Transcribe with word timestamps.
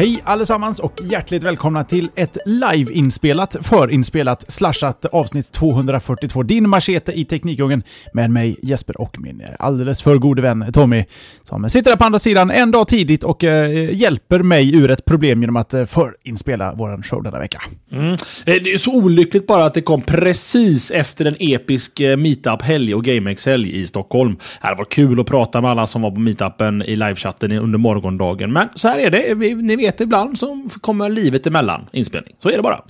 Hej 0.00 0.20
allesammans 0.24 0.78
och 0.78 1.00
hjärtligt 1.04 1.42
välkomna 1.42 1.84
till 1.84 2.10
ett 2.14 2.38
live-inspelat, 2.46 3.56
förinspelat, 3.60 4.44
slashat 4.52 5.04
avsnitt 5.04 5.52
242. 5.52 6.42
Din 6.42 6.68
machete 6.68 7.12
i 7.12 7.24
Teknikungen 7.24 7.82
med 8.12 8.30
mig 8.30 8.56
Jesper 8.62 9.00
och 9.00 9.20
min 9.20 9.40
eh, 9.40 9.48
alldeles 9.58 10.02
för 10.02 10.16
gode 10.16 10.42
vän 10.42 10.72
Tommy 10.72 11.04
som 11.44 11.70
sitter 11.70 11.90
där 11.90 11.96
på 11.96 12.04
andra 12.04 12.18
sidan 12.18 12.50
en 12.50 12.70
dag 12.70 12.88
tidigt 12.88 13.24
och 13.24 13.44
eh, 13.44 13.94
hjälper 13.94 14.38
mig 14.38 14.76
ur 14.76 14.90
ett 14.90 15.04
problem 15.04 15.40
genom 15.40 15.56
att 15.56 15.74
eh, 15.74 15.84
förinspela 15.84 16.74
våran 16.74 17.02
show 17.02 17.22
denna 17.22 17.38
vecka. 17.38 17.62
Mm. 17.92 18.12
Eh, 18.12 18.16
det 18.44 18.72
är 18.72 18.78
så 18.78 18.94
olyckligt 18.94 19.46
bara 19.46 19.64
att 19.64 19.74
det 19.74 19.82
kom 19.82 20.02
precis 20.02 20.90
efter 20.90 21.24
en 21.24 21.36
episk 21.40 22.00
eh, 22.00 22.16
meetup-helg 22.16 22.94
och 22.94 23.04
GameX-helg 23.04 23.80
i 23.80 23.86
Stockholm. 23.86 24.36
Det 24.62 24.74
var 24.78 24.84
kul 24.84 25.20
att 25.20 25.26
prata 25.26 25.60
med 25.60 25.70
alla 25.70 25.86
som 25.86 26.02
var 26.02 26.10
på 26.10 26.20
meetupen 26.20 26.82
i 26.82 26.96
livechatten 26.96 27.52
under 27.52 27.78
morgondagen, 27.78 28.52
men 28.52 28.68
så 28.74 28.88
här 28.88 28.98
är 28.98 29.10
det. 29.10 29.34
Ni 29.54 29.76
vet 29.76 29.89
vet 29.90 30.00
ibland 30.00 30.38
så 30.38 30.68
kommer 30.80 31.08
livet 31.08 31.46
emellan 31.46 31.86
inspelning. 31.92 32.34
Så 32.42 32.50
är 32.50 32.56
det 32.56 32.62
bara. 32.62 32.82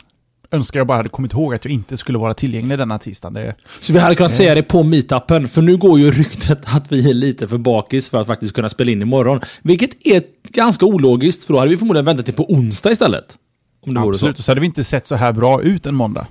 Önskar 0.53 0.81
jag 0.81 0.87
bara 0.87 0.97
hade 0.97 1.09
kommit 1.09 1.33
ihåg 1.33 1.55
att 1.55 1.65
jag 1.65 1.73
inte 1.73 1.97
skulle 1.97 2.19
vara 2.19 2.35
tillgänglig 2.35 2.79
denna 2.79 2.99
tisdag. 2.99 3.31
Det... 3.31 3.55
Så 3.81 3.93
vi 3.93 3.99
hade 3.99 4.15
kunnat 4.15 4.33
säga 4.33 4.55
det 4.55 4.63
på 4.63 4.83
meetupen, 4.83 5.49
för 5.49 5.63
nu 5.63 5.77
går 5.77 6.01
ju 6.01 6.11
ryktet 6.11 6.59
att 6.77 6.93
vi 6.93 7.11
är 7.11 7.15
lite 7.15 7.49
för 7.49 7.59
bakis 7.59 8.11
för 8.11 8.21
att 8.21 8.27
faktiskt 8.27 8.55
kunna 8.55 8.69
spela 8.69 8.91
in 8.91 9.03
imorgon. 9.03 9.41
Vilket 9.63 10.07
är 10.07 10.23
ganska 10.49 10.87
ologiskt, 10.87 11.45
för 11.45 11.53
då 11.53 11.59
hade 11.59 11.71
vi 11.71 11.77
förmodligen 11.77 12.05
väntat 12.05 12.27
till 12.27 12.35
på 12.35 12.53
onsdag 12.53 12.91
istället. 12.91 13.39
Om 13.87 13.95
det 13.95 14.01
Absolut, 14.01 14.37
så. 14.37 14.43
så 14.43 14.51
hade 14.51 14.61
vi 14.61 14.67
inte 14.67 14.85
sett 14.85 15.07
så 15.07 15.15
här 15.15 15.33
bra 15.33 15.63
ut 15.63 15.87
en 15.87 15.95
måndag. 15.95 16.27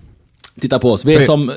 Titta 0.60 0.80
på 0.80 0.92
oss, 0.92 1.06
vi 1.06 1.16
är 1.16 1.22
som 1.22 1.52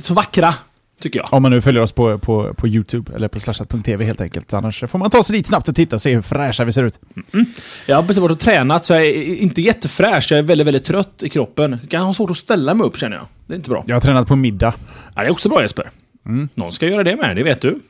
så 0.00 0.14
vackra 0.14 0.54
Tycker 1.00 1.20
jag. 1.20 1.32
Om 1.32 1.42
man 1.42 1.50
nu 1.50 1.62
följer 1.62 1.82
oss 1.82 1.92
på, 1.92 2.18
på, 2.18 2.54
på 2.54 2.68
YouTube 2.68 3.14
eller 3.14 3.28
på 3.28 3.40
slashat.tv 3.40 4.04
helt 4.04 4.20
enkelt. 4.20 4.52
Annars 4.52 4.84
får 4.88 4.98
man 4.98 5.10
ta 5.10 5.22
sig 5.22 5.36
dit 5.36 5.46
snabbt 5.46 5.68
och 5.68 5.74
titta 5.74 5.96
och 5.96 6.02
se 6.02 6.14
hur 6.14 6.22
fräscha 6.22 6.64
vi 6.64 6.72
ser 6.72 6.84
ut. 6.84 7.00
Mm. 7.32 7.46
Jag 7.86 7.96
har 7.96 8.02
precis 8.02 8.18
varit 8.18 8.32
och 8.32 8.38
tränat 8.38 8.84
så 8.84 8.92
jag 8.92 9.06
är 9.06 9.36
inte 9.36 9.62
jättefräsch. 9.62 10.26
Jag 10.30 10.38
är 10.38 10.42
väldigt, 10.42 10.66
väldigt 10.66 10.84
trött 10.84 11.22
i 11.22 11.28
kroppen. 11.28 11.78
Jag 11.80 11.90
kan 11.90 12.02
ha 12.02 12.14
svårt 12.14 12.30
att 12.30 12.36
ställa 12.36 12.74
mig 12.74 12.86
upp 12.86 12.98
känner 12.98 13.16
jag. 13.16 13.26
Det 13.46 13.54
är 13.54 13.56
inte 13.56 13.70
bra. 13.70 13.84
Jag 13.86 13.96
har 13.96 14.00
tränat 14.00 14.28
på 14.28 14.36
middag. 14.36 14.74
Ja, 15.14 15.20
det 15.22 15.26
är 15.26 15.32
också 15.32 15.48
bra 15.48 15.62
Jesper. 15.62 15.90
Mm. 16.26 16.48
Någon 16.54 16.72
ska 16.72 16.86
göra 16.86 17.04
det 17.04 17.16
med, 17.16 17.36
det 17.36 17.42
vet 17.42 17.60
du. 17.60 17.80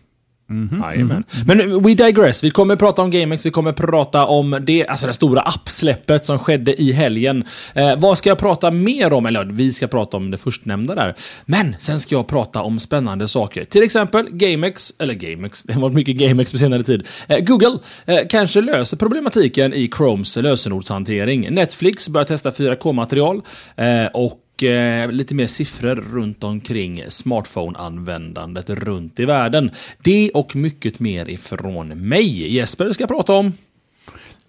Mm 0.50 0.68
-hmm, 0.68 0.94
mm 0.94 1.10
-hmm. 1.10 1.44
Men 1.46 1.82
we 1.82 1.94
digress. 1.94 2.44
Vi 2.44 2.50
kommer 2.50 2.76
prata 2.76 3.02
om 3.02 3.10
GameX, 3.10 3.46
vi 3.46 3.50
kommer 3.50 3.72
prata 3.72 4.26
om 4.26 4.58
det, 4.66 4.86
alltså 4.86 5.06
det 5.06 5.12
stora 5.12 5.40
appsläppet 5.40 6.24
som 6.24 6.38
skedde 6.38 6.82
i 6.82 6.92
helgen. 6.92 7.44
Eh, 7.74 7.96
vad 7.96 8.18
ska 8.18 8.28
jag 8.28 8.38
prata 8.38 8.70
mer 8.70 9.12
om? 9.12 9.26
Eller 9.26 9.44
vi 9.44 9.72
ska 9.72 9.86
prata 9.86 10.16
om 10.16 10.30
det 10.30 10.38
förstnämnda 10.38 10.94
där. 10.94 11.14
Men 11.44 11.76
sen 11.78 12.00
ska 12.00 12.14
jag 12.14 12.26
prata 12.26 12.62
om 12.62 12.78
spännande 12.78 13.28
saker. 13.28 13.64
Till 13.64 13.82
exempel 13.82 14.28
GameX, 14.30 14.92
eller 14.98 15.14
GameX, 15.14 15.62
det 15.62 15.72
har 15.72 15.80
varit 15.80 15.94
mycket 15.94 16.16
GameX 16.16 16.52
på 16.52 16.58
senare 16.58 16.82
tid. 16.82 17.06
Eh, 17.28 17.38
Google 17.38 17.78
eh, 18.06 18.18
kanske 18.28 18.60
löser 18.60 18.96
problematiken 18.96 19.74
i 19.74 19.90
Chromes 19.96 20.36
lösenordshantering. 20.36 21.54
Netflix 21.54 22.08
börjar 22.08 22.24
testa 22.24 22.50
4K-material 22.50 23.42
eh, 23.76 24.06
och 24.14 24.42
och 24.56 24.62
eh, 24.62 25.10
lite 25.12 25.34
mer 25.34 25.46
siffror 25.46 25.94
runt 25.94 26.44
omkring 26.44 27.04
smartphone-användandet 27.08 28.70
runt 28.70 29.20
i 29.20 29.24
världen. 29.24 29.70
Det 30.04 30.30
och 30.30 30.56
mycket 30.56 31.00
mer 31.00 31.30
ifrån 31.30 32.08
mig. 32.08 32.54
Jesper 32.54 32.92
ska 32.92 33.06
prata 33.06 33.32
om 33.32 33.52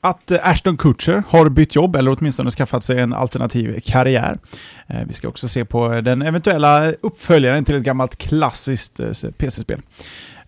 att 0.01 0.31
eh, 0.31 0.39
Ashton 0.49 0.77
Kutcher 0.77 1.23
har 1.27 1.49
bytt 1.49 1.75
jobb, 1.75 1.95
eller 1.95 2.17
åtminstone 2.17 2.51
skaffat 2.51 2.83
sig 2.83 2.99
en 2.99 3.13
alternativ 3.13 3.79
karriär. 3.79 4.37
Eh, 4.87 5.01
vi 5.07 5.13
ska 5.13 5.27
också 5.27 5.47
se 5.47 5.65
på 5.65 6.01
den 6.01 6.21
eventuella 6.21 6.91
uppföljaren 6.91 7.65
till 7.65 7.75
ett 7.75 7.83
gammalt 7.83 8.15
klassiskt 8.15 8.99
eh, 8.99 9.11
PC-spel. 9.37 9.81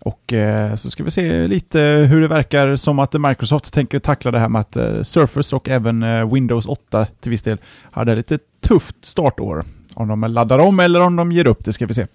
Och 0.02 0.32
så 0.76 0.90
ska 0.90 1.04
vi 1.04 1.10
se 1.10 1.48
lite 1.48 1.80
hur 1.80 2.20
det 2.20 2.28
verkar 2.28 2.76
som 2.76 2.98
att 2.98 3.12
Microsoft 3.12 3.72
tänker 3.72 3.98
tackla 3.98 4.30
det 4.30 4.40
här 4.40 4.48
med 4.48 4.60
att 4.60 5.06
Surface 5.06 5.56
och 5.56 5.68
även 5.68 6.30
Windows 6.30 6.66
8 6.66 7.06
till 7.20 7.30
viss 7.30 7.42
del 7.42 7.58
hade 7.90 8.14
lite 8.14 8.38
tufft 8.70 9.04
startår. 9.04 9.64
Om 9.94 10.08
de 10.08 10.20
laddar 10.20 10.58
om 10.58 10.80
eller 10.80 11.00
om 11.00 11.16
de 11.16 11.32
ger 11.32 11.46
upp, 11.46 11.64
det 11.64 11.72
ska 11.72 11.86
vi 11.86 11.94
se. 11.94 12.06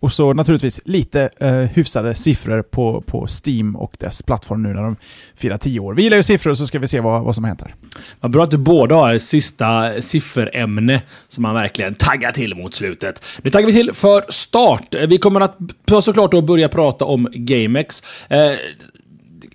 Och 0.00 0.12
så 0.12 0.32
naturligtvis 0.32 0.80
lite 0.84 1.30
eh, 1.40 1.52
hyfsade 1.52 2.14
siffror 2.14 2.62
på, 2.62 3.00
på 3.00 3.26
Steam 3.44 3.76
och 3.76 3.96
dess 3.98 4.22
plattform 4.22 4.62
nu 4.62 4.68
när 4.68 4.82
de 4.82 4.96
firar 5.34 5.58
tio 5.58 5.80
år. 5.80 5.94
Vi 5.94 6.02
gillar 6.02 6.16
ju 6.16 6.22
siffror 6.22 6.54
så 6.54 6.66
ska 6.66 6.78
vi 6.78 6.88
se 6.88 7.00
vad, 7.00 7.22
vad 7.22 7.34
som 7.34 7.44
har 7.44 7.48
hänt 7.48 7.60
här. 7.60 7.74
Vad 8.20 8.30
bra 8.30 8.44
att 8.44 8.50
du 8.50 8.56
båda 8.56 8.94
har 8.94 9.14
ett 9.14 9.22
sista 9.22 10.00
sifferämne 10.00 11.02
som 11.28 11.42
man 11.42 11.54
verkligen 11.54 11.94
taggar 11.94 12.30
till 12.30 12.54
mot 12.54 12.74
slutet. 12.74 13.24
Nu 13.42 13.50
taggar 13.50 13.66
vi 13.66 13.72
till 13.72 13.92
för 13.92 14.24
start. 14.28 14.94
Vi 15.08 15.18
kommer 15.18 15.40
att 15.40 15.58
såklart 16.02 16.30
då 16.30 16.42
börja 16.42 16.68
prata 16.68 17.04
om 17.04 17.28
GameX. 17.32 18.02
Eh, 18.28 18.52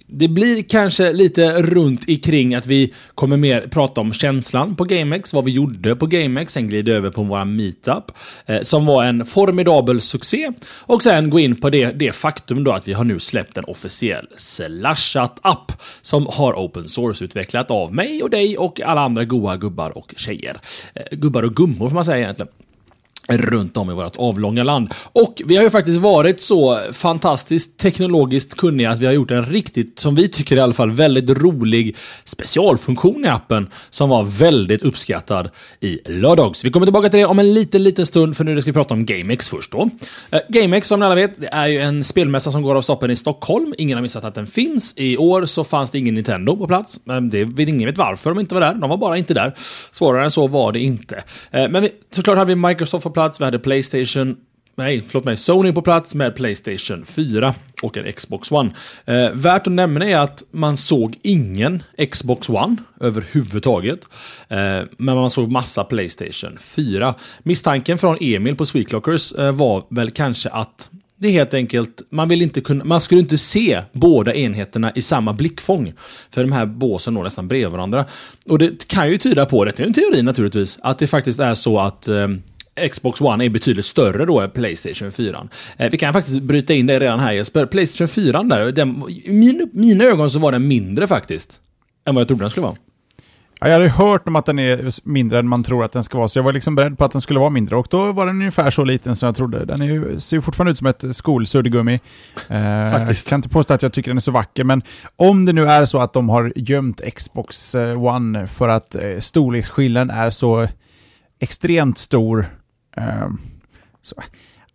det 0.08 0.28
blir 0.28 0.64
kanske 0.64 1.14
lite 1.14 1.62
runt 1.62 2.10
ikring 2.10 2.56
att 2.56 2.68
vi 2.68 2.94
kommer 3.16 3.38
mer 3.38 3.68
prata 3.68 4.02
om 4.02 4.14
känslan 4.14 4.76
på 4.76 4.84
GameX, 4.84 5.34
vad 5.34 5.46
vi 5.46 5.52
gjorde 5.52 5.96
på 5.96 6.06
GameX, 6.06 6.54
sen 6.54 6.68
glider 6.68 6.94
över 6.94 7.10
på 7.10 7.24
våra 7.24 7.46
meetup, 7.46 8.12
eh, 8.46 8.62
som 8.62 8.86
var 8.86 9.04
en 9.04 9.26
formidabel 9.26 10.02
succé. 10.02 10.52
Och 10.80 11.04
sen 11.04 11.30
gå 11.30 11.40
in 11.40 11.56
på 11.56 11.70
det, 11.70 11.92
det 11.92 12.12
faktum 12.12 12.64
då 12.64 12.72
att 12.72 12.88
vi 12.88 12.94
har 12.94 13.04
nu 13.04 13.20
släppt 13.20 13.58
en 13.58 13.64
officiell 13.64 14.28
slashat-app 14.36 15.72
som 16.02 16.28
har 16.32 16.54
open 16.54 16.88
source-utvecklat 16.88 17.72
av 17.72 17.94
mig 17.94 18.24
och 18.24 18.30
dig 18.30 18.58
och 18.58 18.82
alla 18.82 19.02
andra 19.02 19.26
goa 19.26 19.58
gubbar 19.58 19.98
och 19.98 20.14
tjejer. 20.18 20.58
Eh, 20.96 21.18
gubbar 21.18 21.44
och 21.44 21.56
gummor 21.56 21.90
får 21.90 21.96
man 21.96 22.06
säga 22.06 22.18
egentligen 22.18 22.52
runt 23.28 23.78
om 23.78 23.92
i 23.92 23.94
vårt 23.94 24.16
avlånga 24.18 24.64
land. 24.64 24.94
Och 25.04 25.42
vi 25.46 25.56
har 25.56 25.64
ju 25.64 25.70
faktiskt 25.70 26.00
varit 26.00 26.42
så 26.42 26.80
fantastiskt 26.92 27.78
teknologiskt 27.78 28.56
kunniga 28.56 28.90
att 28.90 29.00
vi 29.00 29.06
har 29.06 29.14
gjort 29.14 29.32
en 29.32 29.46
riktigt, 29.46 30.00
som 30.00 30.16
vi 30.16 30.30
tycker 30.30 30.58
i 30.58 30.60
alla 30.60 30.74
fall, 30.74 30.92
väldigt 30.92 31.30
rolig 31.30 31.96
specialfunktion 32.24 33.26
i 33.26 33.28
appen 33.28 33.68
som 33.90 34.10
var 34.10 34.24
väldigt 34.24 34.82
uppskattad 34.82 35.50
i 35.80 36.00
lördags. 36.06 36.66
Vi 36.66 36.72
kommer 36.72 36.86
tillbaka 36.86 37.10
till 37.10 37.20
det 37.20 37.26
om 37.26 37.40
en 37.40 37.54
liten, 37.54 37.84
liten 37.84 38.06
stund 38.06 38.38
för 38.38 38.44
nu 38.44 38.62
ska 38.62 38.72
vi 38.72 38.74
prata 38.74 38.94
om 38.94 39.06
GameX 39.06 39.50
först 39.50 39.72
då. 39.72 39.90
Eh, 40.32 40.40
GameX, 40.50 40.88
som 40.88 41.00
ni 41.00 41.06
alla 41.06 41.16
vet, 41.16 41.42
det 41.42 41.50
är 41.52 41.68
ju 41.68 41.80
en 41.80 42.04
spelmässa 42.04 42.52
som 42.52 42.62
går 42.62 42.76
av 42.76 42.82
stapeln 42.82 43.12
i 43.12 43.16
Stockholm. 43.16 43.74
Ingen 43.78 43.98
har 43.98 44.02
missat 44.02 44.24
att 44.24 44.36
den 44.36 44.48
finns. 44.48 44.94
I 44.98 45.18
år 45.18 45.46
så 45.46 45.64
fanns 45.64 45.92
det 45.92 46.00
ingen 46.00 46.14
Nintendo 46.14 46.58
på 46.58 46.68
plats. 46.68 47.00
Men 47.04 47.30
det, 47.30 47.40
ingen 47.60 47.86
vet 47.86 47.98
varför 47.98 48.30
de 48.30 48.40
inte 48.40 48.56
var 48.56 48.62
där. 48.62 48.74
De 48.74 48.90
var 48.90 48.98
bara 48.98 49.18
inte 49.18 49.34
där. 49.34 49.54
Svårare 49.92 50.24
än 50.24 50.32
så 50.32 50.48
var 50.48 50.72
det 50.72 50.80
inte. 50.80 51.24
Eh, 51.52 51.70
men 51.70 51.82
vi, 51.82 51.92
såklart 52.12 52.38
hade 52.38 52.56
vi 52.56 52.68
Microsoft 52.68 53.04
på 53.04 53.10
plats, 53.18 53.42
vi 53.42 53.46
hade 53.46 53.60
Playstation, 53.60 54.36
nej, 54.76 55.04
förlåt 55.08 55.26
mig, 55.26 55.38
Sony 55.38 55.72
på 55.72 55.82
plats 55.82 56.16
med 56.16 56.36
Playstation 56.36 57.06
4 57.06 57.56
och 57.84 57.98
en 57.98 58.12
Xbox 58.14 58.52
One. 58.52 58.72
Eh, 59.06 59.32
värt 59.32 59.68
att 59.68 59.74
nämna 59.74 60.06
är 60.06 60.18
att 60.18 60.44
man 60.52 60.78
såg 60.78 61.18
ingen 61.22 61.84
Xbox 62.12 62.50
One 62.50 62.76
överhuvudtaget. 63.00 64.00
Eh, 64.48 64.58
men 64.98 65.16
man 65.16 65.30
såg 65.30 65.52
massa 65.52 65.84
Playstation 65.84 66.58
4. 66.60 67.16
Misstanken 67.44 67.98
från 67.98 68.18
Emil 68.22 68.56
på 68.56 68.66
Sweetlockers 68.66 69.34
eh, 69.34 69.52
var 69.52 69.84
väl 69.90 70.12
kanske 70.12 70.50
att 70.50 70.90
det 71.20 71.28
är 71.28 71.32
helt 71.32 71.54
enkelt, 71.54 72.02
man 72.10 72.30
vill 72.30 72.42
inte 72.42 72.62
kunna, 72.62 72.84
man 72.84 73.02
skulle 73.02 73.22
inte 73.22 73.38
se 73.38 73.82
båda 73.92 74.34
enheterna 74.34 74.92
i 74.96 75.02
samma 75.02 75.34
blickfång. 75.34 75.94
För 76.32 76.42
de 76.42 76.52
här 76.52 76.66
båsen 76.66 77.14
når 77.14 77.24
nästan 77.24 77.48
bredvid 77.48 77.72
varandra. 77.72 78.06
Och 78.46 78.60
det 78.60 78.88
kan 78.88 79.10
ju 79.10 79.18
tyda 79.18 79.46
på, 79.46 79.66
det 79.66 79.80
är 79.80 79.86
en 79.86 79.94
teori 79.94 80.22
naturligtvis, 80.22 80.80
att 80.82 81.00
det 81.00 81.08
faktiskt 81.08 81.40
är 81.40 81.54
så 81.54 81.80
att 81.80 82.08
eh, 82.08 82.28
Xbox 82.92 83.22
One 83.22 83.46
är 83.46 83.50
betydligt 83.50 83.86
större 83.86 84.26
då 84.26 84.40
än 84.40 84.50
Playstation 84.50 85.12
4. 85.12 85.48
Eh, 85.78 85.92
vi 85.92 85.98
kan 85.98 86.14
faktiskt 86.14 86.42
bryta 86.42 86.74
in 86.74 86.86
det 86.86 87.00
redan 87.00 87.20
här 87.20 87.34
Jesper. 87.34 87.66
Playstation 87.66 88.08
4 88.08 88.44
där, 88.44 88.72
den, 88.72 89.04
i 89.10 89.32
min, 89.32 89.70
mina 89.74 90.04
ögon 90.04 90.30
så 90.30 90.40
var 90.40 90.52
den 90.52 90.68
mindre 90.68 91.08
faktiskt. 91.08 91.62
Än 92.06 92.16
vad 92.16 92.22
jag 92.22 92.28
trodde 92.28 92.44
den 92.44 92.50
skulle 92.50 92.66
vara. 92.66 92.76
Ja, 93.60 93.68
jag 93.68 93.74
hade 93.74 93.90
hört 93.90 94.28
om 94.28 94.36
att 94.36 94.46
den 94.46 94.60
är 94.60 95.10
mindre 95.10 95.40
än 95.40 95.48
man 95.48 95.64
tror 95.64 95.84
att 95.84 95.92
den 95.92 96.04
ska 96.04 96.18
vara, 96.18 96.28
så 96.28 96.40
jag 96.40 96.44
var 96.44 96.54
liksom 96.54 96.76
beredd 96.76 96.98
på 96.98 97.06
att 97.06 97.12
den 97.12 97.22
skulle 97.22 97.40
vara 97.40 97.50
mindre. 97.50 97.76
Och 97.76 97.88
då 97.90 98.12
var 98.12 98.28
den 98.28 98.36
ungefär 98.36 98.72
så 98.72 98.84
liten 98.84 99.16
som 99.16 99.28
jag 99.28 99.36
trodde. 99.36 99.66
Den 99.66 99.82
är 99.82 99.86
ju, 99.86 100.20
ser 100.20 100.38
ju 100.38 100.42
fortfarande 100.42 100.72
ut 100.72 100.78
som 100.78 100.88
ett 100.88 101.04
skolsuddgummi. 101.12 102.00
Eh, 102.48 102.92
Faktiskt. 102.92 103.28
Jag 103.28 103.30
kan 103.30 103.38
inte 103.38 103.50
påstå 103.50 103.74
att 103.74 103.82
jag 103.82 103.94
tycker 103.94 104.12
den 104.12 104.18
är 104.18 104.22
så 104.22 104.32
vacker, 104.32 104.64
men 104.64 104.82
om 105.16 105.46
det 105.46 105.54
nu 105.54 105.64
är 105.64 105.86
så 105.86 106.00
att 106.00 106.14
de 106.14 106.30
har 106.30 106.54
gömt 106.56 107.02
Xbox 107.16 107.76
eh, 107.76 108.04
One 108.04 108.48
för 108.48 108.68
att 108.68 108.96
eh, 108.96 109.20
storleksskillnaden 109.20 110.10
är 110.10 110.30
så 110.30 110.68
extremt 111.40 111.98
stor 111.98 112.46
så, 114.02 114.16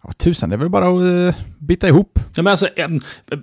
Ja, 0.04 0.12
tusan, 0.12 0.48
det 0.48 0.56
är 0.56 0.58
väl 0.58 0.68
bara 0.68 0.88
att 0.88 1.02
uh, 1.02 1.34
bita 1.58 1.88
ihop. 1.88 2.18
Ja, 2.34 2.42
men 2.42 2.50
alltså, 2.50 2.68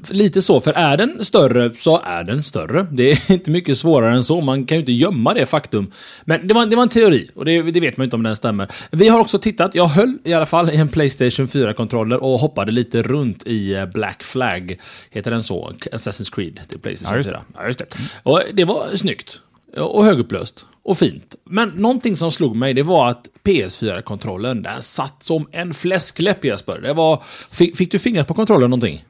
lite 0.09 0.41
så, 0.41 0.61
för 0.61 0.73
är 0.73 0.97
den 0.97 1.25
större 1.25 1.73
så 1.73 2.01
är 2.01 2.23
den 2.23 2.43
större. 2.43 2.87
Det 2.91 3.11
är 3.11 3.31
inte 3.31 3.51
mycket 3.51 3.77
svårare 3.77 4.15
än 4.15 4.23
så. 4.23 4.41
Man 4.41 4.65
kan 4.65 4.75
ju 4.75 4.79
inte 4.79 4.91
gömma 4.91 5.33
det 5.33 5.45
faktum. 5.45 5.91
Men 6.25 6.47
det 6.47 6.53
var, 6.53 6.65
det 6.65 6.75
var 6.75 6.83
en 6.83 6.89
teori 6.89 7.29
och 7.35 7.45
det, 7.45 7.61
det 7.61 7.79
vet 7.79 7.97
man 7.97 8.03
inte 8.03 8.15
om 8.15 8.23
den 8.23 8.35
stämmer. 8.35 8.67
Vi 8.91 9.07
har 9.07 9.19
också 9.19 9.39
tittat, 9.39 9.75
jag 9.75 9.87
höll 9.87 10.17
i 10.23 10.33
alla 10.33 10.45
fall 10.45 10.69
i 10.69 10.75
en 10.75 10.89
Playstation 10.89 11.47
4-kontroller 11.47 12.23
och 12.23 12.39
hoppade 12.39 12.71
lite 12.71 13.01
runt 13.01 13.47
i 13.47 13.73
eh, 13.73 13.85
Black 13.85 14.23
Flag. 14.23 14.79
Heter 15.09 15.31
den 15.31 15.43
så? 15.43 15.71
Assassin's 15.91 16.35
Creed 16.35 16.59
till 16.67 16.79
Playstation 16.79 17.17
ja, 17.17 17.23
4. 17.23 17.43
Ja, 17.55 17.65
just 17.67 17.79
det. 17.79 17.85
Och 18.23 18.41
det 18.53 18.65
var 18.65 18.95
snyggt. 18.95 19.41
Och 19.77 20.05
högupplöst. 20.05 20.65
Och 20.83 20.97
fint. 20.97 21.35
Men 21.45 21.69
någonting 21.69 22.15
som 22.15 22.31
slog 22.31 22.55
mig, 22.55 22.73
det 22.73 22.83
var 22.83 23.09
att 23.09 23.27
PS4-kontrollen, 23.43 24.61
den 24.61 24.81
satt 24.81 25.23
som 25.23 25.47
en 25.51 25.73
fläskläpp 25.73 26.45
Jesper. 26.45 26.79
Det 26.81 26.93
var... 26.93 27.23
Fick, 27.51 27.77
fick 27.77 27.91
du 27.91 27.99
fingret 27.99 28.27
på 28.27 28.33
kontrollen 28.33 28.69
någonting? 28.69 29.05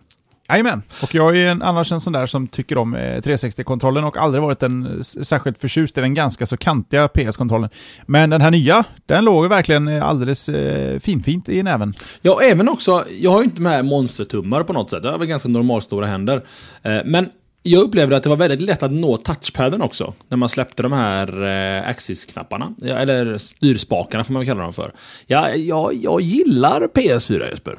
Jajamän, 0.49 0.81
och 1.03 1.15
jag 1.15 1.37
är 1.37 1.51
en, 1.51 1.61
annars 1.61 1.91
en 1.91 1.99
sån 1.99 2.13
där 2.13 2.25
som 2.25 2.47
tycker 2.47 2.77
om 2.77 2.95
360-kontrollen 2.95 4.03
och 4.03 4.17
aldrig 4.17 4.43
varit 4.43 4.63
en 4.63 5.03
särskilt 5.03 5.57
förtjust 5.57 5.97
i 5.97 6.01
den 6.01 6.13
ganska 6.13 6.45
så 6.45 6.57
kantiga 6.57 7.07
PS-kontrollen. 7.07 7.69
Men 8.05 8.29
den 8.29 8.41
här 8.41 8.51
nya, 8.51 8.83
den 9.05 9.25
låg 9.25 9.47
verkligen 9.47 9.87
alldeles 9.87 10.49
eh, 10.49 10.99
finfint 10.99 11.49
i 11.49 11.63
näven. 11.63 11.93
Ja, 12.21 12.41
även 12.41 12.69
också, 12.69 13.05
jag 13.19 13.31
har 13.31 13.39
ju 13.39 13.43
inte 13.43 13.61
med 13.61 13.85
monstertummar 13.85 14.63
på 14.63 14.73
något 14.73 14.89
sätt, 14.89 15.03
jag 15.03 15.11
har 15.11 15.19
väl 15.19 15.27
ganska 15.27 15.49
normalstora 15.49 16.05
händer. 16.05 16.43
Eh, 16.83 16.99
men 17.05 17.29
jag 17.63 17.83
upplevde 17.83 18.17
att 18.17 18.23
det 18.23 18.29
var 18.29 18.35
väldigt 18.35 18.61
lätt 18.61 18.83
att 18.83 18.91
nå 18.91 19.17
touchpaden 19.17 19.81
också. 19.81 20.13
När 20.27 20.37
man 20.37 20.49
släppte 20.49 20.83
de 20.83 20.91
här 20.91 21.43
eh, 21.43 21.89
axis-knapparna. 21.89 22.75
Eller 22.85 23.37
styrspakarna 23.37 24.23
får 24.23 24.33
man 24.33 24.45
kalla 24.45 24.61
dem 24.61 24.73
för. 24.73 24.91
Ja, 25.27 25.55
jag, 25.55 25.93
jag 25.93 26.21
gillar 26.21 26.81
PS4 26.81 27.49
Jesper. 27.49 27.77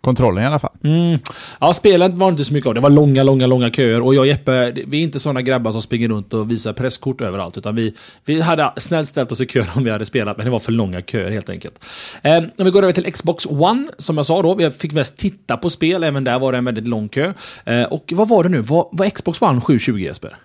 Kontrollen 0.00 0.44
i 0.44 0.46
alla 0.46 0.58
fall. 0.58 0.72
Mm. 0.84 1.18
Ja, 1.60 1.72
spelet 1.72 2.14
var 2.14 2.28
inte 2.28 2.44
så 2.44 2.54
mycket 2.54 2.68
av. 2.68 2.74
Det 2.74 2.80
var 2.80 2.90
långa, 2.90 3.22
långa, 3.22 3.46
långa 3.46 3.70
köer. 3.70 4.00
Och 4.00 4.14
jag 4.14 4.20
och 4.20 4.26
Jeppe, 4.26 4.72
vi 4.86 4.98
är 4.98 5.02
inte 5.02 5.20
sådana 5.20 5.42
grabbar 5.42 5.72
som 5.72 5.82
springer 5.82 6.08
runt 6.08 6.34
och 6.34 6.50
visar 6.50 6.72
presskort 6.72 7.20
överallt. 7.20 7.58
Utan 7.58 7.74
vi, 7.74 7.94
vi 8.24 8.40
hade 8.40 8.72
snällt 8.76 9.08
ställt 9.08 9.32
oss 9.32 9.40
i 9.40 9.46
kö 9.46 9.64
om 9.76 9.84
vi 9.84 9.90
hade 9.90 10.06
spelat, 10.06 10.36
men 10.36 10.46
det 10.46 10.52
var 10.52 10.58
för 10.58 10.72
långa 10.72 11.02
köer 11.02 11.30
helt 11.30 11.50
enkelt. 11.50 11.84
Eh, 12.22 12.36
om 12.36 12.64
vi 12.64 12.70
går 12.70 12.82
över 12.82 12.92
till 12.92 13.12
Xbox 13.12 13.46
One, 13.46 13.88
som 13.98 14.16
jag 14.16 14.26
sa 14.26 14.42
då. 14.42 14.54
Vi 14.54 14.70
fick 14.70 14.92
mest 14.92 15.16
titta 15.16 15.56
på 15.56 15.70
spel, 15.70 16.04
även 16.04 16.24
där 16.24 16.38
var 16.38 16.52
det 16.52 16.58
en 16.58 16.64
väldigt 16.64 16.88
lång 16.88 17.08
kö. 17.08 17.32
Eh, 17.64 17.82
och 17.82 18.12
vad 18.16 18.28
var 18.28 18.42
det 18.42 18.48
nu? 18.48 18.60
Var, 18.60 18.88
var 18.92 19.10
Xbox 19.10 19.42
One 19.42 19.60
720 19.60 19.98
Jesper? 19.98 20.36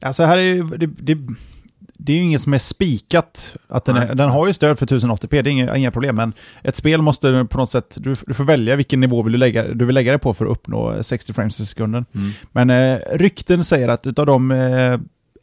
Alltså 0.00 0.24
här 0.24 0.38
är 0.38 0.78
det, 0.78 0.86
det 0.86 1.18
det 2.04 2.12
är 2.12 2.16
ju 2.16 2.22
inget 2.22 2.42
som 2.42 2.54
är 2.54 2.58
spikat. 2.58 3.56
Att 3.68 3.84
den, 3.84 3.96
är, 3.96 4.14
den 4.14 4.28
har 4.30 4.46
ju 4.46 4.52
stöd 4.52 4.78
för 4.78 4.86
1080p, 4.86 5.28
det 5.28 5.36
är 5.36 5.46
inga, 5.46 5.76
inga 5.76 5.90
problem. 5.90 6.16
Men 6.16 6.32
ett 6.62 6.76
spel 6.76 7.02
måste 7.02 7.46
på 7.50 7.58
något 7.58 7.70
sätt, 7.70 7.96
du, 8.00 8.16
du 8.26 8.34
får 8.34 8.44
välja 8.44 8.76
vilken 8.76 9.00
nivå 9.00 9.22
vill 9.22 9.32
du, 9.32 9.38
lägga, 9.38 9.74
du 9.74 9.84
vill 9.84 9.94
lägga 9.94 10.12
det 10.12 10.18
på 10.18 10.34
för 10.34 10.46
att 10.46 10.52
uppnå 10.52 11.02
60 11.02 11.32
frames 11.32 11.60
i 11.60 11.66
sekunden. 11.66 12.04
Mm. 12.14 12.30
Men 12.52 12.70
eh, 12.70 12.98
rykten 13.12 13.64
säger 13.64 13.88
att 13.88 14.06
utav 14.06 14.26
de 14.26 14.50
eh, 14.50 14.98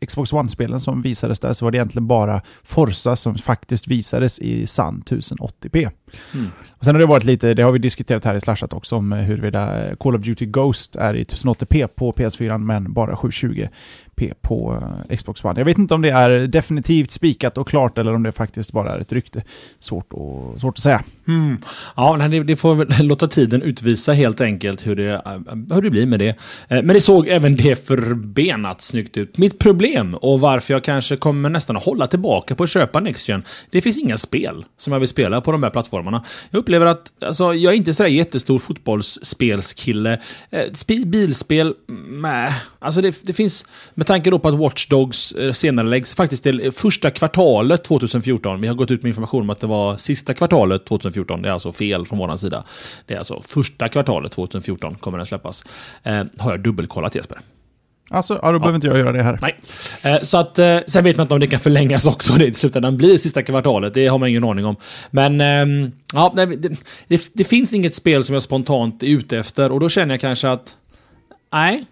Xbox 0.08 0.34
One-spelen 0.34 0.80
som 0.80 1.02
visades 1.02 1.40
där 1.40 1.54
så 1.54 1.66
var 1.66 1.72
det 1.72 1.78
egentligen 1.78 2.08
bara 2.08 2.42
Forza 2.64 3.16
som 3.16 3.38
faktiskt 3.38 3.88
visades 3.88 4.40
i 4.40 4.68
sann 4.68 5.04
1080p. 5.06 5.90
Mm. 6.34 6.48
Och 6.70 6.86
sen 6.86 6.96
har 6.96 7.00
det 7.00 7.06
varit 7.06 7.24
lite, 7.24 7.54
det 7.54 7.64
har 7.64 7.72
vi 7.72 7.80
diskuterat 7.80 8.26
här 8.26 8.36
i 8.36 8.42
Slashat 8.42 8.74
också, 8.74 8.96
om 8.96 9.12
huruvida 9.12 9.96
Call 10.00 10.16
of 10.16 10.22
Duty 10.22 10.46
Ghost 10.46 10.96
är 10.96 11.14
i 11.14 11.24
1080p 11.24 11.88
på 11.88 12.12
PS4 12.12 12.58
men 12.58 12.94
bara 12.94 13.16
720 13.16 13.68
p 14.18 14.34
på 14.42 14.84
eh, 15.10 15.16
Xbox 15.16 15.46
One. 15.46 15.60
Jag 15.60 15.66
vet 15.66 15.78
inte 15.78 15.94
om 15.94 16.02
det 16.02 16.10
är 16.10 16.30
definitivt 16.40 17.12
spikat 17.12 17.58
och 17.58 17.68
klart 17.68 17.98
eller 17.98 18.14
om 18.14 18.24
det 18.24 18.32
faktiskt 18.32 18.72
bara 18.72 18.96
är 18.96 19.00
ett 19.00 19.14
rykte. 19.14 19.44
Svårt, 19.80 20.14
och, 20.14 20.62
svårt 20.62 20.78
att 20.78 20.84
säga. 20.84 21.04
Mm. 21.28 21.58
Ja, 21.96 22.18
det, 22.18 22.44
det 22.44 22.56
får 22.56 22.76
väl 22.76 22.88
låta 23.08 23.28
tiden 23.28 23.62
utvisa 23.62 24.14
helt 24.14 24.42
enkelt 24.42 24.88
hur 24.88 24.96
det, 24.96 25.14
eh, 25.14 25.76
hur 25.76 25.82
det 25.82 25.90
blir 25.90 26.06
med 26.06 26.20
det. 26.20 26.30
Eh, 26.68 26.84
men 26.84 26.88
det 26.88 27.02
såg 27.02 27.28
även 27.28 27.56
det 27.56 27.88
förbenat 27.88 28.82
snyggt 28.82 29.18
ut. 29.18 29.38
Mitt 29.38 29.60
problem 29.60 30.16
och 30.16 30.40
varför 30.40 30.74
jag 30.74 30.84
kanske 30.84 31.18
kommer 31.18 31.50
nästan 31.50 31.78
att 31.78 31.84
hålla 31.84 32.08
tillbaka 32.08 32.56
på 32.56 32.64
att 32.64 32.70
köpa 32.70 33.00
NextGen, 33.00 33.44
det 33.70 33.82
finns 33.82 33.98
inga 33.98 34.18
spel 34.18 34.66
som 34.78 34.94
jag 34.94 35.00
vill 35.00 35.10
spela 35.10 35.42
på 35.42 35.52
de 35.52 35.64
här 35.64 35.70
plattformarna. 35.70 36.24
Jag 36.50 36.60
upplever 36.60 36.86
att, 36.86 37.12
alltså, 37.22 37.54
jag 37.54 37.74
är 37.74 37.78
inte 37.78 37.94
sådär 37.94 38.10
jättestor 38.10 38.60
fotbollsspelskille. 38.60 40.20
Bilspel, 41.06 41.74
mm, 41.90 42.22
nej. 42.22 42.52
Alltså 42.80 43.02
det, 43.02 43.22
det 43.24 43.34
finns, 43.34 43.66
med 44.08 44.16
tanke 44.16 44.30
då 44.30 44.40
på 44.40 44.48
att 44.48 44.56
Watch 44.56 44.88
Dogs 44.88 45.32
eh, 45.32 45.52
senare 45.52 45.88
läggs 45.88 46.16
faktiskt 46.16 46.44
till 46.44 46.72
första 46.72 47.12
kvartalet 47.12 47.84
2014. 47.84 48.62
Vi 48.62 48.68
har 48.68 48.76
gått 48.76 48.92
ut 48.92 49.04
med 49.04 49.10
information 49.10 49.42
om 49.42 49.50
att 49.50 49.60
det 49.60 49.68
var 49.68 49.98
sista 49.98 50.34
kvartalet 50.34 50.86
2014. 50.86 51.42
Det 51.42 51.50
är 51.50 51.54
alltså 51.54 51.72
fel 51.72 52.06
från 52.06 52.20
vår 52.20 52.36
sida. 52.36 52.64
Det 53.06 53.14
är 53.14 53.18
alltså 53.18 53.42
första 53.44 53.90
kvartalet 53.90 54.32
2014 54.32 54.96
kommer 54.96 55.18
den 55.18 55.28
släppas. 55.28 55.66
Eh, 56.04 56.24
har 56.38 56.52
jag 56.52 56.60
dubbelkollat 56.60 57.16
Jesper. 57.16 57.38
Alltså, 58.10 58.40
ja, 58.42 58.52
då 58.52 58.60
behöver 58.60 58.76
inte 58.76 58.88
jag 58.88 58.98
göra 58.98 59.12
det 59.12 59.24
här. 59.24 59.40
Nej. 59.42 59.56
Eh, 60.02 60.22
så 60.22 60.38
att, 60.38 60.60
eh, 60.60 60.80
sen 60.88 61.04
vet 61.04 61.18
man 61.18 61.24
inte 61.24 61.34
om 61.34 61.40
det 61.40 61.48
kan 61.48 61.60
förlängas 61.60 62.08
också. 62.08 62.34
Det 62.34 62.46
i 62.46 62.54
slutändan 62.54 62.98
blir 62.98 63.18
sista 63.18 63.42
kvartalet. 63.42 63.94
Det 63.94 64.08
har 64.08 64.18
man 64.18 64.30
ingen 64.30 64.44
aning 64.44 64.66
om. 64.66 64.76
Men, 65.12 65.42
eh, 65.42 65.90
ja, 66.14 66.34
det, 66.36 66.46
det, 67.08 67.30
det, 67.34 67.44
finns 67.44 67.74
inget 67.74 67.96
spel 67.96 68.24
som 68.24 68.34
jag 68.34 68.44
spontant 68.44 69.04
är 69.04 69.08
ute 69.08 69.38
efter. 69.38 69.72
Och 69.72 69.80
då 69.80 69.90
känner 69.90 70.14
jag 70.14 70.22
kanske 70.22 70.50
att, 70.50 70.78
nej, 71.54 71.84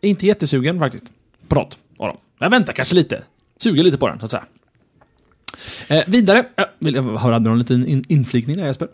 inte 0.00 0.26
jättesugen 0.26 0.78
faktiskt 0.78 1.13
på 1.48 1.54
något 1.54 1.78
av 1.98 2.06
dem. 2.06 2.16
Jag 2.38 2.50
väntar 2.50 2.72
kanske 2.72 2.94
lite. 2.94 3.22
Suger 3.58 3.82
lite 3.82 3.98
på 3.98 4.08
den, 4.08 4.18
så 4.18 4.24
att 4.24 4.30
säga. 4.30 4.44
Eh, 5.88 6.04
vidare. 6.06 6.44
Jag 6.56 6.66
vill 6.78 7.00
höra 7.00 7.38
någon 7.38 7.58
liten 7.58 7.86
in 7.86 8.04
inflikning 8.08 8.56
där 8.56 8.64
Jesper? 8.64 8.88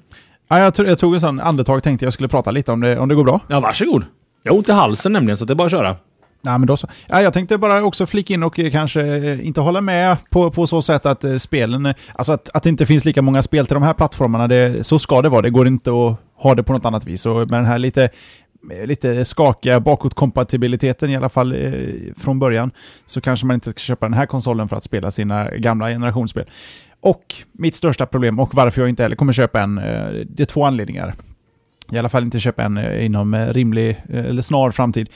Ja, 0.49 0.59
jag, 0.59 0.89
jag 0.89 0.99
tog 0.99 1.15
en 1.15 1.21
sån 1.21 1.41
andetag 1.41 1.83
tänkte 1.83 2.07
jag 2.07 2.13
skulle 2.13 2.29
prata 2.29 2.51
lite 2.51 2.73
om 2.73 2.81
det, 2.81 2.99
om 2.99 3.09
det 3.09 3.15
går 3.15 3.25
bra. 3.25 3.41
Ja, 3.49 3.61
varsågod. 3.61 4.05
Jag 4.43 4.53
har 4.53 4.59
ont 4.59 4.69
i 4.69 4.73
halsen 4.73 5.13
nämligen, 5.13 5.37
så 5.37 5.45
det 5.45 5.53
är 5.53 5.55
bara 5.55 5.67
att 5.67 5.71
köra. 5.71 5.97
Nej, 6.43 6.59
men 6.59 6.67
då 6.67 6.77
så. 6.77 6.89
Ja, 7.07 7.23
jag 7.23 7.33
tänkte 7.33 7.59
bara 7.59 7.85
också 7.85 8.07
flika 8.07 8.35
in 8.35 8.43
och 8.43 8.61
kanske 8.73 9.35
inte 9.43 9.61
hålla 9.61 9.81
med 9.81 10.17
på, 10.31 10.51
på 10.51 10.67
så 10.67 10.83
sätt 10.83 11.07
att 11.07 11.25
eh, 11.25 11.37
spelen, 11.37 11.95
alltså 12.15 12.33
att, 12.33 12.49
att 12.57 12.63
det 12.63 12.69
inte 12.69 12.87
finns 12.87 13.05
lika 13.05 13.23
många 13.23 13.43
spel 13.43 13.67
till 13.67 13.75
de 13.75 13.83
här 13.83 13.95
plattformarna, 13.95 14.49
det, 14.49 14.87
så 14.87 14.99
ska 14.99 15.23
det 15.23 15.29
vara. 15.29 15.43
Det 15.43 15.51
går 15.51 15.67
inte 15.67 15.91
att 15.91 16.17
ha 16.37 16.55
det 16.55 16.63
på 16.63 16.73
något 16.73 16.85
annat 16.85 17.05
vis. 17.05 17.27
Och 17.27 17.37
med 17.37 17.59
den 17.59 17.67
här 17.67 17.79
lite 17.79 18.11
lite 18.85 19.25
skakiga 19.25 19.81
bakåtkompatibiliteten 19.81 21.11
i 21.11 21.17
alla 21.17 21.29
fall 21.29 21.53
eh, 21.53 22.15
från 22.17 22.39
början, 22.39 22.71
så 23.07 23.21
kanske 23.21 23.47
man 23.47 23.55
inte 23.55 23.71
ska 23.71 23.79
köpa 23.79 24.07
den 24.07 24.15
här 24.15 24.27
konsolen 24.27 24.69
för 24.69 24.77
att 24.77 24.85
spela 24.85 25.11
sina 25.11 25.51
gamla 25.51 25.89
generationsspel. 25.89 26.51
Och 27.01 27.35
mitt 27.53 27.75
största 27.75 28.07
problem, 28.07 28.39
och 28.39 28.55
varför 28.55 28.83
jag 28.83 28.89
inte 28.89 29.03
heller 29.03 29.17
kommer 29.17 29.33
köpa 29.33 29.63
en, 29.63 29.79
eh, 29.79 30.11
det 30.27 30.43
är 30.43 30.45
två 30.45 30.65
anledningar. 30.65 31.15
I 31.93 31.99
alla 31.99 32.09
fall 32.09 32.25
inte 32.25 32.41
köpa 32.41 32.63
en 32.63 32.77
eh, 32.77 33.05
inom 33.05 33.35
eh, 33.35 33.49
rimlig 33.53 33.91
eh, 34.09 34.25
eller 34.25 34.43
snar 34.43 34.71
framtid 34.71 35.09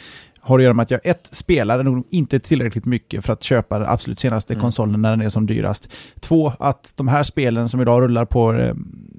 har 0.45 0.59
att 0.59 0.63
göra 0.63 0.75
med 0.75 0.83
att 0.83 0.91
jag 0.91 1.01
ett, 1.05 1.29
spelar 1.33 1.83
nog 1.83 2.07
inte 2.11 2.39
tillräckligt 2.39 2.85
mycket 2.85 3.25
för 3.25 3.33
att 3.33 3.43
köpa 3.43 3.79
den 3.79 3.89
absolut 3.89 4.19
senaste 4.19 4.53
mm. 4.55 4.63
konsolen 4.63 5.03
när 5.03 5.11
den 5.11 5.21
är 5.21 5.29
som 5.29 5.47
dyrast. 5.47 5.89
Två, 6.21 6.53
att 6.59 6.93
de 6.97 7.09
här 7.09 7.23
spelen 7.23 7.69
som 7.69 7.81
idag 7.81 8.03
rullar 8.03 8.25
på 8.25 8.53
eh, 8.53 8.75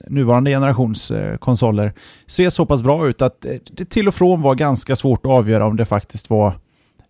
nuvarande 0.08 0.50
generations 0.52 1.12
eh, 1.12 1.38
konsoler 1.38 1.94
ser 2.28 2.50
så 2.50 2.66
pass 2.66 2.84
bra 2.84 3.08
ut 3.08 3.22
att 3.22 3.46
eh, 3.46 3.52
det 3.72 3.86
till 3.86 4.08
och 4.08 4.16
från 4.16 4.42
var 4.42 4.56
ganska 4.56 4.96
svårt 4.96 5.26
att 5.26 5.32
avgöra 5.32 5.66
om 5.66 5.76
det 5.76 5.86
faktiskt 5.86 6.30
var 6.30 6.54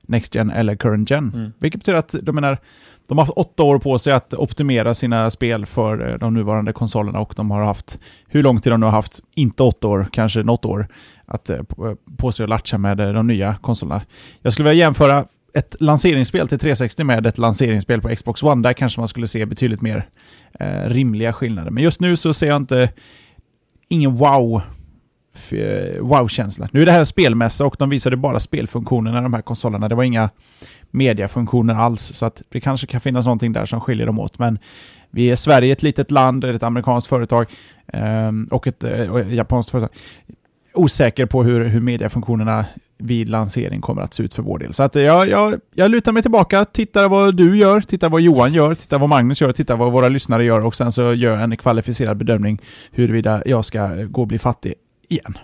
Next 0.08 0.36
Gen 0.36 0.50
eller 0.50 0.76
Current 0.76 1.10
Gen. 1.10 1.32
Mm. 1.34 1.52
Vilket 1.60 1.80
betyder 1.80 2.00
att 2.00 2.16
de, 2.22 2.36
menar, 2.36 2.58
de 3.08 3.18
har 3.18 3.26
haft 3.26 3.38
åtta 3.38 3.64
år 3.64 3.80
på 3.80 3.98
sig 4.00 4.14
att 4.14 4.34
optimera 4.34 4.94
sina 4.94 5.30
spel 5.30 5.66
för 5.66 6.12
eh, 6.12 6.18
de 6.18 6.34
nuvarande 6.34 6.74
konsolerna 6.74 7.20
och 7.20 7.34
de 7.36 7.52
har 7.52 7.64
haft, 7.64 8.00
hur 8.28 8.44
lång 8.44 8.62
tid 8.62 8.74
de 8.74 8.80
nu 8.80 8.86
har 8.86 8.94
haft, 8.94 9.20
inte 9.36 9.64
åtta 9.64 9.88
år, 9.88 10.08
kanske 10.12 10.44
något 10.44 10.66
år, 10.66 10.88
att 11.26 11.50
eh, 11.50 11.60
på 12.18 12.32
sig 12.32 12.44
att 12.44 12.50
latcha 12.50 12.78
med 12.78 13.00
eh, 13.00 13.14
de 13.14 13.28
nya 13.28 13.56
konsolerna. 13.56 14.02
Jag 14.42 14.54
skulle 14.54 14.70
vilja 14.70 14.86
jämföra 14.86 15.26
ett 15.54 15.76
lanseringsspel 15.80 16.48
till 16.48 16.60
360 16.60 17.04
med 17.04 17.26
ett 17.26 17.38
lanseringsspel 17.38 18.02
på 18.02 18.16
Xbox 18.16 18.44
One. 18.44 18.62
Där 18.62 18.74
kanske 18.74 19.00
man 19.00 19.08
skulle 19.08 19.28
se 19.28 19.46
betydligt 19.46 19.82
mer 19.82 20.06
eh, 20.60 20.90
rimliga 20.90 21.34
skillnader. 21.34 21.72
Men 21.72 21.84
just 21.84 22.00
nu 22.00 22.16
så 22.16 22.34
ser 22.34 22.48
jag 22.48 22.56
inte 22.56 22.90
ingen 23.88 24.16
wow 24.16 24.62
wow-känsla. 26.00 26.70
Nu 26.72 26.82
är 26.82 26.86
det 26.86 26.92
här 26.92 27.00
en 27.00 27.06
spelmässa 27.06 27.66
och 27.66 27.76
de 27.80 27.90
visade 27.90 28.18
bara 28.18 28.40
spelfunktionerna 28.40 29.20
i 29.20 29.22
de 29.22 29.34
här 29.34 29.42
konsolerna. 29.42 29.88
Det 29.90 29.96
var 29.96 30.04
inga 30.04 30.30
mediafunktioner 30.92 31.76
alls, 31.76 32.02
så 32.02 32.26
att 32.26 32.42
det 32.50 32.60
kanske 32.60 32.88
kan 32.88 33.02
finnas 33.02 33.26
någonting 33.26 33.54
där 33.54 33.66
som 33.66 33.82
skiljer 33.82 34.06
dem 34.06 34.20
åt. 34.20 34.40
Men 34.40 34.60
vi 35.12 35.32
är 35.32 35.36
Sverige 35.36 35.72
ett 35.72 35.84
litet 35.84 36.12
land, 36.12 36.44
ett 36.44 36.64
amerikanskt 36.64 37.10
företag 37.10 37.46
ehm, 37.88 38.48
eh, 38.52 38.56
och 38.56 38.68
ett 38.68 38.84
japanskt 39.30 39.72
företag 39.72 39.90
osäker 40.74 41.26
på 41.26 41.44
hur, 41.44 41.66
hur 41.66 41.82
mediafunktionerna 41.82 42.66
vid 42.98 43.30
lansering 43.30 43.82
kommer 43.82 44.02
att 44.02 44.14
se 44.14 44.24
ut 44.24 44.34
för 44.34 44.44
vår 44.44 44.60
del. 44.60 44.74
Så 44.74 44.84
att 44.84 44.96
eh, 44.96 45.02
jag, 45.02 45.30
jag, 45.30 45.60
jag 45.74 45.92
lutar 45.92 46.12
mig 46.12 46.22
tillbaka, 46.22 46.66
tittar 46.66 47.10
vad 47.10 47.36
du 47.36 47.58
gör, 47.58 47.82
tittar 47.82 48.10
vad 48.10 48.22
Johan 48.22 48.54
gör, 48.54 48.76
tittar 48.76 49.00
vad 49.00 49.10
Magnus 49.10 49.42
gör, 49.42 49.52
tittar 49.52 49.78
vad 49.78 49.92
våra 49.92 50.10
lyssnare 50.10 50.44
gör 50.44 50.66
och 50.66 50.76
sen 50.76 50.92
så 50.92 51.14
gör 51.14 51.32
jag 51.32 51.42
en 51.42 51.58
kvalificerad 51.58 52.18
bedömning 52.18 52.62
huruvida 52.92 53.44
jag 53.46 53.66
ska 53.66 53.88
gå 53.88 54.22
och 54.22 54.28
bli 54.28 54.40
fattig 54.40 54.74
igen. 55.10 55.38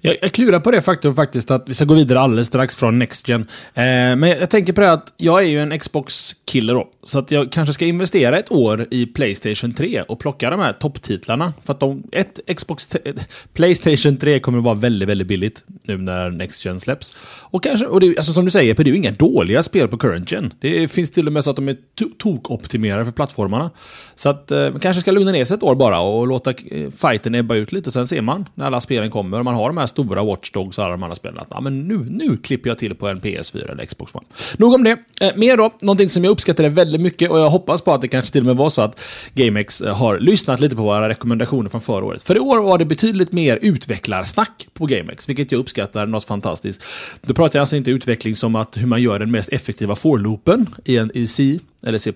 Jag, 0.00 0.16
jag 0.22 0.32
klurar 0.32 0.60
på 0.60 0.70
det 0.70 0.82
faktum 0.82 1.14
faktiskt 1.14 1.50
att 1.50 1.68
vi 1.68 1.74
ska 1.74 1.84
gå 1.84 1.94
vidare 1.94 2.20
alldeles 2.20 2.46
strax 2.46 2.76
från 2.76 2.98
NextGen. 2.98 3.40
Eh, 3.40 3.84
men 3.84 4.22
jag, 4.22 4.40
jag, 4.40 4.50
tänker 4.50 4.72
på 4.72 4.80
det 4.80 4.92
att 4.92 5.12
jag 5.16 5.42
är 5.42 5.46
ju 5.46 5.60
en 5.60 5.78
Xbox 5.78 6.36
kille 6.44 6.72
då. 6.72 6.88
Så 7.02 7.18
att 7.18 7.30
jag 7.30 7.52
kanske 7.52 7.72
ska 7.72 7.84
investera 7.84 8.38
ett 8.38 8.52
år 8.52 8.86
i 8.90 9.06
Playstation 9.06 9.72
3 9.72 10.02
och 10.02 10.18
plocka 10.18 10.50
de 10.50 10.60
här 10.60 10.72
topptitlarna. 10.72 11.52
För 11.64 11.72
att 11.72 11.80
de, 11.80 12.02
ett 12.12 12.40
Xbox, 12.56 12.88
Playstation 13.52 14.16
3 14.16 14.40
kommer 14.40 14.58
att 14.58 14.64
vara 14.64 14.74
väldigt, 14.74 15.08
väldigt 15.08 15.28
billigt 15.28 15.64
nu 15.82 15.98
när 15.98 16.30
NextGen 16.30 16.80
släpps. 16.80 17.16
Och 17.40 17.62
kanske, 17.62 17.86
och 17.86 18.00
det, 18.00 18.16
alltså 18.16 18.32
som 18.32 18.44
du 18.44 18.50
säger, 18.50 18.74
det 18.74 18.82
är 18.82 18.86
ju 18.86 18.96
inga 18.96 19.10
dåliga 19.10 19.62
spel 19.62 19.88
på 19.88 19.96
Current 19.98 20.32
Gen. 20.32 20.52
Det 20.60 20.88
finns 20.88 21.10
till 21.10 21.26
och 21.26 21.32
med 21.32 21.44
så 21.44 21.50
att 21.50 21.56
de 21.56 21.68
är 21.68 21.76
tok-optimerade 22.18 23.04
för 23.04 23.12
plattformarna. 23.12 23.70
Så 24.14 24.28
att 24.28 24.50
man 24.50 24.64
eh, 24.64 24.78
kanske 24.78 25.00
ska 25.00 25.10
lugna 25.10 25.32
ner 25.32 25.44
sig 25.44 25.54
ett 25.54 25.62
år 25.62 25.74
bara 25.74 26.00
och 26.00 26.26
låta 26.26 26.50
eh, 26.50 26.90
fighten 26.90 27.34
ebba 27.34 27.54
ut 27.54 27.72
lite. 27.72 27.90
Sen 27.90 28.06
ser 28.06 28.22
man 28.22 28.48
när 28.54 28.66
alla 28.66 28.80
spelen 29.04 29.10
kommer 29.10 29.38
och 29.38 29.44
man 29.44 29.54
har 29.54 29.68
de 29.68 29.76
här 29.76 29.86
stora 29.86 30.22
WatchDogs 30.22 30.78
och 30.78 30.84
alla 30.84 30.92
de 30.92 31.02
andra 31.02 31.14
spelen 31.14 31.38
att 31.38 31.46
ja, 31.50 31.60
men 31.60 31.88
nu, 31.88 31.98
nu 32.10 32.36
klipper 32.36 32.70
jag 32.70 32.78
till 32.78 32.94
på 32.94 33.08
en 33.08 33.20
PS4 33.20 33.70
eller 33.70 33.84
Xbox 33.84 34.14
One. 34.14 34.26
Nog 34.58 34.74
om 34.74 34.84
det. 34.84 34.96
Eh, 35.20 35.36
mer 35.36 35.56
då, 35.56 35.70
någonting 35.80 36.08
som 36.08 36.24
jag 36.24 36.30
uppskattade 36.30 36.68
väldigt 36.68 37.00
mycket 37.00 37.30
och 37.30 37.38
jag 37.38 37.50
hoppas 37.50 37.82
på 37.82 37.92
att 37.92 38.00
det 38.00 38.08
kanske 38.08 38.32
till 38.32 38.40
och 38.40 38.46
med 38.46 38.56
var 38.56 38.70
så 38.70 38.82
att 38.82 39.00
GameX 39.34 39.80
eh, 39.80 39.96
har 39.96 40.18
lyssnat 40.18 40.60
lite 40.60 40.76
på 40.76 40.82
våra 40.82 41.08
rekommendationer 41.08 41.70
från 41.70 41.80
förra 41.80 42.04
året. 42.04 42.22
För 42.22 42.36
i 42.36 42.40
år 42.40 42.58
var 42.58 42.78
det 42.78 42.84
betydligt 42.84 43.32
mer 43.32 43.58
utvecklarsnack 43.62 44.68
på 44.72 44.86
GameX, 44.86 45.28
vilket 45.28 45.52
jag 45.52 45.58
uppskattar 45.58 46.06
något 46.06 46.24
fantastiskt. 46.24 46.82
Då 47.22 47.34
pratar 47.34 47.58
jag 47.58 47.62
alltså 47.62 47.76
inte 47.76 47.90
utveckling 47.90 48.36
som 48.36 48.56
att 48.56 48.76
hur 48.76 48.86
man 48.86 49.02
gör 49.02 49.18
den 49.18 49.30
mest 49.30 49.48
effektiva 49.52 49.94
for-loopen 49.94 50.66
i, 50.84 50.98
i 51.14 51.26
C 51.26 51.58
eller 51.86 51.98
C++, 51.98 52.12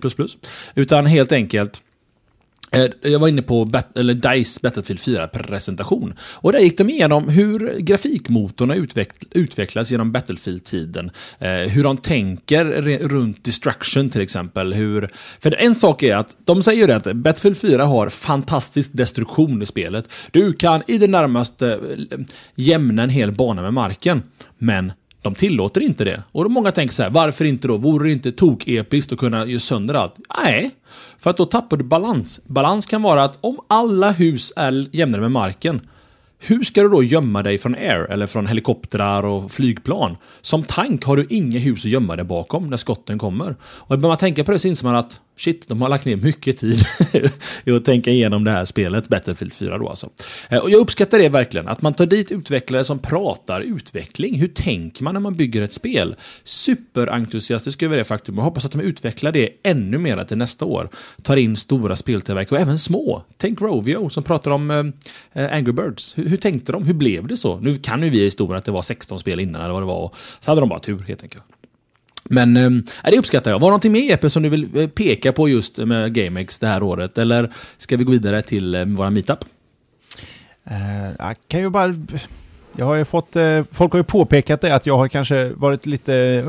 utan 0.75 1.05
helt 1.05 1.31
enkelt 1.31 1.81
Eh, 2.71 2.85
jag 3.01 3.19
var 3.19 3.27
inne 3.27 3.41
på 3.41 3.65
Bat 3.65 3.97
eller 3.97 4.13
DICE 4.13 4.59
Battlefield 4.63 4.99
4-presentation. 4.99 6.13
Och 6.21 6.51
där 6.51 6.59
gick 6.59 6.77
de 6.77 6.89
igenom 6.89 7.29
hur 7.29 7.79
grafikmotorn 7.79 8.71
utveck 8.71 9.09
utvecklas 9.31 9.91
genom 9.91 10.11
Battlefield-tiden. 10.11 11.11
Eh, 11.39 11.49
hur 11.51 11.83
de 11.83 11.97
tänker 11.97 12.65
runt 13.07 13.43
Destruction 13.43 14.09
till 14.09 14.21
exempel. 14.21 14.73
Hur... 14.73 15.09
För 15.39 15.55
en 15.55 15.75
sak 15.75 16.03
är 16.03 16.15
att 16.15 16.35
de 16.45 16.63
säger 16.63 16.87
ju 16.87 16.93
att 16.93 17.13
Battlefield 17.13 17.57
4 17.57 17.85
har 17.85 18.09
fantastisk 18.09 18.89
destruktion 18.93 19.61
i 19.61 19.65
spelet. 19.65 20.09
Du 20.31 20.53
kan 20.53 20.83
i 20.87 20.97
det 20.97 21.07
närmaste 21.07 21.73
eh, 22.11 22.19
jämna 22.55 23.03
en 23.03 23.09
hel 23.09 23.31
bana 23.31 23.61
med 23.61 23.73
marken. 23.73 24.23
Men 24.57 24.91
de 25.21 25.35
tillåter 25.35 25.81
inte 25.81 26.03
det. 26.03 26.23
Och 26.31 26.51
många 26.51 26.71
tänker 26.71 26.93
så 26.93 27.03
här, 27.03 27.09
varför 27.09 27.45
inte 27.45 27.67
då? 27.67 27.77
Vore 27.77 28.07
det 28.07 28.13
inte 28.13 28.31
tok-episkt 28.31 29.13
att 29.13 29.19
kunna 29.19 29.45
göra 29.45 29.59
sönder 29.59 29.93
allt? 29.93 30.15
Nej, 30.43 30.71
för 31.19 31.29
att 31.29 31.37
då 31.37 31.45
tappar 31.45 31.77
du 31.77 31.83
balans. 31.83 32.41
Balans 32.45 32.85
kan 32.85 33.01
vara 33.01 33.23
att 33.23 33.37
om 33.41 33.59
alla 33.67 34.11
hus 34.11 34.53
är 34.55 34.87
jämnare 34.91 35.21
med 35.21 35.31
marken, 35.31 35.81
hur 36.41 36.63
ska 36.63 36.83
du 36.83 36.89
då 36.89 37.03
gömma 37.03 37.43
dig 37.43 37.57
från 37.57 37.75
air 37.75 38.11
eller 38.11 38.27
från 38.27 38.47
helikoptrar 38.47 39.23
och 39.23 39.51
flygplan? 39.51 40.17
Som 40.41 40.63
tank 40.63 41.05
har 41.05 41.17
du 41.17 41.27
inga 41.29 41.59
hus 41.59 41.85
att 41.85 41.91
gömma 41.91 42.15
dig 42.15 42.25
bakom 42.25 42.69
när 42.69 42.77
skotten 42.77 43.19
kommer. 43.19 43.55
Och 43.61 43.87
börjar 43.87 44.07
man 44.07 44.17
tänka 44.17 44.43
på 44.43 44.51
det 44.51 44.59
så 44.59 44.67
inser 44.67 44.85
man 44.85 44.95
att 44.95 45.21
shit, 45.39 45.67
de 45.67 45.81
har 45.81 45.89
lagt 45.89 46.05
ner 46.05 46.15
mycket 46.15 46.57
tid 46.57 46.79
i 47.65 47.71
att 47.71 47.85
tänka 47.85 48.11
igenom 48.11 48.43
det 48.43 48.51
här 48.51 48.65
spelet, 48.65 49.07
Battlefield 49.07 49.53
4 49.53 49.77
då 49.77 49.89
alltså. 49.89 50.09
Eh, 50.49 50.59
och 50.59 50.69
jag 50.69 50.81
uppskattar 50.81 51.19
det 51.19 51.29
verkligen, 51.29 51.67
att 51.67 51.81
man 51.81 51.93
tar 51.93 52.05
dit 52.05 52.31
utvecklare 52.31 52.83
som 52.83 52.99
pratar 52.99 53.61
utveckling. 53.61 54.39
Hur 54.39 54.47
tänker 54.47 55.03
man 55.03 55.13
när 55.13 55.21
man 55.21 55.35
bygger 55.35 55.61
ett 55.61 55.73
spel? 55.73 56.15
Superentusiastisk 56.43 57.83
över 57.83 57.97
det 57.97 58.03
faktum. 58.03 58.37
och 58.37 58.43
hoppas 58.43 58.65
att 58.65 58.71
de 58.71 58.81
utvecklar 58.81 59.31
det 59.31 59.49
ännu 59.63 59.97
mer 59.97 60.23
till 60.23 60.37
nästa 60.37 60.65
år. 60.65 60.89
Tar 61.23 61.37
in 61.37 61.57
stora 61.57 61.95
speltillverkare 61.95 62.55
och 62.55 62.61
även 62.61 62.79
små. 62.79 63.23
Tänk 63.37 63.61
Rovio 63.61 64.09
som 64.09 64.23
pratar 64.23 64.51
om 64.51 64.71
eh, 64.71 65.43
eh, 65.43 65.55
Angry 65.55 65.71
Birds. 65.71 66.17
Hur, 66.17 66.25
hur, 66.29 66.37
tänkte 66.37 66.71
de? 66.71 66.83
Hur 66.85 66.93
blev 66.93 67.27
det 67.27 67.37
så? 67.37 67.59
Nu 67.59 67.75
kan 67.75 68.03
ju 68.03 68.09
vi 68.09 68.21
i 68.21 68.23
historien 68.23 68.57
att 68.57 68.65
det 68.65 68.71
var 68.71 68.81
16 68.81 69.19
spel 69.19 69.39
innan 69.39 69.61
eller 69.61 69.73
vad 69.73 69.81
det 69.81 69.87
var. 69.87 70.15
Så 70.39 70.51
hade 70.51 70.61
de 70.61 70.69
bara 70.69 70.79
tur 70.79 71.03
helt 71.07 71.23
enkelt. 71.23 71.43
Men 72.31 72.57
äh, 72.57 72.71
det 73.03 73.19
uppskattar 73.19 73.51
jag. 73.51 73.59
Var 73.59 73.67
det 73.67 73.71
någonting 73.71 73.91
mer 73.91 74.01
Jeppe 74.01 74.29
som 74.29 74.43
du 74.43 74.49
vill 74.49 74.77
eh, 74.77 74.87
peka 74.87 75.31
på 75.31 75.49
just 75.49 75.77
med 75.77 76.13
GameX 76.13 76.59
det 76.59 76.67
här 76.67 76.83
året? 76.83 77.17
Eller 77.17 77.51
ska 77.77 77.97
vi 77.97 78.03
gå 78.03 78.11
vidare 78.11 78.41
till 78.41 78.75
äh, 78.75 78.85
våra 78.85 79.09
meetup? 79.09 79.45
Uh, 80.71 81.09
jag 81.19 81.35
kan 81.47 81.59
ju 81.59 81.69
bara... 81.69 81.95
Jag 82.75 82.85
har 82.85 82.95
ju 82.95 83.05
fått... 83.05 83.35
Folk 83.71 83.91
har 83.91 83.99
ju 83.99 84.03
påpekat 84.03 84.61
det 84.61 84.75
att 84.75 84.85
jag 84.85 84.97
har 84.97 85.07
kanske 85.07 85.49
varit 85.49 85.85
lite 85.85 86.43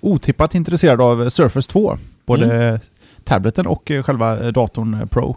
otippat 0.00 0.54
intresserad 0.54 1.00
av 1.00 1.28
Surface 1.28 1.70
2. 1.70 1.98
Både 2.26 2.44
mm. 2.44 2.78
tableten 3.24 3.66
och 3.66 3.92
själva 4.04 4.50
datorn 4.50 5.08
Pro. 5.08 5.36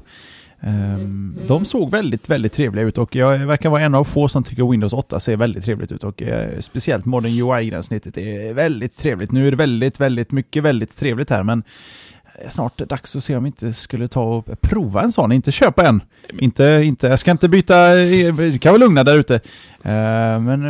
Um, 0.65 1.35
de 1.47 1.65
såg 1.65 1.91
väldigt, 1.91 2.29
väldigt 2.29 2.53
trevliga 2.53 2.85
ut 2.85 2.97
och 2.97 3.15
jag 3.15 3.39
verkar 3.39 3.69
vara 3.69 3.81
en 3.81 3.95
av 3.95 4.03
få 4.03 4.27
som 4.27 4.43
tycker 4.43 4.71
Windows 4.71 4.93
8 4.93 5.19
ser 5.19 5.37
väldigt 5.37 5.65
trevligt 5.65 5.91
ut 5.91 6.03
och 6.03 6.21
uh, 6.21 6.59
speciellt 6.59 7.05
Modern 7.05 7.31
UI-gränssnittet 7.31 8.17
är 8.17 8.53
väldigt 8.53 8.97
trevligt. 8.97 9.31
Nu 9.31 9.47
är 9.47 9.51
det 9.51 9.57
väldigt, 9.57 9.99
väldigt 9.99 10.31
mycket 10.31 10.63
väldigt 10.63 10.97
trevligt 10.97 11.29
här 11.29 11.43
men 11.43 11.63
snart 12.49 12.77
dags 12.77 13.15
att 13.15 13.23
se 13.23 13.35
om 13.35 13.43
vi 13.43 13.47
inte 13.47 13.73
skulle 13.73 14.07
ta 14.07 14.23
och 14.23 14.61
prova 14.61 15.01
en 15.01 15.11
sån, 15.11 15.31
inte 15.31 15.51
köpa 15.51 15.87
en. 15.87 16.01
Inte, 16.39 16.81
inte, 16.83 17.07
jag 17.07 17.19
ska 17.19 17.31
inte 17.31 17.49
byta, 17.49 17.95
du 17.95 18.59
kan 18.59 18.71
vara 18.71 18.79
lugna 18.79 19.03
där 19.03 19.19
ute. 19.19 19.33
Uh, 19.33 19.41
men 20.41 20.61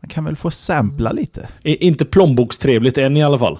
man 0.00 0.08
kan 0.08 0.24
väl 0.24 0.36
få 0.36 0.50
sampla 0.50 1.12
lite. 1.12 1.48
Inte 1.62 2.04
plånbokstrevligt 2.04 2.98
än 2.98 3.16
i 3.16 3.22
alla 3.22 3.38
fall? 3.38 3.58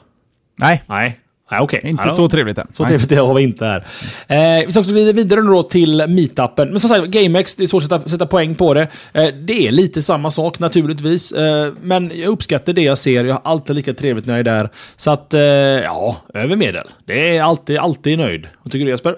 Nej. 0.59 0.83
Nej. 0.87 1.21
Ah, 1.49 1.63
okay. 1.63 1.81
Inte 1.85 2.03
alltså, 2.03 2.17
så 2.17 2.29
trevligt 2.29 2.59
än. 2.59 2.67
Så 2.73 2.83
Nej. 2.83 2.91
trevligt 2.99 3.19
har 3.19 3.35
vi 3.35 3.43
inte 3.43 3.65
här. 3.65 3.87
Eh, 4.29 4.67
vi 4.67 4.71
ska 4.71 4.81
också 4.81 4.93
vidare 4.93 5.41
då 5.41 5.63
till 5.63 6.05
meetupen. 6.09 6.69
Men 6.71 6.81
som 6.81 6.91
sagt, 6.91 7.07
GameX, 7.07 7.55
det 7.55 7.63
är 7.65 7.67
svårt 7.67 7.83
att 7.83 7.89
sätta, 7.89 8.09
sätta 8.09 8.27
poäng 8.27 8.55
på 8.55 8.75
det. 8.75 8.89
Eh, 9.13 9.27
det 9.27 9.67
är 9.67 9.71
lite 9.73 10.03
samma 10.03 10.31
sak 10.31 10.59
naturligtvis. 10.59 11.33
Eh, 11.33 11.73
men 11.83 12.13
jag 12.15 12.29
uppskattar 12.29 12.73
det 12.73 12.83
jag 12.83 12.99
ser. 12.99 13.25
Jag 13.25 13.35
har 13.35 13.43
alltid 13.45 13.77
lika 13.77 13.95
trevligt 13.95 14.27
när 14.27 14.35
jag 14.35 14.41
är 14.41 14.45
där. 14.45 14.69
Så 14.97 15.11
att, 15.11 15.35
eh, 15.35 15.41
ja, 15.41 16.17
över 16.35 16.57
medel. 16.57 16.87
Det 17.05 17.37
är 17.37 17.43
alltid, 17.43 17.79
alltid 17.79 18.19
nöjd. 18.19 18.47
Vad 18.63 18.73
tycker 18.73 18.85
du 18.85 18.91
Jesper? 18.91 19.17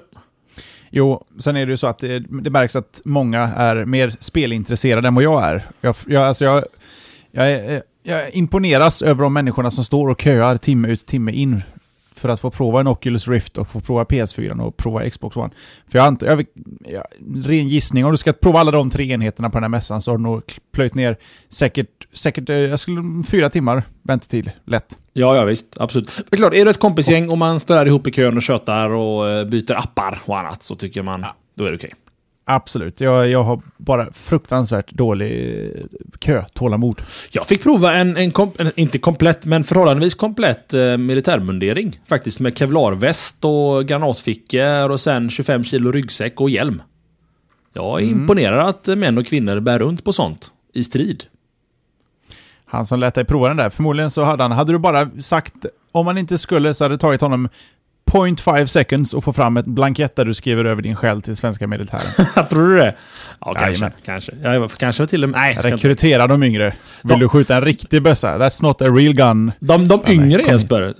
Jo, 0.90 1.24
sen 1.38 1.56
är 1.56 1.66
det 1.66 1.70
ju 1.70 1.76
så 1.76 1.86
att 1.86 1.98
det, 1.98 2.18
det 2.18 2.50
märks 2.50 2.76
att 2.76 3.00
många 3.04 3.40
är 3.56 3.84
mer 3.84 4.16
spelintresserade 4.20 5.08
än 5.08 5.14
vad 5.14 5.24
jag 5.24 5.44
är. 5.44 5.66
Jag, 5.80 5.96
jag, 6.06 6.22
alltså 6.22 6.44
jag, 6.44 6.64
jag, 7.32 7.50
är, 7.50 7.82
jag 8.02 8.34
imponeras 8.34 9.02
över 9.02 9.22
de 9.22 9.32
människorna 9.32 9.70
som 9.70 9.84
står 9.84 10.08
och 10.08 10.20
köar 10.20 10.56
timme 10.56 10.88
ut 10.88 11.06
timme 11.06 11.32
in 11.32 11.62
för 12.18 12.28
att 12.28 12.40
få 12.40 12.50
prova 12.50 12.80
en 12.80 12.86
Oculus 12.86 13.28
Rift 13.28 13.58
och 13.58 13.68
få 13.68 13.80
prova 13.80 14.04
PS4 14.04 14.60
och 14.60 14.76
prova 14.76 15.10
Xbox 15.10 15.36
One. 15.36 15.50
För 15.88 15.98
jag 15.98 16.06
antar, 16.06 16.26
jag, 16.26 16.46
jag, 16.84 17.04
ren 17.44 17.68
gissning, 17.68 18.04
om 18.04 18.10
du 18.10 18.16
ska 18.16 18.32
prova 18.32 18.60
alla 18.60 18.70
de 18.70 18.90
tre 18.90 19.12
enheterna 19.12 19.50
på 19.50 19.56
den 19.56 19.62
här 19.62 19.68
mässan 19.68 20.02
så 20.02 20.10
har 20.10 20.18
du 20.18 20.22
nog 20.22 20.42
plöjt 20.72 20.94
ner 20.94 21.16
säkert, 21.48 22.06
säkert 22.12 22.50
eh, 22.50 22.56
jag 22.56 22.80
skulle, 22.80 23.24
fyra 23.26 23.50
timmar 23.50 23.82
väntetid, 24.02 24.50
lätt. 24.64 24.98
Ja, 25.12 25.36
ja 25.36 25.44
visst. 25.44 25.76
Absolut. 25.80 26.10
Men 26.30 26.38
klart, 26.38 26.54
är 26.54 26.64
du 26.64 26.70
ett 26.70 26.78
kompisgäng 26.78 27.28
och 27.28 27.38
man 27.38 27.60
står 27.60 27.86
ihop 27.86 28.06
i 28.06 28.10
kön 28.10 28.36
och 28.36 28.42
tjötar 28.42 28.90
och 28.90 29.28
eh, 29.28 29.44
byter 29.44 29.78
appar 29.78 30.18
och 30.24 30.38
annat 30.38 30.62
så 30.62 30.74
tycker 30.74 31.02
man, 31.02 31.20
ja. 31.20 31.36
då 31.54 31.64
är 31.64 31.70
det 31.70 31.76
okej. 31.76 31.86
Okay. 31.86 32.07
Absolut. 32.50 33.00
Jag, 33.00 33.28
jag 33.28 33.42
har 33.42 33.60
bara 33.76 34.12
fruktansvärt 34.12 34.90
dålig 34.90 35.60
eh, 35.60 35.82
kö, 36.18 36.44
tålamod. 36.52 37.02
Jag 37.32 37.46
fick 37.46 37.62
prova 37.62 37.94
en, 37.94 38.16
en, 38.16 38.30
kom, 38.30 38.52
en 38.58 38.72
inte 38.76 38.98
komplett, 38.98 39.46
men 39.46 39.64
förhållandevis 39.64 40.14
komplett 40.14 40.74
eh, 40.74 40.96
militärmundering. 40.96 42.00
Faktiskt 42.06 42.40
med 42.40 42.58
kevlarväst 42.58 43.44
och 43.44 43.84
granatfickor 43.84 44.90
och 44.90 45.00
sen 45.00 45.30
25 45.30 45.64
kilo 45.64 45.92
ryggsäck 45.92 46.40
och 46.40 46.50
hjälm. 46.50 46.82
Jag 47.72 48.00
är 48.00 48.04
mm. 48.06 48.20
imponerad 48.20 48.68
att 48.68 48.86
män 48.86 49.18
och 49.18 49.26
kvinnor 49.26 49.60
bär 49.60 49.78
runt 49.78 50.04
på 50.04 50.12
sånt 50.12 50.52
i 50.74 50.84
strid. 50.84 51.24
Han 52.64 52.86
som 52.86 53.00
lät 53.00 53.14
dig 53.14 53.24
prova 53.24 53.48
den 53.48 53.56
där, 53.56 53.70
förmodligen 53.70 54.10
så 54.10 54.22
hade 54.24 54.42
han, 54.42 54.52
hade 54.52 54.72
du 54.72 54.78
bara 54.78 55.10
sagt 55.20 55.66
om 55.92 56.04
man 56.04 56.18
inte 56.18 56.38
skulle 56.38 56.74
så 56.74 56.84
hade 56.84 56.94
det 56.94 56.98
tagit 56.98 57.20
honom 57.20 57.48
0.5 58.08 58.66
seconds 58.66 59.14
och 59.14 59.24
få 59.24 59.32
fram 59.32 59.56
ett 59.56 59.66
blankett 59.66 60.16
där 60.16 60.24
du 60.24 60.34
skriver 60.34 60.64
över 60.64 60.82
din 60.82 60.96
själ 60.96 61.22
till 61.22 61.36
svenska 61.36 61.66
militären. 61.66 62.46
Tror 62.50 62.68
du 62.68 62.76
det? 62.76 62.94
Ja, 63.40 63.54
kanske. 63.54 63.70
Jajamän. 63.70 63.92
Kanske. 64.04 64.32
Ja, 64.42 64.68
kanske 64.68 65.06
till 65.06 65.24
och 65.24 65.30
med... 65.30 65.40
Nej, 65.40 65.56
Rekrytera 65.62 66.26
de 66.26 66.42
yngre. 66.42 66.74
Vill 67.02 67.10
de... 67.10 67.20
du 67.20 67.28
skjuta 67.28 67.54
en 67.54 67.64
riktig 67.64 68.02
bössa? 68.02 68.38
That's 68.38 68.62
not 68.62 68.82
a 68.82 68.84
real 68.84 69.14
gun. 69.14 69.52
De, 69.60 69.88
de 69.88 70.02
yngre 70.08 70.42
Jesper. 70.42 70.94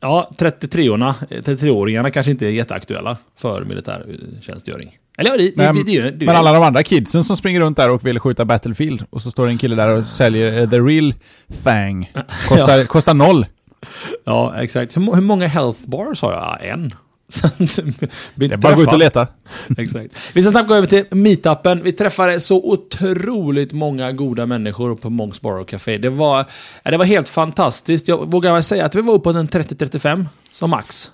Ja, 0.00 0.30
33-åringarna 0.38 1.14
33 1.44 2.10
kanske 2.10 2.30
inte 2.30 2.46
är 2.46 2.50
jätteaktuella 2.50 3.16
för 3.36 3.64
militärtjänstgöring. 3.64 4.96
Eller 5.18 5.30
ja, 5.30 5.36
det, 5.36 5.52
Nej, 5.56 5.84
det, 5.86 6.02
det, 6.02 6.10
det, 6.10 6.26
Men 6.26 6.36
alla 6.36 6.52
de 6.52 6.62
andra 6.62 6.82
kidsen 6.82 7.24
som 7.24 7.36
springer 7.36 7.60
runt 7.60 7.76
där 7.76 7.90
och 7.90 8.06
vill 8.06 8.20
skjuta 8.20 8.44
Battlefield 8.44 9.04
och 9.10 9.22
så 9.22 9.30
står 9.30 9.44
det 9.46 9.52
en 9.52 9.58
kille 9.58 9.76
där 9.76 9.88
och 9.88 10.04
säljer 10.04 10.60
uh, 10.62 10.70
the 10.70 10.78
real 10.78 11.14
thang. 11.64 12.12
Kostar, 12.48 12.78
ja. 12.78 12.84
kostar 12.84 13.14
noll. 13.14 13.46
Ja, 14.24 14.62
exakt. 14.62 14.96
Hur, 14.96 15.14
hur 15.14 15.22
många 15.22 15.46
health 15.46 15.80
bars 15.86 16.22
har 16.22 16.32
jag? 16.32 16.68
En. 16.68 16.90
det 18.34 18.46
är 18.46 18.56
bara 18.56 18.72
att 18.72 18.76
gå 18.76 18.82
ut 18.82 18.92
och 18.92 18.98
leta. 18.98 19.26
Exakt. 19.78 20.30
Vi 20.34 20.42
ska 20.42 20.50
snabbt 20.50 20.68
gå 20.68 20.74
över 20.74 20.86
till 20.86 21.04
meetupen. 21.10 21.82
Vi 21.82 21.92
träffade 21.92 22.40
så 22.40 22.64
otroligt 22.64 23.72
många 23.72 24.12
goda 24.12 24.46
människor 24.46 24.94
på 24.94 25.10
Monks 25.10 25.40
Bar 25.40 25.58
och 25.58 25.68
Café. 25.68 25.98
Det 25.98 26.10
var, 26.10 26.44
det 26.82 26.96
var 26.96 27.04
helt 27.04 27.28
fantastiskt. 27.28 28.08
Jag 28.08 28.30
vågar 28.30 28.60
säga 28.60 28.84
att 28.84 28.94
vi 28.94 29.00
var 29.00 29.14
uppe 29.14 29.32
på 29.32 29.38
en 29.38 29.48
30-35 29.48 30.26
som 30.50 30.70
max. 30.70 31.12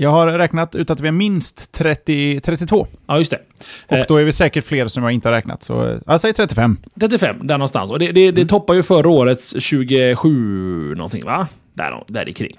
Jag 0.00 0.10
har 0.10 0.26
räknat 0.26 0.74
ut 0.74 0.90
att 0.90 1.00
vi 1.00 1.08
är 1.08 1.12
minst 1.12 1.72
30, 1.72 2.40
32. 2.40 2.86
Ja, 3.06 3.18
just 3.18 3.30
det. 3.30 3.40
Och 3.86 3.96
eh, 3.96 4.04
då 4.08 4.16
är 4.16 4.24
vi 4.24 4.32
säkert 4.32 4.66
fler 4.66 4.88
som 4.88 5.02
jag 5.02 5.12
inte 5.12 5.28
har 5.28 5.34
räknat. 5.34 5.62
Så 5.62 5.98
jag 6.06 6.20
säger 6.20 6.34
35. 6.34 6.76
35, 7.00 7.46
där 7.46 7.58
någonstans. 7.58 7.90
Och 7.90 7.98
det, 7.98 8.06
det, 8.06 8.12
det 8.12 8.28
mm. 8.28 8.48
toppar 8.48 8.74
ju 8.74 8.82
förra 8.82 9.08
årets 9.08 9.60
27 9.60 10.94
någonting, 10.94 11.24
va? 11.24 11.48
Där, 11.78 12.04
där 12.06 12.28
i 12.28 12.32
kring. 12.32 12.56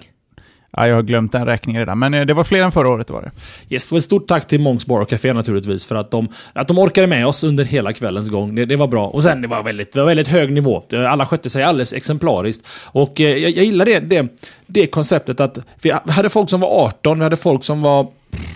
Ja, 0.72 0.88
jag 0.88 0.94
har 0.94 1.02
glömt 1.02 1.32
den 1.32 1.46
räkningen 1.46 1.80
redan, 1.82 1.98
men 1.98 2.14
eh, 2.14 2.26
det 2.26 2.34
var 2.34 2.44
fler 2.44 2.64
än 2.64 2.72
förra 2.72 2.88
året. 2.88 3.10
Var 3.10 3.22
det. 3.22 3.30
Yes, 3.74 3.92
och 3.92 3.98
ett 3.98 4.04
stort 4.04 4.26
tack 4.26 4.46
till 4.46 4.60
Monks 4.60 4.86
Bar 4.86 5.00
och 5.00 5.08
Café 5.08 5.32
naturligtvis 5.32 5.86
för 5.86 5.94
att 5.94 6.10
de, 6.10 6.28
att 6.52 6.68
de 6.68 6.78
orkade 6.78 7.06
med 7.06 7.26
oss 7.26 7.44
under 7.44 7.64
hela 7.64 7.92
kvällens 7.92 8.28
gång. 8.28 8.54
Det, 8.54 8.64
det 8.64 8.76
var 8.76 8.88
bra. 8.88 9.06
Och 9.06 9.22
sen, 9.22 9.42
det 9.42 9.48
var 9.48 9.62
väldigt, 9.62 9.92
det 9.92 9.98
var 9.98 10.06
väldigt 10.06 10.28
hög 10.28 10.52
nivå. 10.52 10.82
Alla 11.08 11.26
skötte 11.26 11.50
sig 11.50 11.62
alldeles 11.62 11.92
exemplariskt. 11.92 12.66
Och 12.84 13.20
eh, 13.20 13.36
jag, 13.36 13.50
jag 13.50 13.64
gillar 13.64 13.84
det, 13.84 14.00
det, 14.00 14.28
det 14.66 14.86
konceptet 14.86 15.40
att 15.40 15.58
vi 15.82 15.92
hade 16.06 16.28
folk 16.28 16.50
som 16.50 16.60
var 16.60 16.68
18, 16.68 17.18
vi 17.18 17.24
hade 17.24 17.36
folk 17.36 17.64
som 17.64 17.80
var 17.80 18.06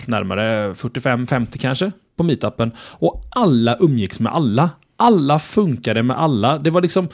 närmare 0.05 0.73
45-50 0.73 1.57
kanske 1.57 1.91
på 2.17 2.23
meetupen. 2.23 2.71
Och 2.79 3.21
alla 3.29 3.77
umgicks 3.79 4.19
med 4.19 4.33
alla 4.33 4.69
alla 4.97 5.39
funkade 5.39 6.03
med 6.03 6.19
alla. 6.19 6.57
Det 6.57 6.69
var 6.69 6.81
liksom... 6.81 7.07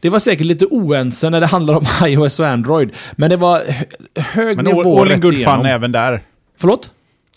Det 0.00 0.10
var 0.10 0.18
säkert 0.18 0.46
lite 0.46 0.66
oense 0.66 1.30
när 1.30 1.40
det 1.40 1.46
handlar 1.46 1.74
om 1.74 1.84
iOS 2.06 2.40
och 2.40 2.46
Android. 2.46 2.90
Men 3.12 3.30
det 3.30 3.36
var 3.36 3.62
hög 4.20 4.56
men 4.56 4.64
nivå 4.64 5.00
all, 5.00 5.00
all 5.00 5.12
in 5.12 5.20
good 5.20 5.34
igenom. 5.34 5.56
fun 5.56 5.66
även 5.66 5.92
där. 5.92 6.22
Förlåt? 6.58 6.90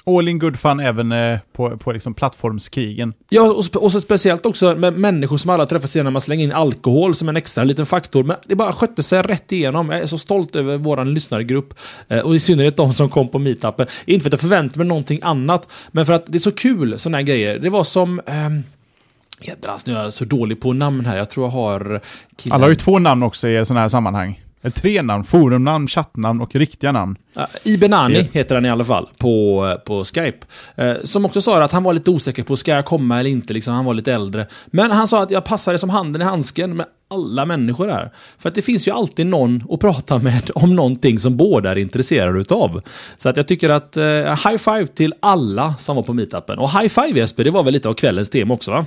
All 0.08 0.28
in 0.28 0.40
good 0.40 0.60
fun 0.60 0.80
även 0.80 1.12
eh, 1.12 1.40
på, 1.54 1.78
på 1.78 1.92
liksom 1.92 2.14
plattformskrigen. 2.14 3.14
Ja, 3.30 3.42
och, 3.42 3.84
och 3.84 3.92
så 3.92 4.02
speciellt 4.02 4.46
också 4.46 4.76
med 4.76 4.94
människor 4.94 5.38
som 5.38 5.50
alla 5.50 5.66
träffas 5.66 5.96
igen 5.96 6.04
när 6.04 6.12
man 6.12 6.22
slänger 6.22 6.44
in 6.44 6.52
alkohol 6.52 7.16
som 7.16 7.30
en 7.30 7.38
extra 7.38 7.64
liten 7.64 7.86
faktor. 7.86 8.24
Men 8.24 8.38
det 8.46 8.56
bara 8.56 8.74
skötte 8.74 9.04
sig 9.04 9.22
rätt 9.22 9.52
igenom. 9.52 9.90
Jag 9.90 10.02
är 10.02 10.06
så 10.06 10.18
stolt 10.18 10.56
över 10.56 10.78
vår 10.78 11.06
lyssnargrupp. 11.06 11.74
Eh, 12.08 12.20
och 12.20 12.36
i 12.36 12.40
synnerhet 12.40 12.78
de 12.78 12.94
som 12.94 13.10
kom 13.10 13.28
på 13.28 13.40
meetupen. 13.40 13.88
Inte 14.06 14.24
för 14.24 14.30
att 14.30 14.34
jag 14.34 14.40
förväntade 14.40 14.80
mig 14.80 14.88
någonting 14.88 15.20
annat, 15.24 15.70
men 15.92 16.06
för 16.06 16.14
att 16.14 16.26
det 16.26 16.38
är 16.38 16.40
så 16.40 16.52
kul 16.52 17.00
sådana 17.00 17.18
här 17.18 17.24
grejer. 17.24 17.60
Det 17.60 17.70
var 17.70 17.84
som... 17.84 18.22
Ehm, 18.26 18.64
Jädrans, 19.48 19.86
nu 19.86 19.94
är 19.94 20.04
jag 20.04 20.14
så 20.14 20.26
dålig 20.26 20.62
på 20.62 20.74
namn 20.74 21.06
här. 21.06 21.18
Jag 21.18 21.30
tror 21.30 21.46
jag 21.46 21.52
har... 21.52 22.02
Killen. 22.38 22.56
Alla 22.56 22.66
har 22.66 22.70
ju 22.70 22.76
två 22.76 23.00
namn 23.00 23.24
också 23.24 23.48
i 23.48 23.66
sådana 23.66 23.82
här 23.82 23.90
sammanhang. 23.90 24.42
Tre 24.74 25.02
namn, 25.02 25.24
forumnamn, 25.24 25.88
chattnamn 25.88 26.42
och 26.42 26.56
riktiga 26.56 26.92
namn. 26.92 27.16
Ja, 27.34 27.48
Ibenani 27.64 28.16
yeah. 28.16 28.28
heter 28.32 28.56
han 28.56 28.66
i 28.66 28.70
alla 28.70 28.86
fall 28.86 29.10
på, 29.18 29.78
på 29.86 30.04
Skype. 30.04 30.46
Eh, 30.76 30.94
som 31.04 31.26
också 31.26 31.42
sa 31.42 31.64
att 31.64 31.72
han 31.72 31.84
var 31.84 31.94
lite 31.94 32.12
osäker 32.12 32.44
på 32.44 32.56
ska 32.56 32.72
jag 32.72 32.86
komma 32.86 33.20
eller 33.20 33.30
inte, 33.30 33.54
liksom, 33.54 33.74
han 33.74 33.86
var 33.86 33.94
lite 33.94 34.14
äldre. 34.14 34.48
Men 34.66 34.92
han 34.92 35.08
sa 35.08 35.24
att 35.24 35.32
jag 35.32 35.46
passade 35.46 35.78
som 35.78 35.90
handen 35.90 36.22
i 36.22 36.26
handsken 36.26 36.78
med 36.78 36.86
alla 37.08 37.46
människor 37.46 37.90
här. 37.90 38.12
För 38.38 38.50
att 38.50 38.56
det 38.56 38.62
finns 38.62 38.88
ju 38.88 38.92
alltid 38.92 39.28
någon 39.28 39.64
att 39.70 39.80
prata 39.80 40.20
med 40.20 40.52
om 40.56 40.76
någonting 40.76 41.20
som 41.20 41.38
båda 41.38 41.72
är 41.72 41.76
intresserade 41.76 42.40
utav. 42.40 42.82
Så 43.18 43.30
att 43.30 43.38
jag 43.38 43.48
tycker 43.48 43.70
att 43.70 43.98
eh, 43.98 44.04
high 44.06 44.58
five 44.58 44.88
till 44.88 45.14
alla 45.20 45.74
som 45.74 45.96
var 45.96 46.04
på 46.04 46.14
meetupen. 46.14 46.60
Och 46.60 46.70
high 46.70 46.88
five 46.88 47.20
Jesper, 47.20 47.44
det 47.44 47.52
var 47.52 47.64
väl 47.64 47.74
lite 47.74 47.90
av 47.90 47.94
kvällens 47.94 48.30
tema 48.30 48.54
också 48.54 48.72
va? 48.72 48.86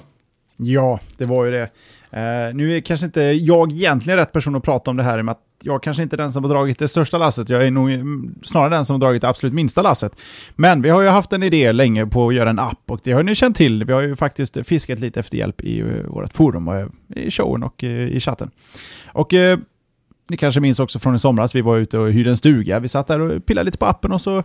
Ja, 0.61 0.99
det 1.17 1.25
var 1.25 1.45
ju 1.45 1.51
det. 1.51 1.71
Uh, 2.13 2.55
nu 2.55 2.77
är 2.77 2.81
kanske 2.81 3.07
inte 3.07 3.21
jag 3.21 3.73
egentligen 3.73 4.19
rätt 4.19 4.33
person 4.33 4.55
att 4.55 4.63
prata 4.63 4.91
om 4.91 4.97
det 4.97 5.03
här 5.03 5.19
i 5.19 5.21
och 5.21 5.25
med 5.25 5.33
att 5.33 5.43
jag 5.63 5.83
kanske 5.83 6.03
inte 6.03 6.17
är 6.17 6.19
den 6.19 6.33
som 6.33 6.45
har 6.45 6.51
dragit 6.51 6.79
det 6.79 6.89
största 6.89 7.19
lasset. 7.19 7.49
Jag 7.49 7.65
är 7.67 7.71
nog 7.71 7.91
mm, 7.91 8.35
snarare 8.43 8.71
den 8.71 8.85
som 8.85 8.95
har 8.95 9.01
dragit 9.01 9.23
det 9.23 9.29
absolut 9.29 9.55
minsta 9.55 9.83
lasset. 9.83 10.13
Men 10.57 10.83
vi 10.83 10.91
har 10.91 11.03
ju 11.03 11.09
haft 11.09 11.33
en 11.33 11.43
idé 11.43 11.73
länge 11.73 12.07
på 12.07 12.29
att 12.29 12.35
göra 12.35 12.51
en 12.51 12.59
app 12.59 12.91
och 12.91 13.01
det 13.05 13.13
har 13.13 13.23
ni 13.23 13.35
känt 13.35 13.57
till. 13.57 13.85
Vi 13.85 13.93
har 13.93 14.01
ju 14.01 14.17
faktiskt 14.17 14.67
fiskat 14.67 14.99
lite 14.99 15.21
efter 15.21 15.39
hjälp 15.39 15.61
i 15.61 15.81
eh, 15.81 15.87
vårt 15.87 16.33
forum 16.33 16.69
och 16.69 16.91
i 17.17 17.31
showen 17.31 17.63
och 17.63 17.83
i 17.85 18.21
chatten. 18.21 18.51
Och 19.07 19.35
ni 20.29 20.37
kanske 20.37 20.61
minns 20.61 20.81
också 20.81 20.99
från 20.99 21.15
i 21.15 21.19
somras, 21.19 21.55
vi 21.55 21.61
var 21.61 21.77
ute 21.77 21.99
och 21.99 22.13
hyrde 22.13 22.31
en 22.31 22.37
stuga. 22.37 22.81
Vi 22.81 22.89
satt 22.89 23.07
där 23.07 23.21
och 23.21 23.47
pillade 23.47 23.65
lite 23.65 23.79
på 23.79 23.87
appen 23.87 24.13
och 24.13 24.21
så 24.21 24.43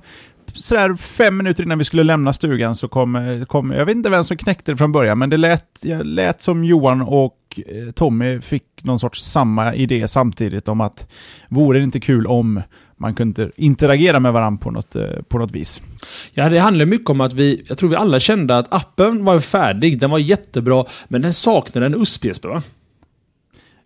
sådär 0.54 0.96
fem 0.96 1.38
minuter 1.38 1.64
innan 1.64 1.78
vi 1.78 1.86
skulle 1.86 2.04
lämna 2.04 2.34
stugan 2.34 2.76
så 2.76 2.88
kom, 2.88 3.46
kom 3.48 3.72
jag 3.72 3.86
vet 3.86 3.96
inte 3.96 4.10
vem 4.10 4.24
som 4.24 4.38
knäckte 4.38 4.72
det 4.72 4.78
från 4.78 4.92
början, 4.92 5.18
men 5.18 5.30
det 5.30 5.38
lät, 5.38 5.86
lät 6.04 6.42
som 6.42 6.64
Johan 6.64 7.02
och 7.02 7.60
eh, 7.68 7.92
Tommy 7.92 8.42
fick 8.42 8.64
någon 8.82 9.00
sorts 9.00 9.22
samma 9.22 9.76
idé 9.76 10.08
samtidigt 10.08 10.68
om 10.68 10.82
att 10.82 11.08
vore 11.50 11.80
det 11.80 11.84
inte 11.84 12.00
kul 12.00 12.28
om 12.28 12.62
man 12.98 13.16
kunde 13.16 13.52
interagera 13.56 14.20
med 14.20 14.34
varandra 14.34 14.64
på 14.64 14.72
något, 14.72 14.96
eh, 14.96 15.04
på 15.28 15.38
något 15.38 15.52
vis. 15.52 15.82
Ja, 16.34 16.50
det 16.50 16.60
handlar 16.60 16.86
mycket 16.86 17.10
om 17.10 17.22
att 17.22 17.34
vi, 17.34 17.66
jag 17.68 17.78
tror 17.78 17.90
vi 17.90 17.96
alla 17.96 18.20
kände 18.20 18.58
att 18.58 18.74
appen 18.74 19.26
var 19.26 19.40
färdig, 19.40 20.00
den 20.00 20.10
var 20.10 20.20
jättebra, 20.20 20.86
men 21.08 21.22
den 21.22 21.34
saknade 21.34 21.86
en 21.86 21.96
USP, 21.96 22.26
va? 22.44 22.64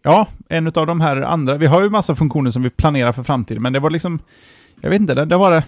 Ja, 0.03 0.27
en 0.49 0.67
av 0.67 0.87
de 0.87 1.01
här 1.01 1.21
andra. 1.21 1.57
Vi 1.57 1.65
har 1.65 1.81
ju 1.81 1.89
massa 1.89 2.15
funktioner 2.15 2.51
som 2.51 2.63
vi 2.63 2.69
planerar 2.69 3.11
för 3.11 3.23
framtiden, 3.23 3.63
men 3.63 3.73
det 3.73 3.79
var 3.79 3.89
liksom... 3.89 4.19
Jag 4.81 4.89
vet 4.89 5.01
inte, 5.01 5.15
det, 5.15 5.25
det 5.25 5.37
var 5.37 5.51
det... 5.51 5.63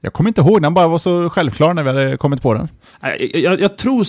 Jag 0.00 0.12
kommer 0.12 0.30
inte 0.30 0.40
ihåg, 0.40 0.62
den 0.62 0.74
bara 0.74 0.88
var 0.88 0.98
så 0.98 1.30
självklar 1.30 1.74
när 1.74 1.82
vi 1.82 1.88
hade 1.88 2.16
kommit 2.16 2.42
på 2.42 2.54
den. 2.54 2.68
Jag, 3.00 3.34
jag, 3.34 3.60
jag 3.60 3.78
tror 3.78 4.04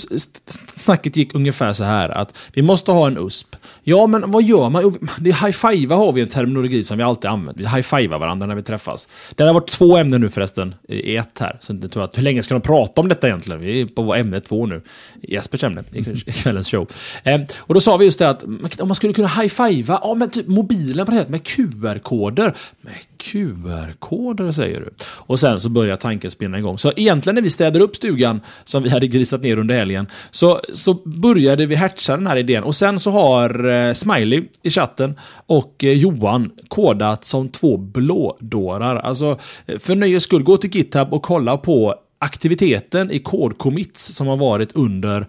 snacket 0.80 1.16
gick 1.16 1.36
ungefär 1.36 1.74
så 1.74 1.84
här 1.84 2.10
att 2.10 2.38
vi 2.54 2.62
måste 2.62 2.92
ha 2.92 3.08
en 3.08 3.18
USP. 3.18 3.56
Ja, 3.84 4.08
men 4.08 4.32
vad 4.32 4.44
gör 4.44 4.70
man? 4.70 4.98
Det 5.20 5.32
high-fiva 5.32 5.96
har 5.96 6.12
vi 6.12 6.22
en 6.22 6.28
terminologi 6.28 6.84
som 6.84 6.98
vi 6.98 7.04
alltid 7.04 7.32
använder. 7.32 7.63
Vi 7.63 7.70
high-fivar 7.70 8.20
varandra 8.20 8.48
när 8.48 8.56
vi 8.56 8.62
träffas. 8.62 9.10
Det 9.36 9.44
har 9.44 9.54
varit 9.54 9.70
två 9.70 9.98
ämnen 9.98 10.22
nu 10.22 10.30
förresten 10.30 10.76
i 10.88 11.15
ett 11.15 11.39
här. 11.39 11.58
Så 11.60 11.78
jag 11.82 11.91
tror 11.91 12.04
att, 12.04 12.17
hur 12.17 12.24
länge 12.24 12.44
ska 12.44 12.54
de 12.54 12.62
prata 12.62 13.02
om 13.02 13.08
detta 13.08 13.28
egentligen? 13.28 13.62
Vi 13.62 13.82
är 13.82 13.86
på 13.86 14.15
ämne 14.15 14.39
två 14.39 14.65
nu. 14.65 14.82
Jespers 15.22 15.63
ämne 15.63 15.84
i 15.91 16.04
kvällens 16.32 16.72
show. 16.72 16.91
Eh, 17.24 17.41
och 17.58 17.74
då 17.74 17.82
sa 17.82 17.98
vi 17.98 18.06
just 18.06 18.20
det 18.20 18.30
att 18.30 18.44
om 18.80 18.88
man 18.88 18.96
skulle 18.96 19.13
kunna 19.13 19.28
high-fiva, 19.28 20.00
ja 20.04 20.13
men 20.13 20.30
typ 20.30 20.48
mobilen 20.48 21.06
på 21.06 21.12
det 21.12 21.17
här 21.17 21.28
med 21.28 21.44
QR-koder. 21.44 22.54
Med 22.82 22.94
QR-koder 23.17 24.52
säger 24.52 24.80
du. 24.80 24.89
Och 25.04 25.39
sen 25.39 25.60
så 25.60 25.70
börjar 25.70 25.96
tanken 25.96 26.32
spinna 26.32 26.58
igång. 26.58 26.78
Så 26.78 26.91
egentligen 26.96 27.36
när 27.36 27.41
vi 27.41 27.50
städade 27.50 27.84
upp 27.84 27.96
stugan, 27.96 28.41
som 28.63 28.84
vi 28.84 28.89
hade 28.89 29.08
grisat 29.08 29.41
ner 29.41 29.58
under 29.58 29.76
helgen, 29.76 30.08
så, 30.32 30.62
så 30.74 30.94
började 30.94 31.65
vi 31.65 31.76
hatcha 31.76 32.17
den 32.17 32.28
här 32.28 32.38
idén. 32.38 32.63
Och 32.63 32.76
sen 32.76 33.00
så 33.00 33.12
har 33.12 33.71
Eh, 33.72 33.94
Smiley 33.94 34.44
i 34.64 34.70
chatten 34.70 35.20
och 35.46 35.84
eh, 35.84 35.92
Johan 35.92 36.52
kodat 36.68 37.26
som 37.26 37.50
två 37.50 37.78
blådårar. 37.78 38.96
Alltså, 38.96 39.40
eh, 39.66 39.78
för 39.80 39.96
nöjes 39.96 40.24
skull, 40.24 40.44
gå 40.44 40.58
till 40.58 40.76
GitHub 40.76 41.14
och 41.14 41.24
kolla 41.24 41.58
på 41.58 41.96
aktiviteten 42.20 43.12
i 43.12 43.20
kodcommits 43.20 44.14
som 44.14 44.28
har 44.28 44.38
varit 44.38 44.76
under 44.76 45.28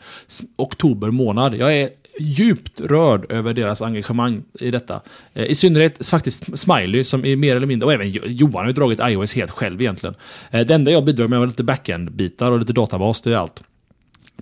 oktober 0.57 1.11
månad. 1.11 1.55
Jag 1.55 1.77
är 1.77 1.89
djupt 2.21 2.81
rörd 2.81 3.33
över 3.33 3.55
deras 3.55 3.83
engagemang 3.83 4.43
i 4.61 4.71
detta. 4.71 5.01
I 5.35 5.55
synnerhet 5.55 6.07
faktiskt 6.07 6.59
Smiley 6.59 7.05
som 7.05 7.25
är 7.25 7.37
mer 7.37 7.57
eller 7.57 7.67
mindre, 7.67 7.87
och 7.87 7.93
även 7.93 8.11
Johan 8.11 8.55
har 8.55 8.67
ju 8.67 8.73
dragit 8.73 9.01
iOS 9.03 9.35
helt 9.35 9.51
själv 9.51 9.81
egentligen. 9.81 10.15
Det 10.51 10.71
enda 10.71 10.91
jag 10.91 11.05
bidrar 11.05 11.29
med 11.29 11.43
är 11.43 11.47
lite 11.47 11.65
backend-bitar 11.65 12.51
och 12.51 12.59
lite 12.59 12.73
databas, 12.73 13.23
det 13.23 13.33
är 13.33 13.37
allt. 13.37 13.63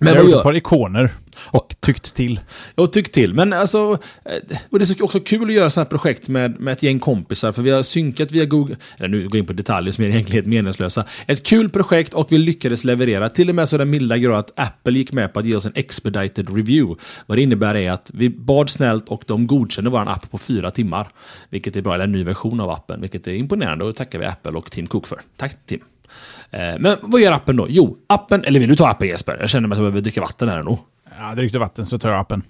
Men 0.01 0.13
jag 0.13 0.21
har 0.21 0.29
gjort 0.29 0.37
ett 0.37 0.43
par 0.43 0.55
ikoner 0.55 1.13
och 1.39 1.75
tyckt 1.79 2.15
till. 2.15 2.39
Och 2.75 2.93
tyckt 2.93 3.13
till. 3.13 3.33
Men 3.33 3.53
alltså, 3.53 3.97
eh, 4.25 4.57
och 4.69 4.79
det 4.79 4.89
är 4.89 5.03
också 5.03 5.19
kul 5.19 5.43
att 5.43 5.53
göra 5.53 5.69
sådana 5.69 5.85
här 5.85 5.89
projekt 5.89 6.29
med, 6.29 6.59
med 6.59 6.71
ett 6.71 6.83
gäng 6.83 6.99
kompisar. 6.99 7.51
För 7.51 7.61
vi 7.61 7.69
har 7.69 7.83
synkat 7.83 8.31
via 8.31 8.45
Google, 8.45 8.75
eller 8.97 9.07
nu 9.07 9.17
går 9.17 9.35
jag 9.35 9.39
in 9.39 9.45
på 9.45 9.53
detaljer 9.53 9.91
som 9.93 10.03
är 10.03 10.07
egentligen 10.07 10.49
meningslösa. 10.49 11.05
Ett 11.27 11.45
kul 11.45 11.69
projekt 11.69 12.13
och 12.13 12.31
vi 12.31 12.37
lyckades 12.37 12.83
leverera. 12.83 13.29
Till 13.29 13.49
och 13.49 13.55
med 13.55 13.69
så 13.69 13.77
den 13.77 13.89
milda 13.89 14.17
grad 14.17 14.39
att 14.39 14.59
Apple 14.59 14.97
gick 14.97 15.11
med 15.11 15.33
på 15.33 15.39
att 15.39 15.45
ge 15.45 15.55
oss 15.55 15.65
en 15.65 15.75
expedited 15.75 16.55
review. 16.55 17.01
Vad 17.25 17.37
det 17.37 17.41
innebär 17.41 17.75
är 17.75 17.91
att 17.91 18.11
vi 18.13 18.29
bad 18.29 18.69
snällt 18.69 19.09
och 19.09 19.23
de 19.27 19.47
godkände 19.47 19.89
vår 19.89 20.09
app 20.09 20.31
på 20.31 20.37
fyra 20.37 20.71
timmar. 20.71 21.07
Vilket 21.49 21.75
är 21.75 21.81
bra, 21.81 21.93
eller 21.93 22.03
en 22.03 22.11
ny 22.11 22.23
version 22.23 22.59
av 22.59 22.69
appen. 22.69 23.01
Vilket 23.01 23.27
är 23.27 23.33
imponerande 23.33 23.83
och 23.83 23.91
det 23.91 23.97
tackar 23.97 24.19
vi 24.19 24.25
Apple 24.25 24.51
och 24.51 24.71
Tim 24.71 24.87
Cook 24.87 25.07
för. 25.07 25.21
Tack 25.37 25.65
Tim. 25.65 25.79
Eh, 26.51 26.75
men 26.79 26.97
vad 27.01 27.21
gör 27.21 27.31
appen 27.31 27.55
då? 27.55 27.65
Jo, 27.69 27.97
appen, 28.07 28.43
eller 28.43 28.59
vill 28.59 28.69
du 28.69 28.75
ta 28.75 28.87
appen 28.87 29.07
Jesper? 29.07 29.37
Jag 29.39 29.49
känner 29.49 29.67
mig 29.67 29.75
att 29.75 29.79
jag 29.79 29.83
behöver 29.83 30.01
dricka 30.01 30.21
vatten 30.21 30.49
här 30.49 30.59
ändå. 30.59 30.79
Ja, 31.19 31.35
drick 31.35 31.51
du 31.51 31.59
vatten 31.59 31.85
så 31.85 31.99
tar 31.99 32.09
jag 32.09 32.19
appen. 32.19 32.43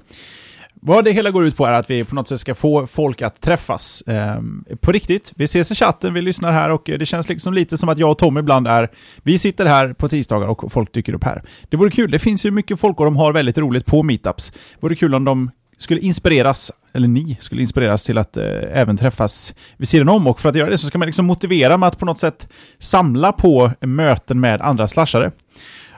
Vad 0.83 1.05
det 1.05 1.11
hela 1.11 1.31
går 1.31 1.45
ut 1.45 1.57
på 1.57 1.65
är 1.65 1.71
att 1.71 1.89
vi 1.89 2.05
på 2.05 2.15
något 2.15 2.27
sätt 2.27 2.39
ska 2.39 2.55
få 2.55 2.87
folk 2.87 3.21
att 3.21 3.41
träffas. 3.41 4.01
Eh, 4.01 4.41
på 4.79 4.91
riktigt. 4.91 5.33
Vi 5.35 5.43
ses 5.43 5.71
i 5.71 5.75
chatten, 5.75 6.13
vi 6.13 6.21
lyssnar 6.21 6.51
här 6.51 6.69
och 6.69 6.81
det 6.85 7.05
känns 7.05 7.29
liksom 7.29 7.53
lite 7.53 7.77
som 7.77 7.89
att 7.89 7.97
jag 7.97 8.11
och 8.11 8.17
Tom 8.17 8.37
ibland 8.37 8.67
är... 8.67 8.89
Vi 9.23 9.39
sitter 9.39 9.65
här 9.65 9.93
på 9.93 10.09
tisdagar 10.09 10.47
och 10.47 10.71
folk 10.71 10.93
dyker 10.93 11.15
upp 11.15 11.23
här. 11.23 11.43
Det 11.69 11.77
vore 11.77 11.91
kul. 11.91 12.11
Det 12.11 12.19
finns 12.19 12.45
ju 12.45 12.51
mycket 12.51 12.79
folk 12.79 12.99
och 12.99 13.05
de 13.05 13.15
har 13.15 13.33
väldigt 13.33 13.57
roligt 13.57 13.85
på 13.85 14.03
meetups. 14.03 14.51
Det 14.51 14.57
vore 14.79 14.95
kul 14.95 15.15
om 15.15 15.25
de 15.25 15.51
skulle 15.81 15.99
inspireras, 16.01 16.71
eller 16.93 17.07
ni 17.07 17.37
skulle 17.39 17.61
inspireras 17.61 18.03
till 18.03 18.17
att 18.17 18.37
eh, 18.37 18.45
även 18.73 18.97
träffas 18.97 19.53
vid 19.77 19.87
sidan 19.87 20.09
om. 20.09 20.27
Och 20.27 20.39
för 20.39 20.49
att 20.49 20.55
göra 20.55 20.69
det 20.69 20.77
så 20.77 20.87
ska 20.87 20.97
man 20.97 21.05
liksom 21.05 21.25
motivera 21.25 21.77
med 21.77 21.87
att 21.87 21.99
på 21.99 22.05
något 22.05 22.19
sätt 22.19 22.47
samla 22.79 23.31
på 23.31 23.71
möten 23.79 24.39
med 24.39 24.61
andra 24.61 24.87
slashare. 24.87 25.31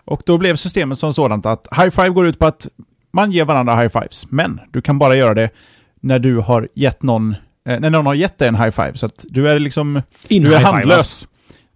Och 0.06 0.22
då 0.26 0.38
blev 0.38 0.56
systemet 0.56 0.98
som 0.98 1.14
sådant 1.14 1.46
att 1.46 1.68
high 1.78 1.90
five 1.90 2.10
går 2.10 2.28
ut 2.28 2.40
på 2.40 2.46
att 2.46 2.68
man 3.14 3.32
ger 3.32 3.46
varandra 3.46 3.76
high 3.76 4.00
fives, 4.00 4.26
men 4.30 4.60
du 4.72 4.82
kan 4.82 5.00
bara 5.00 5.16
göra 5.16 5.34
det 5.34 5.50
när 6.02 6.20
du 6.20 6.38
har 6.38 6.68
gett 6.76 7.04
någon, 7.04 7.36
eh, 7.68 7.80
när 7.80 7.90
någon 7.90 8.06
har 8.06 8.14
gett 8.14 8.38
dig 8.38 8.48
en 8.48 8.56
high 8.56 8.72
five. 8.72 8.92
Så 8.96 9.06
att 9.06 9.26
du 9.30 9.50
är 9.50 9.60
liksom, 9.60 10.02
in 10.28 10.44
du 10.44 10.56
är 10.56 10.60
handlös. 10.60 11.28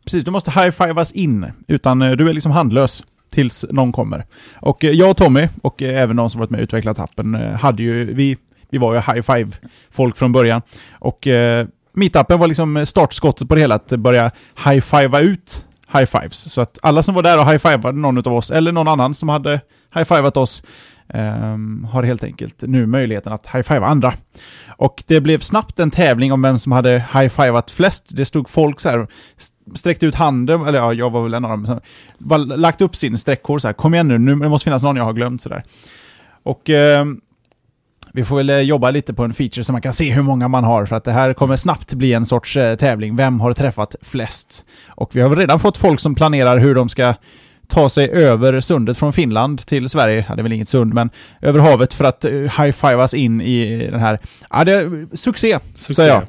Precis, 0.06 0.24
du 0.24 0.32
måste 0.32 0.52
high 0.52 0.70
fivas 0.70 1.12
in, 1.12 1.52
utan 1.68 2.02
eh, 2.02 2.12
du 2.12 2.30
är 2.30 2.34
liksom 2.34 2.52
handlös 2.52 3.04
tills 3.30 3.66
någon 3.70 3.92
kommer. 3.92 4.26
Och 4.56 4.84
eh, 4.84 4.92
jag 4.92 5.10
och 5.10 5.18
Tommy, 5.18 5.48
och 5.62 5.82
eh, 5.82 6.02
även 6.02 6.16
de 6.16 6.30
som 6.30 6.40
varit 6.40 6.50
med 6.50 6.60
och 6.60 6.64
utvecklat 6.64 7.00
appen, 7.00 7.36
eh, 7.36 7.52
hade 7.52 7.84
ju, 7.84 8.14
vi, 8.14 8.38
vi 8.70 8.78
var 8.78 8.94
ju 8.94 9.00
high 9.00 9.22
five-folk 9.22 10.18
från 10.18 10.32
början. 10.32 10.62
Och 10.92 11.28
eh, 11.28 11.68
meetupen 11.94 12.40
var 12.40 12.48
liksom 12.48 12.86
startskottet 12.86 13.48
på 13.48 13.56
det 13.56 13.62
hela, 13.62 13.76
att 13.76 13.88
börja 13.88 14.32
high-fivea 14.66 15.20
ut 15.20 15.66
high 15.94 16.06
fives. 16.06 16.54
Så 16.54 16.62
att 16.62 16.80
alla 16.82 17.04
som 17.04 17.16
var 17.16 17.24
där 17.24 17.40
och 17.40 17.52
high-fivade 17.52 17.98
någon 17.98 18.18
av 18.18 18.34
oss, 18.34 18.52
eller 18.52 18.72
någon 18.72 18.88
annan 18.88 19.14
som 19.14 19.30
hade 19.30 19.62
high-fivat 19.96 20.38
oss, 20.38 20.64
ehm, 21.10 21.88
har 21.92 22.04
helt 22.04 22.24
enkelt 22.24 22.62
nu 22.62 22.86
möjligheten 22.86 23.34
att 23.34 23.48
high-fiva 23.48 23.86
andra. 23.86 24.14
Och 24.68 25.04
det 25.08 25.22
blev 25.22 25.40
snabbt 25.40 25.80
en 25.80 25.92
tävling 25.92 26.34
om 26.34 26.42
vem 26.42 26.60
som 26.60 26.72
hade 26.72 27.06
high-fivat 27.14 27.72
flest. 27.72 28.18
Det 28.18 28.26
stod 28.26 28.50
folk 28.50 28.80
så 28.80 28.90
här, 28.90 29.08
sträckte 29.76 30.06
ut 30.06 30.16
handen, 30.16 30.66
eller 30.66 30.80
ja, 30.80 30.94
jag 30.94 31.10
var 31.10 31.24
väl 31.24 31.34
en 31.34 31.46
av 31.46 31.52
dem, 31.52 31.66
så, 31.66 31.80
bara 32.18 32.38
lagt 32.38 32.82
upp 32.82 32.96
sin 32.96 33.18
streckkod 33.18 33.62
så 33.62 33.68
här, 33.68 33.74
kom 33.74 33.94
igen 33.94 34.08
nu, 34.08 34.18
nu 34.18 34.36
det 34.36 34.50
måste 34.50 34.64
finnas 34.64 34.84
någon 34.84 34.96
jag 34.96 35.04
har 35.04 35.14
glömt 35.14 35.42
sådär. 35.42 35.64
Och 36.44 36.70
ehm, 36.70 37.22
vi 38.14 38.24
får 38.24 38.38
väl 38.38 38.50
eh, 38.50 38.60
jobba 38.60 38.92
lite 38.92 39.14
på 39.14 39.24
en 39.24 39.34
feature 39.34 39.64
så 39.64 39.72
man 39.72 39.82
kan 39.82 39.94
se 39.94 40.12
hur 40.12 40.22
många 40.22 40.48
man 40.48 40.64
har, 40.64 40.86
för 40.86 40.96
att 40.96 41.04
det 41.04 41.12
här 41.12 41.34
kommer 41.34 41.56
snabbt 41.56 41.94
bli 41.94 42.14
en 42.14 42.26
sorts 42.26 42.58
eh, 42.58 42.76
tävling. 42.76 43.16
Vem 43.16 43.40
har 43.40 43.54
träffat 43.54 43.96
flest? 44.02 44.64
Och 44.88 45.16
vi 45.16 45.22
har 45.22 45.36
redan 45.36 45.60
fått 45.60 45.78
folk 45.78 46.00
som 46.00 46.16
planerar 46.16 46.58
hur 46.58 46.76
de 46.76 46.90
ska 46.90 47.14
ta 47.68 47.90
sig 47.90 48.10
över 48.10 48.62
sundet 48.62 48.98
från 48.98 49.14
Finland 49.14 49.66
till 49.66 49.90
Sverige. 49.90 50.26
Ja, 50.30 50.36
det 50.36 50.42
är 50.42 50.44
väl 50.44 50.54
inget 50.54 50.70
sund, 50.70 50.94
men 50.94 51.10
över 51.42 51.60
havet 51.60 51.94
för 51.94 52.06
att 52.06 52.26
uh, 52.26 52.32
high-fivas 52.32 53.14
in 53.14 53.42
i 53.42 53.88
den 53.92 54.00
här... 54.00 54.20
Ja, 54.50 54.64
det 54.64 54.74
är 54.74 55.16
succé, 55.16 55.60
Succé. 55.76 55.94
säger 55.94 56.14
jag. 56.14 56.24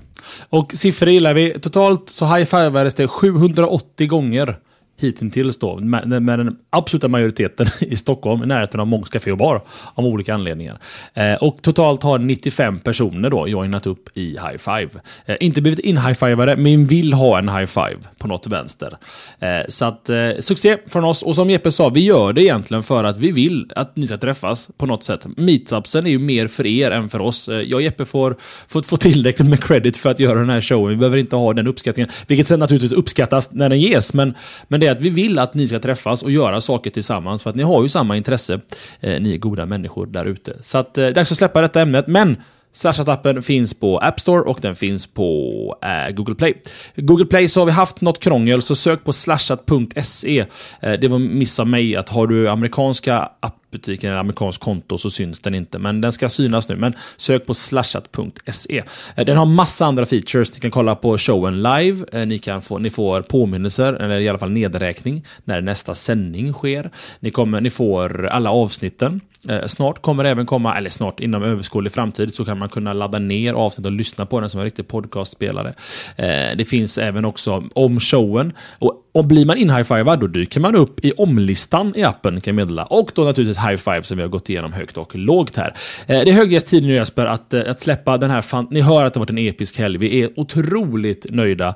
Och 0.48 0.72
siffror 0.72 1.10
gillar 1.10 1.34
vi. 1.34 1.50
Totalt 1.50 2.08
så 2.08 2.24
high-fivades 2.24 2.94
det 2.94 3.08
780 3.08 4.06
gånger 4.08 4.58
hittills 4.98 5.58
då, 5.58 5.76
med, 5.76 6.22
med 6.22 6.38
den 6.38 6.56
absoluta 6.70 7.08
majoriteten 7.08 7.66
i 7.80 7.96
Stockholm, 7.96 8.42
i 8.42 8.46
närheten 8.46 8.80
av 8.80 8.86
Mångs 8.86 9.10
Café 9.10 9.32
och 9.32 9.38
Bar, 9.38 9.62
av 9.94 10.06
olika 10.06 10.34
anledningar. 10.34 10.78
Eh, 11.14 11.34
och 11.34 11.62
totalt 11.62 12.02
har 12.02 12.18
95 12.18 12.80
personer 12.80 13.30
då 13.30 13.48
joinat 13.48 13.86
upp 13.86 14.08
i 14.14 14.30
High 14.30 14.56
Five. 14.56 14.88
Eh, 15.26 15.36
inte 15.40 15.62
blivit 15.62 15.78
in-high-fivade, 15.78 16.56
men 16.56 16.86
vill 16.86 17.12
ha 17.12 17.38
en 17.38 17.48
high-five 17.48 17.98
på 18.18 18.28
något 18.28 18.46
vänster. 18.46 18.98
Eh, 19.38 19.48
så 19.68 19.84
att, 19.84 20.10
eh, 20.10 20.30
succé 20.38 20.76
från 20.86 21.04
oss. 21.04 21.22
Och 21.22 21.34
som 21.34 21.50
Jeppe 21.50 21.70
sa, 21.70 21.88
vi 21.88 22.00
gör 22.00 22.32
det 22.32 22.42
egentligen 22.42 22.82
för 22.82 23.04
att 23.04 23.16
vi 23.16 23.32
vill 23.32 23.72
att 23.76 23.96
ni 23.96 24.06
ska 24.06 24.18
träffas 24.18 24.70
på 24.76 24.86
något 24.86 25.04
sätt. 25.04 25.26
Meetupsen 25.36 26.06
är 26.06 26.10
ju 26.10 26.18
mer 26.18 26.48
för 26.48 26.66
er 26.66 26.90
än 26.90 27.08
för 27.08 27.20
oss. 27.20 27.48
Eh, 27.48 27.60
jag 27.60 27.76
och 27.76 27.82
Jeppe 27.82 28.04
får, 28.04 28.36
får 28.68 28.82
få 28.82 28.96
tillräckligt 28.96 29.48
med 29.48 29.64
credit 29.64 29.96
för 29.96 30.10
att 30.10 30.20
göra 30.20 30.38
den 30.38 30.50
här 30.50 30.60
showen. 30.60 30.88
Vi 30.90 30.96
behöver 30.96 31.18
inte 31.18 31.36
ha 31.36 31.52
den 31.52 31.66
uppskattningen, 31.66 32.10
vilket 32.26 32.46
sen 32.46 32.58
naturligtvis 32.58 32.92
uppskattas 32.92 33.52
när 33.52 33.68
den 33.68 33.80
ges, 33.80 34.14
men, 34.14 34.34
men 34.68 34.80
det 34.80 34.87
är 34.88 34.92
att 34.92 35.02
vi 35.02 35.10
vill 35.10 35.38
att 35.38 35.54
ni 35.54 35.68
ska 35.68 35.78
träffas 35.78 36.22
och 36.22 36.30
göra 36.30 36.60
saker 36.60 36.90
tillsammans, 36.90 37.42
för 37.42 37.50
att 37.50 37.56
ni 37.56 37.62
har 37.62 37.82
ju 37.82 37.88
samma 37.88 38.16
intresse. 38.16 38.60
Eh, 39.00 39.20
ni 39.20 39.34
är 39.34 39.38
goda 39.38 39.66
människor 39.66 40.06
där 40.06 40.24
ute. 40.24 40.56
Så 40.62 40.78
att, 40.78 40.98
eh, 40.98 41.06
dags 41.08 41.32
att 41.32 41.38
släppa 41.38 41.60
detta 41.60 41.80
ämnet, 41.82 42.06
men 42.06 42.36
Slashat-appen 42.72 43.40
finns 43.40 43.74
på 43.74 43.98
App 43.98 44.20
Store 44.20 44.40
och 44.40 44.58
den 44.62 44.76
finns 44.76 45.06
på 45.06 45.78
eh, 45.82 46.14
Google 46.14 46.34
Play. 46.34 46.62
Google 46.96 47.26
Play 47.26 47.48
så 47.48 47.60
har 47.60 47.66
vi 47.66 47.72
haft 47.72 48.00
något 48.00 48.20
krångel, 48.20 48.62
så 48.62 48.74
sök 48.74 49.04
på 49.04 49.12
slashat.se. 49.12 50.44
Eh, 50.80 50.92
det 50.92 51.08
var 51.08 51.18
miss 51.18 51.60
av 51.60 51.68
mig 51.68 51.96
att 51.96 52.08
har 52.08 52.26
du 52.26 52.48
amerikanska 52.48 53.30
butiken, 53.70 54.10
eller 54.10 54.20
amerikanskt 54.20 54.62
konto 54.62 54.98
så 54.98 55.10
syns 55.10 55.38
den 55.38 55.54
inte, 55.54 55.78
men 55.78 56.00
den 56.00 56.12
ska 56.12 56.28
synas 56.28 56.68
nu. 56.68 56.76
Men 56.76 56.94
sök 57.16 57.46
på 57.46 57.54
slashat.se. 57.54 58.82
Eh, 59.16 59.24
den 59.24 59.36
har 59.36 59.46
massa 59.46 59.86
andra 59.86 60.06
features. 60.06 60.54
Ni 60.54 60.60
kan 60.60 60.70
kolla 60.70 60.94
på 60.94 61.18
showen 61.18 61.62
live, 61.62 62.06
eh, 62.12 62.26
ni, 62.26 62.38
kan 62.38 62.62
få, 62.62 62.78
ni 62.78 62.90
får 62.90 63.22
påminnelser, 63.22 63.92
eller 63.92 64.18
i 64.18 64.28
alla 64.28 64.38
fall 64.38 64.50
nedräkning, 64.50 65.24
när 65.44 65.60
nästa 65.60 65.94
sändning 65.94 66.52
sker. 66.52 66.90
Ni, 67.20 67.30
kommer, 67.30 67.60
ni 67.60 67.70
får 67.70 68.26
alla 68.26 68.50
avsnitten. 68.50 69.20
Eh, 69.48 69.66
snart 69.66 70.02
kommer 70.02 70.24
det 70.24 70.30
även 70.30 70.46
komma, 70.46 70.76
eller 70.76 70.90
snart 70.90 71.20
inom 71.20 71.42
överskådlig 71.42 71.92
framtid, 71.92 72.34
så 72.34 72.44
kan 72.44 72.58
man 72.58 72.68
kunna 72.68 72.92
ladda 72.92 73.18
ner 73.18 73.52
avsnitt 73.52 73.86
och 73.86 73.92
lyssna 73.92 74.26
på 74.26 74.40
den 74.40 74.50
som 74.50 74.60
en 74.60 74.64
riktig 74.64 74.88
podcastspelare. 74.88 75.74
Eh, 76.16 76.56
det 76.56 76.68
finns 76.68 76.98
även 76.98 77.24
också 77.24 77.64
om 77.74 78.00
showen. 78.00 78.52
Och, 78.78 79.04
och 79.12 79.24
blir 79.24 79.46
man 79.46 79.56
in-high-fivad, 79.56 80.20
då 80.20 80.26
dyker 80.26 80.60
man 80.60 80.76
upp 80.76 81.04
i 81.04 81.12
omlistan 81.12 81.92
i 81.96 82.02
appen, 82.02 82.40
kan 82.40 82.56
jag 82.56 82.66
meddela. 82.66 82.84
Och 82.84 83.10
då 83.14 83.24
naturligtvis 83.24 83.64
high-five 83.64 84.02
som 84.02 84.16
vi 84.16 84.22
har 84.22 84.30
gått 84.30 84.48
igenom 84.48 84.72
högt 84.72 84.96
och 84.96 85.16
lågt 85.16 85.56
här. 85.56 85.74
Eh, 86.06 86.20
det 86.24 86.30
är 86.30 86.32
hög 86.32 86.66
tid 86.66 86.86
nu 86.86 86.94
Jesper 86.94 87.26
att, 87.26 87.54
att 87.54 87.80
släppa 87.80 88.18
den 88.18 88.30
här, 88.30 88.40
fan 88.40 88.68
ni 88.70 88.80
hör 88.80 89.04
att 89.04 89.14
det 89.14 89.18
har 89.18 89.24
varit 89.24 89.30
en 89.30 89.38
episk 89.38 89.78
helg. 89.78 89.98
Vi 89.98 90.22
är 90.22 90.40
otroligt 90.40 91.26
nöjda 91.30 91.74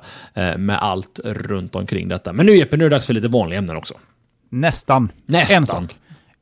med 0.57 0.77
allt 0.81 1.19
runt 1.23 1.75
omkring 1.75 2.07
detta. 2.07 2.33
Men 2.33 2.45
nu 2.45 2.57
Jeppe, 2.57 2.77
nu 2.77 2.85
är 2.85 2.89
det 2.89 2.95
dags 2.95 3.07
för 3.07 3.13
lite 3.13 3.27
vanliga 3.27 3.59
ämnen 3.59 3.75
också. 3.75 3.93
Nästan. 4.49 5.11
Nästan. 5.25 5.57
En 5.57 5.67
sak. 5.67 5.95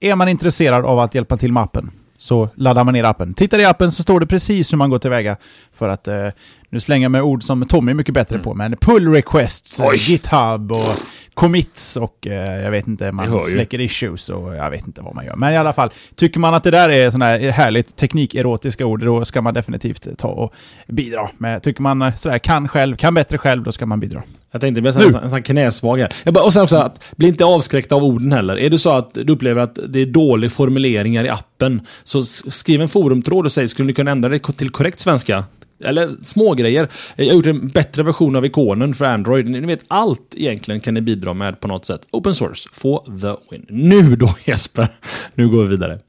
Är 0.04 0.16
man 0.16 0.28
intresserad 0.28 0.86
av 0.86 1.00
att 1.00 1.16
hjälpa 1.16 1.38
till 1.38 1.52
med 1.52 1.64
appen 1.64 1.92
så 2.18 2.50
laddar 2.56 2.84
man 2.84 2.94
ner 2.94 3.04
appen. 3.04 3.34
Tittar 3.34 3.60
i 3.60 3.66
appen 3.66 3.92
så 3.92 4.04
står 4.04 4.20
det 4.20 4.26
precis 4.26 4.74
hur 4.74 4.78
man 4.78 4.90
går 4.90 5.00
tillväga 5.00 5.38
för 5.74 5.90
att 5.90 6.08
eh, 6.08 6.28
nu 6.70 6.80
slänger 6.80 7.06
jag 7.06 7.12
med 7.12 7.22
ord 7.22 7.44
som 7.44 7.66
Tommy 7.66 7.92
är 7.92 7.96
mycket 7.96 8.14
bättre 8.14 8.40
på, 8.40 8.54
men 8.54 8.78
pull 8.82 9.14
requests, 9.14 9.80
eh, 9.80 9.86
Oj. 9.86 9.96
GitHub 9.98 10.72
och 10.72 10.96
commits 11.34 11.98
och 11.98 12.28
eh, 12.28 12.64
jag 12.64 12.72
vet 12.72 12.88
inte, 12.88 13.12
man 13.12 13.44
släcker 13.44 13.82
issues 13.82 14.30
och 14.30 14.56
jag 14.56 14.72
vet 14.72 14.88
inte 14.88 15.02
vad 15.02 15.16
man 15.16 15.26
gör. 15.26 15.36
Men 15.36 15.54
i 15.54 15.58
alla 15.58 15.74
fall, 15.74 15.90
tycker 16.16 16.40
man 16.40 16.54
att 16.54 16.64
det 16.64 16.72
där 16.72 16.90
är 16.90 17.12
sådana 17.12 17.26
här 17.26 17.40
härligt 17.40 17.96
teknikerotiska 17.96 18.86
ord, 18.86 19.06
då 19.06 19.26
ska 19.26 19.42
man 19.42 19.54
definitivt 19.54 20.18
ta 20.18 20.28
och 20.28 20.54
bidra. 20.88 21.30
Men 21.38 21.62
tycker 21.62 21.82
man 21.82 22.18
sådär 22.18 22.38
kan 22.38 22.68
själv, 22.68 22.98
kan 22.98 23.14
bättre 23.14 23.38
själv, 23.38 23.64
då 23.64 23.72
ska 23.72 23.86
man 23.86 24.00
bidra. 24.00 24.24
Jag 24.52 24.62
tänkte 24.62 24.88
en 24.88 24.94
sån 24.94 25.14
här 25.14 25.42
knäsvag 25.42 26.06
bara, 26.26 26.44
och 26.44 26.54
sen 26.54 26.64
också, 26.64 26.78
att, 26.78 27.04
bli 27.16 27.28
inte 27.28 27.46
avskräckt 27.46 27.92
av 27.92 28.04
orden 28.04 28.32
heller. 28.32 28.60
Är 28.60 28.70
det 28.70 28.80
så 28.80 28.92
att 28.92 29.14
du 29.14 29.34
upplever 29.34 29.62
att 29.62 29.80
det 29.88 30.00
är 30.00 30.06
dåliga 30.06 30.50
formuleringar 30.50 31.26
i 31.26 31.30
appen, 31.30 31.82
så 32.04 32.24
skriv 32.24 32.82
en 32.82 32.90
forumtråd 32.90 33.46
och 33.46 33.52
säg, 33.52 33.70
skulle 33.70 33.88
ni 33.88 33.94
kunna 33.94 34.12
ändra 34.12 34.30
det 34.30 34.40
till 34.40 34.70
korrekt 34.70 35.00
svenska? 35.00 35.44
Eller 35.84 36.10
små 36.24 36.54
grejer. 36.54 36.88
Jag 37.16 37.26
har 37.26 37.34
gjort 37.34 37.48
en 37.48 37.68
bättre 37.68 38.04
version 38.04 38.36
av 38.36 38.46
ikonen 38.46 38.94
för 38.94 39.06
Android. 39.06 39.50
Ni 39.50 39.60
vet, 39.60 39.86
allt 39.88 40.34
egentligen 40.38 40.82
kan 40.82 40.94
ni 40.94 41.02
bidra 41.02 41.34
med 41.34 41.60
på 41.60 41.68
något 41.68 41.86
sätt. 41.86 42.08
Open 42.12 42.36
source, 42.36 42.70
få 42.74 43.06
the 43.22 43.36
win. 43.56 43.66
Nu 43.70 44.16
då 44.16 44.30
Jesper! 44.46 44.88
Nu 45.36 45.50
går 45.50 45.64
vi 45.64 45.70
vidare. 45.70 46.00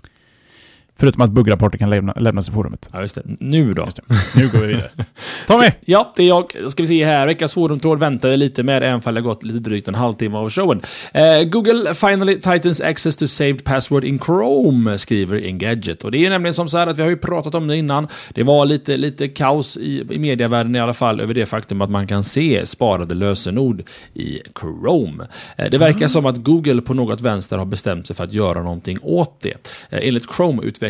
Förutom 1.02 1.22
att 1.22 1.30
buggrapporter 1.30 1.78
kan 1.78 1.90
lämna, 1.90 2.12
lämnas 2.12 2.48
i 2.48 2.52
forumet. 2.52 2.88
Ja, 2.92 3.00
just 3.00 3.14
det. 3.14 3.22
Nu 3.40 3.74
då. 3.74 3.88
Nu 4.36 4.48
går 4.48 4.58
vi 4.58 4.66
vidare. 4.66 4.90
Tommy! 5.46 5.66
Ja, 5.80 6.12
det 6.16 6.22
är 6.22 6.26
jag. 6.26 6.52
Ska 6.68 6.82
vi 6.82 6.86
se 6.86 7.04
här. 7.04 7.26
Veckans 7.26 7.54
forumtråd 7.54 8.00
väntar 8.00 8.28
jag 8.28 8.38
lite 8.38 8.62
med, 8.62 8.82
även 8.82 9.00
om 9.04 9.14
det 9.14 9.20
gått 9.20 9.42
lite 9.42 9.58
drygt 9.58 9.88
en 9.88 9.94
halvtimme 9.94 10.36
av 10.36 10.50
showen. 10.50 10.82
Eh, 11.12 11.42
Google 11.42 11.94
finally 11.94 12.40
tightens 12.40 12.80
access 12.80 13.16
to 13.16 13.26
saved 13.26 13.64
password 13.64 14.04
in 14.04 14.18
Chrome, 14.18 14.98
skriver 14.98 15.46
Engadget. 15.46 16.04
Och 16.04 16.10
det 16.10 16.26
är 16.26 16.30
nämligen 16.30 16.54
som 16.54 16.68
så 16.68 16.78
här 16.78 16.86
att 16.86 16.98
vi 16.98 17.02
har 17.02 17.10
ju 17.10 17.16
pratat 17.16 17.54
om 17.54 17.66
det 17.66 17.76
innan. 17.76 18.08
Det 18.34 18.42
var 18.42 18.66
lite, 18.66 18.96
lite 18.96 19.28
kaos 19.28 19.76
i, 19.76 20.06
i 20.10 20.18
medievärlden 20.18 20.76
i 20.76 20.80
alla 20.80 20.94
fall 20.94 21.20
över 21.20 21.34
det 21.34 21.46
faktum 21.46 21.80
att 21.80 21.90
man 21.90 22.06
kan 22.06 22.24
se 22.24 22.66
sparade 22.66 23.14
lösenord 23.14 23.82
i 24.14 24.40
Chrome. 24.60 25.26
Eh, 25.56 25.70
det 25.70 25.78
verkar 25.78 26.08
som 26.08 26.26
att 26.26 26.36
Google 26.36 26.82
på 26.82 26.94
något 26.94 27.20
vänster 27.20 27.58
har 27.58 27.66
bestämt 27.66 28.06
sig 28.06 28.16
för 28.16 28.24
att 28.24 28.32
göra 28.32 28.62
någonting 28.62 28.98
åt 29.02 29.40
det. 29.40 29.68
Eh, 29.90 30.08
enligt 30.08 30.26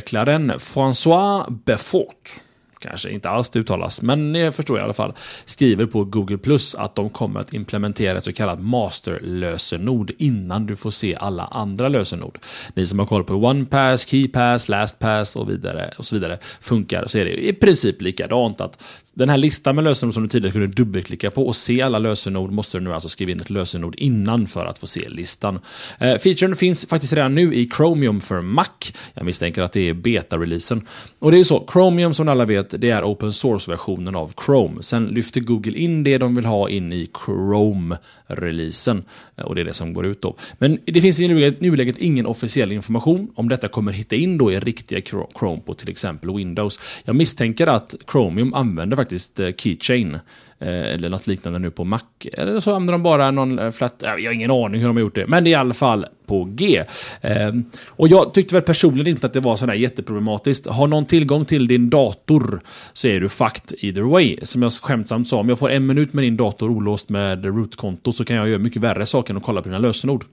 utvecklaren 0.03 0.53
François 0.59 1.47
Beaufort 1.49 2.41
kanske 2.83 3.11
inte 3.11 3.29
alls 3.29 3.51
det 3.51 3.59
uttalas, 3.59 4.03
men 4.03 4.35
jag 4.35 4.55
förstår 4.55 4.79
i 4.79 4.83
alla 4.83 4.92
fall, 4.92 5.12
skriver 5.45 5.87
på 5.87 6.05
Google 6.05 6.38
Plus 6.38 6.75
att 6.75 6.95
de 6.95 7.11
kommer 7.11 7.40
att 7.40 7.53
implementera 7.53 8.18
ett 8.18 8.25
så 8.25 8.33
kallat 8.33 8.61
masterlösenord 8.61 10.12
innan 10.18 10.66
du 10.66 10.77
får 10.77 10.90
se 10.90 11.16
alla 11.16 11.45
andra 11.45 11.88
lösenord. 11.88 12.38
Ni 12.75 12.87
som 12.87 12.99
har 12.99 13.07
koll 13.07 13.25
på 13.25 13.35
OnePass, 13.35 14.07
KeyPass, 14.07 14.68
LastPass 14.68 15.37
och, 15.37 15.51
vidare, 15.51 15.95
och 15.99 16.05
så 16.05 16.14
vidare 16.14 16.38
funkar 16.61 17.07
så 17.07 17.18
är 17.18 17.25
det 17.25 17.49
i 17.49 17.53
princip 17.53 18.03
likadant. 18.03 18.61
att 18.61 18.83
Den 19.14 19.29
här 19.29 19.37
listan 19.37 19.75
med 19.75 19.85
lösenord 19.85 20.14
som 20.14 20.23
du 20.23 20.29
tidigare 20.29 20.53
kunde 20.53 20.66
dubbelklicka 20.66 21.31
på 21.31 21.47
och 21.47 21.57
se 21.57 21.83
alla 21.83 21.99
lösenord 21.99 22.53
måste 22.53 22.79
du 22.79 22.85
nu 22.85 22.92
alltså 22.92 23.09
skriva 23.09 23.33
in 23.33 23.40
ett 23.40 23.51
lösenord 23.51 23.95
innan 23.95 24.47
för 24.47 24.66
att 24.66 24.79
få 24.79 24.87
se 24.87 25.09
listan. 25.09 25.61
Eh, 25.99 26.18
featuren 26.18 26.57
finns 26.57 26.87
faktiskt 26.87 27.12
redan 27.12 27.35
nu 27.35 27.55
i 27.55 27.71
Chromium 27.77 28.21
för 28.21 28.40
Mac. 28.40 28.66
Jag 29.14 29.25
misstänker 29.25 29.62
att 29.62 29.73
det 29.73 29.88
är 29.88 29.95
beta-releasen. 29.95 30.87
Och 31.18 31.33
det 31.33 31.38
är 31.38 31.45
så, 31.45 31.68
Chromium 31.73 32.14
som 32.14 32.29
alla 32.29 32.45
vet, 32.45 32.71
det 32.78 32.90
är 32.90 33.04
open 33.04 33.32
source-versionen 33.32 34.16
av 34.16 34.32
Chrome. 34.46 34.82
Sen 34.82 35.06
lyfter 35.06 35.40
Google 35.40 35.78
in 35.78 36.02
det 36.02 36.18
de 36.18 36.35
vill 36.35 36.44
ha 36.44 36.68
in 36.68 36.92
i 36.92 37.11
Chrome-releasen. 37.12 39.04
Eh, 39.37 39.44
och 39.44 39.54
det 39.54 39.61
är 39.61 39.64
det 39.64 39.72
som 39.72 39.92
går 39.92 40.06
ut 40.06 40.22
då. 40.22 40.37
Men 40.58 40.78
det 40.85 41.00
finns 41.00 41.20
i 41.20 41.28
nuläget, 41.61 41.98
ingen 41.98 42.26
officiell 42.26 42.72
information 42.72 43.32
om 43.35 43.48
detta 43.48 43.68
kommer 43.68 43.92
hitta 43.92 44.16
in 44.16 44.38
då 44.38 44.52
i 44.52 44.61
riktiga 44.61 45.00
Chrome 45.38 45.61
på 45.61 45.74
till 45.74 45.90
exempel 45.90 46.37
Windows. 46.37 46.80
Jag 47.04 47.16
misstänker 47.16 47.66
att 47.66 47.94
Chromium 48.12 48.54
använder 48.54 48.96
faktiskt 48.96 49.40
eh, 49.40 49.50
Keychain 49.56 50.18
Eh, 50.62 50.94
eller 50.94 51.09
något 51.09 51.27
liknande 51.27 51.59
nu 51.59 51.70
på 51.70 51.85
Mac. 51.85 52.01
Eller 52.33 52.61
så 52.61 52.75
använder 52.75 52.92
de 52.92 53.03
bara 53.03 53.31
någon 53.31 53.59
eh, 53.59 53.70
flat... 53.70 53.94
Jag 53.98 54.11
har 54.11 54.33
ingen 54.33 54.51
aning 54.51 54.81
hur 54.81 54.87
de 54.87 54.96
har 54.96 55.01
gjort 55.01 55.14
det, 55.14 55.27
men 55.27 55.44
det 55.44 55.51
är 55.51 55.53
i 55.53 55.55
alla 55.55 55.75
fall 55.75 56.07
på 56.27 56.44
G. 56.44 56.85
Ehm, 57.20 57.64
och 57.87 58.09
jag 58.09 58.35
tyckte 58.35 58.55
väl 58.55 58.62
personligen 58.62 59.07
inte 59.07 59.27
att 59.27 59.33
det 59.33 59.40
var 59.40 59.57
sådär 59.57 59.75
jätteproblematiskt. 59.75 60.66
Har 60.66 60.87
någon 60.87 61.07
tillgång 61.07 61.44
till 61.44 61.66
din 61.66 61.90
dator 61.90 62.61
så 62.92 63.09
är 63.09 63.20
du 63.20 63.29
fucked 63.29 63.79
either 63.79 64.03
way. 64.03 64.38
Som 64.42 64.62
jag 64.62 64.72
skämtsamt 64.72 65.29
sa, 65.29 65.40
om 65.40 65.48
jag 65.48 65.59
får 65.59 65.70
en 65.70 65.87
minut 65.87 66.12
med 66.12 66.25
din 66.25 66.37
dator 66.37 66.70
olåst 66.70 67.09
med 67.09 67.44
root-konto 67.44 68.12
så 68.12 68.25
kan 68.25 68.37
jag 68.37 68.48
göra 68.48 68.59
mycket 68.59 68.83
värre 68.83 69.07
saker 69.07 69.33
än 69.33 69.37
att 69.37 69.42
kolla 69.42 69.62
på 69.62 69.68
dina 69.68 69.79
lösenord. 69.79 70.25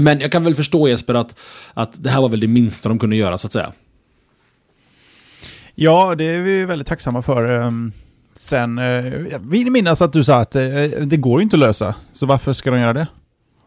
Men 0.00 0.20
jag 0.20 0.32
kan 0.32 0.44
väl 0.44 0.54
förstå 0.54 0.88
Jesper 0.88 1.14
att, 1.14 1.38
att 1.74 2.02
det 2.02 2.10
här 2.10 2.20
var 2.20 2.28
väl 2.28 2.40
det 2.40 2.46
minsta 2.46 2.88
de 2.88 2.98
kunde 2.98 3.16
göra 3.16 3.38
så 3.38 3.46
att 3.46 3.52
säga. 3.52 3.72
Ja, 5.74 6.14
det 6.14 6.24
är 6.24 6.40
vi 6.40 6.64
väldigt 6.64 6.88
tacksamma 6.88 7.22
för. 7.22 7.60
Ehm, 7.60 7.92
Sen, 8.36 8.78
eh, 8.78 8.84
jag 9.30 9.38
vill 9.38 9.70
minnas 9.70 10.02
att 10.02 10.12
du 10.12 10.24
sa 10.24 10.36
att 10.36 10.56
eh, 10.56 10.62
det 11.02 11.16
går 11.16 11.40
ju 11.40 11.42
inte 11.42 11.56
att 11.56 11.60
lösa. 11.60 11.94
Så 12.12 12.26
varför 12.26 12.52
ska 12.52 12.70
de 12.70 12.80
göra 12.80 12.92
det? 12.92 13.06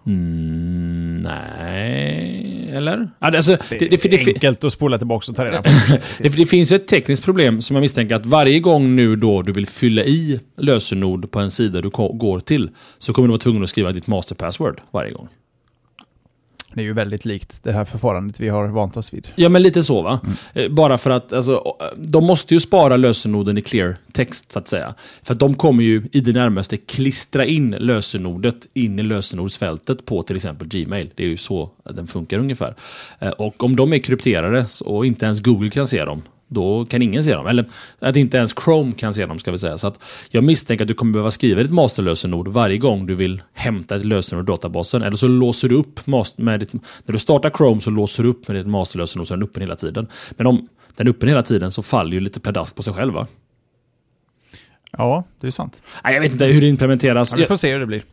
Mm, 0.06 1.22
nej, 1.22 2.72
eller? 2.74 3.10
Alltså, 3.20 3.58
det, 3.70 3.80
det, 3.80 3.88
det, 3.88 4.10
det 4.10 4.22
är 4.22 4.28
enkelt 4.28 4.64
att 4.64 4.74
spola 4.74 4.98
tillbaka 4.98 5.32
och 5.32 5.36
ta 5.36 5.46
reda 5.46 5.62
på. 5.62 5.70
det, 6.18 6.30
det 6.30 6.46
finns 6.46 6.72
ett 6.72 6.88
tekniskt 6.88 7.26
problem 7.26 7.62
som 7.62 7.76
jag 7.76 7.82
misstänker 7.82 8.16
att 8.16 8.26
varje 8.26 8.60
gång 8.60 8.96
nu 8.96 9.16
då 9.16 9.42
du 9.42 9.52
vill 9.52 9.68
fylla 9.68 10.04
i 10.04 10.40
lösenord 10.58 11.32
på 11.32 11.40
en 11.40 11.52
sida 11.52 11.82
du 11.82 11.90
går 11.90 12.40
till 12.40 12.70
så 12.98 13.14
kommer 13.14 13.28
du 13.28 13.32
vara 13.32 13.40
tvungen 13.40 13.64
att 13.64 13.70
skriva 13.70 13.92
ditt 13.92 14.08
masterpassword 14.08 14.82
varje 14.92 15.12
gång. 15.12 15.28
Det 16.74 16.82
är 16.82 16.86
ju 16.86 16.94
väldigt 16.94 17.26
likt 17.26 17.64
det 17.64 17.72
här 17.72 17.86
förfarandet 17.86 18.40
vi 18.40 18.50
har 18.50 18.68
vant 18.68 18.98
oss 18.98 19.14
vid. 19.14 19.28
Ja, 19.36 19.50
men 19.50 19.62
lite 19.62 19.84
så 19.84 20.02
va. 20.02 20.20
Mm. 20.24 20.36
Eh, 20.54 20.76
bara 20.76 20.98
för 20.98 21.10
att 21.10 21.34
alltså, 21.34 21.64
de 21.98 22.26
måste 22.26 22.54
ju 22.54 22.60
spara 22.60 22.98
lösenordet 22.98 23.58
i 23.58 23.62
clear 23.62 23.98
text 24.12 24.52
så 24.52 24.60
att 24.60 24.68
säga. 24.68 24.94
För 25.24 25.34
att 25.34 25.40
de 25.40 25.56
kommer 25.56 25.84
ju 25.84 26.04
i 26.12 26.20
det 26.20 26.34
närmaste 26.34 26.78
klistra 26.78 27.46
in 27.46 27.72
lösenordet 27.72 28.68
in 28.74 29.00
i 29.00 29.04
lösenordsfältet 29.04 30.06
på 30.06 30.24
till 30.24 30.36
exempel 30.36 30.68
Gmail. 30.68 31.10
Det 31.16 31.24
är 31.24 31.28
ju 31.28 31.38
så 31.38 31.72
den 31.84 32.08
funkar 32.08 32.40
ungefär. 32.40 32.76
Eh, 33.20 33.30
och 33.30 33.64
om 33.64 33.76
de 33.76 33.94
är 33.94 34.00
krypterade 34.00 34.66
och 34.86 35.06
inte 35.06 35.26
ens 35.26 35.42
Google 35.42 35.70
kan 35.70 35.88
se 35.88 36.06
dem, 36.06 36.22
då 36.50 36.86
kan 36.86 37.02
ingen 37.02 37.24
se 37.24 37.34
dem. 37.34 37.48
Eller 37.48 37.66
att 38.00 38.16
inte 38.16 38.38
ens 38.38 38.56
Chrome 38.64 38.92
kan 38.92 39.14
se 39.14 39.26
dem, 39.26 39.40
ska 39.40 39.52
vi 39.52 39.58
säga. 39.58 39.78
Så 39.78 39.88
att 39.88 40.04
jag 40.32 40.44
misstänker 40.44 40.84
att 40.84 40.88
du 40.88 40.94
kommer 40.94 41.14
behöva 41.14 41.32
skriva 41.32 41.64
ditt 41.64 41.72
masterlösenord 41.72 42.48
varje 42.48 42.78
gång 42.78 43.08
du 43.08 43.16
vill 43.16 43.42
hämta 43.54 43.96
ett 43.96 44.06
lösenord 44.06 44.44
ur 44.44 44.48
databasen. 44.48 45.02
Eller 45.02 45.18
så 45.18 45.28
låser 45.28 45.70
du 45.70 45.76
upp 45.76 46.08
med 46.08 46.60
ditt, 46.60 46.74
När 46.74 47.14
du 47.14 47.20
startar 47.20 47.50
Chrome 47.50 47.82
så 47.82 47.90
låser 47.90 48.24
du 48.24 48.30
upp 48.30 48.48
med 48.48 48.58
ditt 48.58 48.68
masterlösenord 48.68 49.28
så 49.28 49.34
är 49.34 49.38
den 49.38 49.48
öppen 49.48 49.62
hela 49.62 49.76
tiden. 49.76 50.08
Men 50.32 50.48
om 50.48 50.68
den 50.96 51.08
är 51.08 51.12
öppen 51.12 51.30
hela 51.30 51.44
tiden 51.44 51.72
så 51.72 51.84
faller 51.84 52.14
ju 52.14 52.20
lite 52.20 52.40
pladask 52.40 52.76
på 52.76 52.84
sig 52.84 52.94
själv, 52.94 53.14
va? 53.14 53.28
Ja, 54.92 55.24
det 55.42 55.48
är 55.48 55.52
sant. 55.52 55.82
Jag 56.04 56.22
vet 56.22 56.32
inte 56.32 56.46
hur 56.46 56.62
det 56.62 56.68
implementeras. 56.68 57.32
Ja, 57.32 57.38
vi 57.38 57.46
får 57.46 57.56
se 57.58 57.74
hur 57.74 57.80
det 57.80 57.86
blir. 57.86 58.04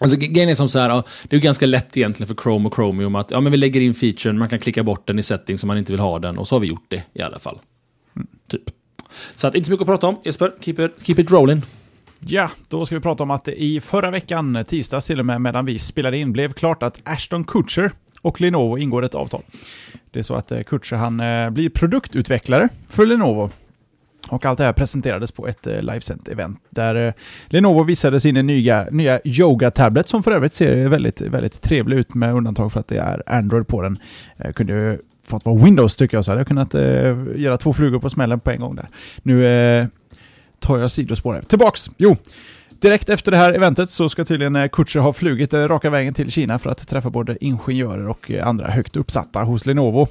Alltså 0.00 0.16
grejen 0.16 0.48
är 0.48 0.54
som 0.54 0.68
så 0.68 0.78
här, 0.78 1.02
det 1.28 1.36
är 1.36 1.40
ganska 1.40 1.66
lätt 1.66 1.96
egentligen 1.96 2.28
för 2.28 2.42
Chrome 2.42 2.68
och 2.68 2.74
Chromium 2.74 3.14
att 3.14 3.30
ja, 3.30 3.40
men 3.40 3.52
vi 3.52 3.58
lägger 3.58 3.80
in 3.80 3.94
featuren, 3.94 4.38
man 4.38 4.48
kan 4.48 4.58
klicka 4.58 4.82
bort 4.82 5.06
den 5.06 5.18
i 5.18 5.22
settings 5.22 5.62
om 5.62 5.66
man 5.66 5.78
inte 5.78 5.92
vill 5.92 6.00
ha 6.00 6.18
den 6.18 6.38
och 6.38 6.48
så 6.48 6.54
har 6.54 6.60
vi 6.60 6.66
gjort 6.66 6.86
det 6.88 7.02
i 7.12 7.22
alla 7.22 7.38
fall. 7.38 7.58
Så 9.34 9.46
att 9.46 9.54
inte 9.54 9.66
så 9.66 9.72
mycket 9.72 9.82
att 9.82 9.88
prata 9.88 10.06
om. 10.06 10.16
Jesper, 10.24 10.52
keep 10.60 10.74
it, 10.78 11.06
keep 11.06 11.18
it 11.18 11.30
rolling. 11.30 11.62
Ja, 12.20 12.50
då 12.68 12.86
ska 12.86 12.94
vi 12.94 13.00
prata 13.00 13.22
om 13.22 13.30
att 13.30 13.44
det 13.44 13.62
i 13.62 13.80
förra 13.80 14.10
veckan, 14.10 14.64
tisdag 14.68 15.00
till 15.00 15.20
och 15.20 15.26
med, 15.26 15.40
medan 15.40 15.64
vi 15.64 15.78
spelade 15.78 16.18
in, 16.18 16.32
blev 16.32 16.52
klart 16.52 16.82
att 16.82 17.00
Ashton 17.04 17.44
Kutcher 17.44 17.92
och 18.22 18.40
Lenovo 18.40 18.78
ingår 18.78 19.04
ett 19.04 19.14
avtal. 19.14 19.42
Det 20.10 20.18
är 20.18 20.22
så 20.22 20.34
att 20.34 20.52
eh, 20.52 20.62
Kutcher 20.62 20.96
han 20.96 21.20
eh, 21.20 21.50
blir 21.50 21.68
produktutvecklare 21.68 22.68
för 22.88 23.06
Lenovo. 23.06 23.50
Och 24.28 24.44
allt 24.44 24.58
det 24.58 24.64
här 24.64 24.72
presenterades 24.72 25.32
på 25.32 25.46
ett 25.46 25.66
eh, 25.66 25.82
livesänt 25.82 26.28
event 26.28 26.58
där 26.70 27.06
eh, 27.06 27.12
Lenovo 27.46 27.82
visade 27.82 28.20
sin 28.20 28.46
nya, 28.46 28.86
nya 28.90 29.20
Yoga-tablet 29.24 30.08
som 30.08 30.22
för 30.22 30.30
övrigt 30.30 30.52
ser 30.54 30.88
väldigt, 30.88 31.20
väldigt 31.20 31.62
trevlig 31.62 31.96
ut 31.96 32.14
med 32.14 32.34
undantag 32.34 32.72
för 32.72 32.80
att 32.80 32.88
det 32.88 32.98
är 32.98 33.22
Android 33.26 33.68
på 33.68 33.82
den. 33.82 33.96
Jag 34.36 34.54
kunde 34.54 34.98
fått 35.28 35.44
vara 35.44 35.64
Windows 35.64 35.96
tycker 35.96 36.16
jag 36.16 36.24
så 36.24 36.30
hade 36.30 36.40
jag 36.40 36.48
kunnat 36.48 36.74
eh, 36.74 37.16
göra 37.36 37.56
två 37.56 37.72
flugor 37.72 37.98
på 37.98 38.10
smällen 38.10 38.40
på 38.40 38.50
en 38.50 38.60
gång 38.60 38.74
där. 38.74 38.88
Nu 39.22 39.46
eh, 39.46 39.86
tar 40.58 40.78
jag 40.78 40.90
sidospår 40.90 41.34
här. 41.34 41.42
Tillbaks! 41.42 41.90
Jo, 41.96 42.16
direkt 42.80 43.08
efter 43.08 43.30
det 43.30 43.36
här 43.36 43.52
eventet 43.52 43.90
så 43.90 44.08
ska 44.08 44.24
tydligen 44.24 44.56
eh, 44.56 44.68
Kutcher 44.68 45.00
ha 45.00 45.12
flugit 45.12 45.52
raka 45.54 45.90
vägen 45.90 46.14
till 46.14 46.30
Kina 46.30 46.58
för 46.58 46.70
att 46.70 46.88
träffa 46.88 47.10
både 47.10 47.44
ingenjörer 47.44 48.08
och 48.08 48.30
andra 48.42 48.66
högt 48.66 48.96
uppsatta 48.96 49.42
hos 49.42 49.66
Lenovo. 49.66 50.08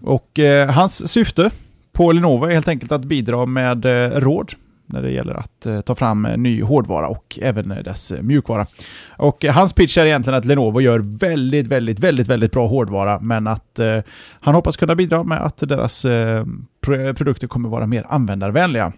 Och 0.00 0.38
eh, 0.38 0.70
hans 0.70 1.12
syfte 1.12 1.50
på 1.92 2.12
Lenovo 2.12 2.46
är 2.46 2.50
helt 2.52 2.68
enkelt 2.68 2.92
att 2.92 3.04
bidra 3.04 3.46
med 3.46 3.84
eh, 3.84 4.20
råd 4.20 4.52
när 4.86 5.02
det 5.02 5.10
gäller 5.10 5.34
att 5.34 5.66
eh, 5.66 5.80
ta 5.80 5.94
fram 5.94 6.26
eh, 6.26 6.36
ny 6.36 6.62
hårdvara 6.62 7.08
och 7.08 7.38
även 7.42 7.68
dess 7.68 8.12
mjukvara. 8.20 8.66
Och 9.16 9.44
hans 9.44 9.72
pitch 9.72 9.98
är 9.98 10.06
egentligen 10.06 10.38
att 10.38 10.44
Lenovo 10.44 10.80
gör 10.80 10.98
väldigt, 10.98 11.66
väldigt, 11.66 11.98
väldigt, 11.98 12.28
väldigt 12.28 12.52
bra 12.52 12.66
hårdvara, 12.66 13.20
men 13.20 13.46
att 13.46 13.80
han 14.40 14.54
hoppas 14.54 14.76
kunna 14.76 14.94
bidra 14.94 15.24
med 15.24 15.44
att 15.44 15.56
deras 15.56 16.06
produkter 17.16 17.46
kommer 17.46 17.68
vara 17.68 17.86
mer 17.86 18.06
användarvänliga. 18.08 18.92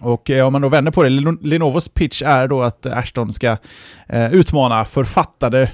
Och 0.00 0.30
om 0.30 0.52
man 0.52 0.62
då 0.62 0.68
vänder 0.68 0.92
på 0.92 1.02
det, 1.02 1.10
Lenovos 1.40 1.88
pitch 1.88 2.22
är 2.22 2.48
då 2.48 2.62
att 2.62 2.86
Ashton 2.86 3.32
ska 3.32 3.56
utmana 4.30 4.84
författade 4.84 5.70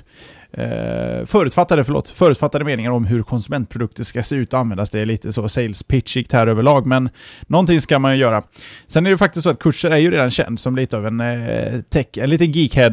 eh, 0.57 1.27
förutfattade, 1.27 1.85
förlåt, 1.85 2.09
förutfattade 2.09 2.65
meningar 2.65 2.91
om 2.91 3.05
hur 3.05 3.23
konsumentprodukter 3.23 4.05
ska 4.05 4.23
se 4.23 4.37
ut 4.37 4.53
och 4.53 4.61
användas. 4.61 4.91
Det 4.91 5.01
är 5.01 5.07
lite 5.07 5.33
så 5.33 5.49
sales 5.49 5.83
pitchigt 5.83 6.33
här 6.33 6.47
överlag, 6.47 6.87
men 6.87 7.09
någonting 7.47 7.81
ska 7.81 7.99
man 7.99 8.13
ju 8.13 8.19
göra. 8.19 8.43
Sen 8.87 9.07
är 9.07 9.11
det 9.11 9.19
faktiskt 9.19 9.45
så 9.45 9.51
att 9.51 9.59
Kurser 9.59 9.91
är 9.91 9.97
ju 9.97 10.11
redan 10.11 10.31
känd 10.31 10.61
som 10.61 10.77
lite 10.77 10.97
av 10.97 11.07
en 11.07 11.21
eh, 11.21 11.81
tech, 11.81 12.07
en 12.17 12.31
liten 12.31 12.53
geekhead. 12.53 12.93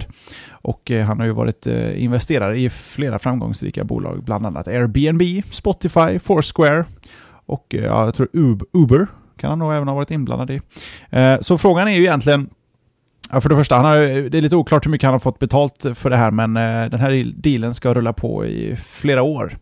Och 0.50 0.92
eh, 0.92 1.06
han 1.06 1.20
har 1.20 1.26
ju 1.26 1.34
varit 1.34 1.68
eh, 1.68 2.04
investerare 2.04 2.60
i 2.60 2.70
flera 2.70 3.20
framgångsrika 3.20 3.84
bolag, 3.84 4.24
bland 4.24 4.46
annat 4.46 4.68
Airbnb, 4.68 5.44
Spotify, 5.50 6.20
Foursquare 6.20 6.86
och 7.46 7.76
eh, 7.76 7.84
jag 7.84 8.16
tror 8.16 8.28
Uber 8.74 9.08
kan 9.38 9.50
han 9.50 9.60
nog 9.60 9.74
även 9.74 9.88
ha 9.88 9.96
varit 9.96 10.12
inblandad 10.12 10.52
i. 10.52 10.62
Eh, 11.10 11.40
så 11.40 11.58
frågan 11.58 11.88
är 11.88 11.92
ju 11.92 12.02
egentligen 12.02 12.50
Ja, 13.34 13.42
för 13.42 13.50
det 13.50 13.56
första, 13.56 13.76
han 13.76 13.86
har, 13.86 14.00
det 14.30 14.38
är 14.38 14.42
lite 14.42 14.56
oklart 14.56 14.86
hur 14.86 14.92
mycket 14.92 15.06
han 15.06 15.14
har 15.14 15.20
fått 15.20 15.40
betalt 15.40 15.86
för 15.96 16.10
det 16.10 16.16
här, 16.16 16.32
men 16.32 16.58
eh, 16.58 16.90
den 16.90 17.00
här 17.00 17.34
dealen 17.36 17.74
ska 17.74 17.94
rulla 17.94 18.14
på 18.14 18.46
i 18.46 18.78
flera 18.90 19.22
år 19.24 19.58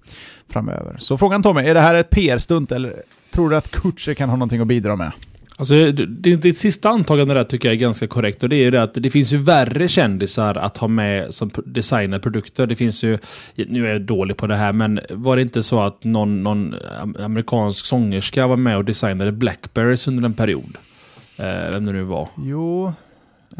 framöver. 0.50 0.96
Så 1.00 1.18
frågan 1.18 1.44
Tommy, 1.44 1.62
är 1.62 1.74
det 1.74 1.80
här 1.80 1.96
ett 1.96 2.10
PR-stunt 2.10 2.72
eller 2.72 3.04
tror 3.32 3.50
du 3.50 3.56
att 3.56 3.72
Kutcher 3.72 4.14
kan 4.14 4.30
ha 4.30 4.36
någonting 4.36 4.62
att 4.62 4.68
bidra 4.68 4.96
med? 4.96 5.12
Alltså, 5.56 5.92
ditt 5.92 6.58
sista 6.58 6.90
antagande 6.90 7.34
där 7.34 7.44
tycker 7.44 7.70
jag 7.70 7.76
är 7.76 7.80
ganska 7.80 8.08
korrekt. 8.08 8.44
Och 8.44 8.50
det 8.50 8.56
är 8.56 8.64
ju 8.64 8.72
det 8.72 8.84
att 8.84 8.94
det 8.94 9.10
finns 9.10 9.34
ju 9.34 9.38
värre 9.38 9.88
kändisar 9.88 10.56
att 10.56 10.78
ha 10.78 10.88
med 10.88 11.34
som 11.34 11.52
designar 11.66 12.20
produkter. 12.20 12.68
Det 12.68 12.76
finns 12.76 13.04
ju, 13.04 13.18
nu 13.56 13.88
är 13.88 13.92
jag 13.92 14.02
dålig 14.02 14.38
på 14.38 14.48
det 14.48 14.56
här, 14.56 14.74
men 14.74 15.00
var 15.10 15.36
det 15.36 15.42
inte 15.42 15.64
så 15.64 15.82
att 15.82 16.04
någon, 16.04 16.44
någon 16.44 16.76
amerikansk 17.20 17.86
sångerska 17.86 18.48
var 18.48 18.58
med 18.58 18.78
och 18.78 18.86
designade 18.86 19.32
Blackberries 19.32 20.08
under 20.08 20.26
en 20.26 20.34
period? 20.34 20.78
Eh, 21.38 21.46
vem 21.74 21.86
det 21.86 21.92
nu 21.92 22.04
var. 22.04 22.28
Jo, 22.38 22.94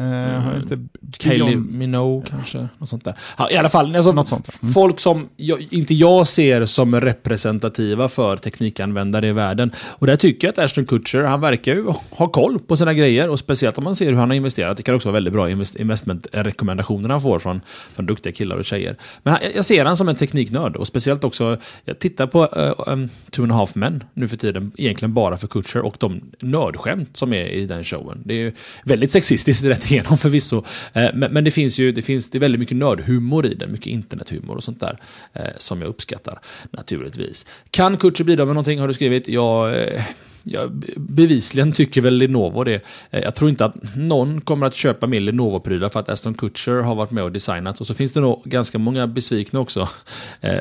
Uh, 0.00 0.06
mm. 0.06 0.60
inte 0.60 0.78
Kylie 1.18 1.56
Minogue 1.56 2.26
kanske? 2.30 2.68
Något 2.78 2.88
sånt 2.88 3.04
där. 3.04 3.14
I 3.50 3.56
alla 3.56 3.68
fall, 3.68 3.96
alltså, 3.96 4.12
Något 4.12 4.28
sånt. 4.28 4.58
Mm. 4.62 4.72
folk 4.72 5.00
som 5.00 5.28
jag, 5.36 5.66
inte 5.70 5.94
jag 5.94 6.26
ser 6.26 6.66
som 6.66 7.00
representativa 7.00 8.08
för 8.08 8.36
teknikanvändare 8.36 9.28
i 9.28 9.32
världen. 9.32 9.72
Och 9.88 10.06
där 10.06 10.16
tycker 10.16 10.48
jag 10.48 10.52
att 10.52 10.58
Ashton 10.58 10.86
Kutcher, 10.86 11.22
han 11.22 11.40
verkar 11.40 11.74
ju 11.74 11.84
ha 12.10 12.28
koll 12.28 12.58
på 12.58 12.76
sina 12.76 12.94
grejer. 12.94 13.28
Och 13.28 13.38
speciellt 13.38 13.78
om 13.78 13.84
man 13.84 13.96
ser 13.96 14.06
hur 14.06 14.16
han 14.16 14.30
har 14.30 14.36
investerat. 14.36 14.76
Det 14.76 14.82
kan 14.82 14.94
också 14.94 15.08
vara 15.08 15.14
väldigt 15.14 15.32
bra 15.32 15.50
invest 15.50 15.76
investmentrekommendationer 15.76 17.08
han 17.08 17.22
får 17.22 17.38
från, 17.38 17.60
från 17.92 18.06
duktiga 18.06 18.32
killar 18.32 18.56
och 18.56 18.64
tjejer. 18.64 18.96
Men 19.22 19.38
jag, 19.42 19.56
jag 19.56 19.64
ser 19.64 19.84
han 19.84 19.96
som 19.96 20.08
en 20.08 20.16
tekniknörd. 20.16 20.76
Och 20.76 20.86
speciellt 20.86 21.24
också, 21.24 21.56
jag 21.84 21.98
tittar 21.98 22.26
på 22.26 22.42
uh, 22.42 22.92
um, 22.92 23.08
Two 23.30 23.42
and 23.42 23.52
a 23.52 23.54
Half 23.54 23.74
Men 23.74 24.04
nu 24.14 24.28
för 24.28 24.36
tiden. 24.36 24.72
Egentligen 24.76 25.14
bara 25.14 25.36
för 25.36 25.46
Kutcher 25.46 25.80
och 25.80 25.96
de 25.98 26.20
nördskämt 26.40 27.16
som 27.16 27.32
är 27.32 27.44
i 27.44 27.66
den 27.66 27.84
showen. 27.84 28.22
Det 28.24 28.34
är 28.34 28.52
väldigt 28.84 29.10
sexistiskt 29.10 29.64
rätt 29.64 29.81
igenom 29.90 30.18
förvisso. 30.18 30.64
Eh, 30.92 31.10
men, 31.14 31.32
men 31.32 31.44
det 31.44 31.50
finns 31.50 31.78
ju 31.78 31.92
det 31.92 32.02
finns, 32.02 32.30
det 32.30 32.38
är 32.38 32.40
väldigt 32.40 32.60
mycket 32.60 32.76
nördhumor 32.76 33.46
i 33.46 33.54
den, 33.54 33.72
mycket 33.72 33.86
internethumor 33.86 34.56
och 34.56 34.64
sånt 34.64 34.80
där. 34.80 34.98
Eh, 35.32 35.42
som 35.56 35.80
jag 35.80 35.88
uppskattar 35.88 36.40
naturligtvis. 36.70 37.46
Kan 37.70 37.96
Kutcher 37.96 38.24
bidra 38.24 38.44
med 38.44 38.54
någonting 38.54 38.80
har 38.80 38.88
du 38.88 38.94
skrivit? 38.94 39.28
Jag 39.28 39.70
eh, 39.70 40.02
Ja, 40.44 40.60
jag 40.60 40.72
bevisligen 40.96 41.72
tycker 41.72 42.00
väl 42.00 42.14
Lenovo 42.14 42.64
det. 42.64 42.84
Eh, 43.10 43.20
jag 43.20 43.34
tror 43.34 43.50
inte 43.50 43.64
att 43.64 43.96
någon 43.96 44.40
kommer 44.40 44.66
att 44.66 44.74
köpa 44.74 45.06
mer 45.06 45.20
Lenovo-prylar 45.20 45.88
för 45.88 46.00
att 46.00 46.08
Aston 46.08 46.34
Kutcher 46.34 46.82
har 46.82 46.94
varit 46.94 47.10
med 47.10 47.24
och 47.24 47.32
designat. 47.32 47.80
Och 47.80 47.86
så 47.86 47.94
finns 47.94 48.12
det 48.12 48.20
nog 48.20 48.42
ganska 48.44 48.78
många 48.78 49.06
besvikna 49.06 49.60
också 49.60 49.88
eh, 50.40 50.52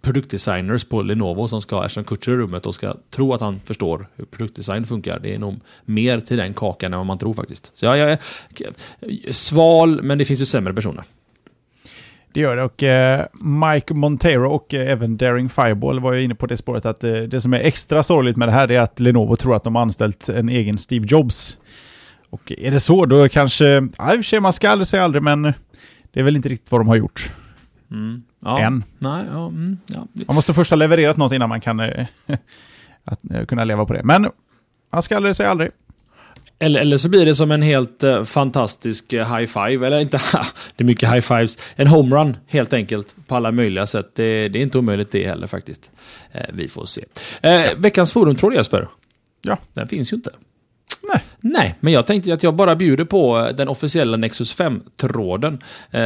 produktdesigners 0.00 0.84
på 0.84 1.02
Lenovo 1.02 1.48
som 1.48 1.60
ska 1.60 1.76
ha 1.76 1.84
Aston 1.84 2.04
Kutcher 2.04 2.32
i 2.32 2.36
rummet 2.36 2.66
och 2.66 2.74
ska 2.74 2.94
tro 3.10 3.32
att 3.32 3.40
han 3.40 3.60
förstår 3.64 4.08
hur 4.16 4.24
produktdesign 4.24 4.84
funkar. 4.84 5.18
Det 5.18 5.34
är 5.34 5.38
nog 5.38 5.60
mer 5.84 6.20
till 6.20 6.36
den 6.36 6.54
kakan 6.54 6.92
än 6.92 6.98
vad 6.98 7.06
man 7.06 7.18
tror 7.18 7.34
faktiskt. 7.34 7.72
Så 7.74 7.86
jag, 7.86 7.98
jag 7.98 8.10
är 8.10 8.18
sval, 9.32 10.02
men 10.02 10.18
det 10.18 10.24
finns 10.24 10.40
ju 10.40 10.46
sämre 10.46 10.74
personer. 10.74 11.04
Det 12.32 12.40
gör 12.40 12.56
det 12.56 12.62
och 12.62 12.82
eh, 12.82 13.26
Mike 13.32 13.94
Montero 13.94 14.50
och 14.50 14.74
eh, 14.74 14.92
även 14.92 15.16
Daring 15.16 15.48
Fireball 15.48 16.00
var 16.00 16.12
ju 16.12 16.22
inne 16.22 16.34
på 16.34 16.46
det 16.46 16.56
spåret 16.56 16.86
att 16.86 17.04
eh, 17.04 17.12
det 17.12 17.40
som 17.40 17.54
är 17.54 17.58
extra 17.58 18.02
sorgligt 18.02 18.36
med 18.36 18.48
det 18.48 18.52
här 18.52 18.70
är 18.70 18.80
att 18.80 19.00
Lenovo 19.00 19.36
tror 19.36 19.56
att 19.56 19.64
de 19.64 19.74
har 19.74 19.82
anställt 19.82 20.28
en 20.28 20.48
egen 20.48 20.78
Steve 20.78 21.06
Jobs. 21.08 21.56
Och 22.30 22.52
är 22.58 22.70
det 22.70 22.80
så 22.80 23.04
då 23.04 23.28
kanske, 23.28 23.64
ja 23.64 23.80
i 23.80 23.90
och 23.90 24.16
för 24.16 24.22
sig 24.22 24.40
man 24.40 24.52
ska 24.52 24.70
aldrig 24.70 24.86
säga 24.86 25.04
aldrig 25.04 25.22
men 25.22 25.42
det 26.12 26.20
är 26.20 26.22
väl 26.22 26.36
inte 26.36 26.48
riktigt 26.48 26.72
vad 26.72 26.80
de 26.80 26.88
har 26.88 26.96
gjort. 26.96 27.32
Mm. 27.90 28.22
Ja. 28.40 28.60
Än. 28.60 28.84
Nej, 28.98 29.24
ja, 29.32 29.46
mm, 29.46 29.78
ja. 29.86 30.06
Man 30.26 30.34
måste 30.34 30.54
först 30.54 30.70
ha 30.70 30.76
levererat 30.76 31.16
något 31.16 31.32
innan 31.32 31.48
man 31.48 31.60
kan 31.60 31.80
äh, 31.80 32.06
att, 33.04 33.20
äh, 33.30 33.44
kunna 33.44 33.64
leva 33.64 33.86
på 33.86 33.92
det. 33.92 34.02
Men 34.04 34.30
man 34.92 35.02
ska 35.02 35.16
aldrig 35.16 35.36
säga 35.36 35.50
aldrig. 35.50 35.70
Eller, 36.62 36.80
eller 36.80 36.96
så 36.96 37.08
blir 37.08 37.24
det 37.24 37.34
som 37.34 37.50
en 37.50 37.62
helt 37.62 38.04
uh, 38.04 38.24
fantastisk 38.24 39.12
uh, 39.12 39.36
high 39.36 39.46
five, 39.46 39.86
eller 39.86 40.00
inte, 40.00 40.20
det 40.76 40.82
är 40.82 40.86
mycket 40.86 41.12
high 41.12 41.20
fives. 41.20 41.58
En 41.76 41.86
homerun 41.86 42.36
helt 42.46 42.72
enkelt 42.72 43.14
på 43.26 43.36
alla 43.36 43.52
möjliga 43.52 43.86
sätt. 43.86 44.10
Det, 44.14 44.48
det 44.48 44.58
är 44.58 44.62
inte 44.62 44.78
omöjligt 44.78 45.10
det 45.10 45.26
heller 45.26 45.46
faktiskt. 45.46 45.90
Uh, 46.34 46.40
vi 46.52 46.68
får 46.68 46.84
se. 46.84 47.04
Ja. 47.40 47.66
Veckans 47.76 48.12
forumtråd 48.12 48.54
Jesper. 48.54 48.88
Ja. 49.42 49.58
Den 49.72 49.88
finns 49.88 50.12
ju 50.12 50.16
inte. 50.16 50.30
Nej. 51.02 51.22
Nej, 51.42 51.74
men 51.80 51.92
jag 51.92 52.06
tänkte 52.06 52.34
att 52.34 52.42
jag 52.42 52.54
bara 52.54 52.76
bjuder 52.76 53.04
på 53.04 53.38
eh, 53.38 53.56
den 53.56 53.68
officiella 53.68 54.16
Nexus 54.16 54.58
5-tråden. 54.58 55.58
Eh, 55.90 56.02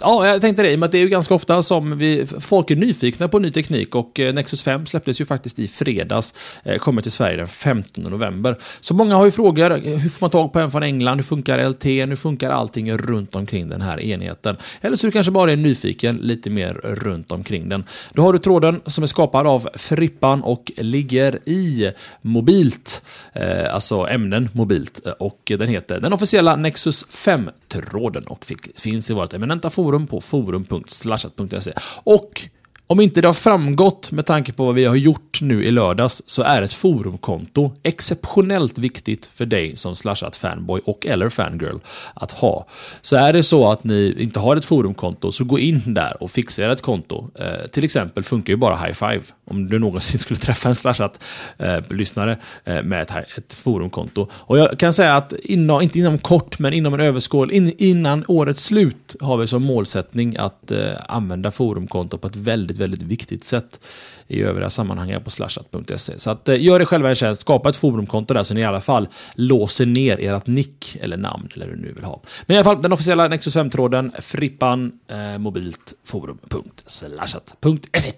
ja, 0.00 0.26
jag 0.26 0.40
tänkte 0.40 0.62
det, 0.62 0.72
i 0.72 0.74
och 0.74 0.78
med 0.78 0.86
att 0.86 0.92
det 0.92 0.98
är 0.98 1.02
ju 1.02 1.08
ganska 1.08 1.34
ofta 1.34 1.62
som 1.62 1.98
vi, 1.98 2.26
folk 2.40 2.70
är 2.70 2.76
nyfikna 2.76 3.28
på 3.28 3.38
ny 3.38 3.50
teknik 3.50 3.94
och 3.94 4.20
eh, 4.20 4.34
Nexus 4.34 4.62
5 4.62 4.86
släpptes 4.86 5.20
ju 5.20 5.24
faktiskt 5.24 5.58
i 5.58 5.68
fredags, 5.68 6.34
eh, 6.62 6.78
kommer 6.78 7.02
till 7.02 7.10
Sverige 7.10 7.36
den 7.36 7.48
15 7.48 8.04
november. 8.04 8.56
Så 8.80 8.94
många 8.94 9.16
har 9.16 9.24
ju 9.24 9.30
frågor, 9.30 9.72
eh, 9.72 9.78
hur 9.78 10.08
får 10.08 10.24
man 10.24 10.30
tag 10.30 10.52
på 10.52 10.58
en 10.58 10.70
från 10.70 10.82
England, 10.82 11.16
hur 11.16 11.24
funkar 11.24 11.58
LT, 11.58 11.84
hur 11.84 12.16
funkar 12.16 12.50
allting 12.50 12.92
runt 12.92 13.36
omkring 13.36 13.68
den 13.68 13.80
här 13.80 14.00
enheten? 14.00 14.56
Eller 14.80 14.96
så 14.96 15.06
du 15.06 15.12
kanske 15.12 15.32
bara 15.32 15.52
är 15.52 15.56
nyfiken 15.56 16.16
lite 16.16 16.50
mer 16.50 16.74
runt 16.84 17.30
omkring 17.30 17.68
den. 17.68 17.84
Då 18.12 18.22
har 18.22 18.32
du 18.32 18.38
tråden 18.38 18.80
som 18.86 19.04
är 19.04 19.08
skapad 19.08 19.46
av 19.46 19.68
Frippan 19.74 20.42
och 20.42 20.72
ligger 20.76 21.48
i 21.48 21.92
mobilt, 22.22 23.02
eh, 23.32 23.74
alltså 23.74 24.06
ämnen 24.06 24.48
mobilt. 24.54 25.06
Eh, 25.06 25.12
och 25.12 25.40
den 25.44 25.68
heter 25.68 26.00
den 26.00 26.12
officiella 26.12 26.56
Nexus 26.56 27.06
5-tråden 27.06 28.24
och 28.24 28.46
finns 28.74 29.10
i 29.10 29.14
vårt 29.14 29.32
eminenta 29.32 29.70
forum 29.70 30.06
på 30.06 30.20
forum.slashat.se. 30.20 31.72
Och 32.04 32.48
om 32.86 33.00
inte 33.00 33.20
det 33.20 33.28
har 33.28 33.32
framgått 33.32 34.12
med 34.12 34.26
tanke 34.26 34.52
på 34.52 34.64
vad 34.64 34.74
vi 34.74 34.84
har 34.84 34.94
gjort 34.94 35.40
nu 35.42 35.64
i 35.64 35.70
lördags 35.70 36.22
så 36.26 36.42
är 36.42 36.62
ett 36.62 36.72
forumkonto 36.72 37.72
exceptionellt 37.82 38.78
viktigt 38.78 39.26
för 39.34 39.46
dig 39.46 39.76
som 39.76 39.94
slashat 39.94 40.36
fanboy 40.36 40.80
och 40.84 41.06
eller 41.06 41.28
fangirl 41.28 41.78
att 42.14 42.32
ha. 42.32 42.66
Så 43.00 43.16
är 43.16 43.32
det 43.32 43.42
så 43.42 43.70
att 43.70 43.84
ni 43.84 44.16
inte 44.18 44.40
har 44.40 44.56
ett 44.56 44.64
forumkonto 44.64 45.32
så 45.32 45.44
gå 45.44 45.58
in 45.58 45.82
där 45.86 46.22
och 46.22 46.30
fixa 46.30 46.62
er 46.62 46.68
ett 46.68 46.82
konto. 46.82 47.30
Eh, 47.34 47.66
till 47.70 47.84
exempel 47.84 48.24
funkar 48.24 48.52
ju 48.52 48.56
bara 48.56 48.76
high 48.76 48.92
five 48.92 49.22
om 49.44 49.68
du 49.70 49.78
någonsin 49.78 50.18
skulle 50.20 50.38
träffa 50.38 50.68
en 50.68 50.74
slashat 50.74 51.20
eh, 51.58 51.78
lyssnare 51.90 52.38
eh, 52.64 52.82
med 52.82 53.02
ett, 53.02 53.10
ett 53.38 53.54
forumkonto. 53.54 54.26
Och 54.32 54.58
jag 54.58 54.78
kan 54.78 54.92
säga 54.92 55.16
att 55.16 55.32
inom, 55.32 55.82
inte 55.82 55.98
inom 55.98 56.18
kort 56.18 56.58
men 56.58 56.72
inom 56.72 56.94
en 56.94 57.00
överskåd 57.00 57.52
in, 57.52 57.74
innan 57.78 58.24
årets 58.28 58.64
slut 58.64 59.16
har 59.20 59.36
vi 59.36 59.46
som 59.46 59.62
målsättning 59.62 60.36
att 60.36 60.70
eh, 60.70 60.78
använda 61.08 61.50
forumkonto 61.50 62.18
på 62.18 62.26
ett 62.28 62.36
väldigt 62.36 62.73
väldigt, 62.78 63.02
väldigt 63.02 63.20
viktigt 63.20 63.44
sätt 63.44 63.80
i 64.28 64.42
övriga 64.42 64.70
sammanhang 64.70 65.20
på 65.24 65.30
slashat.se. 65.30 66.18
Så 66.18 66.30
att, 66.30 66.48
eh, 66.48 66.62
gör 66.62 66.80
er 66.80 66.84
själva 66.84 67.08
en 67.08 67.14
tjänst, 67.14 67.40
skapa 67.40 67.68
ett 67.68 67.76
forumkonto 67.76 68.34
där 68.34 68.42
så 68.42 68.54
ni 68.54 68.60
i 68.60 68.64
alla 68.64 68.80
fall 68.80 69.08
låser 69.34 69.86
ner 69.86 70.18
ert 70.20 70.46
nick 70.46 70.96
eller 71.00 71.16
namn 71.16 71.48
eller 71.54 71.66
hur 71.66 71.76
ni 71.76 71.82
nu 71.82 71.92
vill 71.92 72.04
ha. 72.04 72.22
Men 72.46 72.54
i 72.54 72.58
alla 72.58 72.64
fall 72.64 72.82
den 72.82 72.92
officiella 72.92 73.28
Nexus 73.28 73.56
5-tråden, 73.56 74.12
frippan, 74.18 74.92
eh, 75.08 75.38
mobilt, 75.38 75.94
forum.slashat.se. 76.04 78.12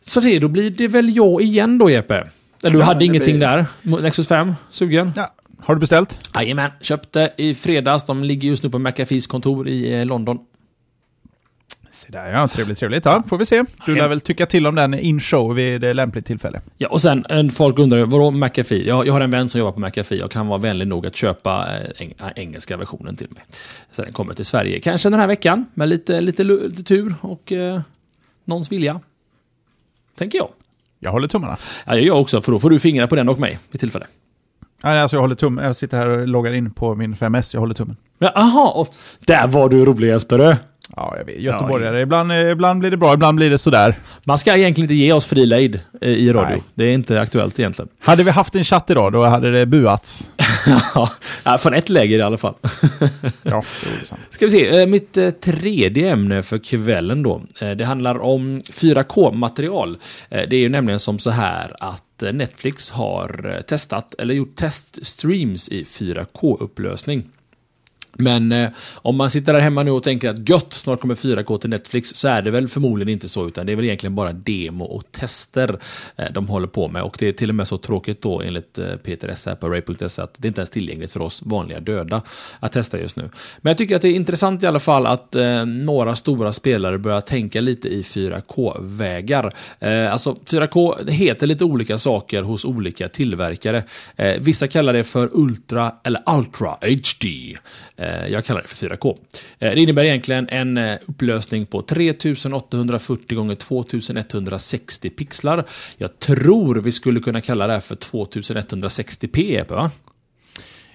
Så 0.00 0.22
se, 0.22 0.38
då 0.38 0.48
blir 0.48 0.70
det 0.70 0.88
väl 0.88 1.16
jag 1.16 1.42
igen 1.42 1.78
då 1.78 1.90
Jeppe? 1.90 2.28
Eller 2.62 2.74
du 2.74 2.78
ja, 2.78 2.84
hade 2.84 3.04
ingenting 3.04 3.36
blir... 3.36 3.46
där? 3.46 3.66
Nexus 4.02 4.28
5? 4.28 4.54
Sugen? 4.70 5.12
Ja. 5.16 5.34
Har 5.62 5.74
du 5.74 5.80
beställt? 5.80 6.30
Jajamän, 6.34 6.70
köpte 6.80 7.32
i 7.36 7.54
fredags. 7.54 8.04
De 8.04 8.24
ligger 8.24 8.48
just 8.48 8.62
nu 8.62 8.70
på 8.70 8.78
McAfees 8.78 9.26
kontor 9.26 9.68
i 9.68 10.00
eh, 10.00 10.06
London. 10.06 10.38
Se 11.92 12.08
där 12.12 12.32
ja, 12.32 12.48
trevligt, 12.48 12.78
trevligt. 12.78 13.04
Ja, 13.04 13.22
får 13.28 13.38
vi 13.38 13.46
se. 13.46 13.64
Du 13.86 13.94
lär 13.94 14.08
väl 14.08 14.20
tycka 14.20 14.46
till 14.46 14.66
om 14.66 14.74
den 14.74 14.94
in-show 14.94 15.54
vid 15.54 15.96
lämpligt 15.96 16.26
tillfälle. 16.26 16.60
Ja, 16.76 16.88
och 16.88 17.00
sen 17.00 17.26
en 17.28 17.50
folk 17.50 17.78
undrar, 17.78 18.06
vadå 18.06 18.30
McAfee? 18.30 18.88
Jag, 18.88 19.06
jag 19.06 19.12
har 19.12 19.20
en 19.20 19.30
vän 19.30 19.48
som 19.48 19.58
jobbar 19.58 19.72
på 19.72 19.80
McAfee 19.80 20.22
och 20.22 20.30
kan 20.30 20.46
vara 20.46 20.58
vänlig 20.58 20.88
nog 20.88 21.06
att 21.06 21.16
köpa 21.16 21.66
eh, 21.78 22.02
eng, 22.02 22.14
engelska 22.36 22.76
versionen 22.76 23.16
till 23.16 23.26
mig. 23.30 23.42
Så 23.90 24.02
den 24.02 24.12
kommer 24.12 24.34
till 24.34 24.44
Sverige, 24.44 24.80
kanske 24.80 25.10
den 25.10 25.20
här 25.20 25.26
veckan, 25.26 25.66
med 25.74 25.88
lite, 25.88 26.20
lite, 26.20 26.44
lite 26.44 26.82
tur 26.82 27.14
och 27.20 27.52
eh, 27.52 27.80
någons 28.44 28.72
vilja. 28.72 29.00
Tänker 30.18 30.38
jag. 30.38 30.48
Jag 30.98 31.12
håller 31.12 31.28
tummarna. 31.28 31.56
Ja, 31.86 31.96
jag 31.96 32.20
också, 32.20 32.40
för 32.40 32.52
då 32.52 32.58
får 32.58 32.70
du 32.70 32.78
fingra 32.78 33.06
på 33.06 33.16
den 33.16 33.28
och 33.28 33.38
mig 33.38 33.58
vid 33.70 33.80
tillfälle. 33.80 34.06
Nej, 34.82 35.00
alltså 35.00 35.16
jag 35.16 35.20
håller 35.20 35.34
tummen. 35.34 35.64
Jag 35.64 35.76
sitter 35.76 35.96
här 35.96 36.06
och 36.06 36.28
loggar 36.28 36.52
in 36.52 36.70
på 36.70 36.94
min 36.94 37.14
5S. 37.14 37.50
Jag 37.54 37.60
håller 37.60 37.74
tummen. 37.74 37.96
Jaha, 38.18 38.86
där 39.20 39.48
var 39.48 39.68
du 39.68 39.84
rolig 39.84 40.08
Jesper. 40.08 40.56
Ja, 40.96 41.14
jag 41.18 41.24
vet. 41.24 41.38
Göteborgare. 41.38 41.96
Ja, 41.96 42.02
ibland, 42.02 42.32
ibland 42.32 42.80
blir 42.80 42.90
det 42.90 42.96
bra, 42.96 43.14
ibland 43.14 43.36
blir 43.36 43.50
det 43.50 43.58
sådär. 43.58 43.98
Man 44.24 44.38
ska 44.38 44.56
egentligen 44.56 44.84
inte 44.84 44.94
ge 44.94 45.12
oss 45.12 45.26
fri 45.26 45.46
lejd 45.46 45.80
eh, 46.00 46.08
i 46.08 46.32
radio. 46.32 46.56
Nej. 46.56 46.62
Det 46.74 46.84
är 46.84 46.94
inte 46.94 47.20
aktuellt 47.20 47.58
egentligen. 47.58 47.88
Hade 48.04 48.22
vi 48.22 48.30
haft 48.30 48.56
en 48.56 48.64
chatt 48.64 48.90
idag, 48.90 49.12
då 49.12 49.24
hade 49.24 49.50
det 49.50 49.66
buats. 49.66 50.30
ja, 51.44 51.58
från 51.58 51.74
ett 51.74 51.88
läger 51.88 52.18
i 52.18 52.22
alla 52.22 52.36
fall. 52.36 52.54
ja, 53.42 53.62
det 54.00 54.06
sant. 54.06 54.20
Ska 54.30 54.46
vi 54.46 54.50
se, 54.50 54.80
eh, 54.80 54.86
mitt 54.86 55.16
eh, 55.16 55.30
tredje 55.30 56.10
ämne 56.10 56.42
för 56.42 56.58
kvällen 56.58 57.22
då. 57.22 57.42
Det 57.76 57.84
handlar 57.84 58.22
om 58.22 58.56
4K-material. 58.56 59.98
Det 60.28 60.52
är 60.52 60.60
ju 60.60 60.68
nämligen 60.68 61.00
som 61.00 61.18
så 61.18 61.30
här 61.30 61.76
att 61.80 62.22
Netflix 62.32 62.90
har 62.90 63.62
testat, 63.62 64.14
eller 64.18 64.34
gjort 64.34 64.56
teststreams 64.56 65.68
i 65.68 65.84
4K-upplösning. 65.84 67.22
Men 68.12 68.52
eh, 68.52 68.70
om 68.94 69.16
man 69.16 69.30
sitter 69.30 69.52
där 69.52 69.60
hemma 69.60 69.82
nu 69.82 69.90
och 69.90 70.02
tänker 70.02 70.30
att 70.30 70.48
gött, 70.48 70.72
snart 70.72 71.00
kommer 71.00 71.14
4K 71.14 71.58
till 71.58 71.70
Netflix, 71.70 72.08
så 72.08 72.28
är 72.28 72.42
det 72.42 72.50
väl 72.50 72.68
förmodligen 72.68 73.12
inte 73.12 73.28
så, 73.28 73.48
utan 73.48 73.66
det 73.66 73.72
är 73.72 73.76
väl 73.76 73.84
egentligen 73.84 74.14
bara 74.14 74.32
demo 74.32 74.84
och 74.84 75.12
tester 75.12 75.78
eh, 76.16 76.26
de 76.32 76.48
håller 76.48 76.66
på 76.66 76.88
med. 76.88 77.02
Och 77.02 77.16
det 77.18 77.28
är 77.28 77.32
till 77.32 77.48
och 77.48 77.54
med 77.54 77.68
så 77.68 77.78
tråkigt 77.78 78.22
då, 78.22 78.42
enligt 78.42 78.78
eh, 78.78 78.96
Peter 78.96 79.28
S. 79.28 79.48
på 79.60 79.68
Ray.se, 79.68 80.22
att 80.22 80.34
det 80.38 80.48
inte 80.48 80.60
ens 80.60 80.70
är 80.70 80.72
tillgängligt 80.72 81.12
för 81.12 81.22
oss 81.22 81.42
vanliga 81.42 81.80
döda 81.80 82.22
att 82.60 82.72
testa 82.72 83.00
just 83.00 83.16
nu. 83.16 83.30
Men 83.58 83.70
jag 83.70 83.78
tycker 83.78 83.96
att 83.96 84.02
det 84.02 84.08
är 84.08 84.14
intressant 84.14 84.62
i 84.62 84.66
alla 84.66 84.80
fall 84.80 85.06
att 85.06 85.36
eh, 85.36 85.66
några 85.66 86.16
stora 86.16 86.52
spelare 86.52 86.98
börjar 86.98 87.20
tänka 87.20 87.60
lite 87.60 87.88
i 87.88 88.02
4K-vägar. 88.02 89.52
Eh, 89.80 90.12
alltså, 90.12 90.36
4K 90.46 91.04
det 91.04 91.12
heter 91.12 91.46
lite 91.46 91.64
olika 91.64 91.98
saker 91.98 92.42
hos 92.42 92.64
olika 92.64 93.08
tillverkare. 93.08 93.84
Eh, 94.16 94.40
vissa 94.40 94.66
kallar 94.66 94.92
det 94.92 95.04
för 95.04 95.30
Ultra 95.32 95.92
eller 96.04 96.22
Ultra 96.26 96.76
HD. 96.80 97.56
Eh, 98.00 98.26
jag 98.28 98.44
kallar 98.44 98.62
det 98.62 98.68
för 98.68 98.88
4K. 98.88 99.18
Eh, 99.58 99.70
det 99.70 99.80
innebär 99.80 100.04
egentligen 100.04 100.48
en 100.48 100.78
eh, 100.78 100.98
upplösning 101.06 101.66
på 101.66 101.82
3840 101.82 103.52
x 103.52 103.64
2160 103.64 105.10
pixlar. 105.10 105.64
Jag 105.96 106.18
tror 106.18 106.74
vi 106.74 106.92
skulle 106.92 107.20
kunna 107.20 107.40
kalla 107.40 107.66
det 107.66 107.72
här 107.72 107.80
för 107.80 107.94
2160p, 107.94 109.68
va? 109.68 109.90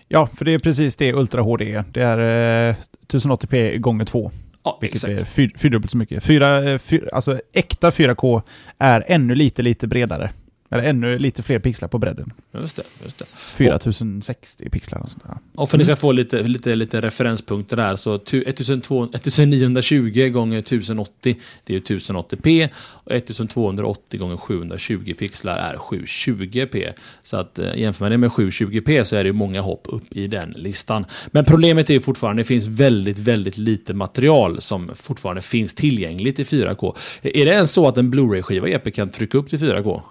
Ja, 0.08 0.30
för 0.38 0.46
det 0.46 0.54
är 0.54 0.60
precis 0.60 0.96
det 0.96 1.14
Ultra 1.14 1.42
HD 1.42 1.72
är. 1.72 1.84
Det 1.94 2.02
är 2.02 2.76
1080p 3.08 3.78
gånger 3.78 4.06
2. 4.06 4.32
Ja, 4.64 4.78
vilket 4.82 5.04
exakt. 5.04 5.38
är 5.38 5.50
fyrdubbelt 5.58 5.92
så 5.92 5.98
mycket. 5.98 6.24
Fyra, 6.24 6.80
fyr, 6.80 7.10
alltså 7.14 7.40
äkta 7.54 7.90
4K 7.90 8.42
är 8.78 9.04
ännu 9.08 9.36
lite, 9.36 9.62
lite 9.62 9.88
bredare. 9.88 10.32
Eller 10.70 10.84
ännu 10.84 11.20
lite 11.20 11.44
fler 11.44 11.60
pixlar 11.60 11.90
på 11.90 11.98
bredden. 11.98 12.34
Just 12.54 12.76
det. 12.76 12.84
Just 13.04 13.18
det. 13.18 13.26
4060 13.36 14.70
pixlar. 14.70 15.00
Och, 15.00 15.10
sånt 15.10 15.24
där. 15.24 15.38
och 15.56 15.70
för 15.70 15.78
att 15.78 15.80
ni 15.80 15.84
ska 15.84 15.92
mm. 15.92 15.98
få 15.98 16.12
lite, 16.12 16.44
lite, 16.44 16.76
lite 16.76 17.02
referenspunkter 17.02 17.78
där, 17.78 17.96
så 17.96 18.16
1920 18.16 20.30
gånger 20.30 20.60
1080 20.60 21.36
det 21.64 21.76
är 21.76 21.80
1080p. 21.80 22.70
Och 22.76 23.12
1280 23.12 24.20
gånger 24.20 24.38
720 24.38 25.14
pixlar 25.20 25.58
är 25.58 25.76
720p. 25.76 26.94
Så 27.24 27.38
att 27.38 27.60
eh, 27.60 27.76
jämför 27.76 28.06
man 28.06 28.12
det 28.12 28.18
med 28.18 28.30
720p 28.30 29.04
så 29.04 29.16
är 29.16 29.24
det 29.24 29.34
många 29.34 29.62
hopp 29.62 29.82
upp 29.86 30.16
i 30.16 30.28
den 30.28 30.50
listan. 30.50 31.06
Men 31.28 31.46
problemet 31.46 31.90
är 31.90 32.00
fortfarande 32.00 32.42
att 32.42 32.48
det 32.48 32.54
finns 32.54 32.68
väldigt, 32.68 33.20
väldigt 33.20 33.58
lite 33.58 33.94
material 33.94 34.62
som 34.62 34.92
fortfarande 34.96 35.42
finns 35.42 35.74
tillgängligt 35.74 36.40
i 36.40 36.44
4K. 36.44 36.96
Är 37.22 37.46
det 37.46 37.52
ens 37.52 37.72
så 37.72 37.88
att 37.88 37.98
en 37.98 38.10
Blu-ray-skiva 38.10 38.68
EP 38.68 38.94
kan 38.94 39.10
trycka 39.10 39.38
upp 39.38 39.50
till 39.50 39.60
4K? 39.60 40.02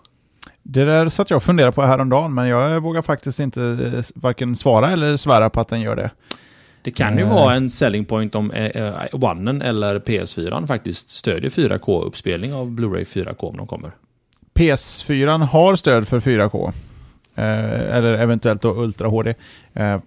Det 0.66 0.85
där 0.85 1.09
satt 1.09 1.31
jag 1.31 1.37
och 1.37 1.42
funderade 1.42 1.72
på 1.72 1.83
häromdagen, 1.83 2.35
men 2.35 2.48
jag 2.48 2.81
vågar 2.81 3.03
faktiskt 3.03 3.40
inte 3.40 3.62
eh, 3.62 4.05
varken 4.14 4.57
svara 4.57 4.90
eller 4.90 5.16
svära 5.16 5.50
på 5.50 5.61
att 5.61 5.68
den 5.68 5.81
gör 5.81 5.96
det. 5.96 6.11
Det 6.83 6.90
kan 6.90 7.18
ju 7.18 7.24
uh, 7.24 7.31
vara 7.31 7.55
en 7.55 7.70
selling 7.70 8.05
point 8.05 8.35
om 8.35 8.50
uh, 8.50 8.92
Onen 9.12 9.62
eller 9.62 9.98
PS4 9.98 10.66
faktiskt 10.66 11.09
stödjer 11.09 11.50
4K-uppspelning 11.50 12.55
av 12.55 12.70
Blu-ray 12.70 13.05
4K 13.05 13.44
om 13.44 13.57
de 13.57 13.66
kommer. 13.66 13.90
PS4 14.55 15.38
har 15.38 15.77
stöd 15.77 16.09
för 16.09 16.20
4K. 16.20 16.66
Uh, 16.66 16.74
eller 17.96 18.12
eventuellt 18.12 18.62
då 18.62 18.74
Ultra 18.74 19.09
HD. 19.09 19.35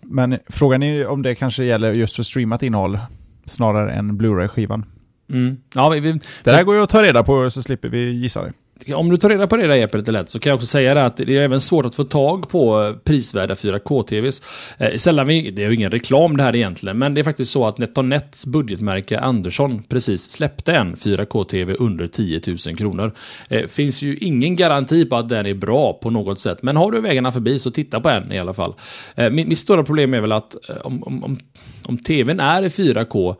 Men 0.01 0.39
frågan 0.47 0.83
är 0.83 1.07
om 1.07 1.21
det 1.21 1.35
kanske 1.35 1.63
gäller 1.63 1.93
just 1.93 2.15
för 2.15 2.23
streamat 2.23 2.63
innehåll 2.63 2.99
snarare 3.45 3.91
än 3.91 4.17
Blu-ray-skivan. 4.17 4.85
Mm. 5.29 5.57
Ja, 5.75 5.89
vi, 5.89 5.99
vi, 5.99 6.11
det 6.11 6.51
där 6.51 6.63
går 6.63 6.75
ju 6.75 6.83
att 6.83 6.89
ta 6.89 7.03
reda 7.03 7.23
på 7.23 7.49
så 7.49 7.63
slipper 7.63 7.87
vi 7.87 8.11
gissa 8.11 8.43
det. 8.43 8.53
Om 8.93 9.09
du 9.09 9.17
tar 9.17 9.29
reda 9.29 9.47
på 9.47 9.57
det 9.57 9.67
där 9.67 9.75
Jeppe 9.75 9.97
lite 9.97 10.11
lätt 10.11 10.29
så 10.29 10.39
kan 10.39 10.49
jag 10.49 10.55
också 10.55 10.67
säga 10.67 10.93
det 10.93 11.05
att 11.05 11.17
det 11.17 11.37
är 11.37 11.41
även 11.41 11.61
svårt 11.61 11.85
att 11.85 11.95
få 11.95 12.03
tag 12.03 12.49
på 12.49 12.83
eh, 12.83 12.93
prisvärda 12.93 13.53
4K-TVs. 13.53 14.41
Eh, 14.77 14.95
sällan 14.95 15.27
vi, 15.27 15.51
det 15.51 15.63
är 15.63 15.69
ju 15.69 15.75
ingen 15.75 15.91
reklam 15.91 16.37
det 16.37 16.43
här 16.43 16.55
egentligen, 16.55 16.97
men 16.97 17.13
det 17.13 17.21
är 17.21 17.23
faktiskt 17.23 17.51
så 17.51 17.67
att 17.67 17.77
NetOnNets 17.77 18.45
budgetmärke 18.45 19.19
Andersson 19.19 19.83
precis 19.83 20.31
släppte 20.31 20.73
en 20.73 20.95
4K-TV 20.95 21.73
under 21.73 22.07
10 22.07 22.41
000 22.47 22.77
kronor. 22.77 23.13
Eh, 23.49 23.67
finns 23.67 24.01
ju 24.01 24.17
ingen 24.17 24.55
garanti 24.55 25.05
på 25.05 25.15
att 25.15 25.29
den 25.29 25.45
är 25.45 25.53
bra 25.53 25.93
på 25.93 26.09
något 26.09 26.39
sätt, 26.39 26.63
men 26.63 26.77
har 26.77 26.91
du 26.91 27.01
vägarna 27.01 27.31
förbi 27.31 27.59
så 27.59 27.71
titta 27.71 27.99
på 27.99 28.09
en 28.09 28.31
i 28.31 28.39
alla 28.39 28.53
fall. 28.53 28.73
Eh, 29.15 29.29
mitt, 29.29 29.47
mitt 29.47 29.59
stora 29.59 29.83
problem 29.83 30.13
är 30.13 30.21
väl 30.21 30.31
att 30.31 30.69
eh, 30.69 30.77
om, 30.83 31.03
om, 31.03 31.23
om, 31.23 31.37
om 31.87 31.97
TVn 31.97 32.39
är 32.39 32.63
i 32.63 32.67
4K, 32.67 33.35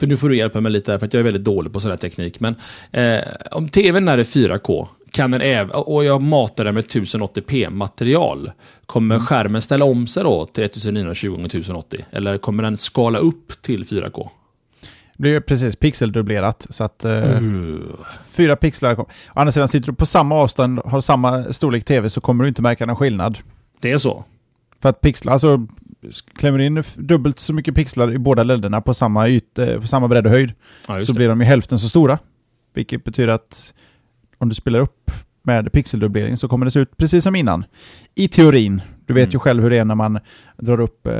nu 0.00 0.16
får 0.16 0.28
du 0.28 0.36
hjälpa 0.36 0.60
mig 0.60 0.72
lite 0.72 0.92
här 0.92 0.98
för 0.98 1.06
att 1.06 1.14
jag 1.14 1.20
är 1.20 1.24
väldigt 1.24 1.44
dålig 1.44 1.72
på 1.72 1.80
sån 1.80 1.90
här 1.90 1.98
teknik, 1.98 2.40
men 2.40 2.54
eh, 2.90 3.20
om 3.50 3.68
TVn 3.68 4.08
är 4.08 4.18
i 4.18 4.22
4K 4.22 4.86
kan 5.10 5.30
den 5.30 5.40
även, 5.40 5.70
och 5.70 6.04
jag 6.04 6.22
matar 6.22 6.64
den 6.64 6.74
med 6.74 6.84
1080p-material. 6.84 8.50
Kommer 8.86 9.14
Mm. 9.14 9.26
skärmen 9.26 9.62
ställa 9.62 9.84
om 9.84 10.06
sig 10.06 10.22
då 10.22 10.46
till 10.46 10.64
1920 10.64 11.40
x 11.44 11.54
1080? 11.54 12.04
Eller 12.10 12.38
kommer 12.38 12.62
den 12.62 12.76
skala 12.76 13.18
upp 13.18 13.62
till 13.62 13.84
4K? 13.84 14.28
Det 15.16 15.22
blir 15.22 15.40
precis 15.40 15.76
pixeldubblerat. 15.76 16.66
Så 16.70 16.84
att 16.84 17.04
eh, 17.04 17.42
Uh. 17.42 17.80
fyra 18.30 18.56
pixlar. 18.56 19.00
Å 19.00 19.06
andra 19.34 19.52
sidan 19.52 19.68
sitter 19.68 19.86
du 19.86 19.94
på 19.94 20.06
samma 20.06 20.34
avstånd, 20.34 20.80
har 20.84 21.00
samma 21.00 21.52
storlek 21.52 21.84
tv 21.84 22.10
så 22.10 22.20
kommer 22.20 22.44
du 22.44 22.48
inte 22.48 22.62
märka 22.62 22.86
någon 22.86 22.96
skillnad. 22.96 23.38
Det 23.80 23.90
är 23.92 23.98
så? 23.98 24.24
För 24.82 24.88
att 24.88 25.00
pixlar, 25.00 25.32
alltså 25.32 25.66
klämmer 26.34 26.58
in 26.58 26.82
dubbelt 26.96 27.38
så 27.38 27.52
mycket 27.54 27.74
pixlar 27.74 28.12
i 28.12 28.18
båda 28.18 28.42
ledderna 28.42 28.80
på 28.80 28.94
samma, 28.94 29.28
yt, 29.28 29.58
eh, 29.58 29.80
på 29.80 29.86
samma 29.86 30.08
bredd 30.08 30.26
och 30.26 30.32
höjd 30.32 30.52
Ja, 30.88 31.00
så 31.00 31.12
det. 31.12 31.16
blir 31.16 31.28
de 31.28 31.40
ju 31.40 31.46
hälften 31.46 31.78
så 31.78 31.88
stora. 31.88 32.18
Vilket 32.74 33.04
betyder 33.04 33.28
att 33.32 33.74
om 34.38 34.48
du 34.48 34.54
spelar 34.54 34.80
upp 34.80 35.10
med 35.42 35.72
pixeldubblering 35.72 36.36
så 36.36 36.48
kommer 36.48 36.64
det 36.64 36.70
se 36.70 36.80
ut 36.80 36.96
precis 36.96 37.24
som 37.24 37.36
innan. 37.36 37.64
I 38.14 38.28
teorin. 38.28 38.82
Du 39.06 39.14
vet 39.14 39.22
Mm. 39.22 39.32
ju 39.32 39.38
själv 39.38 39.62
hur 39.62 39.70
det 39.70 39.78
är 39.78 39.84
när 39.84 39.94
man 39.94 40.18
drar 40.58 40.80
upp, 40.80 41.06
eh, 41.06 41.12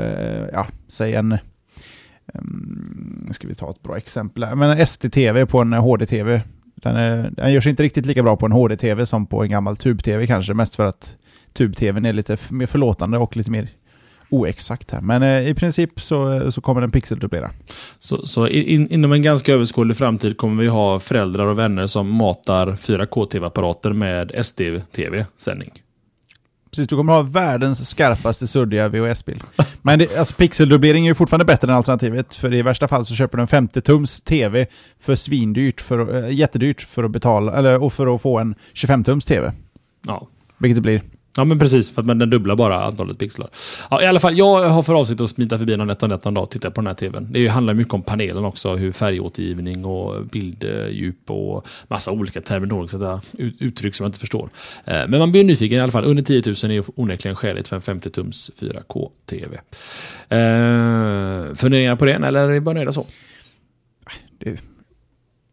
ja, 0.53 0.67
säg 0.87 1.13
en... 1.15 1.37
Um, 2.33 3.27
ska 3.31 3.47
vi 3.47 3.55
ta 3.55 3.69
ett 3.69 3.83
bra 3.83 3.97
exempel 3.97 4.43
här. 4.43 4.55
Men 4.55 4.69
en 4.69 4.77
ST-TV 4.77 5.45
på 5.45 5.59
en 5.61 5.73
HD-TV. 5.73 6.41
Den, 6.75 6.95
är, 6.95 7.29
den 7.31 7.53
görs 7.53 7.67
inte 7.67 7.83
riktigt 7.83 8.05
lika 8.05 8.23
bra 8.23 8.35
på 8.35 8.45
en 8.45 8.51
HD-TV 8.51 9.05
som 9.05 9.25
på 9.25 9.43
en 9.43 9.49
gammal 9.49 9.77
tub-TV 9.77 10.27
kanske. 10.27 10.53
Mest 10.53 10.75
för 10.75 10.85
att 10.85 11.15
tub-TVn 11.53 12.05
är 12.05 12.13
lite 12.13 12.37
mer 12.49 12.65
förlåtande 12.65 13.17
och 13.17 13.37
lite 13.37 13.51
mer 13.51 13.69
oexakt 14.33 14.91
här. 14.91 15.01
Men 15.01 15.23
eh, 15.23 15.49
i 15.49 15.53
princip 15.53 16.01
så, 16.01 16.51
så 16.51 16.61
kommer 16.61 16.81
den 16.81 16.91
pixeldubblera. 16.91 17.51
Så, 17.97 18.25
så 18.25 18.47
in, 18.47 18.87
inom 18.91 19.11
en 19.11 19.21
ganska 19.21 19.53
överskådlig 19.53 19.97
framtid 19.97 20.37
kommer 20.37 20.63
vi 20.63 20.69
ha 20.69 20.99
föräldrar 20.99 21.45
och 21.45 21.59
vänner 21.59 21.87
som 21.87 22.09
matar 22.09 22.67
4K-TV-apparater 22.67 23.93
med 23.93 24.45
SD-TV-sändning. 24.45 25.71
Precis, 26.73 26.87
du 26.87 26.95
kommer 26.95 27.13
ha 27.13 27.21
världens 27.21 27.89
skarpaste 27.89 28.47
suddiga 28.47 28.87
VHS-bild. 28.87 29.41
Men 29.81 29.99
det, 29.99 30.17
alltså, 30.17 30.35
pixeldubblering 30.35 31.05
är 31.05 31.09
ju 31.09 31.15
fortfarande 31.15 31.45
bättre 31.45 31.71
än 31.71 31.77
alternativet, 31.77 32.35
för 32.35 32.53
i 32.53 32.61
värsta 32.61 32.87
fall 32.87 33.05
så 33.05 33.15
köper 33.15 33.37
du 33.37 33.41
en 33.41 33.47
50-tums 33.47 34.23
TV 34.23 34.65
för 34.99 35.15
svindyrt, 35.15 35.81
för, 35.81 36.23
äh, 36.23 36.33
jättedyrt 36.33 36.81
för 36.81 37.03
att 37.03 37.11
betala, 37.11 37.53
eller 37.53 37.83
och 37.83 37.93
för 37.93 38.15
att 38.15 38.21
få 38.21 38.39
en 38.39 38.55
25-tums 38.73 39.27
TV. 39.27 39.51
Ja. 40.07 40.27
Vilket 40.57 40.75
det 40.75 40.81
blir. 40.81 41.01
Ja, 41.37 41.43
men 41.43 41.59
precis. 41.59 41.91
För 41.91 42.01
att 42.01 42.05
man, 42.05 42.17
den 42.17 42.29
dubblar 42.29 42.55
bara 42.55 42.83
antalet 42.83 43.19
pixlar. 43.19 43.49
Ja, 43.89 44.01
I 44.01 44.05
alla 44.05 44.19
fall, 44.19 44.37
jag 44.37 44.69
har 44.69 44.83
för 44.83 44.93
avsikt 44.93 45.21
att 45.21 45.29
smita 45.29 45.57
förbi 45.57 45.77
någon 45.77 45.87
nätt 45.87 46.03
och 46.03 46.09
nätt 46.09 46.23
dag 46.23 46.37
och 46.37 46.49
titta 46.49 46.71
på 46.71 46.81
den 46.81 46.87
här 46.87 46.93
tvn. 46.93 47.27
Det 47.31 47.47
handlar 47.47 47.73
mycket 47.73 47.93
om 47.93 48.01
panelen 48.01 48.45
också. 48.45 48.75
Hur 48.75 48.91
färgåtergivning 48.91 49.85
och 49.85 50.25
bilddjup 50.25 51.31
och 51.31 51.67
massa 51.87 52.11
olika 52.11 52.41
terminologiska 52.41 53.21
uttryck 53.59 53.95
som 53.95 54.03
jag 54.03 54.09
inte 54.09 54.19
förstår. 54.19 54.49
Eh, 54.85 54.93
men 55.07 55.19
man 55.19 55.31
blir 55.31 55.43
nyfiken 55.43 55.77
i 55.77 55.81
alla 55.81 55.91
fall. 55.91 56.05
Under 56.05 56.23
10 56.23 56.41
000 56.45 56.55
är 56.63 56.75
ju 56.75 56.83
onekligen 56.95 57.35
skäligt 57.35 57.67
för 57.67 57.75
en 57.75 57.81
50-tums 57.81 58.51
4K-TV. 58.59 59.55
Eh, 60.29 61.55
funderingar 61.55 61.95
på 61.95 62.05
det, 62.05 62.13
eller 62.13 62.39
är 62.39 62.47
vi 62.47 62.59
bara 62.61 62.75
nöjda 62.75 62.91
så? 62.91 63.05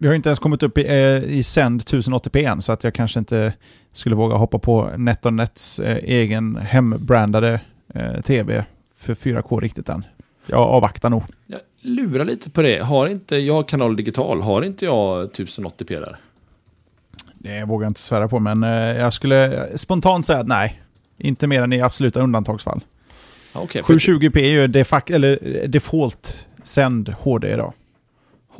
Vi 0.02 0.08
har 0.08 0.14
inte 0.14 0.28
ens 0.28 0.38
kommit 0.38 0.62
upp 0.62 0.78
i, 0.78 0.86
eh, 0.86 1.38
i 1.38 1.42
sänd 1.42 1.80
1080p 1.80 2.44
än, 2.44 2.62
så 2.62 2.72
att 2.72 2.84
jag 2.84 2.94
kanske 2.94 3.18
inte 3.18 3.52
skulle 3.92 4.14
våga 4.14 4.36
hoppa 4.36 4.58
på 4.58 4.90
NetOnNets 4.96 5.78
eh, 5.78 5.96
egen 5.96 6.56
hembrandade 6.56 7.60
eh, 7.94 8.20
TV 8.20 8.64
för 8.96 9.14
4K 9.14 9.60
riktigt 9.60 9.88
än. 9.88 10.04
Jag 10.46 10.60
avvaktar 10.60 11.10
nog. 11.10 11.22
Jag 11.46 11.60
lurar 11.80 12.24
lite 12.24 12.50
på 12.50 12.62
det. 12.62 12.84
Har 12.84 13.08
inte 13.08 13.36
jag 13.36 13.68
kanal 13.68 13.96
digital? 13.96 14.40
Har 14.42 14.62
inte 14.62 14.84
jag 14.84 15.30
1080p 15.30 16.00
där? 16.00 16.16
Det 17.34 17.64
vågar 17.64 17.84
jag 17.84 17.90
inte 17.90 18.00
svära 18.00 18.28
på, 18.28 18.38
men 18.38 18.62
eh, 18.62 18.70
jag 18.70 19.12
skulle 19.12 19.68
spontant 19.78 20.26
säga 20.26 20.38
att 20.38 20.48
nej. 20.48 20.80
Inte 21.18 21.46
mer 21.46 21.62
än 21.62 21.72
i 21.72 21.80
absoluta 21.80 22.20
undantagsfall. 22.20 22.80
För 23.52 23.58
720p 23.58 24.38
är 24.38 24.48
ju 24.48 24.64
eh, 24.64 25.68
default 25.68 26.46
sänd 26.62 27.08
HD 27.08 27.52
idag. 27.52 27.72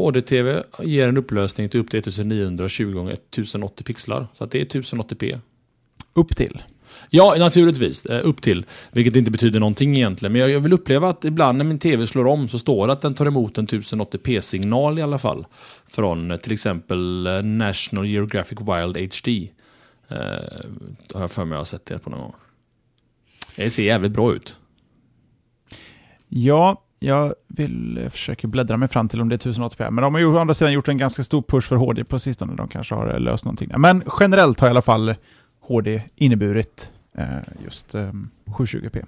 HD-TV 0.05 0.63
ger 0.83 1.09
en 1.09 1.17
upplösning 1.17 1.69
till 1.69 1.81
upp 1.81 1.91
till 1.91 2.01
1920 2.01 2.93
gånger 2.93 3.13
1080 3.13 3.85
pixlar. 3.85 4.27
Så 4.35 4.45
att 4.45 4.51
det 4.51 4.61
är 4.61 4.65
1080p. 4.81 5.41
Upp 6.15 6.37
till. 6.37 6.63
Ja, 7.11 7.35
naturligtvis. 7.39 8.07
eh, 8.07 8.21
Upp 8.29 8.43
till. 8.43 8.65
Vilket 8.93 9.17
inte 9.17 9.31
betyder 9.31 9.61
någonting 9.61 9.97
egentligen. 9.97 10.33
Men 10.33 10.51
jag- 10.51 10.61
vill 10.61 10.73
uppleva 10.73 11.09
att 11.09 11.25
ibland 11.25 11.59
när 11.59 11.65
min 11.65 11.79
TV 11.79 12.07
slår 12.07 12.27
om 12.27 12.49
så 12.49 12.59
står 12.59 12.87
det 12.87 12.93
att 12.93 13.03
den 13.03 13.15
tar 13.15 13.27
emot 13.27 13.59
en 13.59 13.67
1080p-signal 13.67 14.99
i 14.99 15.03
alla 15.03 15.19
fall. 15.19 15.47
Från 15.89 16.31
eh, 16.31 16.37
till 16.37 16.53
exempel 16.53 17.27
eh, 17.27 17.43
National 17.43 18.07
Geographic 18.07 18.59
Wild 18.61 18.97
HD. 18.97 19.49
Eh, 20.09 20.17
har 21.15 21.21
jag 21.21 21.31
för 21.31 21.45
mig 21.45 21.51
att 21.53 21.57
jag 21.57 21.59
har 21.59 21.65
sett 21.65 21.87
det 21.87 21.99
på 21.99 22.11
någon 22.11 22.21
gång. 22.21 22.35
Det 23.57 23.71
ser 23.71 23.83
jävligt 23.83 24.13
bra 24.13 24.35
ut. 24.35 24.57
Ja, 26.29 26.83
jag 27.03 27.35
vill 27.49 27.99
eh, 27.99 28.09
försöka 28.11 28.47
bläddra 28.49 28.77
mig 28.77 28.89
fram 28.89 29.09
till 29.09 29.21
om 29.21 29.29
det 29.29 29.47
är 29.47 29.53
1080p. 29.53 29.91
Men 29.91 30.03
de 30.03 30.15
har 30.15 30.19
ju 30.21 30.27
å 30.27 30.39
andra 30.39 30.55
sidan 30.55 30.73
gjort 30.73 30.89
en 30.89 30.99
ganska 30.99 31.23
stor 31.23 31.43
push 31.43 31.69
för 31.69 31.77
HD 31.77 32.05
på 32.05 32.19
sistone. 32.19 32.55
De 32.57 32.69
kanske 32.69 32.95
har 32.95 33.11
eh, 33.15 33.21
löst 33.21 33.45
någonting. 33.45 33.71
Men 33.77 34.03
generellt 34.21 34.61
har 34.61 34.67
i 34.69 34.71
alla 34.71 34.83
fall 34.83 35.15
HD 35.61 36.03
inneburit 36.17 36.91
eh, 37.19 37.25
just 37.65 37.95
eh, 37.95 38.11
720p. 38.47 39.05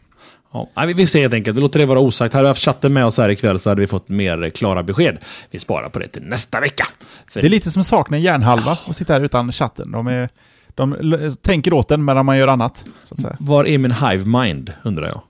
Ja, 0.52 0.68
vi- 0.96 1.06
ser 1.06 1.20
helt 1.20 1.34
enkelt. 1.34 1.56
Vi 1.56 1.60
låter 1.60 1.78
det 1.80 1.86
vara 1.86 1.98
osagt. 2.00 2.34
Hade 2.34 2.42
vi 2.44 2.48
haft 2.48 2.62
chatten 2.64 2.92
med 2.92 3.04
oss 3.06 3.18
här 3.18 3.28
ikväll 3.28 3.58
så 3.58 3.70
hade 3.70 3.80
vi 3.80 3.86
fått 3.86 4.08
mer 4.08 4.50
klara 4.50 4.82
besked. 4.82 5.18
Vi 5.50 5.58
sparar 5.58 5.88
på 5.88 5.98
det 5.98 6.08
till 6.08 6.22
nästa 6.22 6.60
vecka. 6.60 6.84
För 7.30 7.40
Det 7.40 7.46
är 7.46 7.50
lite 7.50 7.70
som 7.70 7.80
att 7.80 7.86
sakna 7.86 8.16
en 8.16 8.22
hjärnhalva 8.22 8.78
och 8.88 8.96
sitta 8.96 9.12
här 9.12 9.20
utan 9.20 9.52
chatten. 9.52 9.90
De, 9.92 10.06
är, 10.06 10.28
de 10.74 10.96
tänker 11.42 11.72
åt 11.72 11.88
den 11.88 12.04
medan 12.04 12.26
man 12.26 12.38
gör 12.38 12.48
annat. 12.48 12.84
Att. 13.10 13.36
Var 13.40 13.64
är 13.64 13.78
min 13.78 13.90
hive 13.92 14.26
mind, 14.26 14.72
undrar 14.82 15.06
jag. 15.06 15.20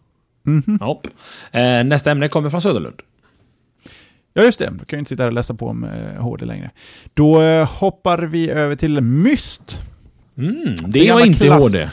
Mhm. 0.42 0.78
Ja. 0.80 1.00
Eh, 1.52 1.84
nästa 1.84 2.10
ämne 2.10 2.28
kommer 2.28 2.50
från 2.50 2.62
Söderlund. 2.62 3.02
Ja, 4.34 4.42
just 4.42 4.58
det. 4.58 4.64
Då 4.66 4.70
kan 4.84 4.96
jag 4.96 4.98
inte 5.00 5.08
sitta 5.08 5.22
här 5.22 5.28
och 5.28 5.34
läsa 5.34 5.54
på 5.54 5.66
om 5.68 5.84
eh, 5.84 6.22
HD 6.22 6.44
längre. 6.46 6.70
Då 7.14 7.42
eh, 7.42 7.68
hoppar 7.70 8.18
vi 8.18 8.50
över 8.50 8.76
till 8.76 9.00
Myst. 9.00 9.78
Mm, 10.38 10.74
Det 10.76 11.00
det 11.00 11.12
var 11.12 11.26
inte 11.26 11.44
klass- 11.46 11.62
HD. 11.62 11.88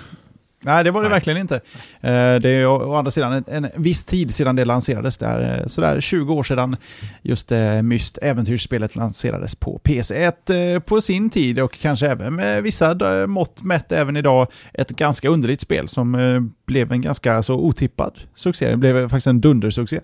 Nej, 0.66 0.84
det 0.84 0.92
var 0.92 1.02
det 1.02 1.10
Nej. 1.10 1.16
verkligen 1.16 1.40
inte. 1.40 1.56
Eh, 2.02 2.36
Det 2.42 2.50
är 2.50 2.66
å 2.68 2.96
andra 2.96 3.12
sidan 3.12 3.44
en, 3.48 3.66
en 3.66 3.84
viss 3.84 4.04
tid 4.04 4.34
sedan 4.34 4.56
det 4.56 4.66
lanserades. 4.66 5.18
Där, 5.18 5.60
eh, 5.62 5.68
sådär 5.68 6.02
20 6.02 6.34
år 6.34 6.44
sedan 6.44 6.76
just 7.22 7.52
eh, 7.52 7.82
Myst, 7.82 8.20
äventyrsspelet, 8.22 8.96
lanserades 8.96 9.56
på 9.56 9.80
PC. 9.80 10.24
Ett 10.24 10.50
på 10.86 11.02
sin 11.02 11.30
tid 11.30 11.60
och 11.60 11.80
kanske 11.82 12.08
även 12.08 12.36
med 12.36 12.64
vissa 12.64 12.98
mått 13.28 13.64
mätt 13.64 13.92
även 13.92 14.18
idag 14.18 14.48
ett 14.74 14.90
ganska 14.90 15.30
underligt 15.30 15.62
spel 15.62 15.88
som 15.88 16.52
blev 16.66 16.92
en 16.92 17.02
ganska 17.02 17.44
så 17.44 17.56
otippad 17.56 18.14
succé. 18.36 18.70
Det 18.70 18.78
blev 18.78 19.10
faktiskt 19.10 19.28
en 19.28 19.42
dundersuccé. 19.42 20.00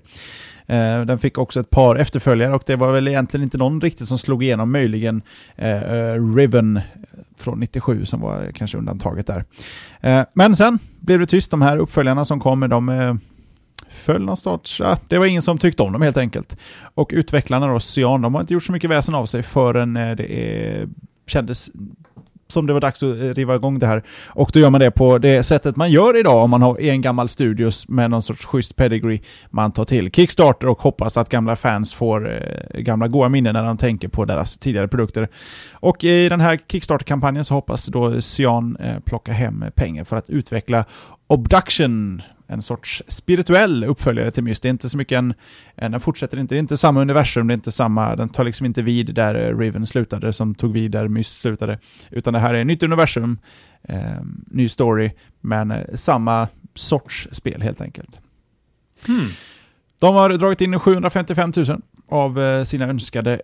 Den 1.08 1.20
fick 1.20 1.38
också 1.38 1.60
ett 1.60 1.70
par 1.70 1.95
efterföljare 1.95 2.53
och 2.56 2.64
det 2.66 2.76
var 2.76 2.91
väl 2.91 3.08
egentligen 3.08 3.43
inte 3.43 3.58
någon 3.58 3.82
riktigt 3.82 4.08
som 4.08 4.18
slog 4.18 4.43
igenom, 4.43 4.72
möjligen 4.72 5.22
eh, 5.56 6.36
Riven 6.36 6.82
från 7.38 7.59
97 7.59 8.05
som 8.05 8.21
var 8.21 8.51
kanske 8.55 8.77
undantaget 8.77 9.27
där. 9.27 9.45
Eh, 10.01 10.25
men 10.33 10.55
sen 10.55 10.79
blev 10.99 11.19
det 11.19 11.25
tyst. 11.25 11.51
De 11.51 11.61
här 11.61 11.77
uppföljarna 11.77 12.25
som 12.25 12.39
kom, 12.39 12.69
de 12.69 12.89
eh, 12.89 13.15
föll 13.89 14.21
någonstans. 14.21 14.79
Ja, 14.79 14.97
det 15.07 15.17
var 15.17 15.25
ingen 15.25 15.41
som 15.41 15.57
tyckte 15.57 15.83
om 15.83 15.93
dem 15.93 16.01
helt 16.01 16.17
enkelt. 16.17 16.57
Och 16.93 17.11
utvecklarna 17.13 17.67
då, 17.67 17.79
Cyan, 17.79 18.21
de 18.21 18.33
har 18.33 18.41
inte 18.41 18.53
gjort 18.53 18.63
så 18.63 18.71
mycket 18.71 18.89
väsen 18.89 19.15
av 19.15 19.25
sig 19.25 19.43
förrän 19.43 19.97
eh, 19.97 20.15
det 20.15 20.33
är, 20.33 20.88
kändes 21.27 21.69
som 22.47 22.67
det 22.67 22.73
var 22.73 22.81
dags 22.81 23.03
att 23.03 23.09
eh, 23.09 23.15
riva 23.15 23.55
igång 23.55 23.79
det 23.79 23.87
här. 23.87 24.03
Och 24.27 24.49
då 24.53 24.59
gör 24.59 24.69
man 24.69 24.81
det 24.81 24.91
på 24.91 25.17
det 25.17 25.43
sättet 25.43 25.75
man 25.75 25.91
gör 25.91 26.19
idag 26.19 26.43
om 26.43 26.49
man 26.49 26.61
har 26.61 26.81
en 26.81 27.01
gammal 27.01 27.29
studios 27.29 27.87
med 27.87 28.09
någon 28.09 28.21
sorts 28.21 28.45
schysst 28.45 28.75
pedigree. 28.75 29.19
Man 29.49 29.71
tar 29.71 29.85
till 29.85 30.11
Kickstarter 30.11 30.67
och 30.67 30.81
hoppas 30.81 31.17
att 31.17 31.29
gamla 31.29 31.55
fans 31.55 31.93
får 31.93 32.31
eh, 32.31 32.79
gamla 32.81 33.07
goa 33.07 33.29
minnen 33.29 33.53
när 33.53 33.63
de 33.63 33.77
tänker 33.77 34.07
på 34.07 34.25
deras 34.25 34.57
tidigare 34.57 34.87
produkter. 34.87 35.27
Och 35.73 36.03
i 36.03 36.29
den 36.29 36.41
här 36.41 36.59
Kickstarter-kampanjen 36.67 37.45
så 37.45 37.53
hoppas 37.53 37.85
då 37.85 38.21
Cyan 38.21 38.77
eh, 38.79 38.99
plocka 38.99 39.31
hem 39.31 39.65
pengar 39.75 40.03
för 40.03 40.17
att 40.17 40.29
utveckla 40.29 40.85
Obduction, 41.27 42.21
en 42.47 42.61
sorts 42.61 43.03
spirituell 43.07 43.83
uppföljare 43.83 44.31
till 44.31 44.43
Myst. 44.43 44.63
Det 44.63 44.67
är 44.67 44.69
inte 44.69 44.89
så 44.89 44.97
mycket 44.97 45.17
en, 45.17 45.33
en 45.75 45.91
den 45.91 46.01
fortsätter 46.01 46.39
inte, 46.39 46.55
det 46.55 46.57
är 46.57 46.59
inte 46.59 46.77
samma 46.77 47.01
universum, 47.01 47.47
det 47.47 47.51
är 47.51 47.55
inte 47.55 47.71
samma, 47.71 48.15
den 48.15 48.29
tar 48.29 48.43
liksom 48.43 48.65
inte 48.65 48.81
vid 48.81 49.15
där 49.15 49.35
eh, 49.35 49.57
Riven 49.57 49.87
slutade, 49.87 50.33
som 50.33 50.55
tog 50.55 50.73
vid 50.73 50.91
där 50.91 51.07
Myst 51.07 51.41
slutade. 51.41 51.79
Utan 52.09 52.33
det 52.33 52.39
här 52.39 52.53
är 52.53 52.61
ett 52.61 52.67
nytt 52.67 52.83
universum, 52.83 53.39
eh, 53.83 53.99
ny 54.47 54.69
story, 54.69 55.11
men 55.41 55.71
eh, 55.71 55.83
samma 55.93 56.47
sorts 56.73 57.27
spel 57.31 57.61
helt 57.61 57.81
enkelt. 57.81 58.19
Hmm. 59.07 59.29
De 59.99 60.15
har 60.15 60.29
dragit 60.29 60.61
in 60.61 60.79
755 60.79 61.53
000 61.55 61.81
av 62.09 62.39
eh, 62.39 62.63
sina 62.63 62.85
önskade 62.85 63.41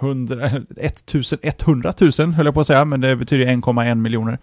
100, 0.00 0.50
1100 0.76 1.94
000 2.18 2.32
höll 2.32 2.46
jag 2.46 2.54
på 2.54 2.60
att 2.60 2.66
säga, 2.66 2.84
men 2.84 3.00
det 3.00 3.16
betyder 3.16 3.46
1,1 3.46 3.94
miljoner. 3.94 4.38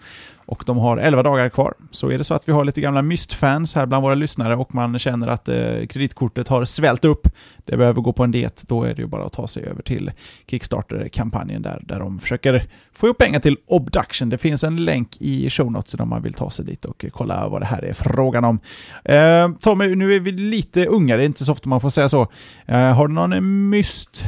Och 0.46 0.64
de 0.66 0.78
har 0.78 0.98
11 0.98 1.24
dagar 1.24 1.50
kvar. 1.50 1.74
Så 1.91 2.12
är 2.12 2.18
det 2.18 2.24
så 2.24 2.34
att 2.34 2.48
vi 2.48 2.52
har 2.52 2.66
lite 2.66 2.82
gamla 2.82 3.02
Myst-fans 3.02 3.76
här 3.76 3.86
bland 3.86 4.04
våra 4.04 4.16
lyssnare 4.16 4.56
och 4.56 4.76
man 4.76 5.00
känner 5.00 5.28
att 5.28 5.50
eh, 5.50 5.86
kreditkortet 5.89 6.48
har 6.48 6.66
svällt 6.66 7.06
upp, 7.06 7.28
det 7.66 7.78
behöver 7.78 8.02
gå 8.02 8.14
på 8.14 8.24
en 8.24 8.32
diet, 8.32 8.64
då 8.68 8.84
är 8.84 8.94
det 8.94 9.02
ju 9.02 9.08
bara 9.08 9.26
att 9.26 9.34
ta 9.34 9.48
sig 9.48 9.66
över 9.66 9.84
till 9.84 10.12
Kickstarter-kampanjen 10.48 11.62
där, 11.62 11.82
där 11.84 12.00
de 12.00 12.20
försöker 12.20 12.68
få 12.94 13.08
ihop 13.08 13.18
pengar 13.18 13.39
till 13.39 13.58
Obduction. 13.68 14.30
Det 14.30 14.38
finns 14.38 14.64
en 14.64 14.76
länk 14.76 15.18
i 15.20 15.50
show 15.50 15.72
notes 15.72 15.94
om 15.94 16.10
man 16.10 16.22
vill 16.22 16.34
ta 16.34 16.50
sig 16.50 16.66
dit 16.66 16.86
och 16.86 17.06
kolla 17.12 17.48
vad 17.48 17.62
det 17.62 17.66
här 17.66 17.86
är 17.86 17.94
frågan 17.94 18.46
om. 18.46 18.60
Eh, 19.06 19.50
Tommy, 19.60 19.96
nu 19.96 20.16
är 20.16 20.20
vi 20.20 20.32
lite 20.32 20.86
unga, 20.86 21.18
det 21.18 21.24
är 21.24 21.26
inte 21.26 21.46
så 21.46 21.52
ofta 21.52 21.70
man 21.70 21.82
får 21.82 21.89
säga 21.89 22.10
så. 22.10 22.28
Eh, 22.66 22.78
har 22.78 23.08
du 23.08 23.14
någon 23.14 23.70
Myst 23.70 24.26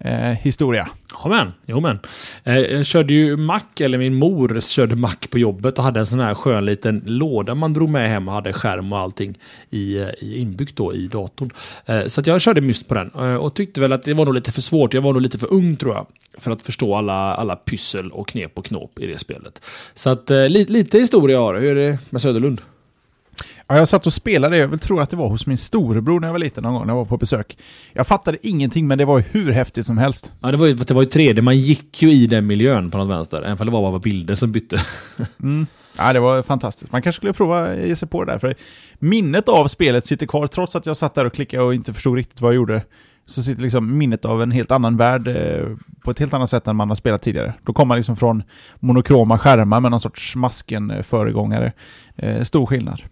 eh, 0.00 0.12
historia. 0.42 0.88
Amen. 1.24 1.52
Jo, 1.66 1.80
men. 1.80 1.98
Eh, 2.44 2.58
jag 2.58 2.86
körde 2.86 3.14
ju 3.14 3.36
Mac, 3.36 3.60
eller 3.80 3.98
min 3.98 4.14
mor 4.14 4.60
körde 4.60 4.96
Mac 4.96 5.16
på 5.30 5.38
jobbet 5.38 5.78
och 5.78 5.84
hade 5.84 6.00
en 6.00 6.06
sån 6.06 6.20
här 6.20 6.34
skön 6.34 6.64
liten 6.64 7.02
låda 7.06 7.54
man 7.54 7.72
drog 7.72 7.88
med 7.88 8.10
hem 8.10 8.28
och 8.28 8.34
hade 8.34 8.52
skärm 8.52 8.92
och 8.92 8.98
allting 8.98 9.38
i, 9.70 9.98
eh, 9.98 10.08
i 10.18 10.38
inbyggt 10.38 10.76
då 10.76 10.94
i 10.94 11.06
datorn. 11.06 11.50
Eh, 11.86 12.06
så 12.06 12.20
att 12.20 12.26
jag 12.26 12.40
körde 12.40 12.60
Myst 12.60 12.88
på 12.88 12.94
den 12.94 13.10
eh, 13.14 13.34
och 13.34 13.54
tyckte 13.54 13.80
väl 13.80 13.92
att 13.92 14.02
det 14.02 14.14
var 14.14 14.24
nog 14.24 14.34
lite 14.34 14.52
för 14.52 14.60
svårt. 14.60 14.94
Jag 14.94 15.02
var 15.02 15.12
nog 15.12 15.22
lite 15.22 15.38
för 15.38 15.52
ung 15.52 15.76
tror 15.76 15.94
jag. 15.94 16.06
För 16.38 16.50
att 16.50 16.62
förstå 16.62 16.94
alla, 16.94 17.34
alla 17.34 17.56
pyssel 17.56 18.12
och 18.12 18.28
knep 18.28 18.58
och 18.58 18.64
knåp 18.64 18.98
i 18.98 19.06
det 19.06 19.18
spelet. 19.18 19.64
Så 19.94 20.10
att 20.10 20.30
eh, 20.30 20.48
li, 20.48 20.64
lite 20.64 20.98
historia 20.98 21.38
har 21.38 21.54
Hur 21.54 21.76
är 21.76 21.90
det 21.90 21.98
med 22.10 22.22
Söderlund? 22.22 22.60
Ja, 23.70 23.76
jag 23.76 23.88
satt 23.88 24.06
och 24.06 24.12
spelade, 24.12 24.58
jag 24.58 24.68
vill 24.68 24.78
tro 24.78 25.00
att 25.00 25.10
det 25.10 25.16
var 25.16 25.28
hos 25.28 25.46
min 25.46 25.58
storebror 25.58 26.20
när 26.20 26.28
jag 26.28 26.32
var 26.32 26.38
liten 26.38 26.62
någon 26.62 26.74
gång, 26.74 26.86
när 26.86 26.92
jag 26.92 26.98
var 26.98 27.04
på 27.04 27.16
besök. 27.16 27.58
Jag 27.92 28.06
fattade 28.06 28.38
ingenting, 28.42 28.86
men 28.86 28.98
det 28.98 29.04
var 29.04 29.18
ju 29.18 29.24
hur 29.30 29.52
häftigt 29.52 29.86
som 29.86 29.98
helst. 29.98 30.32
Ja, 30.40 30.50
det 30.50 30.56
var 30.56 30.66
ju, 30.66 30.74
det 30.74 30.94
var 30.94 31.02
ju 31.02 31.08
3D. 31.08 31.40
Man 31.40 31.58
gick 31.58 32.02
ju 32.02 32.10
i 32.10 32.26
den 32.26 32.46
miljön 32.46 32.90
på 32.90 32.98
något 32.98 33.08
vänster, 33.08 33.42
även 33.42 33.60
om 33.60 33.66
det 33.66 33.72
var 33.72 33.90
bara 33.90 33.98
bilder 33.98 34.34
som 34.34 34.52
bytte. 34.52 34.76
mm. 35.42 35.66
Ja, 35.98 36.12
det 36.12 36.20
var 36.20 36.42
fantastiskt. 36.42 36.92
Man 36.92 37.02
kanske 37.02 37.18
skulle 37.18 37.32
prova 37.32 37.66
att 37.66 37.86
ge 37.86 37.96
sig 37.96 38.08
på 38.08 38.24
det 38.24 38.32
där, 38.32 38.38
för 38.38 38.54
minnet 38.98 39.48
av 39.48 39.68
spelet 39.68 40.06
sitter 40.06 40.26
kvar, 40.26 40.46
trots 40.46 40.76
att 40.76 40.86
jag 40.86 40.96
satt 40.96 41.14
där 41.14 41.24
och 41.24 41.32
klickade 41.32 41.62
och 41.62 41.74
inte 41.74 41.94
förstod 41.94 42.16
riktigt 42.16 42.40
vad 42.40 42.52
jag 42.52 42.56
gjorde. 42.56 42.82
Så 43.26 43.42
sitter 43.42 43.62
liksom 43.62 43.98
minnet 43.98 44.24
av 44.24 44.42
en 44.42 44.50
helt 44.50 44.70
annan 44.70 44.96
värld 44.96 45.28
eh, 45.28 45.66
på 46.04 46.10
ett 46.10 46.18
helt 46.18 46.34
annat 46.34 46.50
sätt 46.50 46.66
än 46.66 46.76
man 46.76 46.88
har 46.88 46.96
spelat 46.96 47.22
tidigare. 47.22 47.54
Då 47.64 47.72
kommer 47.72 47.88
man 47.88 47.96
liksom 47.96 48.16
från 48.16 48.42
monokroma 48.80 49.38
skärmar 49.38 49.80
med 49.80 49.90
någon 49.90 50.00
sorts 50.00 50.36
masken-föregångare. 50.36 51.72
Eh, 52.16 52.42
stor 52.42 52.66
skillnad. 52.66 53.02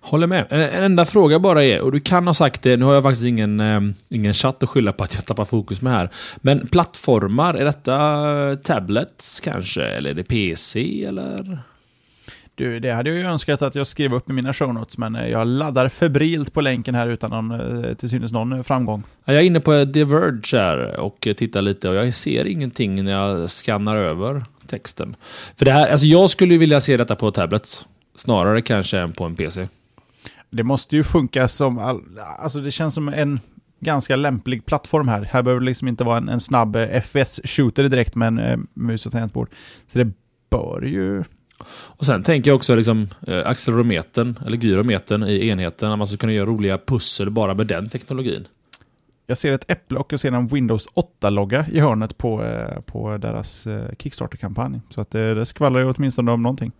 Håller 0.00 0.26
med. 0.26 0.46
Eh, 0.50 0.76
en 0.76 0.84
enda 0.84 1.04
fråga 1.04 1.38
bara 1.38 1.64
är, 1.64 1.80
och 1.80 1.92
du 1.92 2.00
kan 2.00 2.26
ha 2.26 2.34
sagt 2.34 2.62
det, 2.62 2.76
nu 2.76 2.84
har 2.84 2.94
jag 2.94 3.02
faktiskt 3.02 3.26
ingen, 3.26 3.60
eh, 3.60 3.80
ingen 4.08 4.34
chatt 4.34 4.62
att 4.62 4.68
skylla 4.68 4.92
på 4.92 5.04
att 5.04 5.14
jag 5.14 5.24
tappar 5.24 5.44
fokus 5.44 5.82
med 5.82 5.92
här. 5.92 6.10
Men 6.36 6.66
plattformar, 6.66 7.54
är 7.54 7.64
detta 7.64 8.56
tablets 8.56 9.40
kanske? 9.40 9.84
Eller 9.84 10.10
är 10.10 10.14
det 10.14 10.24
PC 10.24 11.04
eller? 11.04 11.58
Du, 12.54 12.80
det 12.80 12.90
hade 12.90 13.10
jag 13.10 13.18
ju 13.18 13.24
önskat 13.24 13.62
att 13.62 13.74
jag 13.74 13.86
skrev 13.86 14.14
upp 14.14 14.30
i 14.30 14.32
mina 14.32 14.52
show 14.52 14.74
notes, 14.74 14.98
men 14.98 15.16
eh, 15.16 15.28
jag 15.28 15.46
laddar 15.46 15.88
febrilt 15.88 16.52
på 16.52 16.60
länken 16.60 16.94
här 16.94 17.08
utan 17.08 17.30
någon, 17.30 17.84
till 17.96 18.10
synes 18.10 18.32
någon 18.32 18.64
framgång. 18.64 19.02
Jag 19.24 19.36
är 19.36 19.40
inne 19.40 19.60
på 19.60 19.84
The 19.94 20.04
Verge 20.04 20.58
här 20.58 21.00
och 21.00 21.28
tittar 21.36 21.62
lite 21.62 21.88
och 21.88 21.94
jag 21.94 22.14
ser 22.14 22.46
ingenting 22.46 23.04
när 23.04 23.12
jag 23.12 23.50
skannar 23.50 23.96
över 23.96 24.44
texten. 24.66 25.16
För 25.56 25.64
det 25.64 25.72
här, 25.72 25.88
alltså 25.88 26.06
jag 26.06 26.30
skulle 26.30 26.58
vilja 26.58 26.80
se 26.80 26.96
detta 26.96 27.16
på 27.16 27.30
tablets. 27.30 27.86
Snarare 28.18 28.62
kanske 28.62 28.98
än 28.98 29.12
på 29.12 29.24
en 29.24 29.36
PC. 29.36 29.68
Det 30.50 30.62
måste 30.62 30.96
ju 30.96 31.04
funka 31.04 31.48
som... 31.48 31.78
All, 31.78 32.02
alltså 32.38 32.60
det 32.60 32.70
känns 32.70 32.94
som 32.94 33.08
en 33.08 33.40
ganska 33.80 34.16
lämplig 34.16 34.66
plattform 34.66 35.08
här. 35.08 35.22
Här 35.22 35.42
behöver 35.42 35.60
det 35.60 35.66
liksom 35.66 35.88
inte 35.88 36.04
vara 36.04 36.16
en, 36.16 36.28
en 36.28 36.40
snabb 36.40 36.76
eh, 36.76 37.02
FPS-shooter 37.02 37.88
direkt 37.88 38.14
med 38.14 38.26
en 38.26 38.38
eh, 38.38 38.58
mus 38.74 39.06
och 39.06 39.12
tangentbord. 39.12 39.50
Så 39.86 39.98
det 39.98 40.12
bör 40.50 40.82
ju... 40.82 41.24
Och 41.70 42.06
sen 42.06 42.22
tänker 42.22 42.50
jag 42.50 42.56
också 42.56 42.74
liksom 42.74 43.08
eh, 43.26 43.46
accelerometern, 43.46 44.38
eller 44.46 44.56
gyrometern 44.56 45.22
i 45.22 45.48
enheten, 45.48 45.92
att 45.92 45.98
man 45.98 46.06
ska 46.06 46.16
kunna 46.16 46.32
göra 46.32 46.46
roliga 46.46 46.78
pussel 46.78 47.30
bara 47.30 47.54
med 47.54 47.66
den 47.66 47.88
teknologin. 47.88 48.46
Jag 49.30 49.38
ser 49.38 49.52
ett 49.52 49.70
äpple 49.70 49.98
och 49.98 50.12
jag 50.12 50.20
ser 50.20 50.32
en 50.32 50.46
Windows 50.46 50.88
8-logga 50.88 51.66
i 51.72 51.80
hörnet 51.80 52.18
på, 52.18 52.44
eh, 52.44 52.80
på 52.80 53.16
deras 53.16 53.66
eh, 53.66 53.88
Kickstarter-kampanj. 53.98 54.80
Så 54.88 55.00
att 55.00 55.10
det, 55.10 55.34
det 55.34 55.46
skvallrar 55.46 55.80
ju 55.80 55.92
åtminstone 55.96 56.32
om 56.32 56.42
någonting. 56.42 56.72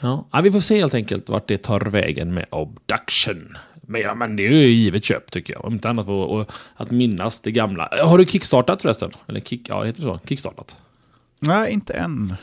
Ja. 0.00 0.28
ja, 0.32 0.40
vi 0.40 0.52
får 0.52 0.60
se 0.60 0.78
helt 0.78 0.94
enkelt 0.94 1.28
vart 1.28 1.48
det 1.48 1.58
tar 1.58 1.80
vägen 1.80 2.34
med 2.34 2.46
Obduction. 2.50 3.56
Men, 3.82 4.00
ja, 4.00 4.14
men 4.14 4.36
det 4.36 4.46
är 4.46 4.50
ju 4.50 4.68
givet 4.68 5.04
köp 5.04 5.30
tycker 5.30 5.54
jag. 5.54 5.64
Om 5.64 5.72
inte 5.72 5.90
annat 5.90 6.06
för 6.06 6.46
att 6.74 6.90
minnas 6.90 7.40
det 7.40 7.50
gamla. 7.50 7.88
Har 8.04 8.18
du 8.18 8.26
kickstartat 8.26 8.82
förresten? 8.82 9.10
Eller 9.26 9.40
kick, 9.40 9.68
ja, 9.68 9.84
heter 9.84 10.00
det 10.00 10.06
så? 10.06 10.20
Kickstartat? 10.24 10.78
Nej, 11.40 11.72
inte 11.72 11.94
än. 11.94 12.34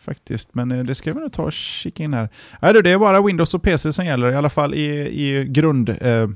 Faktiskt, 0.00 0.54
men 0.54 0.72
eh, 0.72 0.84
det 0.84 0.94
ska 0.94 1.12
vi 1.12 1.20
nog 1.20 1.32
ta 1.32 1.42
och 1.42 1.52
kika 1.52 2.02
in 2.02 2.14
här. 2.14 2.28
Nej, 2.62 2.82
det 2.82 2.90
är 2.90 2.98
bara 2.98 3.22
Windows 3.22 3.54
och 3.54 3.62
PC 3.62 3.92
som 3.92 4.06
gäller, 4.06 4.32
i 4.32 4.34
alla 4.34 4.50
fall 4.50 4.74
i, 4.74 4.86
i 5.26 5.44
grund... 5.44 5.88
Eh, 6.00 6.28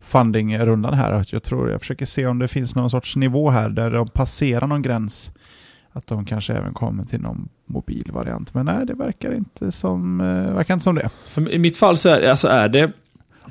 fundingrundan 0.00 0.94
här. 0.94 1.24
Jag 1.30 1.42
tror 1.42 1.70
jag 1.70 1.80
försöker 1.80 2.06
se 2.06 2.26
om 2.26 2.38
det 2.38 2.48
finns 2.48 2.74
någon 2.74 2.90
sorts 2.90 3.16
nivå 3.16 3.50
här 3.50 3.68
där 3.68 3.90
de 3.90 4.08
passerar 4.08 4.66
någon 4.66 4.82
gräns. 4.82 5.30
Att 5.92 6.06
de 6.06 6.24
kanske 6.24 6.52
även 6.52 6.74
kommer 6.74 7.04
till 7.04 7.20
någon 7.20 7.48
mobilvariant. 7.66 8.54
Men 8.54 8.66
nej, 8.66 8.86
det 8.86 8.94
verkar 8.94 9.34
inte 9.34 9.72
som, 9.72 10.20
äh, 10.20 10.54
verkar 10.54 10.74
inte 10.74 10.84
som 10.84 10.94
det. 10.94 11.10
I 11.50 11.58
mitt 11.58 11.76
fall 11.76 11.96
så 11.96 12.08
är, 12.08 12.30
alltså 12.30 12.48
är 12.48 12.68
det... 12.68 12.92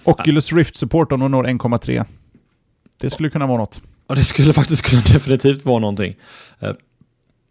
Oculus 0.04 0.54
Rift 0.54 0.76
Support 0.76 1.12
om 1.12 1.20
de 1.20 1.32
når 1.32 1.44
1,3. 1.44 2.06
Det 2.98 3.10
skulle 3.10 3.30
kunna 3.30 3.48
vara 3.48 3.58
något. 3.58 3.82
Ja, 4.08 4.16
det 4.16 4.24
skulle 4.24 4.54
faktiskt 4.54 4.90
kunna 4.90 5.02
definitivt 5.14 5.66
vara 5.66 5.80
någonting. 5.80 6.16
Uh, 6.64 6.70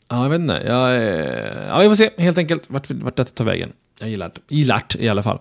ja, 0.09 0.23
jag 0.23 0.31
vet 0.31 0.41
inte. 0.41 0.63
Jag, 0.67 1.03
ja, 1.69 1.79
vi 1.79 1.89
får 1.89 1.95
se 1.95 2.11
helt 2.19 2.39
enkelt 2.39 2.71
vart, 2.71 2.91
vart 2.91 3.17
detta 3.17 3.31
tar 3.31 3.45
vägen. 3.45 3.73
Jag 4.01 4.11
gillar 4.11 4.31
det. 4.35 4.55
Gillar 4.55 4.83
i 4.99 5.09
alla 5.09 5.23
fall. 5.23 5.39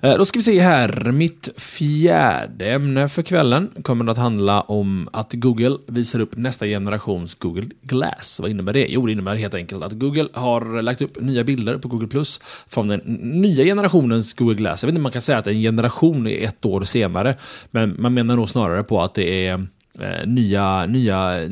Eh, 0.00 0.16
då 0.16 0.24
ska 0.24 0.38
vi 0.38 0.42
se 0.42 0.60
här. 0.60 1.12
Mitt 1.12 1.48
fjärde 1.56 2.70
ämne 2.70 3.08
för 3.08 3.22
kvällen 3.22 3.70
kommer 3.82 4.10
att 4.10 4.16
handla 4.16 4.60
om 4.60 5.08
att 5.12 5.32
Google 5.32 5.76
visar 5.86 6.20
upp 6.20 6.36
nästa 6.36 6.66
generations 6.66 7.34
Google 7.34 7.66
Glass. 7.82 8.40
Vad 8.40 8.50
innebär 8.50 8.72
det? 8.72 8.86
Jo, 8.88 9.06
det 9.06 9.12
innebär 9.12 9.36
helt 9.36 9.54
enkelt 9.54 9.82
att 9.84 9.92
Google 9.92 10.28
har 10.32 10.82
lagt 10.82 11.02
upp 11.02 11.20
nya 11.20 11.44
bilder 11.44 11.78
på 11.78 11.88
Google 11.88 12.08
Plus 12.08 12.40
från 12.68 12.88
den 12.88 13.00
nya 13.20 13.64
generationens 13.64 14.34
Google 14.34 14.54
Glass. 14.54 14.82
Jag 14.82 14.86
vet 14.86 14.92
inte 14.92 14.98
om 14.98 15.02
man 15.02 15.12
kan 15.12 15.22
säga 15.22 15.38
att 15.38 15.46
en 15.46 15.60
generation 15.60 16.26
är 16.26 16.44
ett 16.44 16.64
år 16.64 16.84
senare, 16.84 17.34
men 17.70 17.96
man 17.98 18.14
menar 18.14 18.36
nog 18.36 18.48
snarare 18.48 18.82
på 18.82 19.02
att 19.02 19.14
det 19.14 19.46
är 19.46 19.66
eh, 20.00 20.26
nya, 20.26 20.86
nya 20.86 21.48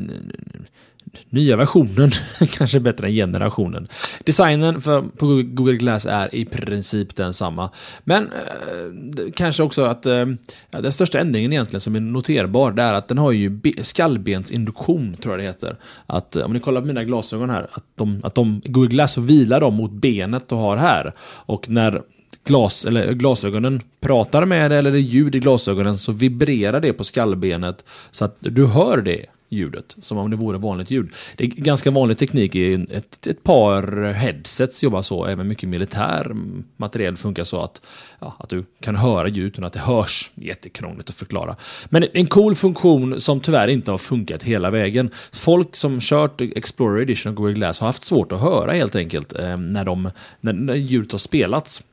nya 1.29 1.55
versionen, 1.55 2.11
kanske 2.51 2.79
bättre 2.79 3.07
än 3.07 3.13
generationen. 3.13 3.87
Designen 4.23 4.81
för, 4.81 5.01
på 5.01 5.25
Google 5.45 5.75
Glass 5.75 6.05
är 6.05 6.35
i 6.35 6.45
princip 6.45 7.15
densamma. 7.15 7.69
Men 8.03 8.23
eh, 8.23 9.31
kanske 9.35 9.63
också 9.63 9.83
att 9.83 10.05
eh, 10.05 10.25
den 10.69 10.91
största 10.91 11.19
ändringen 11.19 11.53
egentligen 11.53 11.81
som 11.81 11.95
är 11.95 11.99
noterbar, 11.99 12.71
det 12.71 12.81
är 12.81 12.93
att 12.93 13.07
den 13.07 13.17
har 13.17 13.31
ju 13.31 13.59
skallbensinduktion, 13.81 15.15
tror 15.15 15.33
jag 15.33 15.39
det 15.39 15.47
heter. 15.47 15.75
Att 16.05 16.35
eh, 16.35 16.45
om 16.45 16.53
ni 16.53 16.59
kollar 16.59 16.81
på 16.81 16.87
mina 16.87 17.03
glasögon 17.03 17.49
här, 17.49 17.67
att, 17.71 17.83
de, 17.95 18.21
att 18.23 18.35
de, 18.35 18.61
Google 18.65 18.89
Glass 18.89 19.17
vilar 19.17 19.61
dem 19.61 19.75
mot 19.75 19.91
benet 19.91 20.49
du 20.49 20.55
har 20.55 20.77
här. 20.77 21.13
Och 21.19 21.69
när 21.69 22.01
glas, 22.47 22.85
eller 22.85 23.13
glasögonen 23.13 23.81
pratar 23.99 24.45
med 24.45 24.71
det 24.71 24.77
eller 24.77 24.91
det 24.91 24.97
är 24.97 25.01
ljud 25.01 25.35
i 25.35 25.39
glasögonen 25.39 25.97
så 25.97 26.11
vibrerar 26.11 26.81
det 26.81 26.93
på 26.93 27.03
skallbenet 27.03 27.85
så 28.11 28.25
att 28.25 28.37
du 28.39 28.65
hör 28.65 28.97
det 28.97 29.25
ljudet, 29.49 29.95
som 29.99 30.17
om 30.17 30.29
det 30.29 30.35
vore 30.35 30.57
vanligt 30.57 30.91
ljud. 30.91 31.09
Det 31.35 31.43
är 31.43 31.47
ganska 31.47 31.91
vanlig 31.91 32.17
teknik 32.17 32.55
i 32.55 32.73
ett, 32.73 33.27
ett 33.27 33.43
par 33.43 34.13
headsets 34.13 34.83
jobbar 34.83 35.01
så, 35.01 35.25
även 35.25 35.47
mycket 35.47 35.69
militär 35.69 36.31
materiel 36.77 37.17
funkar 37.17 37.43
så 37.43 37.61
att, 37.61 37.81
ja, 38.19 38.35
att 38.39 38.49
du 38.49 38.65
kan 38.81 38.95
höra 38.95 39.27
ljud 39.27 39.47
utan 39.47 39.65
att 39.65 39.73
det 39.73 39.79
hörs. 39.79 40.31
Jättekrångligt 40.35 41.09
att 41.09 41.15
förklara. 41.15 41.55
Men 41.85 42.05
en 42.13 42.27
cool 42.27 42.55
funktion 42.55 43.19
som 43.19 43.39
tyvärr 43.39 43.67
inte 43.67 43.91
har 43.91 43.97
funkat 43.97 44.43
hela 44.43 44.69
vägen. 44.69 45.09
Folk 45.31 45.75
som 45.75 45.99
kört 45.99 46.41
Explorer 46.41 47.01
Edition 47.01 47.29
och 47.29 47.35
Google 47.35 47.53
Glass 47.53 47.79
har 47.79 47.87
haft 47.87 48.03
svårt 48.03 48.31
att 48.31 48.41
höra 48.41 48.71
helt 48.71 48.95
enkelt 48.95 49.33
eh, 49.33 49.57
när, 49.57 49.83
de, 49.83 50.11
när, 50.41 50.53
när 50.53 50.75
ljudet 50.75 51.11
har 51.11 51.19
spelats 51.19 51.83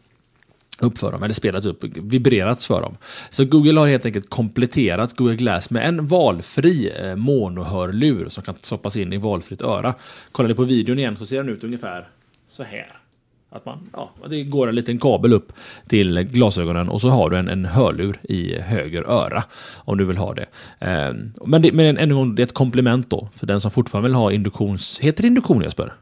upp 0.80 0.98
för 0.98 1.12
dem, 1.12 1.22
eller 1.22 1.34
spelat 1.34 1.64
upp, 1.64 1.84
vibrerats 1.84 2.66
för 2.66 2.80
dem. 2.80 2.96
Så 3.30 3.44
Google 3.44 3.80
har 3.80 3.88
helt 3.88 4.06
enkelt 4.06 4.30
kompletterat 4.30 5.16
Google 5.16 5.36
Glass 5.36 5.70
med 5.70 5.88
en 5.88 6.06
valfri 6.06 6.92
eh, 7.02 7.16
monohörlur 7.16 8.28
som 8.28 8.44
kan 8.44 8.54
stoppas 8.62 8.96
in 8.96 9.12
i 9.12 9.16
valfritt 9.16 9.62
öra. 9.62 9.94
Kollar 10.32 10.48
ni 10.48 10.54
på 10.54 10.64
videon 10.64 10.98
igen 10.98 11.16
så 11.16 11.26
ser 11.26 11.36
den 11.36 11.48
ut 11.48 11.64
ungefär 11.64 12.08
så 12.46 12.62
här. 12.62 13.00
Att 13.50 13.66
man, 13.66 13.90
ja, 13.92 14.10
det 14.30 14.42
går 14.42 14.68
en 14.68 14.74
liten 14.74 14.98
kabel 14.98 15.32
upp 15.32 15.52
till 15.88 16.22
glasögonen 16.22 16.88
och 16.88 17.00
så 17.00 17.08
har 17.08 17.30
du 17.30 17.36
en, 17.36 17.48
en 17.48 17.64
hörlur 17.64 18.20
i 18.22 18.60
höger 18.60 19.02
öra 19.02 19.44
om 19.76 19.98
du 19.98 20.04
vill 20.04 20.16
ha 20.16 20.34
det. 20.34 20.46
Ehm, 20.78 21.32
men 21.46 21.62
det, 21.62 21.72
men 21.72 21.98
en 21.98 22.14
gång, 22.14 22.34
det 22.34 22.42
är 22.42 22.44
ett 22.44 22.54
komplement 22.54 23.10
då 23.10 23.28
för 23.34 23.46
den 23.46 23.60
som 23.60 23.70
fortfarande 23.70 24.08
vill 24.08 24.14
ha 24.14 24.32
induktions... 24.32 25.00
Heter 25.00 25.22
det 25.22 25.28
induktion 25.28 25.62
Jesper? 25.62 25.92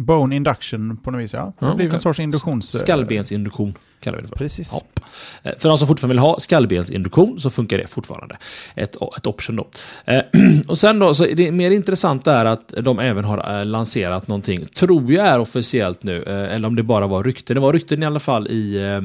Bone 0.00 0.36
induction 0.36 0.96
på 0.96 1.10
något 1.10 1.20
vis, 1.20 1.32
ja. 1.32 1.52
Det 1.58 1.66
blir 1.66 1.86
okej. 1.86 1.94
en 1.94 2.00
sorts 2.00 2.20
induktions... 2.20 2.80
Skallbensinduktion 2.80 3.74
kallar 4.00 4.18
vi 4.18 4.22
det 4.22 4.28
för. 4.28 4.36
Precis. 4.36 4.72
Ja. 4.72 5.02
Eh, 5.42 5.58
För 5.58 5.68
de 5.68 5.78
som 5.78 5.88
fortfarande 5.88 6.14
vill 6.14 6.18
ha 6.18 6.38
skallbensinduktion 6.38 7.40
så 7.40 7.50
funkar 7.50 7.78
det 7.78 7.86
fortfarande. 7.86 8.36
Ett, 8.74 8.96
ett 9.16 9.26
option 9.26 9.56
då. 9.56 9.68
Eh, 10.04 10.22
Och 10.68 10.78
sen 10.78 10.98
då, 10.98 11.14
så 11.14 11.24
det 11.24 11.52
mer 11.52 11.70
intressant 11.70 12.26
är 12.26 12.44
att 12.44 12.74
de 12.80 12.98
även 12.98 13.24
har 13.24 13.58
eh, 13.60 13.66
lanserat 13.66 14.28
någonting, 14.28 14.64
tror 14.64 15.12
jag 15.12 15.26
är 15.26 15.38
officiellt 15.38 16.02
nu, 16.02 16.22
eh, 16.22 16.54
eller 16.54 16.68
om 16.68 16.76
det 16.76 16.82
bara 16.82 17.06
var 17.06 17.24
rykten. 17.24 17.54
Det 17.54 17.60
var 17.60 17.72
rykten 17.72 18.02
i 18.02 18.06
alla 18.06 18.20
fall 18.20 18.48
i 18.48 18.76
eh, 18.76 19.00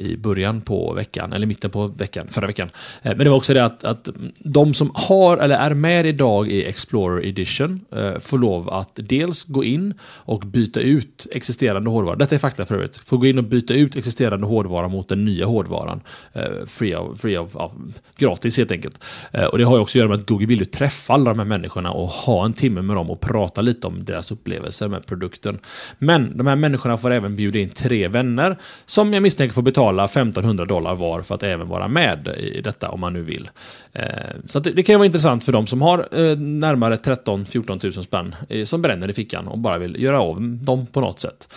i 0.00 0.16
början 0.16 0.60
på 0.60 0.92
veckan, 0.92 1.32
eller 1.32 1.46
mitten 1.46 1.70
på 1.70 1.86
veckan, 1.86 2.26
förra 2.30 2.46
veckan. 2.46 2.68
Eh, 3.02 3.16
men 3.16 3.18
det 3.18 3.30
var 3.30 3.36
också 3.36 3.54
det 3.54 3.64
att, 3.64 3.84
att 3.84 4.08
de 4.38 4.74
som 4.74 4.90
har, 4.94 5.38
eller 5.38 5.56
är 5.56 5.74
med 5.74 6.06
idag 6.06 6.48
i 6.48 6.64
Explorer 6.64 7.26
Edition, 7.26 7.80
eh, 7.96 8.18
får 8.18 8.38
lov 8.38 8.70
att 8.70 8.90
dels 8.94 9.44
gå 9.44 9.64
in 9.64 9.94
och 10.02 10.40
byta 10.40 10.80
ut 10.80 11.26
existerande 11.32 11.90
hårdvara. 11.90 12.16
Detta 12.16 12.34
är 12.34 12.38
fakta 12.38 12.66
för 12.66 12.74
övrigt. 12.74 12.96
Får 13.08 13.18
gå 13.18 13.26
in 13.26 13.38
och 13.38 13.44
byta 13.44 13.74
ut 13.74 13.96
existerande 13.96 14.46
hårdvara 14.46 14.88
mot 14.88 15.08
den 15.08 15.24
nya 15.24 15.46
hårdvaran. 15.46 16.00
Eh, 16.32 16.42
free 16.66 16.96
of, 16.96 17.20
free 17.20 17.38
of 17.38 17.50
ja, 17.54 17.72
gratis 18.18 18.58
helt 18.58 18.70
enkelt. 18.70 19.04
Och 19.52 19.58
det 19.58 19.64
har 19.64 19.76
ju 19.76 19.82
också 19.82 19.98
att 19.98 20.00
göra 20.00 20.08
med 20.08 20.20
att 20.20 20.28
Google 20.28 20.46
vill 20.46 20.58
ju 20.58 20.64
träffa 20.64 21.14
alla 21.14 21.30
de 21.30 21.38
här 21.38 21.46
människorna 21.46 21.90
och 21.90 22.08
ha 22.08 22.44
en 22.44 22.52
timme 22.52 22.82
med 22.82 22.96
dem 22.96 23.10
och 23.10 23.20
prata 23.20 23.60
lite 23.60 23.86
om 23.86 24.04
deras 24.04 24.30
upplevelser 24.30 24.88
med 24.88 25.06
produkten. 25.06 25.58
Men 25.98 26.36
de 26.36 26.46
här 26.46 26.56
människorna 26.56 26.96
får 26.96 27.10
även 27.10 27.36
bjuda 27.36 27.58
in 27.58 27.68
tre 27.68 28.08
vänner 28.08 28.56
som 28.86 29.12
jag 29.12 29.22
misstänker 29.22 29.54
får 29.54 29.62
betala 29.62 29.89
1500 29.98 30.64
dollar 30.64 30.94
var 30.94 31.22
för 31.22 31.34
att 31.34 31.42
även 31.42 31.68
vara 31.68 31.88
med 31.88 32.28
i 32.38 32.60
detta 32.60 32.90
om 32.90 33.00
man 33.00 33.12
nu 33.12 33.22
vill. 33.22 33.50
Eh, 33.92 34.04
så 34.46 34.58
att 34.58 34.64
det, 34.64 34.70
det 34.70 34.82
kan 34.82 34.92
ju 34.92 34.96
vara 34.96 35.06
intressant 35.06 35.44
för 35.44 35.52
de 35.52 35.66
som 35.66 35.82
har 35.82 35.98
eh, 35.98 36.38
närmare 36.38 36.94
13-14 36.94 37.96
000 37.96 38.04
spänn 38.04 38.34
eh, 38.48 38.64
som 38.64 38.82
bränner 38.82 39.10
i 39.10 39.12
fickan 39.12 39.48
och 39.48 39.58
bara 39.58 39.78
vill 39.78 40.02
göra 40.02 40.20
av 40.20 40.42
dem 40.42 40.86
på 40.86 41.00
något 41.00 41.20
sätt. 41.20 41.54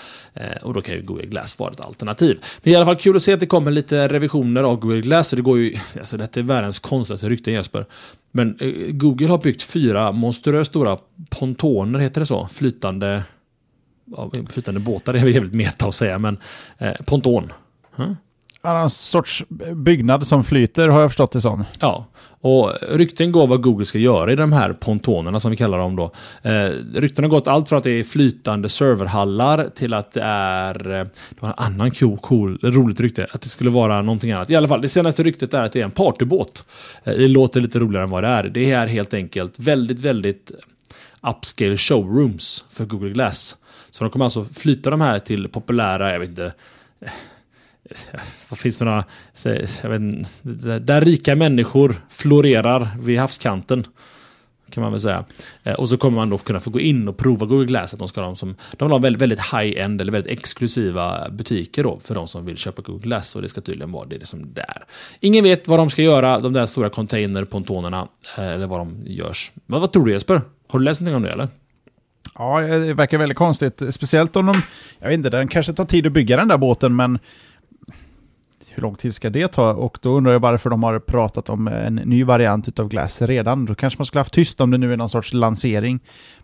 Och 0.62 0.74
då 0.74 0.82
kan 0.82 0.96
ju 0.96 1.02
Google 1.02 1.26
Glass 1.26 1.60
vara 1.60 1.72
ett 1.72 1.86
alternativ. 1.86 2.40
Men 2.64 2.74
i 2.74 2.76
alla 2.76 2.86
fall 2.86 2.96
kul 2.96 3.16
att 3.16 3.24
se 3.24 3.34
att 3.34 3.40
det 3.40 3.46
kommer 3.46 3.72
lite 3.72 4.08
revisioner 4.08 4.64
av 4.64 4.80
Google 4.80 5.02
Glass. 5.02 5.32
Det 5.32 5.42
går 5.42 5.60
ju, 5.60 5.76
alltså 5.98 6.18
detta 6.18 6.40
är 6.40 6.44
världens 6.44 6.80
konstigaste 6.80 7.30
rykten 7.30 7.54
Jesper. 7.54 7.86
Men 8.32 8.58
Google 8.90 9.28
har 9.28 9.38
byggt 9.38 9.64
fyra 9.64 10.12
monstruöst 10.12 10.70
stora 10.70 10.98
pontoner, 11.30 12.00
heter 12.00 12.22
det 12.22 12.26
så? 12.26 12.48
Flytande, 12.48 13.24
ja, 14.06 14.32
flytande 14.50 14.80
båtar, 14.80 15.14
det 15.14 15.20
är 15.20 15.26
jävligt 15.26 15.54
meta 15.54 15.88
att 15.88 15.96
säga, 15.96 16.20
men 16.20 16.38
eh, 16.78 16.94
ponton. 17.06 17.52
En 18.66 18.90
sorts 18.90 19.44
byggnad 19.76 20.28
som 20.28 20.44
flyter 20.44 20.90
har 20.90 21.02
jag 21.02 21.10
förstått 21.10 21.32
det 21.32 21.42
som. 21.42 21.64
Ja, 21.80 22.06
och 22.42 22.72
rykten 22.90 23.32
går 23.32 23.48
vad 23.48 23.62
Google 23.62 23.86
ska 23.86 23.98
göra 23.98 24.32
i 24.32 24.36
de 24.36 24.54
här 24.54 24.74
pontonerna 24.74 25.40
som 25.40 25.52
vi 25.52 25.58
kallar 25.58 25.78
dem 25.78 25.96
då. 25.96 26.12
Eh, 26.42 26.70
rykten 26.94 27.24
har 27.24 27.30
gått 27.30 27.48
allt 27.48 27.70
från 27.70 27.78
att 27.78 27.84
det 27.84 28.00
är 28.00 28.04
flytande 28.04 28.70
serverhallar 28.70 29.70
till 29.76 29.94
att 29.94 30.12
det 30.12 30.22
är... 30.22 30.92
Eh, 30.92 31.06
det 31.30 31.42
var 31.42 31.50
en 31.50 31.56
annan 31.58 31.92
cool, 31.92 32.18
cool, 32.18 32.60
roligt 32.64 33.00
rykte, 33.00 33.28
att 33.32 33.42
det 33.42 33.50
skulle 33.50 33.70
vara 33.70 34.02
någonting 34.02 34.32
annat. 34.32 34.50
I 34.50 34.56
alla 34.56 34.68
fall, 34.68 34.82
det 34.82 34.90
senaste 34.90 35.24
ryktet 35.24 35.54
är 35.54 35.64
att 35.64 35.72
det 35.72 35.80
är 35.80 35.84
en 35.84 35.92
partybåt. 35.92 36.68
Eh, 37.04 37.14
det 37.14 37.28
låter 37.28 37.62
lite 37.62 37.80
roligare 37.80 38.04
än 38.04 38.10
vad 38.10 38.24
det 38.24 38.30
är. 38.30 38.44
Det 38.44 38.72
är 38.72 38.88
helt 38.88 39.14
enkelt 39.14 39.60
väldigt, 39.60 40.02
väldigt 40.02 40.52
upscale 41.22 41.78
showrooms 41.78 42.66
för 42.70 42.86
Google 42.86 43.10
Glass. 43.10 43.58
Så 43.90 44.04
de 44.04 44.10
kommer 44.10 44.26
alltså 44.26 44.46
flytta 44.46 44.90
de 44.90 45.02
här 45.02 45.20
till 45.20 45.48
populära, 45.48 46.12
jag 46.12 46.20
vet 46.20 46.30
inte, 46.30 46.54
vad 48.50 48.60
finns 48.60 48.80
det 48.80 48.86
några, 48.86 49.06
jag 49.84 49.90
vet, 49.90 50.02
inte, 50.02 50.80
där- 50.80 51.02
rika 51.02 51.36
människor 51.36 52.02
florerar 52.10 52.90
vid 53.00 53.20
havskanten. 53.20 53.86
Kan 54.70 54.84
man 54.84 54.92
väl 54.92 55.02
säga. 55.02 55.26
Eh, 55.64 55.74
och 55.74 55.90
så 55.90 55.98
kommer 55.98 56.16
man 56.16 56.30
då 56.30 56.38
kunna 56.38 56.60
få 56.60 56.70
gå 56.70 56.80
in 56.80 57.08
och 57.08 57.18
prova 57.18 57.46
Google 57.46 57.66
Glass. 57.66 57.94
Att 57.94 58.00
de 58.00 58.08
ska 58.08 58.24
ha 58.24 58.36
som, 58.36 58.56
de 58.78 58.88
vill 58.88 58.92
ha 58.92 59.00
väldigt, 59.00 59.22
väldigt 59.22 59.40
high-end 59.40 60.02
eller 60.02 60.12
väldigt 60.12 60.32
exklusiva 60.32 61.30
butiker 61.30 61.84
då 61.84 62.00
för 62.04 62.16
de 62.16 62.28
som 62.28 62.46
vill 62.46 62.58
köpa 62.58 62.82
Google 62.82 63.04
Glass. 63.04 63.36
Och 63.36 63.42
det 63.42 63.48
ska 63.48 63.62
tydligen 63.62 63.92
vara 63.92 64.06
det 64.06 64.26
som 64.26 64.54
det 64.54 64.62
är. 64.62 64.66
Liksom 64.68 65.18
Ingen 65.20 65.44
vet 65.44 65.68
vad 65.68 65.80
de 65.80 65.90
ska 65.90 66.02
göra, 66.02 66.40
de 66.40 66.54
där 66.54 66.66
stora 66.66 66.90
container-pontonerna. 66.90 68.08
Eh, 68.38 68.48
eller 68.48 68.68
vad 68.68 68.80
de 68.80 69.04
görs. 69.06 69.52
Vad, 69.66 69.82
vad 69.82 69.92
tror 69.92 70.06
du 70.06 70.12
Jesper? 70.12 70.42
Har 70.68 70.80
du 70.80 70.86
läst 70.86 71.02
någonting 71.02 71.16
om 71.16 71.24
det 71.24 71.30
eller? 71.32 71.48
Ja, 72.36 72.64
eh, 72.64 72.80
det 72.82 72.94
verkar 72.94 73.18
väldigt 73.18 73.38
konstigt. 73.38 73.82
Speciellt 73.90 74.36
om 74.36 74.46
de... 74.46 74.62
Jag 75.00 75.08
vet 75.08 75.18
inte, 75.18 75.30
den 75.30 75.48
kanske 75.48 75.74
tar 75.74 75.86
tid 75.86 76.08
att 76.08 76.14
bygga 76.14 76.38
den 76.38 76.48
där 76.48 76.58
båten, 76.58 76.96
men... 76.96 77.20
Hur 78.76 78.82
lång 78.82 78.96
tid 78.96 79.16
ska 79.16 79.30
det 79.30 79.48
ta? 79.48 79.74
Och 79.74 79.98
då 80.02 80.18
undrar 80.18 80.32
jag 80.34 80.40
varför 80.40 80.70
de 80.70 80.84
har 80.84 81.00
pratat 81.00 81.50
om 81.50 81.68
eh, 81.68 81.88
en 81.88 81.96
ny 81.96 82.24
variant 82.24 82.80
av 82.80 82.90
Glass 82.90 83.22
redan. 83.22 83.66
Då 83.66 83.76
kanske 83.76 84.00
man 84.00 84.06
skulle 84.06 84.20
haft 84.20 84.34
tyst 84.34 84.62
om 84.62 84.72
det 84.72 84.78
nu 84.78 84.94
är 84.94 84.98
någon 84.98 85.10
sorts 85.10 85.34
lansering 85.34 86.00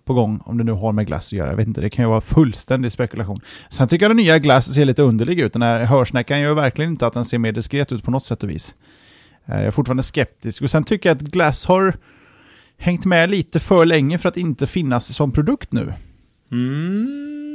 på 0.05 0.13
gång, 0.13 0.41
om 0.45 0.57
det 0.57 0.63
nu 0.63 0.71
har 0.71 0.91
med 0.91 1.07
Glass 1.07 1.27
att 1.27 1.32
göra. 1.32 1.49
Jag 1.49 1.55
vet 1.55 1.67
inte, 1.67 1.82
det 1.82 1.89
kan 1.89 2.05
ju 2.05 2.09
vara 2.09 2.21
fullständig 2.21 2.91
spekulation. 2.91 3.41
Sen 3.69 3.88
tycker 3.88 4.05
jag 4.05 4.09
den 4.09 4.17
nya 4.17 4.39
Glass 4.39 4.73
ser 4.73 4.86
lite 4.86 5.01
underlig 5.01 5.39
ut. 5.39 5.53
Den 5.53 5.61
här 5.61 5.86
hörsnäckan 5.86 6.39
gör 6.39 6.53
verkligen 6.53 6.91
inte 6.91 7.07
att 7.07 7.13
den 7.13 7.25
ser 7.25 7.38
mer 7.38 7.51
diskret 7.51 7.91
ut 7.91 8.03
på 8.03 8.11
något 8.11 8.25
sätt 8.25 8.43
och 8.43 8.49
vis. 8.49 8.75
Eh, 9.45 9.55
jag 9.55 9.65
är 9.65 9.71
fortfarande 9.71 10.03
skeptisk. 10.03 10.61
Och 10.61 10.69
sen 10.69 10.84
tycker 10.84 11.09
jag 11.09 11.15
att 11.15 11.21
Glass 11.21 11.65
har 11.65 11.93
hängt 12.77 13.05
med 13.05 13.30
lite 13.30 13.59
för 13.59 13.86
länge 13.86 14.17
för 14.17 14.30
att 14.30 14.38
inte 14.38 14.67
finnas 14.67 15.13
som 15.13 15.32
produkt 15.32 15.71
nu. 15.71 15.93
Mm. 16.51 17.48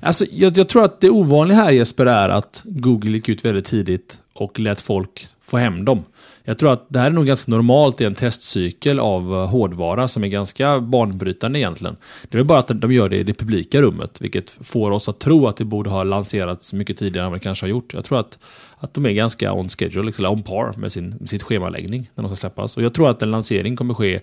Alltså, 0.00 0.24
jag, 0.30 0.58
jag 0.58 0.68
tror 0.68 0.84
att 0.84 1.00
det 1.00 1.10
ovanliga 1.10 1.58
här 1.58 1.70
Jesper 1.70 2.06
är 2.06 2.28
att 2.28 2.62
Google 2.64 3.10
gick 3.10 3.28
ut 3.28 3.44
väldigt 3.44 3.64
tidigt 3.64 4.20
och 4.32 4.58
lät 4.58 4.80
folk 4.80 5.26
få 5.40 5.56
hem 5.56 5.84
dem. 5.84 6.04
Jag 6.48 6.58
tror 6.58 6.72
att 6.72 6.86
det 6.88 6.98
här 6.98 7.06
är 7.06 7.10
nog 7.10 7.26
ganska 7.26 7.50
normalt 7.50 8.00
i 8.00 8.04
en 8.04 8.14
testcykel 8.14 9.00
av 9.00 9.34
eh, 9.34 9.46
hårdvara 9.46 10.08
som 10.08 10.24
är 10.24 10.28
ganska 10.28 10.80
banbrytande 10.80 11.58
egentligen. 11.58 11.96
Det 12.22 12.34
är 12.34 12.38
väl 12.38 12.46
bara 12.46 12.58
att 12.58 12.80
de 12.80 12.92
gör 12.92 13.08
det 13.08 13.16
i 13.16 13.22
det 13.22 13.34
publika 13.34 13.82
rummet, 13.82 14.20
vilket 14.20 14.50
får 14.50 14.90
oss 14.90 15.08
att 15.08 15.18
tro 15.18 15.46
att 15.46 15.56
det 15.56 15.64
borde 15.64 15.90
ha 15.90 16.04
lanserats 16.04 16.72
mycket 16.72 16.96
tidigare 16.96 17.26
än 17.26 17.30
vad 17.30 17.40
det 17.40 17.44
kanske 17.44 17.66
har 17.66 17.70
gjort. 17.70 17.94
Jag 17.94 18.04
tror 18.04 18.20
att, 18.20 18.38
att 18.78 18.94
de 18.94 19.06
är 19.06 19.10
ganska 19.10 19.52
on 19.52 19.68
schedule, 19.68 20.12
eller 20.18 20.32
on 20.32 20.42
par 20.42 20.72
med 20.76 20.92
sin, 20.92 21.08
med 21.08 21.28
sitt 21.28 21.42
schemaläggning 21.42 22.10
när 22.14 22.22
de 22.22 22.28
ska 22.28 22.36
släppas. 22.36 22.76
Och 22.76 22.82
jag 22.82 22.94
tror 22.94 23.10
att 23.10 23.22
en 23.22 23.30
lansering 23.30 23.76
kommer 23.76 23.94
ske 23.94 24.20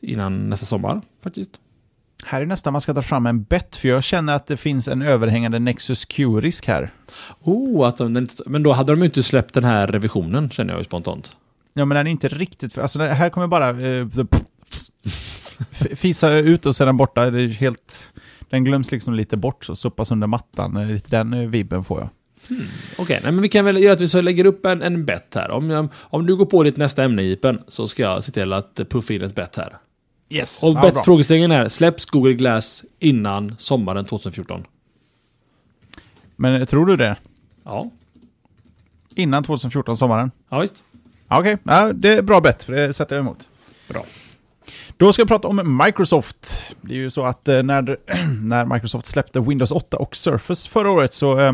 innan 0.00 0.48
nästa 0.48 0.66
sommar, 0.66 1.00
faktiskt. 1.22 1.50
Här 2.24 2.40
är 2.40 2.46
nästan 2.46 2.72
man 2.72 2.80
ska 2.80 2.94
ta 2.94 3.02
fram 3.02 3.26
en 3.26 3.42
bet, 3.42 3.76
för 3.76 3.88
jag 3.88 4.04
känner 4.04 4.34
att 4.34 4.46
det 4.46 4.56
finns 4.56 4.88
en 4.88 5.02
överhängande 5.02 5.58
Nexus 5.58 6.04
Q-risk 6.04 6.66
här. 6.66 6.90
Oh, 7.40 7.86
att 7.86 7.98
de, 7.98 8.26
men 8.46 8.62
då 8.62 8.72
hade 8.72 8.92
de 8.92 8.98
ju 8.98 9.04
inte 9.04 9.22
släppt 9.22 9.54
den 9.54 9.64
här 9.64 9.86
revisionen, 9.86 10.50
känner 10.50 10.72
jag 10.72 10.80
ju 10.80 10.84
spontant. 10.84 11.36
Ja, 11.72 11.84
men 11.84 11.96
den 11.96 12.06
är 12.06 12.10
inte 12.10 12.28
riktigt... 12.28 12.78
Alltså, 12.78 12.98
det 12.98 13.08
här 13.08 13.30
kommer 13.30 13.46
bara... 13.46 13.70
Eh, 13.70 14.06
fisa 15.94 16.32
ut 16.32 16.66
och 16.66 16.76
sedan 16.76 16.96
borta. 16.96 17.30
Det 17.30 17.42
är 17.42 17.48
helt... 17.48 18.08
Den 18.50 18.64
glöms 18.64 18.92
liksom 18.92 19.14
lite 19.14 19.36
bort, 19.36 19.64
så 19.64 19.76
soppas 19.76 20.10
under 20.10 20.26
mattan. 20.26 20.76
Eh, 20.76 20.86
Lite 20.86 21.10
den 21.10 21.32
eh, 21.34 21.48
vibben 21.48 21.84
får 21.84 22.00
jag. 22.00 22.08
Okej, 22.96 23.20
nej, 23.22 23.32
men 23.32 23.42
vi 23.42 23.48
kan 23.48 23.64
väl 23.64 23.82
göra 23.82 23.92
att 23.92 24.00
vi 24.00 24.08
så 24.08 24.20
lägger 24.20 24.44
upp 24.44 24.66
en, 24.66 24.82
en 24.82 25.04
bet 25.04 25.34
här. 25.34 25.50
Om, 25.50 25.88
om 26.00 26.26
du 26.26 26.36
går 26.36 26.46
på 26.46 26.62
ditt 26.62 26.76
nästa 26.76 27.04
ämne, 27.04 27.22
Jipen, 27.22 27.58
så 27.68 27.86
ska 27.86 28.02
jag 28.02 28.24
se 28.24 28.32
till 28.32 28.52
att 28.52 28.80
puffa 28.90 29.14
in 29.14 29.22
ett 29.22 29.34
bet 29.34 29.56
här. 29.56 29.76
Yes. 30.32 30.62
Och 30.64 30.74
Ja, 30.74 31.02
frågeställningen 31.04 31.50
är, 31.50 31.68
släpps 31.68 32.04
Google 32.04 32.34
Glass 32.34 32.84
innan 32.98 33.54
sommaren 33.58 34.04
2014? 34.04 34.64
Men 36.36 36.66
tror 36.66 36.86
du 36.86 36.96
det? 36.96 37.16
Ja. 37.64 37.90
Innan 39.14 39.44
2014, 39.44 39.96
sommaren? 39.96 40.30
Ja, 40.48 40.60
visst. 40.60 40.84
Ja, 41.28 41.40
Okej, 41.40 41.58
ja, 41.64 41.92
det 41.92 42.12
är 42.12 42.22
bra 42.22 42.40
bett, 42.40 42.64
för 42.64 42.72
det 42.72 42.92
sätter 42.92 43.16
jag 43.16 43.22
emot. 43.22 43.48
Bra. 43.88 44.04
Då 44.96 45.12
ska 45.12 45.22
vi 45.22 45.28
prata 45.28 45.48
om 45.48 45.80
Microsoft. 45.86 46.72
Det 46.80 46.94
är 46.94 46.98
ju 46.98 47.10
så 47.10 47.24
att 47.24 47.48
eh, 47.48 47.62
när, 47.62 47.96
när 48.42 48.64
Microsoft 48.64 49.06
släppte 49.06 49.40
Windows 49.40 49.70
8 49.72 49.96
och 49.96 50.16
Surface 50.16 50.70
förra 50.70 50.90
året 50.90 51.12
så, 51.12 51.38
eh, 51.38 51.52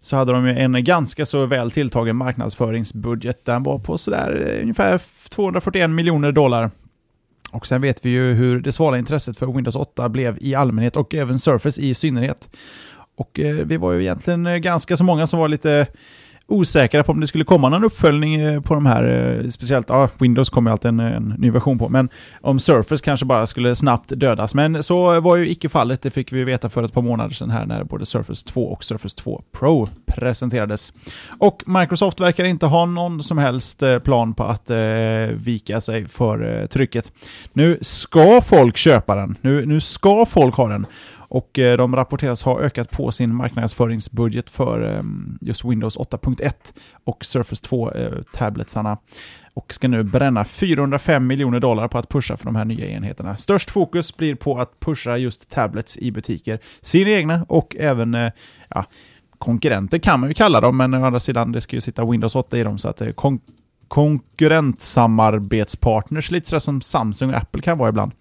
så 0.00 0.16
hade 0.16 0.32
de 0.32 0.46
ju 0.46 0.58
en 0.58 0.84
ganska 0.84 1.26
så 1.26 1.46
väl 1.46 1.70
tilltagen 1.70 2.16
marknadsföringsbudget. 2.16 3.44
Den 3.44 3.62
var 3.62 3.78
på 3.78 3.98
sådär 3.98 4.50
eh, 4.50 4.62
ungefär 4.62 5.00
241 5.28 5.90
miljoner 5.90 6.32
dollar. 6.32 6.70
Och 7.54 7.66
sen 7.66 7.80
vet 7.80 8.04
vi 8.06 8.10
ju 8.10 8.34
hur 8.34 8.60
det 8.60 8.72
svala 8.72 8.98
intresset 8.98 9.38
för 9.38 9.46
Windows 9.46 9.76
8 9.76 10.08
blev 10.08 10.38
i 10.40 10.54
allmänhet 10.54 10.96
och 10.96 11.14
även 11.14 11.38
Surface 11.38 11.80
i 11.80 11.94
synnerhet. 11.94 12.50
Och 13.16 13.40
eh, 13.40 13.54
vi 13.54 13.76
var 13.76 13.92
ju 13.92 14.00
egentligen 14.00 14.46
eh, 14.46 14.56
ganska 14.56 14.96
så 14.96 15.04
många 15.04 15.26
som 15.26 15.38
var 15.38 15.48
lite 15.48 15.86
osäkra 16.46 17.02
på 17.02 17.12
om 17.12 17.20
det 17.20 17.26
skulle 17.26 17.44
komma 17.44 17.68
någon 17.68 17.84
uppföljning 17.84 18.34
eh, 18.34 18.60
på 18.60 18.74
de 18.74 18.86
här, 18.86 19.04
eh, 19.04 19.48
speciellt, 19.48 19.88
ja, 19.88 20.08
Windows 20.18 20.50
kommer 20.50 20.70
ju 20.70 20.72
alltid 20.72 20.88
en, 20.88 21.00
en 21.00 21.34
ny 21.38 21.50
version 21.50 21.78
på, 21.78 21.88
men 21.88 22.08
om 22.40 22.58
Surface 22.58 23.04
kanske 23.04 23.26
bara 23.26 23.46
skulle 23.46 23.74
snabbt 23.74 24.08
dödas. 24.08 24.54
Men 24.54 24.82
så 24.82 25.20
var 25.20 25.36
ju 25.36 25.50
icke 25.50 25.68
fallet, 25.68 26.02
det 26.02 26.10
fick 26.10 26.32
vi 26.32 26.44
veta 26.44 26.68
för 26.68 26.82
ett 26.82 26.92
par 26.92 27.02
månader 27.02 27.34
sedan 27.34 27.50
här 27.50 27.66
när 27.66 27.84
både 27.84 28.06
Surface 28.06 28.46
2 28.46 28.72
och 28.72 28.84
Surface 28.84 29.16
2 29.16 29.42
Pro 29.52 29.86
presenterades. 30.06 30.92
Och 31.38 31.62
Microsoft 31.66 32.20
verkar 32.20 32.44
inte 32.44 32.66
ha 32.66 32.86
någon 32.86 33.22
som 33.22 33.38
helst 33.38 33.82
eh, 33.82 33.98
plan 33.98 34.34
på 34.34 34.44
att 34.44 34.70
eh, 34.70 34.78
vika 35.34 35.80
sig 35.80 36.06
för 36.06 36.60
eh, 36.60 36.66
trycket. 36.66 37.12
Nu 37.52 37.78
ska 37.80 38.40
folk 38.40 38.76
köpa 38.76 39.14
den, 39.14 39.36
nu, 39.40 39.66
nu 39.66 39.80
ska 39.80 40.26
folk 40.26 40.54
ha 40.54 40.68
den. 40.68 40.86
Och 41.34 41.58
eh, 41.58 41.76
de 41.76 41.96
rapporteras 41.96 42.42
ha 42.42 42.60
ökat 42.60 42.90
på 42.90 43.12
sin 43.12 43.34
marknadsföringsbudget 43.34 44.50
för 44.50 44.96
eh, 44.96 45.02
just 45.40 45.64
Windows 45.64 45.96
8.1 45.96 46.52
och 47.04 47.24
Surface 47.24 47.62
2-tabletsarna. 47.68 48.92
Eh, 48.92 48.98
och 49.54 49.74
ska 49.74 49.88
nu 49.88 50.02
bränna 50.02 50.44
405 50.44 51.26
miljoner 51.26 51.60
dollar 51.60 51.88
på 51.88 51.98
att 51.98 52.08
pusha 52.08 52.36
för 52.36 52.44
de 52.44 52.56
här 52.56 52.64
nya 52.64 52.86
enheterna. 52.86 53.36
Störst 53.36 53.70
fokus 53.70 54.16
blir 54.16 54.34
på 54.34 54.60
att 54.60 54.80
pusha 54.80 55.16
just 55.16 55.50
tablets 55.50 55.96
i 55.96 56.12
butiker, 56.12 56.58
sina 56.80 57.10
egna 57.10 57.46
och 57.48 57.76
även 57.78 58.30
ja, 58.68 58.84
konkurrenter 59.38 59.98
kan 59.98 60.20
man 60.20 60.28
ju 60.28 60.34
kalla 60.34 60.60
dem, 60.60 60.76
men 60.76 60.94
å 60.94 61.04
andra 61.04 61.20
sidan, 61.20 61.52
det 61.52 61.60
ska 61.60 61.76
ju 61.76 61.80
sitta 61.80 62.04
Windows 62.04 62.34
8 62.34 62.58
i 62.58 62.62
dem, 62.62 62.78
så 62.78 62.88
att 62.88 62.96
det 62.96 63.06
är 63.06 63.12
kon 63.12 63.40
konkurrentsamarbetspartners, 63.88 66.30
lite 66.30 66.48
sådär 66.48 66.60
som 66.60 66.80
Samsung 66.80 67.30
och 67.30 67.36
Apple 67.36 67.62
kan 67.62 67.78
vara 67.78 67.88
ibland. 67.88 68.12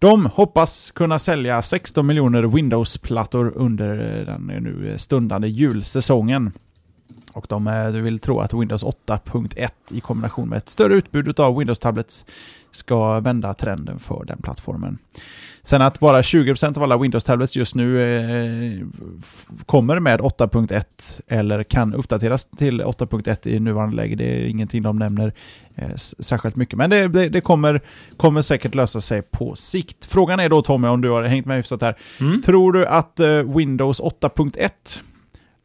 De 0.00 0.26
hoppas 0.26 0.90
kunna 0.90 1.18
sälja 1.18 1.62
16 1.62 2.06
miljoner 2.06 2.42
Windows-plattor 2.42 3.52
under 3.56 3.96
den 4.24 4.46
nu 4.46 4.94
stundande 4.98 5.48
julsäsongen. 5.48 6.52
Och 7.32 7.46
de 7.48 7.66
eh, 7.66 7.88
vill 7.88 8.18
tro 8.18 8.40
att 8.40 8.54
Windows 8.54 8.84
8.1 8.84 9.70
i 9.90 10.00
kombination 10.00 10.48
med 10.48 10.56
ett 10.56 10.68
större 10.68 10.94
utbud 10.94 11.40
av 11.40 11.58
Windows-tablets 11.58 12.24
ska 12.70 13.20
vända 13.20 13.54
trenden 13.54 13.98
för 13.98 14.24
den 14.24 14.42
plattformen. 14.42 14.98
Sen 15.62 15.82
att 15.82 16.00
bara 16.00 16.22
20% 16.22 16.76
av 16.76 16.82
alla 16.82 16.98
Windows-tablets 16.98 17.56
just 17.56 17.74
nu 17.74 18.02
eh, 18.02 18.86
kommer 19.66 20.00
med 20.00 20.20
8.1 20.20 20.84
eller 21.28 21.62
kan 21.62 21.94
uppdateras 21.94 22.44
till 22.44 22.82
8.1 22.82 23.48
i 23.48 23.60
nuvarande 23.60 23.96
läge. 23.96 24.16
Det 24.16 24.24
är 24.24 24.46
ingenting 24.46 24.82
de 24.82 24.98
nämner 24.98 25.32
eh, 25.74 25.94
särskilt 25.96 26.56
mycket. 26.56 26.78
Men 26.78 26.90
det, 26.90 27.08
det, 27.08 27.28
det, 27.28 27.40
kommer, 27.40 27.80
kommer 28.16 28.42
säkert 28.42 28.74
lösa 28.74 29.00
sig 29.00 29.22
på 29.22 29.54
sikt. 29.54 30.06
Frågan 30.06 30.40
är 30.40 30.48
då 30.48 30.62
Tommy, 30.62 30.88
om 30.88 31.00
du 31.00 31.10
har 31.10 31.22
hängt 31.22 31.46
med 31.46 31.56
hyfsat 31.56 31.82
här. 31.82 31.98
Mm. 32.20 32.42
Tror 32.42 32.72
du 32.72 32.86
att 32.86 33.20
eh, 33.20 33.28
Windows 33.28 34.00
8.1 34.00 34.70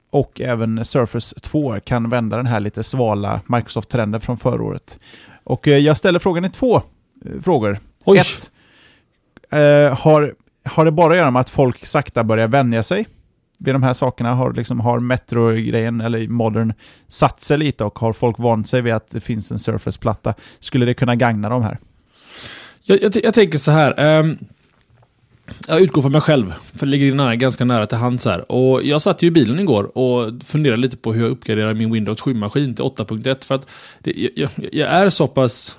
och 0.09 0.41
även 0.41 0.85
Surface 0.85 1.39
2 1.39 1.79
kan 1.79 2.09
vända 2.09 2.37
den 2.37 2.45
här 2.45 2.59
lite 2.59 2.83
svala 2.83 3.41
Microsoft-trenden 3.47 4.21
från 4.21 4.37
förra 4.37 4.63
året? 4.63 4.99
Och 5.43 5.67
eh, 5.67 5.77
jag 5.77 5.97
ställer 5.97 6.19
frågan 6.19 6.45
i 6.45 6.49
två 6.49 6.75
eh, 6.75 7.41
frågor. 7.43 7.79
Oj. 8.03 8.17
Ett, 8.17 8.51
eh, 9.51 9.97
har, 9.99 10.35
har 10.65 10.85
det 10.85 10.91
bara 10.91 11.11
att 11.11 11.17
göra 11.17 11.31
med 11.31 11.39
att 11.39 11.49
folk 11.49 11.85
sakta 11.85 12.23
börjar 12.23 12.47
vänja 12.47 12.83
sig 12.83 13.07
vid 13.57 13.75
de 13.75 13.83
här 13.83 13.93
sakerna? 13.93 14.33
Har, 14.33 14.53
liksom, 14.53 14.79
har 14.79 14.99
Metro-grejen, 14.99 16.01
eller 16.01 16.27
Modern, 16.27 16.73
satt 17.07 17.41
sig 17.41 17.57
lite 17.57 17.83
och 17.83 17.99
har 17.99 18.13
folk 18.13 18.39
vant 18.39 18.67
sig 18.67 18.81
vid 18.81 18.93
att 18.93 19.07
det 19.07 19.21
finns 19.21 19.51
en 19.51 19.59
Surface-platta? 19.59 20.33
Skulle 20.59 20.85
det 20.85 20.93
kunna 20.93 21.15
gagna 21.15 21.49
de 21.49 21.63
här? 21.63 21.79
Jag, 22.83 23.01
jag, 23.01 23.15
jag 23.23 23.33
tänker 23.33 23.57
så 23.57 23.71
här. 23.71 24.19
Um, 24.19 24.37
jag 25.67 25.81
utgår 25.81 26.01
från 26.01 26.11
mig 26.11 26.21
själv, 26.21 26.53
för 26.75 26.85
det 26.85 26.91
ligger 26.91 27.15
nära, 27.15 27.35
ganska 27.35 27.65
nära 27.65 27.85
till 27.85 27.97
hands 27.97 28.25
här. 28.25 28.51
Och 28.51 28.83
jag 28.83 29.01
satt 29.01 29.21
ju 29.21 29.27
i 29.27 29.31
bilen 29.31 29.59
igår 29.59 29.97
och 29.97 30.43
funderade 30.43 30.81
lite 30.81 30.97
på 30.97 31.13
hur 31.13 31.21
jag 31.21 31.31
uppgraderar 31.31 31.73
min 31.73 31.91
Windows 31.93 32.23
7-maskin 32.23 32.75
till 32.75 32.85
8.1. 32.85 33.45
För 33.45 33.55
att 33.55 33.69
det, 33.99 34.29
jag, 34.35 34.49
jag, 34.71 34.89
är 34.89 35.09
så 35.09 35.27
pass 35.27 35.77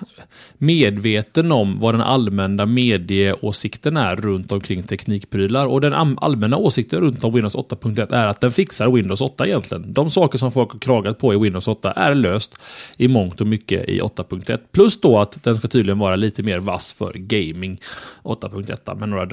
medveten 0.57 1.51
om 1.51 1.79
vad 1.79 1.93
den 1.93 2.01
allmänna 2.01 2.65
medieåsikten 2.65 3.97
är 3.97 4.15
runt 4.15 4.51
omkring 4.51 4.83
teknikprylar. 4.83 5.65
Och 5.65 5.81
den 5.81 5.93
allmänna 5.93 6.57
åsikten 6.57 7.01
runt 7.01 7.23
om 7.23 7.33
Windows 7.33 7.55
8.1 7.55 8.15
är 8.15 8.27
att 8.27 8.41
den 8.41 8.51
fixar 8.51 8.91
Windows 8.91 9.21
8 9.21 9.47
egentligen. 9.47 9.93
De 9.93 10.09
saker 10.09 10.37
som 10.37 10.51
folk 10.51 10.71
har 10.71 10.79
klagat 10.79 11.19
på 11.19 11.33
i 11.33 11.37
Windows 11.37 11.67
8 11.67 11.91
är 11.91 12.15
löst 12.15 12.59
i 12.97 13.07
mångt 13.07 13.41
och 13.41 13.47
mycket 13.47 13.89
i 13.89 13.99
8.1. 13.99 14.59
Plus 14.71 15.01
då 15.01 15.19
att 15.19 15.43
den 15.43 15.55
ska 15.55 15.67
tydligen 15.67 15.99
vara 15.99 16.15
lite 16.15 16.43
mer 16.43 16.59
vass 16.59 16.93
för 16.93 17.13
gaming 17.13 17.81
8.1 18.23 18.99
med 18.99 19.09
några 19.09 19.25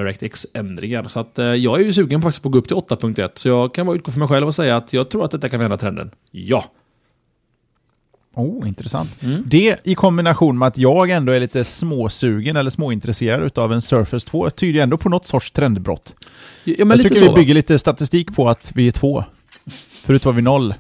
DirectX-ändringar. 0.42 1.08
Så 1.08 1.20
att 1.20 1.38
eh, 1.38 1.44
jag 1.44 1.80
är 1.80 1.84
ju 1.84 1.92
sugen 1.92 2.22
faktiskt 2.22 2.42
på 2.42 2.48
att 2.48 2.52
gå 2.52 2.58
upp 2.58 2.68
till 2.68 2.76
8.1. 2.76 3.30
Så 3.34 3.48
jag 3.48 3.74
kan 3.74 3.86
bara 3.86 3.96
utgå 3.96 4.10
för 4.10 4.18
mig 4.18 4.28
själv 4.28 4.46
och 4.46 4.54
säga 4.54 4.76
att 4.76 4.92
jag 4.92 5.10
tror 5.10 5.24
att 5.24 5.30
detta 5.30 5.48
kan 5.48 5.60
vända 5.60 5.76
trenden. 5.76 6.10
Ja! 6.30 6.64
Oh, 8.34 8.68
intressant. 8.68 9.22
Mm. 9.22 9.42
Det 9.46 9.76
i 9.84 9.94
kombination 9.94 10.58
med 10.58 10.68
att 10.68 10.78
jag 10.78 11.10
ändå 11.10 11.32
är 11.32 11.40
lite 11.40 11.64
småsugen 11.64 12.56
eller 12.56 12.70
småintresserad 12.70 13.58
av 13.58 13.72
en 13.72 13.82
Surface 13.82 14.26
2 14.26 14.50
tyder 14.50 14.82
ändå 14.82 14.98
på 14.98 15.08
något 15.08 15.26
sorts 15.26 15.50
trendbrott. 15.50 16.14
Ja, 16.64 16.74
jag 16.78 17.02
tycker 17.02 17.14
så, 17.14 17.28
vi 17.28 17.34
bygger 17.34 17.54
lite 17.54 17.78
statistik 17.78 18.34
på 18.34 18.48
att 18.48 18.72
vi 18.74 18.86
är 18.86 18.92
två. 18.92 19.24
Förut 20.04 20.24
var 20.24 20.32
vi 20.32 20.42
noll. 20.42 20.74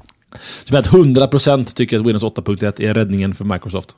Så 0.64 0.76
att 0.76 0.88
100% 0.88 1.74
tycker 1.74 1.98
att 1.98 2.06
Windows 2.06 2.22
8.1 2.22 2.82
är 2.82 2.94
räddningen 2.94 3.34
för 3.34 3.44
Microsoft? 3.44 3.96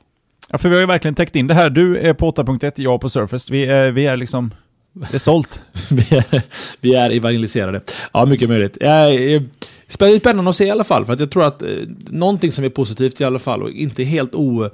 Ja, 0.49 0.57
för 0.57 0.69
vi 0.69 0.75
har 0.75 0.79
ju 0.79 0.87
verkligen 0.87 1.15
täckt 1.15 1.35
in 1.35 1.47
det 1.47 1.53
här. 1.53 1.69
Du 1.69 1.97
är 1.97 2.13
på 2.13 2.31
8.1, 2.31 2.71
jag 2.75 3.01
på 3.01 3.09
Surface. 3.09 3.53
Vi 3.53 3.65
är, 3.65 3.91
vi 3.91 4.05
är 4.05 4.17
liksom... 4.17 4.51
Det 4.95 5.13
är 5.13 5.19
sålt. 5.19 5.61
vi, 5.91 6.15
är, 6.17 6.41
vi 6.81 6.95
är 6.95 7.09
evangeliserade. 7.09 7.81
Ja, 8.13 8.25
mycket 8.25 8.49
möjligt. 8.49 8.77
Jag, 8.81 9.43
Spännande 9.87 10.49
att 10.49 10.55
se 10.55 10.65
i 10.65 10.69
alla 10.69 10.83
fall, 10.83 11.05
för 11.05 11.13
att 11.13 11.19
jag 11.19 11.31
tror 11.31 11.43
att 11.43 11.63
eh, 11.63 11.69
någonting 12.09 12.51
som 12.51 12.65
är 12.65 12.69
positivt 12.69 13.21
i 13.21 13.23
alla 13.23 13.39
fall 13.39 13.63
och 13.63 13.69
inte 13.69 14.03
helt 14.03 14.35
o, 14.35 14.69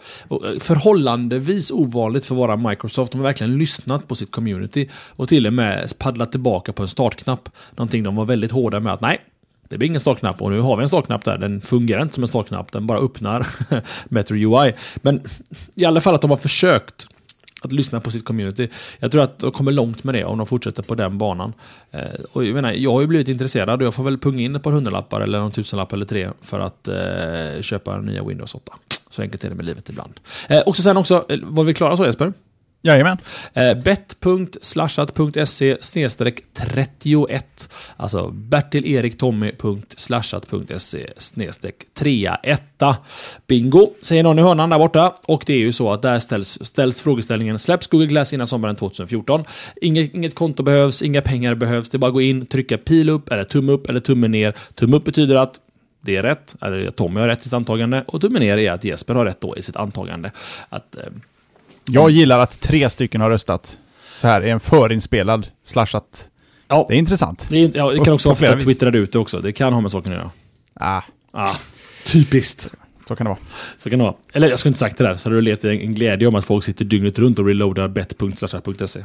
förhållandevis 0.60 1.72
ovanligt 1.72 2.26
för 2.26 2.36
att 2.36 2.40
vara 2.40 2.56
Microsoft. 2.56 3.12
De 3.12 3.18
har 3.18 3.24
verkligen 3.24 3.58
lyssnat 3.58 4.08
på 4.08 4.16
sitt 4.16 4.32
community 4.32 4.90
och 5.16 5.28
till 5.28 5.48
och 5.48 5.54
med 5.54 5.98
paddlat 5.98 6.32
tillbaka 6.32 6.74
på 6.74 6.82
en 6.82 6.88
startknapp. 6.88 7.50
Någonting 7.76 8.04
de 8.04 8.16
var 8.16 8.26
väldigt 8.26 8.52
hårda 8.52 8.80
med 8.80 8.94
att 8.94 9.02
nej, 9.02 9.22
det 9.70 9.78
blir 9.78 9.88
ingen 9.88 10.02
startknapp 10.02 10.42
och 10.42 10.52
nu 10.52 10.60
har 10.60 10.76
vi 10.76 10.82
en 10.82 10.90
startknapp 10.90 11.26
där. 11.26 11.38
Den 11.38 11.62
fungerar 11.62 12.02
inte 12.02 12.16
som 12.16 12.24
en 12.24 12.28
startknapp, 12.28 12.72
den 12.72 12.88
bara 12.88 13.00
öppnar 13.00 13.48
Metro 14.10 14.36
UI. 14.36 14.74
Men 14.96 15.22
i 15.76 15.86
alla 15.86 16.02
fall 16.02 16.16
att 16.16 16.22
de 16.22 16.30
har 16.30 16.38
försökt 16.38 17.08
att 17.62 17.72
lyssna 17.72 18.00
på 18.00 18.12
sitt 18.12 18.26
community. 18.26 18.68
Jag 19.00 19.12
tror 19.12 19.24
att 19.24 19.40
de 19.40 19.52
kommer 19.52 19.72
långt 19.72 20.04
med 20.04 20.16
det 20.16 20.26
om 20.26 20.38
de 20.38 20.48
fortsätter 20.48 20.84
på 20.84 20.96
den 20.96 21.18
banan. 21.18 21.54
Eh, 21.92 22.02
och 22.32 22.46
jag, 22.46 22.54
menar, 22.54 22.72
jag 22.72 22.94
har 22.94 23.02
ju 23.02 23.08
blivit 23.08 23.28
intresserad 23.28 23.82
och 23.82 23.86
jag 23.86 23.94
får 23.94 24.04
väl 24.04 24.18
punga 24.18 24.42
in 24.42 24.56
ett 24.56 24.64
par 24.64 24.72
hundralappar 24.72 25.22
eller 25.22 25.40
någon 25.40 25.52
tusenlapp 25.52 25.94
eller 25.94 26.06
tre 26.06 26.30
för 26.42 26.60
att 26.60 26.88
eh, 26.88 27.62
köpa 27.62 27.98
nya 27.98 28.24
Windows 28.24 28.56
8. 28.56 28.74
Så 29.10 29.22
enkelt 29.22 29.44
är 29.44 29.50
det 29.50 29.56
med 29.56 29.66
livet 29.66 29.90
ibland. 29.90 30.14
Eh, 30.50 30.60
och 30.60 30.76
så 30.76 30.82
sen 30.82 30.98
också, 30.98 31.26
eh, 31.30 31.40
var 31.44 31.64
vi 31.64 31.74
klara 31.74 31.98
så 31.98 32.06
Jesper? 32.06 32.34
Jajamän. 32.84 33.18
Eh, 33.54 33.74
bet.slashat.se 33.74 35.78
31. 36.54 37.70
Alltså 37.98 38.32
bertileriktommy.slashat.se 38.32 41.14
31. 41.94 42.62
Bingo, 43.48 43.94
säger 44.02 44.24
någon 44.24 44.40
i 44.40 44.42
hörnan 44.42 44.70
där 44.70 44.78
borta. 44.78 45.14
Och 45.28 45.44
det 45.46 45.54
är 45.54 45.58
ju 45.58 45.72
så 45.72 45.92
att 45.92 46.02
där 46.02 46.20
ställs, 46.20 46.66
ställs 46.66 47.02
frågeställningen 47.02 47.60
Släpps 47.60 47.88
Google 47.88 48.08
Glass 48.08 48.34
innan 48.34 48.48
sommaren 48.48 48.76
2014? 48.76 49.46
Inget, 49.82 50.14
inget 50.14 50.36
konto 50.36 50.64
behövs, 50.64 51.02
inga 51.02 51.22
pengar 51.22 51.56
behövs. 51.56 51.90
Det 51.90 51.98
är 51.98 52.00
bara 52.00 52.08
att 52.08 52.14
gå 52.14 52.22
in, 52.22 52.46
trycka 52.46 52.78
pil 52.78 53.10
upp, 53.10 53.32
eller 53.32 53.44
tumme 53.44 53.72
upp, 53.72 53.90
eller 53.90 54.00
tumme 54.00 54.28
ner. 54.28 54.54
Tumme 54.76 54.98
upp 54.98 55.06
betyder 55.06 55.36
att 55.36 55.60
det 56.02 56.16
är 56.16 56.24
rätt, 56.24 56.56
eller 56.62 56.92
Tommy 56.92 57.20
har 57.20 57.28
rätt 57.28 57.40
i 57.40 57.44
sitt 57.44 57.54
antagande. 57.54 58.04
Och 58.08 58.22
tumme 58.22 58.40
ner 58.40 58.58
är 58.58 58.72
att 58.72 58.84
Jesper 58.84 59.16
har 59.16 59.26
rätt 59.26 59.42
då 59.42 59.58
i 59.58 59.62
sitt 59.62 59.76
antagande. 59.76 60.32
Att... 60.70 60.96
Eh, 60.96 61.04
jag 61.86 62.12
gillar 62.12 62.40
att 62.40 62.60
tre 62.60 62.90
stycken 62.90 63.22
har 63.22 63.30
röstat 63.30 63.80
så 64.14 64.28
här 64.28 64.46
i 64.46 64.50
en 64.50 64.60
förinspelad 64.60 65.48
slashat. 65.64 66.30
Ja. 66.68 66.86
Det 66.90 66.96
är 66.96 66.98
intressant. 66.98 67.48
Det, 67.50 67.58
är, 67.58 67.72
ja, 67.78 67.92
det 67.92 68.00
kan 68.00 68.14
också 68.14 68.30
vara 68.30 68.36
för 68.36 68.46
att 68.46 68.52
jag 68.52 68.62
twittrade 68.62 68.98
ut 68.98 69.12
det 69.12 69.20
också. 69.20 69.40
Det 69.40 69.52
kan 69.52 69.74
ha 69.74 69.82
med 69.82 69.92
saken 69.92 70.12
att 70.12 70.18
göra. 70.18 70.32
Ah. 70.74 71.02
ah. 71.32 71.56
Typiskt. 72.06 72.74
Så 73.08 73.16
kan 73.16 73.26
det 73.26 73.30
vara. 73.30 73.40
Så 73.78 73.90
kan 73.90 74.00
det 74.00 74.06
vara. 74.06 74.16
Eller 74.34 74.50
jag 74.50 74.60
skulle 74.60 74.70
inte 74.70 74.80
sagt 74.80 74.98
det 74.98 75.04
där, 75.04 75.16
så 75.16 75.30
hade 75.30 75.38
du 75.38 75.42
levt 75.42 75.64
i 75.64 75.70
en 75.70 75.96
glädje 75.96 76.28
om 76.28 76.36
att 76.36 76.46
folk 76.46 76.64
sitter 76.64 76.86
dygnet 76.86 77.20
runt 77.20 77.40
och 77.40 77.46
reloadar 77.46 77.88
bet.slashat.se. 77.88 79.04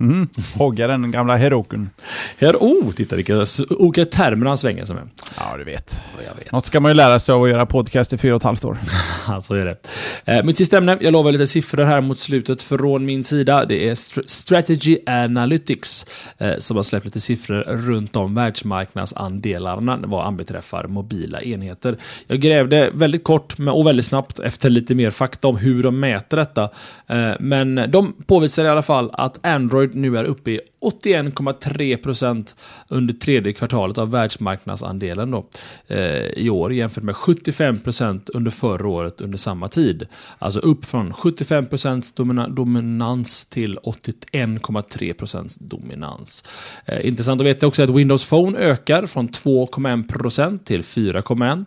Mm. 0.00 0.28
Hogga 0.54 0.86
den 0.86 1.10
gamla 1.10 1.36
Herokun. 1.36 1.90
Her 2.38 2.56
oh, 2.56 2.92
titta 2.92 3.16
vilka 3.16 3.46
olika 3.70 4.04
termer 4.04 4.46
han 4.46 4.58
svänger 4.58 4.84
sig 4.84 4.96
med. 4.96 5.08
Ja, 5.38 5.56
du 5.56 5.64
vet. 5.64 6.00
Jag 6.26 6.34
vet. 6.36 6.52
Något 6.52 6.64
ska 6.64 6.80
man 6.80 6.90
ju 6.90 6.94
lära 6.94 7.20
sig 7.20 7.32
av 7.32 7.42
att 7.42 7.50
göra 7.50 7.66
podcast 7.66 8.12
i 8.12 8.18
fyra 8.18 8.34
och 8.34 8.40
ett 8.40 8.44
halvt 8.44 8.64
år. 8.64 8.78
så 9.42 9.54
är 9.54 9.64
det. 9.64 9.76
Eh, 10.24 10.44
mitt 10.44 10.58
sista 10.58 10.78
ämne, 10.78 10.98
jag 11.00 11.12
lovar 11.12 11.32
lite 11.32 11.46
siffror 11.46 11.84
här 11.84 12.00
mot 12.00 12.18
slutet 12.18 12.62
från 12.62 13.04
min 13.04 13.24
sida. 13.24 13.64
Det 13.64 13.88
är 13.88 13.94
Strategy 14.28 14.98
Analytics 15.06 16.06
eh, 16.38 16.52
som 16.58 16.76
har 16.76 16.82
släppt 16.82 17.04
lite 17.04 17.20
siffror 17.20 17.64
runt 17.66 18.16
om 18.16 18.34
världsmarknadsandelarna 18.34 20.00
vad 20.06 20.26
anbeträffar 20.26 20.86
mobila 20.86 21.42
enheter. 21.42 21.96
Jag 22.26 22.40
grävde 22.40 22.90
väldigt 22.94 23.24
kort 23.24 23.56
och 23.72 23.86
väldigt 23.86 24.06
snabbt 24.06 24.38
efter 24.38 24.70
lite 24.70 24.94
mer 24.94 25.10
fakta 25.10 25.48
om 25.48 25.56
hur 25.56 25.82
de 25.82 26.00
mäter 26.00 26.36
detta. 26.36 26.62
Eh, 27.06 27.32
men 27.40 27.90
de 27.90 28.14
påvisar 28.26 28.64
i 28.64 28.68
alla 28.68 28.82
fall 28.82 29.10
att 29.12 29.46
Android 29.46 29.83
Android 29.84 30.12
nu 30.12 30.18
är 30.18 30.24
uppe 30.24 30.50
i 30.50 30.60
81,3% 30.82 32.54
under 32.88 33.14
tredje 33.14 33.52
kvartalet 33.52 33.98
av 33.98 34.10
världsmarknadsandelen 34.10 35.30
då, 35.30 35.46
eh, 35.88 36.26
i 36.36 36.50
år 36.50 36.72
jämfört 36.72 37.04
med 37.04 37.14
75% 37.14 38.30
under 38.34 38.50
förra 38.50 38.88
året 38.88 39.20
under 39.20 39.38
samma 39.38 39.68
tid. 39.68 40.06
Alltså 40.38 40.60
upp 40.60 40.84
från 40.84 41.12
75% 41.12 42.16
domina 42.16 42.48
dominans 42.48 43.46
till 43.46 43.78
81,3% 43.82 45.56
dominans. 45.60 46.44
Eh, 46.86 47.06
intressant 47.06 47.40
att 47.40 47.46
veta 47.46 47.66
också 47.66 47.82
att 47.82 47.90
Windows 47.90 48.28
Phone 48.28 48.58
ökar 48.58 49.06
från 49.06 49.28
2,1% 49.28 50.64
till 50.64 50.82
4,1% 50.82 51.66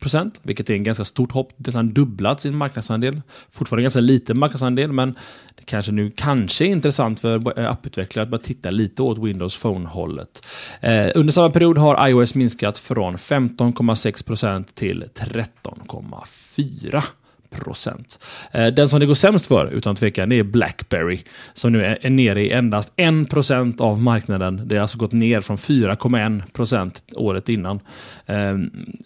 procent, 0.00 0.40
vilket 0.42 0.70
är 0.70 0.74
en 0.74 0.82
ganska 0.82 1.04
stort 1.04 1.32
hopp. 1.32 1.52
Det 1.56 1.74
har 1.74 1.82
dubblat 1.82 2.40
sin 2.40 2.56
marknadsandel. 2.56 3.20
Fortfarande 3.50 3.82
ganska 3.82 4.00
liten 4.00 4.38
marknadsandel, 4.38 4.92
men 4.92 5.14
det 5.56 5.64
kanske 5.64 5.92
nu 5.92 6.10
kanske 6.16 6.64
är 6.64 6.68
intressant 6.68 7.20
för 7.20 7.58
apputvecklare 7.58 8.22
att 8.22 8.30
bara 8.30 8.40
titta 8.40 8.70
lite 8.70 9.02
åt 9.02 9.18
Windows 9.18 9.62
Phone-hållet. 9.62 10.46
Eh, 10.80 11.08
under 11.14 11.32
samma 11.32 11.50
period 11.50 11.78
har 11.78 12.08
iOS 12.08 12.34
minskat 12.34 12.78
från 12.78 13.16
15,6% 13.16 14.64
till 14.74 15.04
13,4% 15.14 17.02
procent. 17.50 18.24
Eh, 18.52 18.66
den 18.66 18.88
som 18.88 19.00
det 19.00 19.06
går 19.06 19.14
sämst 19.14 19.46
för, 19.46 19.66
utan 19.66 19.94
tvekan, 19.94 20.28
det 20.28 20.38
är 20.38 20.42
Blackberry. 20.42 21.18
Som 21.52 21.72
nu 21.72 21.84
är 21.84 22.10
nere 22.10 22.42
i 22.42 22.52
endast 22.52 22.92
1% 22.96 23.80
av 23.80 24.02
marknaden. 24.02 24.62
Det 24.68 24.74
har 24.74 24.82
alltså 24.82 24.98
gått 24.98 25.12
ner 25.12 25.40
från 25.40 25.56
4,1% 25.56 27.02
året 27.16 27.48
innan. 27.48 27.80
Eh, 28.26 28.56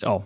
ja, 0.00 0.24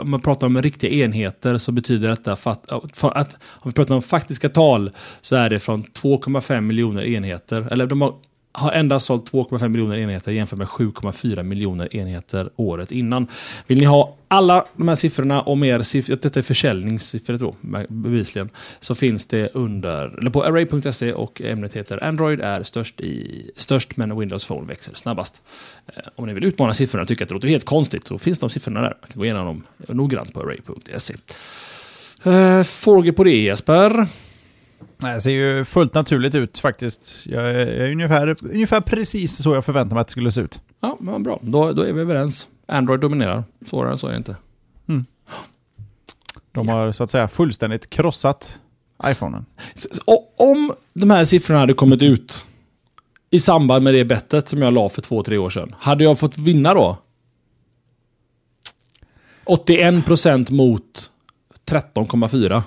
om 0.00 0.10
man 0.10 0.20
pratar 0.20 0.46
om 0.46 0.62
riktiga 0.62 0.90
enheter 0.90 1.58
så 1.58 1.72
betyder 1.72 2.08
detta 2.08 2.32
att, 2.32 2.70
att 3.02 3.38
om 3.44 3.70
vi 3.70 3.72
pratar 3.72 3.94
om 3.94 4.02
faktiska 4.02 4.48
tal 4.48 4.90
så 5.20 5.36
är 5.36 5.50
det 5.50 5.58
från 5.58 5.82
2,5 5.82 6.60
miljoner 6.60 7.04
enheter. 7.04 7.68
Eller 7.70 7.86
de 7.86 8.00
har 8.00 8.14
har 8.52 8.72
endast 8.72 9.06
sålt 9.06 9.32
2,5 9.32 9.68
miljoner 9.68 9.98
enheter 9.98 10.32
jämfört 10.32 10.58
med 10.58 10.66
7,4 10.66 11.42
miljoner 11.42 11.96
enheter 11.96 12.50
året 12.56 12.92
innan. 12.92 13.26
Vill 13.66 13.78
ni 13.78 13.84
ha 13.84 14.16
alla 14.28 14.64
de 14.76 14.88
här 14.88 14.94
siffrorna 14.94 15.42
och 15.42 15.58
mer 15.58 15.82
siffror, 15.82 16.18
detta 16.22 16.38
är 16.38 16.42
försäljningssiffror 16.42 17.36
då, 17.36 17.54
bevisligen, 17.88 18.50
så 18.80 18.94
finns 18.94 19.26
det 19.26 19.50
under, 19.54 20.18
eller 20.18 20.30
på 20.30 20.44
array.se 20.44 21.12
och 21.12 21.42
ämnet 21.42 21.72
heter 21.72 22.04
Android 22.04 22.40
är 22.40 22.62
störst, 22.62 23.00
i, 23.00 23.50
störst 23.56 23.96
men 23.96 24.18
Windows 24.18 24.46
Phone 24.46 24.66
växer 24.66 24.94
snabbast. 24.94 25.42
Eh, 25.86 26.02
om 26.16 26.26
ni 26.26 26.34
vill 26.34 26.44
utmana 26.44 26.74
siffrorna 26.74 27.02
och 27.02 27.08
tycker 27.08 27.24
att 27.24 27.28
det 27.28 27.34
låter 27.34 27.48
helt 27.48 27.64
konstigt 27.64 28.06
så 28.06 28.18
finns 28.18 28.38
de 28.38 28.50
siffrorna 28.50 28.80
där. 28.80 28.96
Man 29.00 29.08
kan 29.10 29.18
gå 29.18 29.24
igenom 29.24 29.46
dem 29.46 29.62
noggrant 29.96 30.32
på 30.32 30.40
array.se. 30.40 31.14
Eh, 32.24 32.62
frågor 32.62 33.12
på 33.12 33.24
det 33.24 33.42
Jesper? 33.42 34.06
Nej, 34.96 35.14
det 35.14 35.20
ser 35.20 35.30
ju 35.30 35.64
fullt 35.64 35.94
naturligt 35.94 36.34
ut 36.34 36.58
faktiskt. 36.58 37.26
Jag 37.26 37.50
är, 37.50 37.66
jag 37.66 37.86
är 37.86 37.92
ungefär, 37.92 38.36
ungefär 38.42 38.80
precis 38.80 39.36
så 39.36 39.54
jag 39.54 39.64
förväntade 39.64 39.94
mig 39.94 40.00
att 40.00 40.08
det 40.08 40.12
skulle 40.12 40.32
se 40.32 40.40
ut. 40.40 40.60
Ja, 40.80 40.96
men 41.00 41.22
bra. 41.22 41.38
Då, 41.42 41.72
då 41.72 41.82
är 41.82 41.92
vi 41.92 42.00
överens. 42.00 42.48
Android 42.66 43.00
dominerar. 43.00 43.44
Svårare 43.66 43.92
än 43.92 43.98
så 43.98 44.06
är 44.06 44.10
det 44.10 44.16
inte. 44.16 44.36
Mm. 44.88 45.04
De 46.52 46.68
har 46.68 46.92
så 46.92 47.04
att 47.04 47.10
säga 47.10 47.28
fullständigt 47.28 47.90
krossat 47.90 48.60
iPhonen. 49.04 49.46
Och 50.04 50.34
om 50.36 50.72
de 50.92 51.10
här 51.10 51.24
siffrorna 51.24 51.60
hade 51.60 51.74
kommit 51.74 52.02
ut 52.02 52.46
i 53.30 53.40
samband 53.40 53.84
med 53.84 53.94
det 53.94 54.04
bettet 54.04 54.48
som 54.48 54.62
jag 54.62 54.72
la 54.72 54.88
för 54.88 55.02
två, 55.02 55.22
tre 55.22 55.38
år 55.38 55.50
sedan. 55.50 55.74
Hade 55.78 56.04
jag 56.04 56.18
fått 56.18 56.38
vinna 56.38 56.74
då? 56.74 56.96
81% 59.44 60.52
mot 60.52 61.10
13,4. 61.70 62.62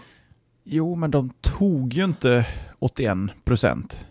Jo, 0.63 0.95
men 0.95 1.11
de 1.11 1.29
tog 1.41 1.93
ju 1.93 2.03
inte 2.03 2.45
81 2.79 3.17
procent. 3.43 4.07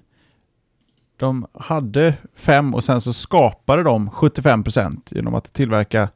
De 1.17 1.47
hade 1.53 2.15
5 2.35 2.75
och 2.75 2.85
sen 2.85 3.01
så 3.01 3.13
skapade 3.13 3.83
de 3.83 4.11
75 4.11 4.63
procent 4.65 5.09
genom 5.13 5.35
att 5.35 5.53
tillverka 5.53 6.09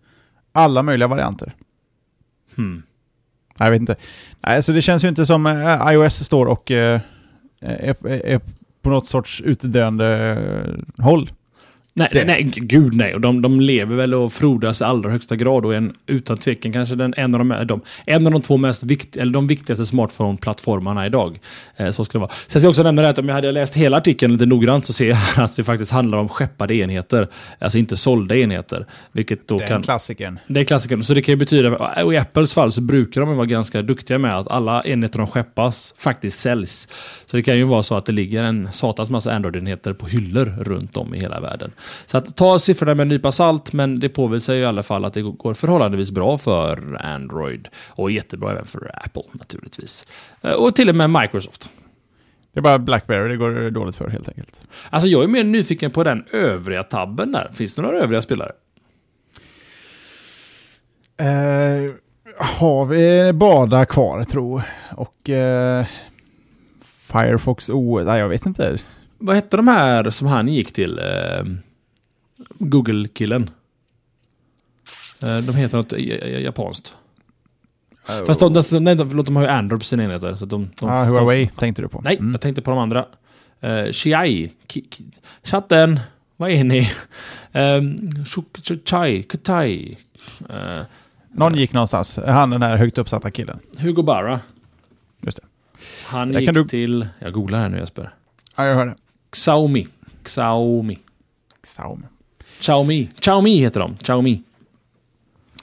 alla 0.52 0.82
möjliga 0.82 1.08
varianter. 1.08 1.54
Hmm. 2.56 2.82
Jag 3.58 3.70
vet 3.70 3.80
inte. 3.80 3.96
Nej, 4.40 4.62
så 4.62 4.72
det 4.72 4.82
känns 4.82 5.04
ju 5.04 5.08
inte 5.08 5.26
som 5.26 5.46
eh, 5.46 5.92
iOS 5.92 6.24
står 6.24 6.46
och 6.46 6.70
uh, 6.70 7.00
är, 7.60 8.06
är, 8.06 8.40
på 8.82 8.90
något 8.90 9.06
sorts 9.06 9.40
utdöende 9.40 10.78
håll. 10.98 11.30
Nej, 11.96 12.08
nej, 12.12 12.24
nej, 12.24 12.42
gud 12.56 12.94
nej. 12.94 13.14
Och 13.14 13.20
de, 13.20 13.42
de 13.42 13.60
lever 13.60 13.96
väl 13.96 14.14
och 14.14 14.32
frodas 14.32 14.80
i 14.80 14.84
allra 14.84 15.10
högsta 15.10 15.36
grad 15.36 15.64
och 15.64 15.72
är 15.74 15.78
en, 15.78 15.92
utan 16.06 16.38
tvekan 16.38 16.72
kanske 16.72 16.94
den, 16.94 17.14
en, 17.16 17.34
av 17.34 17.38
de, 17.38 17.66
de, 17.66 17.80
en 18.06 18.26
av 18.26 18.32
de 18.32 18.42
två 18.42 18.56
mest 18.56 18.82
vikt, 18.82 19.16
eller 19.16 19.32
de 19.32 19.46
viktigaste 19.46 19.84
smartphone-plattformarna 19.84 21.06
idag. 21.06 21.38
Eh, 21.76 21.90
så 21.90 22.04
ska 22.04 22.18
det 22.18 22.20
vara. 22.20 22.30
Sen 22.46 22.60
ska 22.60 22.66
jag 22.66 22.70
också 22.70 22.82
nämna 22.82 23.02
det 23.02 23.08
att 23.08 23.18
om 23.18 23.28
jag 23.28 23.34
hade 23.34 23.52
läst 23.52 23.74
hela 23.74 23.96
artikeln 23.96 24.32
lite 24.32 24.46
noggrant 24.46 24.84
så 24.84 24.92
ser 24.92 25.08
jag 25.08 25.18
att 25.36 25.56
det 25.56 25.64
faktiskt 25.64 25.92
handlar 25.92 26.18
om 26.18 26.28
skeppade 26.28 26.74
enheter. 26.74 27.28
Alltså 27.58 27.78
inte 27.78 27.96
sålda 27.96 28.36
enheter. 28.36 28.86
Vilket 29.12 29.48
då 29.48 29.58
Den 29.58 29.68
kan, 29.68 29.82
klassikern. 29.82 30.38
Det 30.46 30.60
är 30.60 30.64
klassikern. 30.64 31.02
Så 31.02 31.14
det 31.14 31.22
kan 31.22 31.32
ju 31.32 31.36
betyda, 31.36 32.02
och 32.04 32.14
i 32.14 32.16
Apples 32.16 32.54
fall 32.54 32.72
så 32.72 32.80
brukar 32.80 33.20
de 33.20 33.36
vara 33.36 33.46
ganska 33.46 33.82
duktiga 33.82 34.18
med 34.18 34.38
att 34.38 34.50
alla 34.50 34.84
enheter 34.84 35.18
de 35.18 35.26
skeppas 35.26 35.94
faktiskt 35.98 36.40
säljs. 36.40 36.88
Så 37.26 37.36
det 37.36 37.42
kan 37.42 37.56
ju 37.56 37.64
vara 37.64 37.82
så 37.82 37.96
att 37.96 38.06
det 38.06 38.12
ligger 38.12 38.44
en 38.44 38.72
satans 38.72 39.10
massa 39.10 39.32
Android-enheter 39.32 39.92
på 39.92 40.06
hyllor 40.06 40.54
runt 40.60 40.96
om 40.96 41.14
i 41.14 41.18
hela 41.18 41.40
världen. 41.40 41.72
Så 42.06 42.18
att 42.18 42.36
ta 42.36 42.58
siffrorna 42.58 42.94
med 42.94 43.02
en 43.04 43.08
nypa 43.08 43.32
salt, 43.32 43.72
men 43.72 44.00
det 44.00 44.08
påvisar 44.08 44.54
ju 44.54 44.60
i 44.60 44.64
alla 44.64 44.82
fall 44.82 45.04
att 45.04 45.14
det 45.14 45.22
går 45.22 45.54
förhållandevis 45.54 46.10
bra 46.10 46.38
för 46.38 47.00
Android. 47.02 47.68
Och 47.88 48.10
jättebra 48.10 48.52
även 48.52 48.64
för 48.64 48.90
Apple 48.94 49.22
naturligtvis. 49.32 50.06
Eh, 50.42 50.52
och 50.52 50.74
till 50.74 50.88
och 50.88 50.94
med 50.94 51.10
Microsoft. 51.10 51.70
Det 52.52 52.60
är 52.60 52.62
bara 52.62 52.78
Blackberry 52.78 53.28
det 53.28 53.36
går 53.36 53.70
dåligt 53.70 53.96
för 53.96 54.08
helt 54.08 54.28
enkelt. 54.28 54.62
Alltså 54.90 55.08
jag 55.08 55.24
är 55.24 55.28
mer 55.28 55.44
nyfiken 55.44 55.90
på 55.90 56.04
den 56.04 56.24
övriga 56.32 56.82
tabben 56.82 57.32
där. 57.32 57.50
Finns 57.52 57.74
det 57.74 57.82
några 57.82 57.98
övriga 57.98 58.22
spelare? 58.22 58.52
Uh, 61.20 61.92
har 62.38 62.84
vi 62.84 63.32
Bada 63.32 63.86
kvar 63.86 64.24
tro. 64.24 64.62
Och 64.96 65.28
uh, 65.28 65.86
Firefox 66.82 67.68
OS. 67.68 68.06
Nej, 68.06 68.20
jag 68.20 68.28
vet 68.28 68.46
inte. 68.46 68.78
Vad 69.18 69.36
hette 69.36 69.56
de 69.56 69.68
här 69.68 70.10
som 70.10 70.28
han 70.28 70.48
gick 70.48 70.72
till? 70.72 70.98
Uh, 70.98 71.54
Google-killen. 72.58 73.50
Eh, 75.22 75.38
de 75.38 75.54
heter 75.54 75.76
något 75.76 75.92
japanskt. 76.42 76.94
Oh. 78.08 78.24
Fast 78.26 78.40
de, 78.40 78.52
de, 78.52 78.84
nej, 78.84 78.94
de, 78.94 79.10
förlåt, 79.10 79.26
de 79.26 79.36
har 79.36 79.42
ju 79.42 79.48
Android 79.48 79.80
på 79.80 79.84
sina 79.84 80.04
enheter. 80.04 80.36
Så 80.36 80.46
de, 80.46 80.70
de, 80.80 80.90
ah, 80.90 81.04
Huawei 81.04 81.50
tänkte 81.58 81.82
du 81.82 81.88
på? 81.88 82.00
Nej, 82.00 82.16
mm. 82.16 82.32
jag 82.32 82.40
tänkte 82.40 82.62
på 82.62 82.70
de 82.70 82.78
andra. 82.78 83.06
Uh, 83.64 83.92
Xiai. 83.92 84.52
Chatten. 85.42 86.00
Vad 86.36 86.50
är 86.50 86.64
ni? 86.64 86.90
Um, 87.52 87.96
Chai. 88.84 89.22
Kutai. 89.22 89.96
Uh, 90.50 90.82
Någon 91.32 91.54
gick 91.54 91.72
någonstans. 91.72 92.18
Han 92.26 92.50
den 92.50 92.62
här 92.62 92.76
högt 92.76 92.98
uppsatta 92.98 93.30
killen. 93.30 93.58
Hugo 93.78 94.02
Barra. 94.02 94.40
Just 95.20 95.36
det. 95.36 95.44
Han 96.06 96.32
Där 96.32 96.40
gick 96.40 96.52
du... 96.52 96.64
till... 96.64 97.08
Jag 97.18 97.32
googlar 97.32 97.58
här 97.58 97.68
nu 97.68 97.78
Jesper. 97.78 98.14
Ja, 98.56 98.66
jag 98.66 98.74
hör 98.74 98.86
det. 98.86 98.94
Xiaomi. 99.30 99.86
Xiaomi. 100.22 100.98
Xiaomi. 101.62 102.04
Xiaomi. 102.64 103.08
Xiaomi 103.20 103.58
heter 103.58 103.80
de. 103.80 103.96
Xiaomi. 103.96 104.42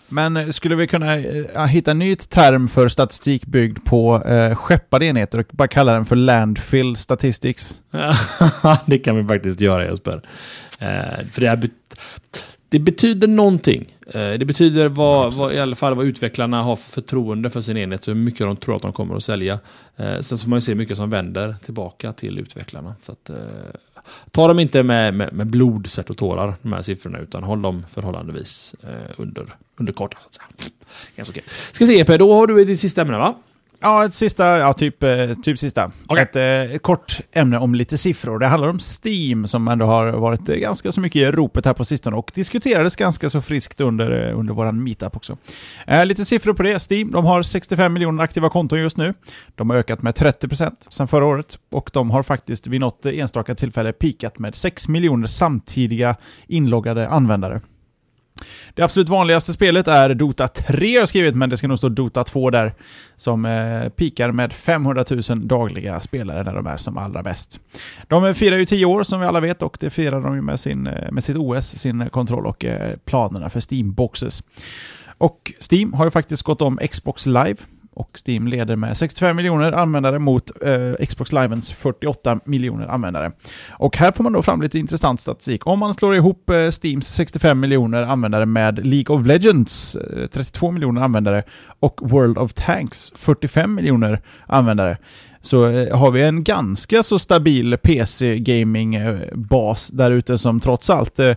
Men 0.09 0.53
skulle 0.53 0.75
vi 0.75 0.87
kunna 0.87 1.17
äh, 1.17 1.65
hitta 1.65 1.91
en 1.91 1.99
ny 1.99 2.15
term 2.15 2.69
för 2.69 2.89
statistik 2.89 3.45
byggd 3.45 3.85
på 3.85 4.23
äh, 4.25 4.55
skeppade 4.55 5.05
enheter 5.05 5.39
och 5.39 5.45
bara 5.51 5.67
kalla 5.67 5.93
den 5.93 6.05
för 6.05 6.15
landfill 6.15 6.95
statistics? 6.95 7.81
det 8.85 8.97
kan 8.97 9.15
vi 9.15 9.23
faktiskt 9.23 9.61
göra 9.61 9.85
Jesper. 9.85 10.21
Äh, 10.79 11.25
för 11.31 11.41
det, 11.41 11.49
här 11.49 11.55
bet 11.55 11.71
det 12.69 12.79
betyder 12.79 13.27
någonting. 13.27 13.95
det 14.13 14.47
betyder 14.47 14.89
vad, 14.89 15.33
vad, 15.33 15.53
i 15.53 15.59
alla 15.59 15.75
fall 15.75 15.95
vad 15.95 16.05
utvecklarna 16.05 16.63
har 16.63 16.75
för 16.75 16.89
förtroende 16.89 17.49
för 17.49 17.61
sin 17.61 17.77
enhet 17.77 18.07
och 18.07 18.13
hur 18.13 18.21
mycket 18.21 18.39
de 18.39 18.55
tror 18.55 18.75
att 18.75 18.81
de 18.81 18.93
kommer 18.93 19.15
att 19.15 19.23
sälja. 19.23 19.59
sen 19.97 20.23
så 20.23 20.37
får 20.37 20.49
man 20.49 20.57
ju 20.57 20.61
se 20.61 20.75
mycket 20.75 20.97
som 20.97 21.09
vänder 21.09 21.55
tillbaka 21.63 22.13
till 22.13 22.39
utvecklarna. 22.39 22.95
Så 23.01 23.11
att, 23.11 23.31
ta 24.31 24.47
dem 24.47 24.59
inte 24.59 24.83
med, 24.83 25.13
med, 25.13 25.33
med 25.33 25.47
blod, 25.47 25.87
svett 25.87 26.09
och 26.09 26.17
tårar, 26.17 26.53
de 26.61 26.73
här 26.73 26.81
siffrorna, 26.81 27.19
utan 27.19 27.43
håll 27.43 27.61
dem 27.61 27.85
förhållandevis 27.89 28.75
eh, 28.83 29.11
under, 29.17 29.45
under 29.77 29.93
kartan. 29.93 30.19
Så 30.21 30.27
att 30.27 30.33
säga. 30.33 30.71
Ganska 31.15 31.31
okej. 31.31 31.43
Ska 31.71 31.85
vi 31.85 31.91
se 31.91 31.99
EP, 31.99 32.19
då 32.19 32.33
har 32.33 32.47
du 32.47 32.65
ditt 32.65 32.79
sista 32.79 33.01
ämne 33.01 33.17
va? 33.17 33.35
Ja, 33.83 34.05
ett 34.05 34.13
sista, 34.13 34.57
ja 34.57 34.73
typ, 34.73 35.03
eh, 35.03 35.33
typ 35.43 35.59
sista. 35.59 35.91
Okay. 36.07 36.23
Ett, 36.23 36.35
eh, 36.35 36.75
ett, 36.75 36.81
kort 36.81 37.19
ämne 37.31 37.57
om 37.57 37.75
lite 37.75 37.97
siffror. 37.97 38.39
Det 38.39 38.47
handlar 38.47 38.69
om 38.69 38.79
Steam 38.79 39.47
som 39.47 39.67
ändå 39.67 39.85
har 39.85 40.11
varit 40.11 40.49
eh, 40.49 40.55
ganska 40.55 40.91
så 40.91 41.01
mycket 41.01 41.19
i 41.19 41.25
ropet 41.25 41.65
här 41.65 41.73
på 41.73 41.85
sistone 41.85 42.15
och 42.15 42.31
diskuterades 42.35 42.95
ganska 42.95 43.29
så 43.29 43.41
friskt 43.41 43.81
under, 43.81 44.31
under 44.31 44.53
våran 44.53 44.83
meetup 44.83 45.15
också. 45.15 45.37
lite 46.05 46.25
siffror 46.25 46.53
på 46.53 46.63
det. 46.63 46.91
Steam, 46.91 47.11
de 47.11 47.25
har 47.25 47.43
65 47.43 47.93
miljoner 47.93 48.23
aktiva 48.23 48.49
konton 48.49 48.79
just 48.79 48.97
nu. 48.97 49.13
De 49.55 49.69
har 49.69 49.77
ökat 49.77 50.01
med 50.01 50.15
30% 50.15 50.71
sedan 50.89 51.07
förra 51.07 51.25
året 51.25 51.59
och 51.71 51.89
de 51.93 52.11
har 52.11 52.23
faktiskt 52.23 52.67
vid 52.67 52.81
något 52.81 53.05
enstaka 53.05 53.55
tillfälle 53.55 53.93
pikat 53.93 54.39
med 54.39 54.55
6 54.55 54.87
miljoner 54.87 55.27
samtidiga 55.27 56.15
inloggade 56.47 57.09
användare. 57.09 57.61
Det 58.73 58.81
absolut 58.81 59.09
vanligaste 59.09 59.53
spelet 59.53 59.87
är 59.87 60.13
Dota 60.13 60.47
3 60.47 60.99
har 60.99 61.05
skrivit, 61.05 61.35
men 61.35 61.49
det 61.49 61.57
ska 61.57 61.67
nog 61.67 61.77
stå 61.77 61.89
Dota 61.89 62.23
2 62.23 62.49
där. 62.49 62.73
Som 63.15 63.45
eh, 63.45 63.89
pikar 63.89 64.31
med 64.31 64.53
500 64.53 65.05
000 65.29 65.47
dagliga 65.47 65.99
spelare 65.99 66.43
när 66.43 66.53
de 66.55 66.67
är 66.67 66.77
som 66.77 66.97
allra 66.97 67.23
bäst. 67.23 67.59
De 68.07 68.33
firar 68.33 68.57
ju 68.57 68.65
10 68.65 68.85
år 68.85 69.03
som 69.03 69.19
vi 69.19 69.25
alla 69.25 69.39
vet 69.39 69.63
och 69.63 69.77
det 69.79 69.89
firar 69.89 70.21
de 70.21 70.35
ju 70.35 70.41
med, 70.41 70.59
sin, 70.59 70.87
eh, 70.87 71.11
med 71.11 71.23
sitt 71.23 71.37
OS, 71.37 71.65
sin 71.65 72.09
kontroll 72.09 72.45
och 72.45 72.65
eh, 72.65 72.95
planerna 73.05 73.49
för 73.49 73.59
Steam-boxes. 73.59 74.43
Och 75.17 75.53
Steam 75.71 75.93
har 75.93 76.05
ju 76.05 76.11
faktiskt 76.11 76.43
gått 76.43 76.61
om 76.61 76.77
Xbox 76.91 77.25
Live 77.25 77.57
och 77.93 78.19
Steam 78.27 78.47
leder 78.47 78.75
med 78.75 78.97
65 78.97 79.35
miljoner 79.35 79.71
användare 79.71 80.19
mot 80.19 80.51
eh, 80.61 81.05
Xbox 81.05 81.31
Livens 81.31 81.71
48 81.71 82.39
miljoner 82.45 82.87
användare. 82.87 83.31
Och 83.69 83.97
här 83.97 84.11
får 84.11 84.23
man 84.23 84.33
då 84.33 84.41
fram 84.41 84.61
lite 84.61 84.79
intressant 84.79 85.19
statistik. 85.19 85.67
Om 85.67 85.79
man 85.79 85.93
slår 85.93 86.15
ihop 86.15 86.49
eh, 86.49 86.69
Steams 86.69 87.07
65 87.07 87.59
miljoner 87.59 88.03
användare 88.03 88.45
med 88.45 88.87
League 88.87 89.15
of 89.15 89.25
Legends 89.25 89.95
eh, 89.95 90.27
32 90.27 90.71
miljoner 90.71 91.01
användare 91.01 91.43
och 91.79 91.99
World 92.01 92.37
of 92.37 92.53
Tanks 92.53 93.13
45 93.15 93.75
miljoner 93.75 94.21
användare 94.47 94.97
så 95.41 95.69
eh, 95.69 95.97
har 95.97 96.11
vi 96.11 96.21
en 96.21 96.43
ganska 96.43 97.03
så 97.03 97.19
stabil 97.19 97.77
PC-gaming-bas 97.77 99.89
eh, 99.89 99.95
där 99.97 100.11
ute 100.11 100.37
som 100.37 100.59
trots 100.59 100.89
allt 100.89 101.19
eh, 101.19 101.33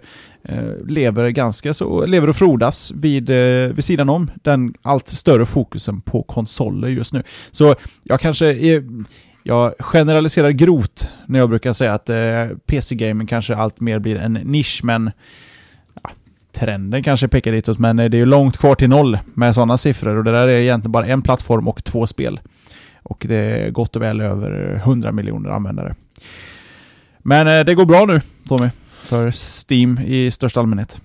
Eh, 0.49 0.87
lever 0.87 1.29
ganska 1.29 1.75
så, 1.75 2.07
lever 2.07 2.29
och 2.29 2.37
frodas 2.37 2.93
vid, 2.95 3.31
eh, 3.31 3.75
vid 3.75 3.85
sidan 3.85 4.09
om 4.09 4.31
den 4.35 4.75
allt 4.83 5.09
större 5.09 5.47
fokusen 5.47 6.01
på 6.01 6.23
konsoler 6.23 6.89
just 6.89 7.13
nu. 7.13 7.23
Så 7.51 7.75
jag 8.03 8.21
kanske 8.21 8.47
är, 8.47 8.85
jag 9.43 9.75
generaliserar 9.79 10.51
grovt 10.51 11.13
när 11.27 11.39
jag 11.39 11.49
brukar 11.49 11.73
säga 11.73 11.95
att 11.95 12.09
eh, 12.09 12.47
PC-gaming 12.67 13.27
kanske 13.27 13.57
allt 13.57 13.81
mer 13.81 13.99
blir 13.99 14.17
en 14.17 14.33
nisch, 14.33 14.81
men 14.85 15.11
ja, 16.03 16.11
trenden 16.53 17.03
kanske 17.03 17.29
pekar 17.29 17.53
ditåt, 17.53 17.79
men 17.79 17.99
eh, 17.99 18.11
det 18.11 18.17
är 18.17 18.19
ju 18.19 18.27
långt 18.27 18.57
kvar 18.57 18.75
till 18.75 18.89
noll 18.89 19.19
med 19.35 19.55
sådana 19.55 19.79
siffror 19.79 20.17
och 20.17 20.25
det 20.25 20.33
där 20.33 20.49
är 20.49 20.59
egentligen 20.59 20.93
bara 20.93 21.07
en 21.07 21.23
plattform 21.23 21.69
och 21.69 21.85
två 21.85 22.07
spel. 22.07 22.41
Och 23.03 23.27
det 23.29 23.37
är 23.37 23.71
gott 23.71 23.97
och 23.97 24.03
väl 24.03 24.21
över 24.21 24.75
100 24.75 25.13
miljoner 25.13 25.51
användare. 25.51 25.95
Men 27.19 27.49
eh, 27.49 27.65
det 27.65 27.75
går 27.75 27.87
bra 27.87 28.05
nu, 28.05 28.21
Tommy, 28.49 28.69
för 29.05 29.33
Steam 29.67 29.99
i 29.99 30.31
största 30.31 30.61
allmänhet. 30.61 31.01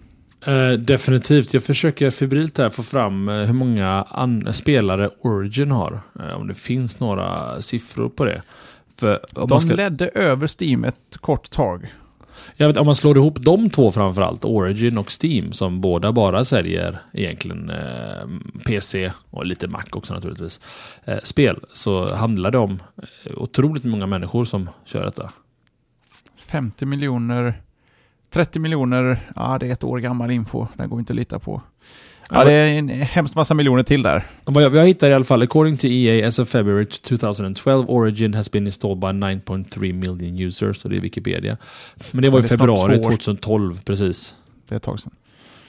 Uh, 0.47 0.71
definitivt. 0.71 1.53
Jag 1.53 1.63
försöker 1.63 2.11
febrilt 2.11 2.57
här 2.57 2.69
få 2.69 2.83
fram 2.83 3.29
uh, 3.29 3.45
hur 3.45 3.53
många 3.53 4.05
spelare 4.51 5.09
Origin 5.21 5.71
har. 5.71 6.01
Uh, 6.19 6.35
om 6.35 6.47
det 6.47 6.53
finns 6.53 6.99
några 6.99 7.61
siffror 7.61 8.09
på 8.09 8.25
det. 8.25 8.41
För, 8.95 9.19
De 9.47 9.59
ska... 9.59 9.73
ledde 9.73 10.07
över 10.07 10.49
Steam 10.61 10.83
ett 10.83 11.17
kort 11.19 11.49
tag. 11.49 11.93
Jag 12.55 12.67
vet, 12.67 12.77
om 12.77 12.85
man 12.85 12.95
slår 12.95 13.17
ihop 13.17 13.37
de 13.39 13.69
två 13.69 13.91
framförallt, 13.91 14.45
Origin 14.45 14.97
och 14.97 15.11
Steam, 15.23 15.51
som 15.51 15.81
båda 15.81 16.11
bara 16.11 16.45
säljer 16.45 17.01
egentligen 17.13 17.71
PC 18.65 19.11
och 19.29 19.45
lite 19.45 19.67
Mac 19.67 19.83
också 19.91 20.13
naturligtvis, 20.13 20.61
spel, 21.23 21.59
så 21.73 22.15
handlar 22.15 22.51
det 22.51 22.57
om 22.57 22.79
otroligt 23.35 23.83
många 23.83 24.07
människor 24.07 24.45
som 24.45 24.69
kör 24.85 25.05
detta. 25.05 25.31
50 26.37 26.85
miljoner 26.85 27.61
30 28.29 28.59
miljoner, 28.59 29.31
ja 29.35 29.57
det 29.59 29.67
är 29.67 29.71
ett 29.71 29.83
år 29.83 29.99
gammal 29.99 30.31
info. 30.31 30.67
Den 30.77 30.89
går 30.89 30.99
inte 30.99 31.13
att 31.13 31.17
lita 31.17 31.39
på. 31.39 31.61
Ja, 32.31 32.43
det 32.43 32.53
är 32.53 32.65
en 32.67 32.89
hemskt 32.89 33.35
massa 33.35 33.53
miljoner 33.53 33.83
till 33.83 34.01
där. 34.01 34.27
Vad 34.45 34.63
jag, 34.63 34.75
jag 34.75 34.85
hittar 34.85 35.09
i 35.09 35.13
alla 35.13 35.25
fall, 35.25 35.41
according 35.41 35.77
to 35.77 35.87
EA 35.87 36.27
as 36.27 36.39
of 36.39 36.49
February 36.49 36.85
2012, 36.85 37.89
Origin 37.89 38.33
has 38.33 38.51
been 38.51 38.65
installed 38.65 38.99
by 38.99 39.07
9.3 39.07 39.93
million 39.93 40.39
users, 40.39 40.83
och 40.83 40.89
det 40.89 40.97
är 40.97 41.01
Wikipedia. 41.01 41.57
Men 42.11 42.21
det 42.21 42.29
var 42.29 42.39
i 42.39 42.43
februari 42.43 42.99
2012, 42.99 43.79
precis. 43.85 44.35
Det 44.67 44.75
är 44.75 44.77
ett 44.77 44.83
tag 44.83 44.99
sedan. 44.99 45.11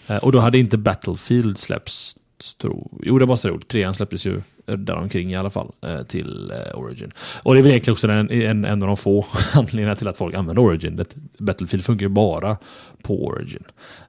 Eh, 0.06 0.16
och 0.16 0.32
då 0.32 0.38
hade 0.38 0.58
inte 0.58 0.78
Battlefield 0.78 1.58
släppts, 1.58 2.16
tro. 2.61 3.00
Jo, 3.02 3.18
det 3.18 3.26
måste 3.26 3.48
det 3.48 3.52
ha 3.52 3.56
gjort. 3.56 3.68
Trean 3.68 3.94
släpptes 3.94 4.26
ju 4.26 4.42
däromkring 4.76 5.32
i 5.32 5.36
alla 5.36 5.50
fall 5.50 5.72
eh, 5.82 6.02
till 6.02 6.50
eh, 6.50 6.78
Origin. 6.78 7.12
Och 7.42 7.54
det 7.54 7.60
är 7.60 7.62
väl 7.62 7.70
egentligen 7.70 7.92
också 7.92 8.10
en, 8.10 8.30
en, 8.30 8.64
en 8.64 8.82
av 8.82 8.86
de 8.86 8.96
få 8.96 9.26
anledningarna 9.54 9.96
till 9.96 10.08
att 10.08 10.16
folk 10.16 10.34
använder 10.34 10.62
Origin. 10.62 10.96
Det, 10.96 11.16
Battlefield 11.38 11.84
funkar 11.84 12.02
ju 12.02 12.08
bara 12.08 12.56
på 13.02 13.26
Origin. 13.26 13.64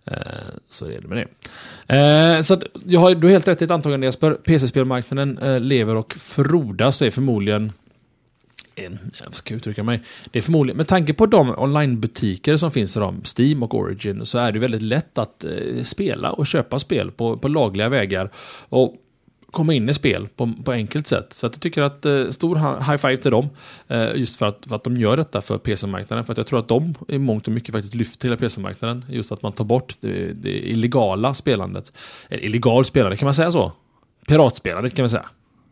Eh, 0.05 0.16
så 0.70 0.86
är 0.86 1.01
det 1.01 1.07
med 1.07 1.18
det. 1.18 2.43
Så 2.43 2.53
att, 2.53 2.64
jag 2.86 2.99
har, 2.99 3.16
du 3.16 3.28
har 3.28 3.32
helt 3.32 3.47
rätt 3.47 3.62
i 3.62 3.66
ett 3.66 3.72
antagande 3.72 4.07
Jesper. 4.07 4.32
PC-spelmarknaden 4.32 5.39
lever 5.68 5.95
och 5.95 6.14
frodas 6.14 7.01
är 7.01 7.09
förmodligen 7.09 7.72
jag 9.24 9.34
ska 9.34 9.53
uttrycka 9.53 9.84
mig. 9.84 10.01
Det 10.32 10.39
är 10.39 10.43
förmodligen, 10.43 10.78
med 10.78 10.88
tanke 10.88 11.14
på 11.14 11.26
de 11.26 11.55
onlinebutiker 11.57 12.57
som 12.57 12.72
finns 12.72 12.97
idag, 12.97 13.16
Steam 13.38 13.64
och 13.64 13.76
Origin, 13.76 14.26
så 14.26 14.38
är 14.38 14.51
det 14.51 14.59
väldigt 14.59 14.82
lätt 14.82 15.18
att 15.18 15.45
spela 15.84 16.32
och 16.32 16.47
köpa 16.47 16.80
spel 16.80 17.12
på, 17.12 17.38
på 17.38 17.47
lagliga 17.47 17.89
vägar. 17.89 18.30
Och 18.70 18.95
komma 19.52 19.74
in 19.74 19.89
i 19.89 19.93
spel 19.93 20.28
på, 20.36 20.54
på 20.66 20.72
enkelt 20.72 21.08
sätt. 21.08 21.34
Så 21.34 21.47
att 21.47 21.56
jag 21.56 21.62
tycker 21.62 21.82
att 21.82 22.06
eh, 22.06 22.30
stor 22.30 22.56
high 22.56 22.97
five 22.97 23.18
till 23.18 23.32
dem. 23.32 23.49
Eh, 23.88 24.16
just 24.16 24.38
för 24.38 24.45
att, 24.45 24.66
för 24.68 24.76
att 24.76 24.84
de 24.84 24.95
gör 24.95 25.18
detta 25.18 25.41
för 25.41 25.58
PC-marknaden. 25.58 26.26
För 26.26 26.32
att 26.32 26.38
jag 26.38 26.47
tror 26.47 26.60
att 26.60 26.68
de 26.68 26.95
i 27.08 27.18
mångt 27.18 27.47
och 27.47 27.54
mycket 27.54 27.76
faktiskt 27.76 27.95
lyfter 27.95 28.28
hela 28.28 28.38
PC-marknaden. 28.38 29.06
Just 29.10 29.32
att 29.32 29.43
man 29.43 29.52
tar 29.52 29.66
bort 29.66 29.95
det, 29.99 30.34
det 30.34 30.70
illegala 30.70 31.34
spelandet. 31.34 31.93
Eller 32.30 32.43
illegal 32.43 32.86
spelande, 32.86 33.18
kan 33.18 33.26
man 33.26 33.34
säga 33.34 33.52
så? 33.52 33.72
Piratspelandet 34.28 34.95
kan 34.95 35.04
man 35.04 35.10
säga. 35.10 35.26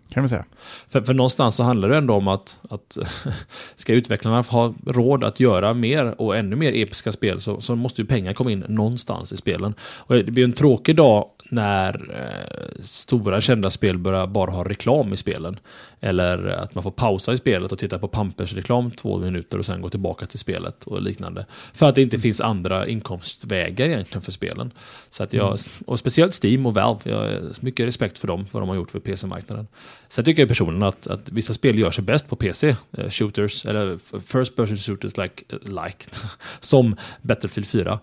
Kan 0.09 0.23
vi 0.23 0.29
säga. 0.29 0.45
För, 0.87 1.01
för 1.01 1.13
någonstans 1.13 1.55
så 1.55 1.63
handlar 1.63 1.89
det 1.89 1.97
ändå 1.97 2.13
om 2.13 2.27
att, 2.27 2.59
att 2.69 2.97
ska 3.75 3.93
utvecklarna 3.93 4.41
ha 4.41 4.73
råd 4.85 5.23
att 5.23 5.39
göra 5.39 5.73
mer 5.73 6.21
och 6.21 6.37
ännu 6.37 6.55
mer 6.55 6.75
episka 6.75 7.11
spel 7.11 7.41
så, 7.41 7.61
så 7.61 7.75
måste 7.75 8.01
ju 8.01 8.07
pengar 8.07 8.33
komma 8.33 8.51
in 8.51 8.65
någonstans 8.67 9.33
i 9.33 9.37
spelen. 9.37 9.73
Och 9.81 10.15
det 10.15 10.31
blir 10.31 10.43
en 10.43 10.53
tråkig 10.53 10.95
dag 10.95 11.25
när 11.51 12.11
eh, 12.15 12.81
stora 12.81 13.41
kända 13.41 13.69
spel 13.69 13.97
börjar 13.97 14.27
bara 14.27 14.51
ha 14.51 14.63
reklam 14.63 15.13
i 15.13 15.17
spelen. 15.17 15.59
Eller 15.99 16.47
att 16.47 16.75
man 16.75 16.83
får 16.83 16.91
pausa 16.91 17.33
i 17.33 17.37
spelet 17.37 17.71
och 17.71 17.77
titta 17.77 17.99
på 17.99 18.07
Pampers 18.07 18.53
reklam 18.53 18.91
två 18.91 19.17
minuter 19.17 19.57
och 19.57 19.65
sen 19.65 19.81
gå 19.81 19.89
tillbaka 19.89 20.25
till 20.25 20.39
spelet 20.39 20.83
och 20.83 21.01
liknande. 21.01 21.45
För 21.73 21.89
att 21.89 21.95
det 21.95 22.01
inte 22.01 22.17
finns 22.17 22.41
andra 22.41 22.85
inkomstvägar 22.85 23.85
egentligen 23.85 24.21
för 24.21 24.31
spelen. 24.31 24.71
Så 25.09 25.23
att 25.23 25.33
jag, 25.33 25.47
mm. 25.47 25.57
och 25.85 25.99
speciellt 25.99 26.43
Steam 26.43 26.65
och 26.65 26.73
Valve, 26.73 27.01
jag 27.03 27.17
har 27.17 27.41
mycket 27.61 27.87
respekt 27.87 28.17
för 28.17 28.27
dem, 28.27 28.47
vad 28.51 28.61
de 28.61 28.69
har 28.69 28.75
gjort 28.75 28.91
för 28.91 28.99
PC-marknaden. 28.99 29.67
Sen 30.09 30.25
tycker 30.25 30.41
jag 30.41 30.49
personligen 30.49 30.83
att, 30.83 31.07
att 31.07 31.31
vissa 31.31 31.53
spel 31.53 31.79
gör 31.79 31.91
sig 31.91 32.03
bäst 32.03 32.29
på 32.29 32.35
PC. 32.35 32.75
Eh, 32.91 33.09
shooters, 33.09 33.65
eller 33.65 33.97
first 34.19 34.55
person 34.55 34.77
shooters 34.77 35.17
like, 35.17 35.43
like 35.63 36.05
som 36.59 36.95
Battlefield 37.21 37.67
4. 37.67 37.99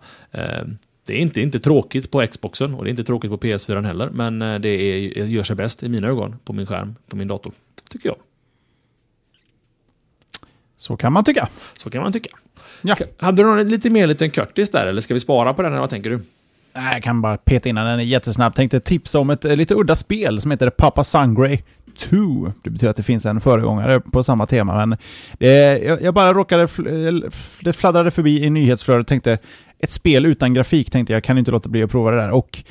Det 1.06 1.14
är 1.14 1.18
inte, 1.18 1.40
inte 1.40 1.58
tråkigt 1.58 2.10
på 2.10 2.26
Xboxen 2.26 2.74
och 2.74 2.84
det 2.84 2.88
är 2.88 2.90
inte 2.90 3.04
tråkigt 3.04 3.30
på 3.30 3.38
PS4 3.38 3.86
heller, 3.86 4.10
men 4.10 4.42
eh, 4.42 4.58
det 4.58 4.68
är, 4.68 5.24
gör 5.24 5.42
sig 5.42 5.56
bäst 5.56 5.82
i 5.82 5.88
mina 5.88 6.08
ögon 6.08 6.36
på 6.44 6.52
min 6.52 6.66
skärm, 6.66 6.94
på 7.08 7.16
min 7.16 7.28
dator. 7.28 7.52
Tycker 7.90 8.08
jag. 8.08 8.16
Så 10.76 10.96
kan 10.96 11.12
man 11.12 11.24
tycka. 11.24 11.48
Så 11.78 11.90
kan 11.90 12.02
man 12.02 12.12
tycka. 12.12 12.36
Ja. 12.82 12.96
Hade 13.18 13.42
du 13.42 13.46
någon 13.46 13.68
lite 13.68 13.90
mer 13.90 14.06
liten 14.06 14.30
Curtis 14.30 14.70
där, 14.70 14.86
eller 14.86 15.00
ska 15.00 15.14
vi 15.14 15.20
spara 15.20 15.54
på 15.54 15.62
den, 15.62 15.72
eller 15.72 15.80
vad 15.80 15.90
tänker 15.90 16.10
du? 16.10 16.20
Jag 16.72 17.02
kan 17.02 17.22
bara 17.22 17.36
peta 17.36 17.68
in 17.68 17.74
den 17.74 18.08
jättesnabb. 18.08 18.54
Tänkte 18.54 18.80
tipsa 18.80 19.18
om 19.18 19.30
ett 19.30 19.44
eh, 19.44 19.56
lite 19.56 19.74
udda 19.74 19.94
spel 19.94 20.40
som 20.40 20.50
heter 20.50 20.70
Papa 20.70 21.04
Sangray 21.04 21.62
2. 21.98 22.52
Det 22.62 22.70
betyder 22.70 22.90
att 22.90 22.96
det 22.96 23.02
finns 23.02 23.26
en 23.26 23.40
föregångare 23.40 24.00
på 24.00 24.22
samma 24.22 24.46
tema, 24.46 24.86
men 24.86 24.98
det, 25.38 25.78
jag, 25.78 26.02
jag 26.02 26.14
bara 26.14 26.32
råkade... 26.32 26.68
Det 27.60 27.72
fladdrade 27.72 28.10
förbi 28.10 28.44
i 28.44 28.50
nyhetsflödet 28.50 29.00
och 29.00 29.06
tänkte 29.06 29.38
ett 29.78 29.90
spel 29.90 30.26
utan 30.26 30.54
grafik 30.54 30.90
tänkte 30.90 31.12
jag, 31.12 31.24
kan 31.24 31.38
inte 31.38 31.50
låta 31.50 31.68
bli 31.68 31.82
att 31.82 31.90
prova 31.90 32.10
det 32.10 32.16
där. 32.16 32.30
Och 32.30 32.64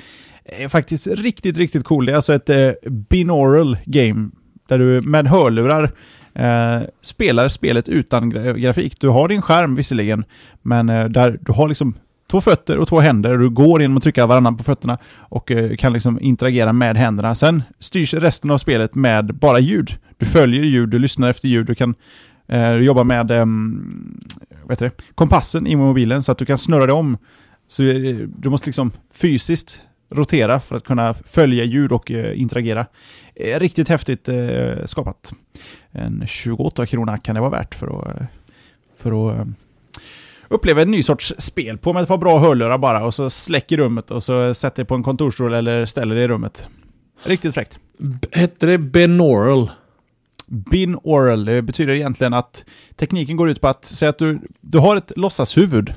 är 0.46 0.68
faktiskt 0.68 1.08
riktigt, 1.08 1.58
riktigt 1.58 1.84
cool. 1.84 2.06
Det 2.06 2.12
är 2.12 2.16
alltså 2.16 2.34
ett 2.34 2.50
eh, 2.50 2.72
binaural 2.90 3.78
game 3.86 4.30
där 4.68 4.80
du 4.80 5.02
med 5.02 5.28
hörlurar 5.28 5.92
eh, 6.34 6.82
spelar 7.02 7.50
spelet 7.50 7.90
utan 7.90 8.30
grafik. 8.60 9.00
Du 9.00 9.08
har 9.08 9.28
din 9.28 9.42
skärm 9.42 9.76
visserligen, 9.76 10.26
men 10.62 10.90
eh, 10.90 11.06
där 11.06 11.40
du 11.42 11.52
har 11.52 11.68
liksom 11.68 11.96
två 12.28 12.42
fötter 12.42 12.78
och 12.78 12.88
två 12.88 13.00
händer. 13.00 13.34
och 13.34 13.40
Du 13.40 13.50
går 13.50 13.82
genom 13.82 13.98
att 13.98 14.04
trycka 14.04 14.26
varannan 14.26 14.58
på 14.58 14.64
fötterna 14.64 14.98
och 15.20 15.52
eh, 15.52 15.76
kan 15.76 15.94
liksom 15.94 16.20
interagera 16.22 16.74
med 16.74 16.98
händerna. 16.98 17.36
Sen 17.36 17.64
styrs 17.80 18.14
resten 18.14 18.52
av 18.52 18.58
spelet 18.58 18.96
med 18.96 19.36
bara 19.36 19.60
ljud. 19.60 19.96
Du 20.18 20.26
följer 20.26 20.64
ljud, 20.64 20.90
du 20.90 21.00
lyssnar 21.00 21.30
efter 21.30 21.48
ljud, 21.48 21.66
du 21.66 21.76
kan 21.76 21.96
eh, 22.48 22.72
jobba 22.74 23.04
med 23.04 23.32
eh, 23.32 23.46
vet 24.68 24.80
det? 24.80 24.92
kompassen 25.16 25.68
i 25.68 25.76
mobilen 25.76 26.24
så 26.24 26.32
att 26.32 26.38
du 26.38 26.46
kan 26.46 26.58
snurra 26.58 26.86
dig 26.86 26.96
om. 26.96 27.18
Så 27.68 27.84
eh, 27.84 28.16
du 28.38 28.50
måste 28.50 28.68
liksom 28.68 28.92
fysiskt 29.14 29.82
rotera 30.10 30.60
för 30.60 30.76
att 30.76 30.84
kunna 30.84 31.14
följa 31.14 31.64
ljud 31.64 31.92
och 31.92 32.12
eh, 32.12 32.42
interagera. 32.42 32.86
Eh, 33.36 33.60
riktigt 33.60 33.90
häftigt 33.90 34.30
eh, 34.30 34.86
skapat. 34.86 35.34
En 35.92 36.24
28 36.28 36.86
krona 36.86 37.18
kan 37.18 37.36
det 37.36 37.42
vara 37.42 37.52
värt 37.52 37.76
för 37.76 37.88
att, 37.88 38.18
för 38.98 39.30
att 39.30 39.42
ehm, 39.42 39.56
uppleva 40.50 40.82
en 40.82 40.92
ny 40.92 41.04
sorts 41.04 41.34
spel 41.38 41.78
på 41.78 41.94
med 41.94 42.04
ett 42.04 42.08
par 42.08 42.18
bra 42.18 42.40
hörlurar 42.40 42.78
bara 42.78 43.06
och 43.06 43.14
så 43.14 43.30
släcker 43.30 43.78
rummet 43.78 44.12
och 44.12 44.24
så 44.24 44.54
sätter 44.54 44.76
dig 44.76 44.86
på 44.86 44.96
en 44.96 45.04
kontorsstol 45.04 45.54
eller 45.54 45.86
ställer 45.86 46.16
dig 46.16 46.24
i 46.24 46.28
rummet. 46.28 46.70
Riktigt 47.24 47.54
fräckt. 47.54 47.80
Hette 48.32 48.66
det 48.66 48.78
Binaural? 48.78 49.72
Binaural, 50.48 51.46
det 51.46 51.62
betyder 51.62 51.94
egentligen 51.94 52.34
att 52.34 52.66
tekniken 52.96 53.38
går 53.38 53.50
ut 53.50 53.62
på 53.62 53.68
att 53.68 53.86
säga 53.86 54.10
att 54.10 54.18
du, 54.18 54.40
du 54.62 54.78
har 54.78 54.96
ett 54.96 55.12
låtsashuvud 55.16 55.94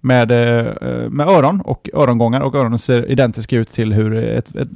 med, 0.00 0.30
eh, 0.30 1.10
med 1.10 1.28
öron 1.28 1.60
och 1.60 1.90
örongångar 1.94 2.40
och 2.40 2.54
öronen 2.54 2.78
ser 2.78 3.10
identiska 3.10 3.56
ut 3.56 3.70
till 3.70 3.92
hur 3.92 4.14
ett, 4.14 4.56
ett, 4.56 4.68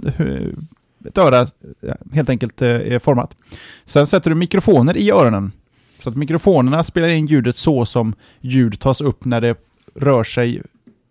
ett 1.09 1.19
öra 1.19 1.47
helt 2.13 2.31
enkelt 2.31 2.63
eh, 2.63 2.69
är 2.69 2.99
format. 2.99 3.37
Sen 3.85 4.07
sätter 4.07 4.31
du 4.31 4.37
mikrofoner 4.37 4.97
i 4.97 5.11
öronen 5.11 5.53
så 6.03 6.11
att 6.11 6.17
mikrofonerna 6.17 6.85
spelar 6.85 7.09
in 7.09 7.27
ljudet 7.27 7.57
så 7.57 7.85
som 7.85 8.15
ljud 8.41 8.81
tas 8.81 9.01
upp 9.01 9.25
när 9.25 9.41
det 9.41 9.57
rör 9.95 10.25
sig 10.25 10.63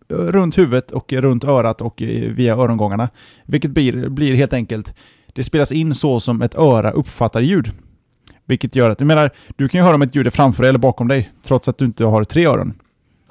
runt 0.09 0.57
huvudet 0.57 0.91
och 0.91 1.13
runt 1.13 1.43
örat 1.43 1.81
och 1.81 2.01
via 2.35 2.55
örongångarna. 2.55 3.09
Vilket 3.45 3.71
blir, 3.71 4.09
blir 4.09 4.35
helt 4.35 4.53
enkelt, 4.53 4.95
det 5.33 5.43
spelas 5.43 5.71
in 5.71 5.95
så 5.95 6.19
som 6.19 6.41
ett 6.41 6.55
öra 6.55 6.91
uppfattar 6.91 7.41
ljud. 7.41 7.71
Vilket 8.45 8.75
gör 8.75 8.89
att, 8.89 8.99
jag 8.99 9.07
menar, 9.07 9.31
du 9.55 9.69
kan 9.69 9.79
ju 9.79 9.85
höra 9.85 9.95
om 9.95 10.01
ett 10.01 10.15
ljud 10.15 10.27
är 10.27 10.31
framför 10.31 10.63
dig 10.63 10.69
eller 10.69 10.79
bakom 10.79 11.07
dig, 11.07 11.29
trots 11.43 11.67
att 11.67 11.77
du 11.77 11.85
inte 11.85 12.05
har 12.05 12.23
tre 12.23 12.45
öron. 12.45 12.73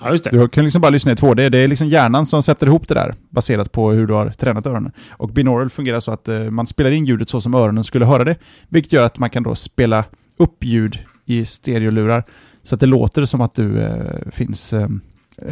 Ja, 0.03 0.11
just 0.11 0.25
det. 0.25 0.31
Du 0.31 0.49
kan 0.49 0.65
liksom 0.65 0.83
bara 0.83 0.91
lyssna 0.91 1.13
i 1.13 1.17
två. 1.17 1.35
Det 1.35 1.43
är, 1.43 1.51
det 1.51 1.59
är 1.59 1.69
liksom 1.69 1.89
hjärnan 1.89 2.27
som 2.27 2.43
sätter 2.43 2.67
ihop 2.67 2.89
det 2.89 2.95
där, 2.95 3.15
baserat 3.31 3.73
på 3.73 3.91
hur 3.91 4.07
du 4.07 4.15
har 4.15 4.31
tränat 4.31 4.67
öronen. 4.67 4.93
Och 5.11 5.29
binaural 5.29 5.71
fungerar 5.71 6.01
så 6.01 6.13
att 6.13 6.29
uh, 6.29 6.51
man 6.51 6.67
spelar 6.67 6.91
in 6.91 7.05
ljudet 7.05 7.29
så 7.29 7.41
som 7.41 7.55
öronen 7.55 7.85
skulle 7.85 8.05
höra 8.05 8.25
det, 8.25 8.37
vilket 8.69 8.93
gör 8.93 9.07
att 9.07 9.19
man 9.19 9.31
kan 9.31 9.43
då 9.43 9.55
spela 9.55 10.05
uppljud 10.37 10.99
i 11.31 11.45
stereolurar. 11.45 12.25
Så 12.63 12.75
att 12.75 12.81
det 12.81 12.87
låter 12.87 13.25
som 13.25 13.41
att 13.41 13.55
du 13.55 13.83
eh, 13.83 14.31
finns... 14.31 14.73
Eh, 14.73 14.89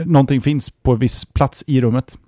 någonting 0.04 0.40
finns 0.40 0.70
på 0.70 0.92
en 0.92 0.98
viss 0.98 1.24
plats 1.24 1.64
i 1.66 1.80
rummet. 1.80 2.18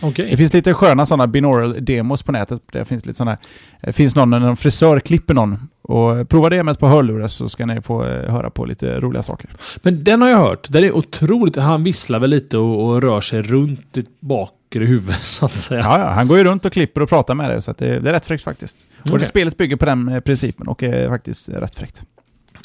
Okej. 0.00 0.30
Det 0.30 0.36
finns 0.36 0.54
lite 0.54 0.74
sköna 0.74 1.06
sådana 1.06 1.26
binaural 1.26 1.84
demos 1.84 2.22
på 2.22 2.32
nätet. 2.32 2.62
Det 2.72 2.84
finns 2.84 3.06
lite 3.06 3.16
sådana... 3.16 3.38
Det 3.80 3.92
finns 3.92 4.14
någon 4.14 4.30
när 4.30 4.40
en 4.40 4.56
frisör 4.56 5.00
klipper 5.00 5.34
någon. 5.34 5.68
Och 5.82 6.28
prova 6.28 6.50
det 6.50 6.62
med 6.62 6.72
ett 6.72 6.78
par 6.78 6.88
hörlurar 6.88 7.28
så 7.28 7.48
ska 7.48 7.66
ni 7.66 7.82
få 7.82 8.04
eh, 8.04 8.32
höra 8.32 8.50
på 8.50 8.64
lite 8.64 9.00
roliga 9.00 9.22
saker. 9.22 9.50
Men 9.82 10.04
den 10.04 10.22
har 10.22 10.28
jag 10.28 10.38
hört. 10.38 10.66
Den 10.70 10.84
är 10.84 10.96
otroligt... 10.96 11.56
Han 11.56 11.84
visslar 11.84 12.18
väl 12.18 12.30
lite 12.30 12.58
och, 12.58 12.84
och 12.84 13.02
rör 13.02 13.20
sig 13.20 13.42
runt 13.42 13.92
ditt 13.92 14.20
bakre 14.20 14.84
huvud, 14.84 15.14
så 15.20 15.46
att 15.46 15.52
säga. 15.52 15.80
Ja, 15.80 15.98
ja, 15.98 16.10
han 16.10 16.28
går 16.28 16.38
ju 16.38 16.44
runt 16.44 16.64
och 16.64 16.72
klipper 16.72 17.00
och 17.00 17.08
pratar 17.08 17.34
med 17.34 17.50
dig 17.50 17.62
så 17.62 17.74
det, 17.78 17.98
det 17.98 18.10
är 18.10 18.12
rätt 18.12 18.26
fräckt 18.26 18.44
faktiskt. 18.44 18.76
Och 18.98 19.06
Okej. 19.06 19.18
det 19.18 19.24
spelet 19.24 19.56
bygger 19.56 19.76
på 19.76 19.84
den 19.84 20.08
eh, 20.08 20.20
principen 20.20 20.68
och 20.68 20.82
är 20.82 21.08
faktiskt 21.08 21.48
rätt 21.48 21.74
fräckt. 21.74 22.04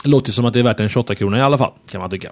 Låter 0.03 0.29
ju 0.29 0.33
som 0.33 0.45
att 0.45 0.53
det 0.53 0.59
är 0.59 0.63
värt 0.63 0.79
en 0.79 0.89
28 0.89 1.15
kronor 1.15 1.37
i 1.37 1.41
alla 1.41 1.57
fall, 1.57 1.71
kan 1.91 2.01
man 2.01 2.09
tycka. 2.09 2.29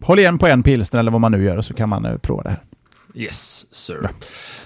Håll 0.00 0.18
igen 0.18 0.38
på 0.38 0.46
en 0.46 0.62
pilsner 0.62 1.00
eller 1.00 1.10
vad 1.10 1.20
man 1.20 1.32
nu 1.32 1.44
gör 1.44 1.62
så 1.62 1.74
kan 1.74 1.88
man 1.88 2.04
eh, 2.04 2.16
prova 2.16 2.42
det 2.42 2.50
här. 2.50 2.62
Yes, 3.14 3.74
sir. 3.74 4.08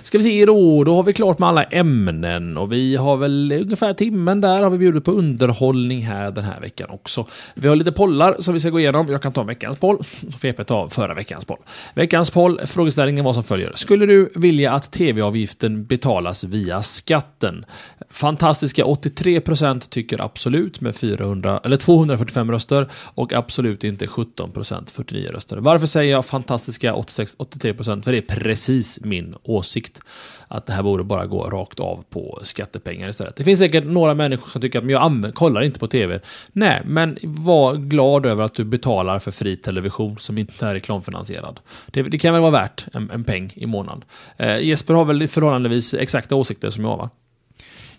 Ska 0.02 0.18
vi 0.18 0.24
se 0.24 0.46
då, 0.46 0.84
då 0.84 0.96
har 0.96 1.02
vi 1.02 1.12
klart 1.12 1.38
med 1.38 1.48
alla 1.48 1.64
ämnen 1.64 2.58
och 2.58 2.72
vi 2.72 2.96
har 2.96 3.16
väl 3.16 3.52
ungefär 3.62 3.94
timmen 3.94 4.40
där 4.40 4.62
har 4.62 4.70
vi 4.70 4.78
bjudit 4.78 5.04
på 5.04 5.12
underhållning 5.12 6.02
här 6.02 6.30
den 6.30 6.44
här 6.44 6.60
veckan 6.60 6.90
också. 6.90 7.26
Vi 7.54 7.68
har 7.68 7.76
lite 7.76 7.92
pollar 7.92 8.36
som 8.38 8.54
vi 8.54 8.60
ska 8.60 8.70
gå 8.70 8.80
igenom. 8.80 9.06
Jag 9.10 9.22
kan 9.22 9.32
ta 9.32 9.42
veckans 9.42 9.76
poll, 9.76 10.04
så 10.32 10.38
får 10.38 10.48
Jeppe 10.48 10.64
ta 10.64 10.88
förra 10.88 11.14
veckans 11.14 11.44
poll. 11.44 11.58
Veckans 11.94 12.30
poll, 12.30 12.60
frågeställningen 12.66 13.24
var 13.24 13.32
som 13.32 13.44
följer. 13.44 13.72
Skulle 13.74 14.06
du 14.06 14.32
vilja 14.34 14.72
att 14.72 14.92
tv-avgiften 14.92 15.84
betalas 15.84 16.44
via 16.44 16.82
skatten? 16.82 17.64
Fantastiska 18.10 18.84
83% 18.84 19.88
tycker 19.88 20.24
absolut 20.24 20.80
med 20.80 20.96
400, 20.96 21.60
eller 21.64 21.76
245 21.76 22.52
röster 22.52 22.88
och 22.94 23.32
absolut 23.32 23.84
inte 23.84 24.06
17% 24.06 24.90
49 24.92 25.28
röster. 25.28 25.56
Varför 25.56 25.86
säger 25.86 26.12
jag 26.12 26.24
fantastiska 26.24 26.94
86, 26.94 27.36
83%? 27.38 28.02
För 28.02 28.12
det 28.12 28.18
är 28.18 28.35
precis 28.40 29.00
min 29.04 29.34
åsikt. 29.42 30.00
Att 30.48 30.66
det 30.66 30.72
här 30.72 30.82
borde 30.82 31.04
bara 31.04 31.26
gå 31.26 31.44
rakt 31.44 31.80
av 31.80 32.04
på 32.10 32.40
skattepengar 32.42 33.08
istället. 33.08 33.36
Det 33.36 33.44
finns 33.44 33.60
säkert 33.60 33.84
några 33.84 34.14
människor 34.14 34.50
som 34.50 34.60
tycker 34.60 34.78
att 34.78 34.90
jag 34.90 35.02
använder, 35.02 35.32
kollar 35.32 35.62
inte 35.62 35.80
på 35.80 35.86
TV. 35.86 36.20
Nej, 36.52 36.82
men 36.84 37.18
var 37.22 37.74
glad 37.74 38.26
över 38.26 38.44
att 38.44 38.54
du 38.54 38.64
betalar 38.64 39.18
för 39.18 39.30
fri 39.30 39.56
television 39.56 40.18
som 40.18 40.38
inte 40.38 40.66
är 40.66 40.74
reklamfinansierad. 40.74 41.60
Det, 41.86 42.02
det 42.02 42.18
kan 42.18 42.32
väl 42.32 42.42
vara 42.42 42.52
värt 42.52 42.86
en, 42.92 43.10
en 43.10 43.24
peng 43.24 43.52
i 43.54 43.66
månaden. 43.66 44.04
Eh, 44.36 44.58
Jesper 44.58 44.94
har 44.94 45.04
väl 45.04 45.28
förhållandevis 45.28 45.94
exakta 45.94 46.34
åsikter 46.34 46.70
som 46.70 46.84
jag 46.84 46.96
va? 46.96 47.10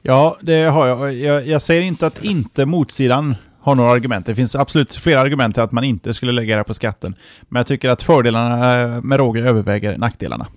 Ja, 0.01 0.37
det 0.41 0.63
har 0.63 0.87
jag. 0.87 1.13
jag. 1.13 1.47
Jag 1.47 1.61
säger 1.61 1.81
inte 1.81 2.07
att 2.07 2.23
inte 2.23 2.65
motsidan 2.65 3.35
har 3.67 3.75
några 3.75 3.91
argument. 3.91 4.25
Det 4.25 4.35
finns 4.35 4.55
absolut 4.55 4.95
flera 4.95 5.19
argument 5.19 5.55
till 5.55 5.63
att 5.63 5.71
man 5.71 5.83
inte 5.83 6.13
skulle 6.13 6.31
lägga 6.31 6.57
det 6.57 6.63
på 6.63 6.73
skatten. 6.73 7.15
Men 7.49 7.59
jag 7.59 7.67
tycker 7.67 7.89
att 7.89 8.01
fördelarna 8.01 8.81
eh, 8.81 9.01
med 9.01 9.17
råge 9.19 9.41
överväger 9.41 9.97
nackdelarna. 9.97 10.47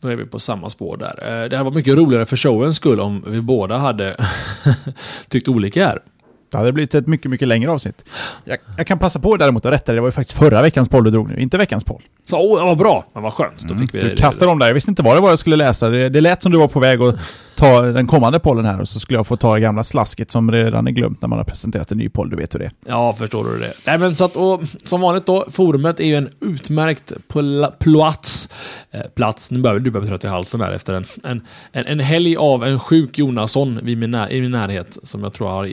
Då 0.00 0.08
är 0.08 0.16
vi 0.16 0.24
på 0.24 0.38
samma 0.38 0.70
spår 0.70 0.96
där. 0.96 1.42
Eh, 1.42 1.48
Det 1.48 1.56
hade 1.56 1.64
varit 1.64 1.74
mycket 1.74 1.96
roligare 1.96 2.26
för 2.26 2.36
showens 2.36 2.76
skull 2.76 3.00
om 3.00 3.24
vi 3.26 3.40
båda 3.40 3.76
hade 3.76 4.16
tyckt 5.28 5.48
olika 5.48 5.86
här. 5.86 6.02
Det 6.50 6.58
hade 6.58 6.72
blivit 6.72 6.94
ett 6.94 7.06
mycket, 7.06 7.30
mycket 7.30 7.48
längre 7.48 7.70
avsnitt. 7.70 8.04
Jag, 8.44 8.58
jag 8.76 8.86
kan 8.86 8.98
passa 8.98 9.18
på 9.18 9.36
däremot 9.36 9.66
att 9.66 9.72
rätta 9.72 9.92
det. 9.92 9.96
Det 9.96 10.00
var 10.00 10.08
ju 10.08 10.12
faktiskt 10.12 10.38
förra 10.38 10.62
veckans 10.62 10.88
poll 10.88 11.04
du 11.04 11.10
drog 11.10 11.28
nu, 11.28 11.36
inte 11.36 11.58
veckans 11.58 11.84
poll. 11.84 12.02
Så, 12.24 12.38
åh, 12.40 12.58
det 12.58 12.64
var 12.64 12.74
bra. 12.76 13.04
Men 13.12 13.22
vad 13.22 13.32
skönt. 13.32 13.68
Då 13.68 13.74
fick 13.74 13.94
vi 13.94 14.00
Du 14.00 14.16
kastade 14.16 14.50
om 14.50 14.58
där. 14.58 14.66
Jag 14.66 14.74
visste 14.74 14.90
inte 14.90 15.02
vad 15.02 15.16
det 15.16 15.20
var 15.20 15.28
jag 15.28 15.38
skulle 15.38 15.56
läsa. 15.56 15.88
Det, 15.88 16.08
det 16.08 16.20
lät 16.20 16.42
som 16.42 16.52
du 16.52 16.58
var 16.58 16.68
på 16.68 16.80
väg 16.80 17.02
att 17.02 17.16
ta 17.56 17.82
den 17.82 18.06
kommande 18.06 18.38
pollen 18.38 18.64
här 18.64 18.80
och 18.80 18.88
så 18.88 19.00
skulle 19.00 19.18
jag 19.18 19.26
få 19.26 19.36
ta 19.36 19.54
det 19.54 19.60
gamla 19.60 19.84
slasket 19.84 20.30
som 20.30 20.50
redan 20.52 20.86
är 20.86 20.90
glömt 20.90 21.20
när 21.20 21.28
man 21.28 21.38
har 21.38 21.44
presenterat 21.44 21.92
en 21.92 21.98
ny 21.98 22.08
poll. 22.08 22.30
Du 22.30 22.36
vet 22.36 22.54
hur 22.54 22.58
det 22.58 22.64
är. 22.64 22.72
Ja, 22.86 23.12
förstår 23.12 23.44
du 23.44 23.58
det. 23.58 23.72
Nej, 23.86 23.98
men 23.98 24.14
så 24.14 24.24
att, 24.24 24.36
och, 24.36 24.60
som 24.84 25.00
vanligt 25.00 25.26
då, 25.26 25.46
forumet 25.50 26.00
är 26.00 26.04
ju 26.04 26.16
en 26.16 26.28
utmärkt 26.40 27.12
pla- 27.32 27.72
plats. 27.78 28.48
Eh, 28.90 29.00
plats, 29.14 29.50
nu 29.50 29.58
börjar 29.58 29.78
du 29.78 29.90
börjar 29.90 30.06
trött 30.06 30.24
i 30.24 30.28
halsen 30.28 30.60
där 30.60 30.72
efter 30.72 30.94
en, 30.94 31.04
en, 31.24 31.46
en, 31.72 31.86
en 31.86 32.00
helg 32.00 32.36
av 32.36 32.64
en 32.64 32.80
sjuk 32.80 33.18
Jonasson 33.18 33.80
vid 33.82 33.98
min 33.98 34.14
i 34.30 34.40
min 34.40 34.50
närhet 34.50 34.98
som 35.02 35.22
jag 35.22 35.32
tror 35.32 35.48
har 35.48 35.68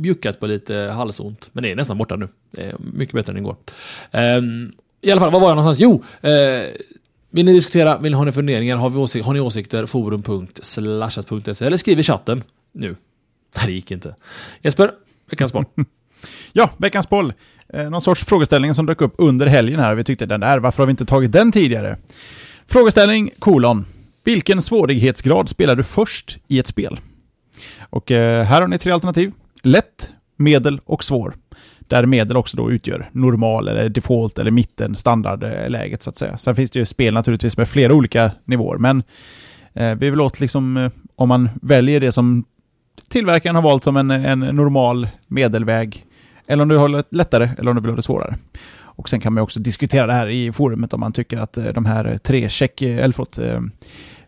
bjuckat 0.00 0.40
på 0.40 0.46
lite 0.46 0.92
halsont. 0.96 1.48
Men 1.52 1.62
det 1.62 1.70
är 1.70 1.76
nästan 1.76 1.98
borta 1.98 2.16
nu. 2.16 2.28
Det 2.50 2.62
är 2.62 2.74
mycket 2.94 3.14
bättre 3.14 3.32
än 3.32 3.36
igår. 3.38 3.56
Ehm, 4.12 4.72
i 5.04 5.10
alla 5.10 5.20
fall, 5.20 5.30
var 5.30 5.40
var 5.40 5.48
jag 5.48 5.56
någonstans? 5.56 5.78
Jo! 5.80 6.28
Eh, 6.30 6.64
vill 7.30 7.44
ni 7.46 7.52
diskutera? 7.52 7.98
Vill 7.98 8.12
ni 8.12 8.18
ha 8.18 8.24
ni 8.24 8.32
funderingar? 8.32 8.76
Har, 8.76 8.90
vi 8.90 8.96
åsik- 8.98 9.24
har 9.24 9.34
ni 9.34 9.40
åsikter? 9.40 9.86
Forum.slashat.se 9.86 11.66
eller 11.66 11.76
skriv 11.76 11.98
i 11.98 12.02
chatten 12.02 12.42
nu. 12.72 12.96
Nej, 13.56 13.66
det 13.66 13.72
gick 13.72 13.90
inte. 13.90 14.14
Jesper, 14.62 14.90
veckans 15.30 15.52
boll. 15.52 15.64
Ja, 16.52 16.70
veckans 16.76 17.08
boll. 17.08 17.32
Eh, 17.68 17.90
någon 17.90 18.00
sorts 18.00 18.24
frågeställning 18.24 18.74
som 18.74 18.86
dök 18.86 19.00
upp 19.00 19.14
under 19.18 19.46
helgen 19.46 19.80
här. 19.80 19.94
Vi 19.94 20.04
tyckte 20.04 20.26
den 20.26 20.40
där, 20.40 20.58
varför 20.58 20.78
har 20.82 20.86
vi 20.86 20.90
inte 20.90 21.04
tagit 21.04 21.32
den 21.32 21.52
tidigare? 21.52 21.96
Frågeställning 22.66 23.30
kolon. 23.38 23.86
Vilken 24.24 24.62
svårighetsgrad 24.62 25.48
spelar 25.48 25.76
du 25.76 25.82
först 25.82 26.38
i 26.48 26.58
ett 26.58 26.66
spel? 26.66 27.00
Och 27.80 28.10
eh, 28.10 28.44
här 28.44 28.60
har 28.60 28.68
ni 28.68 28.78
tre 28.78 28.92
alternativ. 28.92 29.32
Lätt, 29.62 30.12
medel 30.36 30.80
och 30.84 31.04
svår. 31.04 31.34
Där 31.88 32.06
medel 32.06 32.36
också 32.36 32.56
då 32.56 32.72
utgör 32.72 33.10
normal 33.12 33.68
eller 33.68 33.88
default 33.88 34.38
eller 34.38 34.50
mitten, 34.50 34.94
standardläget 34.94 36.02
så 36.02 36.10
att 36.10 36.16
säga. 36.16 36.36
Sen 36.36 36.56
finns 36.56 36.70
det 36.70 36.78
ju 36.78 36.86
spel 36.86 37.14
naturligtvis 37.14 37.56
med 37.56 37.68
flera 37.68 37.94
olika 37.94 38.30
nivåer, 38.44 38.78
men 38.78 39.02
eh, 39.72 39.94
vi 39.94 40.10
vill 40.10 40.20
åt 40.20 40.40
liksom 40.40 40.76
eh, 40.76 40.90
om 41.16 41.28
man 41.28 41.48
väljer 41.62 42.00
det 42.00 42.12
som 42.12 42.44
tillverkaren 43.08 43.56
har 43.56 43.62
valt 43.62 43.84
som 43.84 43.96
en, 43.96 44.10
en 44.10 44.38
normal 44.40 45.08
medelväg, 45.26 46.06
eller 46.46 46.62
om 46.62 46.68
du 46.68 46.76
har 46.76 46.88
det 46.88 47.04
lättare 47.10 47.50
eller 47.58 47.70
om 47.70 47.76
du 47.76 47.82
vill 47.82 47.90
ha 47.90 47.96
det 47.96 48.02
svårare. 48.02 48.36
Och 48.96 49.08
sen 49.08 49.20
kan 49.20 49.32
man 49.32 49.40
ju 49.40 49.42
också 49.42 49.60
diskutera 49.60 50.06
det 50.06 50.12
här 50.12 50.28
i 50.28 50.52
forumet 50.52 50.92
om 50.92 51.00
man 51.00 51.12
tycker 51.12 51.38
att 51.38 51.56
eh, 51.56 51.64
de 51.64 51.84
här 51.84 52.18
tre 52.18 52.48
check, 52.48 52.82
eh, 52.82 53.04
eller 53.04 53.12
förlåt, 53.12 53.38
eh, 53.38 53.60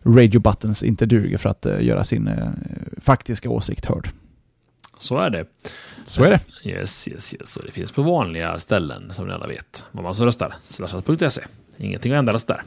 radio 0.03 0.39
buttons 0.39 0.83
inte 0.83 1.05
duger 1.05 1.37
för 1.37 1.49
att 1.49 1.65
eh, 1.65 1.81
göra 1.81 2.03
sin 2.03 2.27
eh, 2.27 2.49
faktiska 3.01 3.49
åsikt 3.49 3.85
hörd. 3.85 4.09
Så 4.97 5.17
är 5.17 5.29
det. 5.29 5.45
Så 6.05 6.23
är 6.23 6.29
det. 6.29 6.69
Yes, 6.69 7.07
yes, 7.07 7.33
yes. 7.33 7.57
Och 7.57 7.65
det 7.65 7.71
finns 7.71 7.91
på 7.91 8.01
vanliga 8.01 8.59
ställen 8.59 9.13
som 9.13 9.27
ni 9.27 9.33
alla 9.33 9.47
vet. 9.47 9.85
Var 9.91 10.03
man 10.03 10.15
så 10.15 10.25
röstar. 10.25 10.55
Slashat.se. 10.63 11.41
Ingenting 11.77 12.13
att 12.13 12.19
ändras 12.19 12.43
där. 12.43 12.63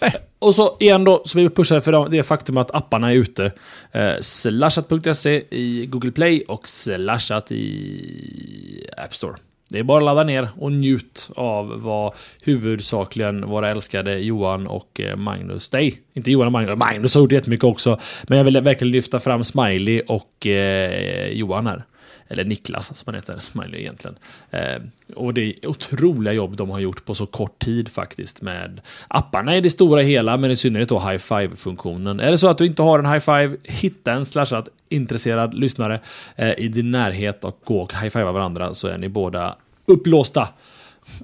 Nej. 0.00 0.14
Och 0.38 0.54
så 0.54 0.76
igen 0.80 1.04
då, 1.04 1.22
så 1.24 1.38
vi 1.38 1.50
pusha 1.50 1.80
för 1.80 2.08
det 2.08 2.22
faktum 2.22 2.56
att 2.56 2.74
apparna 2.74 3.12
är 3.12 3.16
ute. 3.16 3.52
Eh, 3.92 4.14
slashat.se 4.20 5.44
i 5.50 5.86
Google 5.86 6.10
Play 6.10 6.44
och 6.48 6.68
slashat 6.68 7.52
i 7.52 8.86
App 8.96 9.14
Store. 9.14 9.36
Det 9.70 9.78
är 9.78 9.82
bara 9.82 9.98
att 9.98 10.04
ladda 10.04 10.24
ner 10.24 10.48
och 10.58 10.72
njut 10.72 11.30
av 11.36 11.82
vad 11.82 12.12
huvudsakligen 12.42 13.48
våra 13.48 13.68
älskade 13.68 14.18
Johan 14.18 14.66
och 14.66 15.00
eh, 15.00 15.16
Magnus, 15.16 15.72
nej, 15.72 15.94
inte 16.14 16.30
Johan 16.30 16.46
och 16.46 16.52
Magnus, 16.52 16.76
Magnus 16.78 17.14
har 17.14 17.22
gjort 17.22 17.32
jättemycket 17.32 17.64
också, 17.64 18.00
men 18.28 18.38
jag 18.38 18.44
vill 18.44 18.60
verkligen 18.60 18.92
lyfta 18.92 19.20
fram 19.20 19.44
Smiley 19.44 20.00
och 20.00 20.46
eh, 20.46 21.28
Johan 21.32 21.66
här. 21.66 21.84
Eller 22.30 22.44
Niklas 22.44 22.98
som 22.98 23.06
han 23.06 23.14
heter, 23.14 23.38
Smiley 23.38 23.80
egentligen. 23.80 24.16
Eh, 24.50 24.82
och 25.16 25.34
det 25.34 25.40
är 25.40 25.66
otroliga 25.66 26.32
jobb 26.32 26.56
de 26.56 26.70
har 26.70 26.80
gjort 26.80 27.04
på 27.04 27.14
så 27.14 27.26
kort 27.26 27.58
tid 27.58 27.88
faktiskt 27.88 28.42
med 28.42 28.80
apparna 29.08 29.56
i 29.56 29.60
det 29.60 29.70
stora 29.70 30.02
hela, 30.02 30.36
men 30.36 30.50
i 30.50 30.56
synnerhet 30.56 30.88
då 30.88 30.98
high 30.98 31.18
five-funktionen. 31.18 32.20
Är 32.20 32.30
det 32.30 32.38
så 32.38 32.48
att 32.48 32.58
du 32.58 32.66
inte 32.66 32.82
har 32.82 32.98
en 32.98 33.06
high 33.06 33.18
five, 33.18 33.56
hitta 33.64 34.12
en 34.12 34.24
slashat 34.24 34.68
intresserad 34.88 35.54
lyssnare 35.54 36.00
eh, 36.36 36.58
i 36.58 36.68
din 36.68 36.90
närhet 36.90 37.44
och 37.44 37.60
gå 37.64 37.80
och 37.80 37.92
high 37.92 38.10
five 38.10 38.24
varandra 38.24 38.74
så 38.74 38.88
är 38.88 38.98
ni 38.98 39.08
båda 39.08 39.56
upplåsta. 39.86 40.48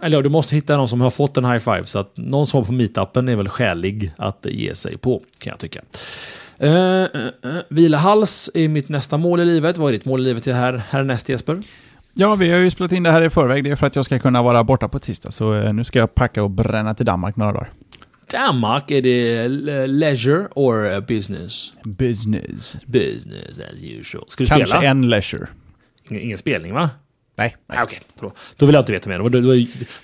Eller 0.02 0.16
ja, 0.16 0.22
du 0.22 0.28
måste 0.28 0.54
hitta 0.54 0.76
någon 0.76 0.88
som 0.88 1.00
har 1.00 1.10
fått 1.10 1.36
en 1.36 1.44
high 1.44 1.58
five, 1.58 1.84
så 1.84 1.98
att 1.98 2.16
någon 2.16 2.46
som 2.46 2.60
var 2.60 2.66
på 2.66 2.72
meetupen 2.72 3.28
är 3.28 3.36
väl 3.36 3.48
skälig 3.48 4.12
att 4.16 4.46
ge 4.50 4.74
sig 4.74 4.98
på, 4.98 5.22
kan 5.38 5.50
jag 5.50 5.58
tycka. 5.58 5.80
Uh, 6.62 6.70
uh, 6.70 7.06
uh. 7.44 7.60
Vila 7.68 7.98
hals 7.98 8.50
är 8.54 8.68
mitt 8.68 8.88
nästa 8.88 9.18
mål 9.18 9.40
i 9.40 9.44
livet. 9.44 9.78
Vad 9.78 9.88
är 9.88 9.92
ditt 9.92 10.04
mål 10.04 10.20
i 10.20 10.24
livet 10.24 10.46
här, 10.46 10.82
härnäst 10.90 11.28
Jesper? 11.28 11.56
Ja, 12.18 12.34
vi 12.34 12.50
har 12.50 12.58
ju 12.58 12.70
spelat 12.70 12.92
in 12.92 13.02
det 13.02 13.10
här 13.10 13.22
i 13.22 13.30
förväg. 13.30 13.64
Det 13.64 13.70
är 13.70 13.76
för 13.76 13.86
att 13.86 13.96
jag 13.96 14.04
ska 14.04 14.18
kunna 14.18 14.42
vara 14.42 14.64
borta 14.64 14.88
på 14.88 14.98
tisdag. 14.98 15.30
Så 15.30 15.54
eh, 15.54 15.72
nu 15.72 15.84
ska 15.84 15.98
jag 15.98 16.14
packa 16.14 16.42
och 16.42 16.50
bränna 16.50 16.94
till 16.94 17.06
Danmark 17.06 17.36
några 17.36 17.52
dagar. 17.52 17.70
Danmark, 18.30 18.90
är 18.90 19.02
det 19.02 19.38
eh, 19.38 19.88
leisure 19.88 20.48
or 20.54 20.92
eh, 20.92 21.00
business? 21.00 21.72
Business. 21.84 22.76
Business 22.86 23.58
as 23.58 23.82
usual. 23.82 24.24
Ska 24.28 24.44
du 24.44 24.48
Kanske 24.48 24.66
spela? 24.66 24.82
en 24.82 25.08
leisure. 25.08 25.46
Ingen, 26.10 26.22
ingen 26.22 26.38
spelning 26.38 26.74
va? 26.74 26.90
Nej. 27.38 27.56
Nej, 27.66 27.78
okej. 27.82 28.00
Då, 28.20 28.32
då 28.56 28.66
vill 28.66 28.74
jag 28.74 28.82
inte 28.82 28.92
veta 28.92 29.08
mer. 29.08 29.18
Då 29.18 29.40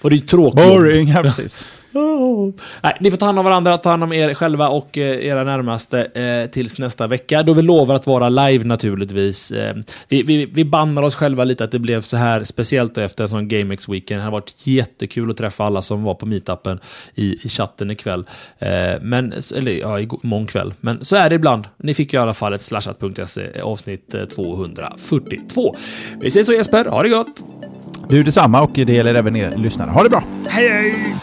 var 0.01 0.11
det 0.11 0.17
ju 0.17 0.23
tråkigt. 0.23 0.57
Boring, 0.57 1.09
ja 1.09 1.23
precis. 1.23 1.69
Oh. 1.93 2.53
Nej, 2.83 2.97
ni 3.01 3.11
får 3.11 3.19
ta 3.19 3.27
hand 3.27 3.39
om 3.39 3.45
varandra, 3.45 3.79
ta 3.79 3.91
hand 3.91 4.03
om 4.03 4.13
er 4.13 4.35
själva 4.35 4.69
och 4.69 4.99
eh, 4.99 5.27
era 5.27 5.45
närmaste 5.45 6.05
eh, 6.05 6.51
tills 6.51 6.79
nästa 6.79 7.07
vecka. 7.07 7.43
Då 7.43 7.53
vi 7.53 7.63
lovar 7.63 7.95
att 7.95 8.07
vara 8.07 8.29
live 8.29 8.65
naturligtvis. 8.65 9.53
Eh, 9.53 9.77
vi, 10.09 10.23
vi, 10.23 10.47
vi 10.47 10.65
bannar 10.65 11.03
oss 11.03 11.15
själva 11.15 11.45
lite 11.45 11.65
att 11.65 11.71
det 11.71 11.79
blev 11.79 12.01
så 12.01 12.17
här, 12.17 12.45
speciellt 12.45 12.99
efter 12.99 13.25
en 13.25 13.29
sån 13.29 13.49
GameX 13.49 13.89
Weekend. 13.89 14.21
Det 14.21 14.25
har 14.25 14.31
varit 14.31 14.67
jättekul 14.67 15.31
att 15.31 15.37
träffa 15.37 15.65
alla 15.65 15.83
som 15.83 16.03
var 16.03 16.15
på 16.15 16.27
meetupen 16.27 16.81
i, 17.15 17.47
i 17.47 17.49
chatten 17.49 17.91
ikväll. 17.91 18.25
Eh, 18.59 18.69
men, 19.01 19.35
eller 19.57 19.73
ja, 19.73 20.01
imorgon 20.01 20.47
kväll. 20.47 20.75
Men 20.81 21.05
så 21.05 21.17
är 21.17 21.29
det 21.29 21.35
ibland. 21.35 21.65
Ni 21.77 21.95
fick 21.95 22.13
ju 22.13 22.19
i 22.19 22.23
alla 22.23 22.35
fall 22.35 22.53
ett 22.53 22.63
slashat.se 22.63 23.61
avsnitt 23.61 24.15
242. 24.35 25.69
Eh, 25.69 25.81
vi 26.21 26.29
ses 26.29 26.47
så 26.47 26.53
Jesper, 26.53 26.85
ha 26.85 27.03
det 27.03 27.09
gott! 27.09 27.45
Du 28.09 28.23
detsamma 28.23 28.63
och 28.63 28.71
det 28.73 28.93
gäller 28.93 29.15
även 29.15 29.37
er 29.37 29.57
lyssnare. 29.57 29.91
Ha 29.91 30.03
det 30.03 30.11
bra! 30.11 30.25
Hej 30.49 30.69
hej! 30.69 31.17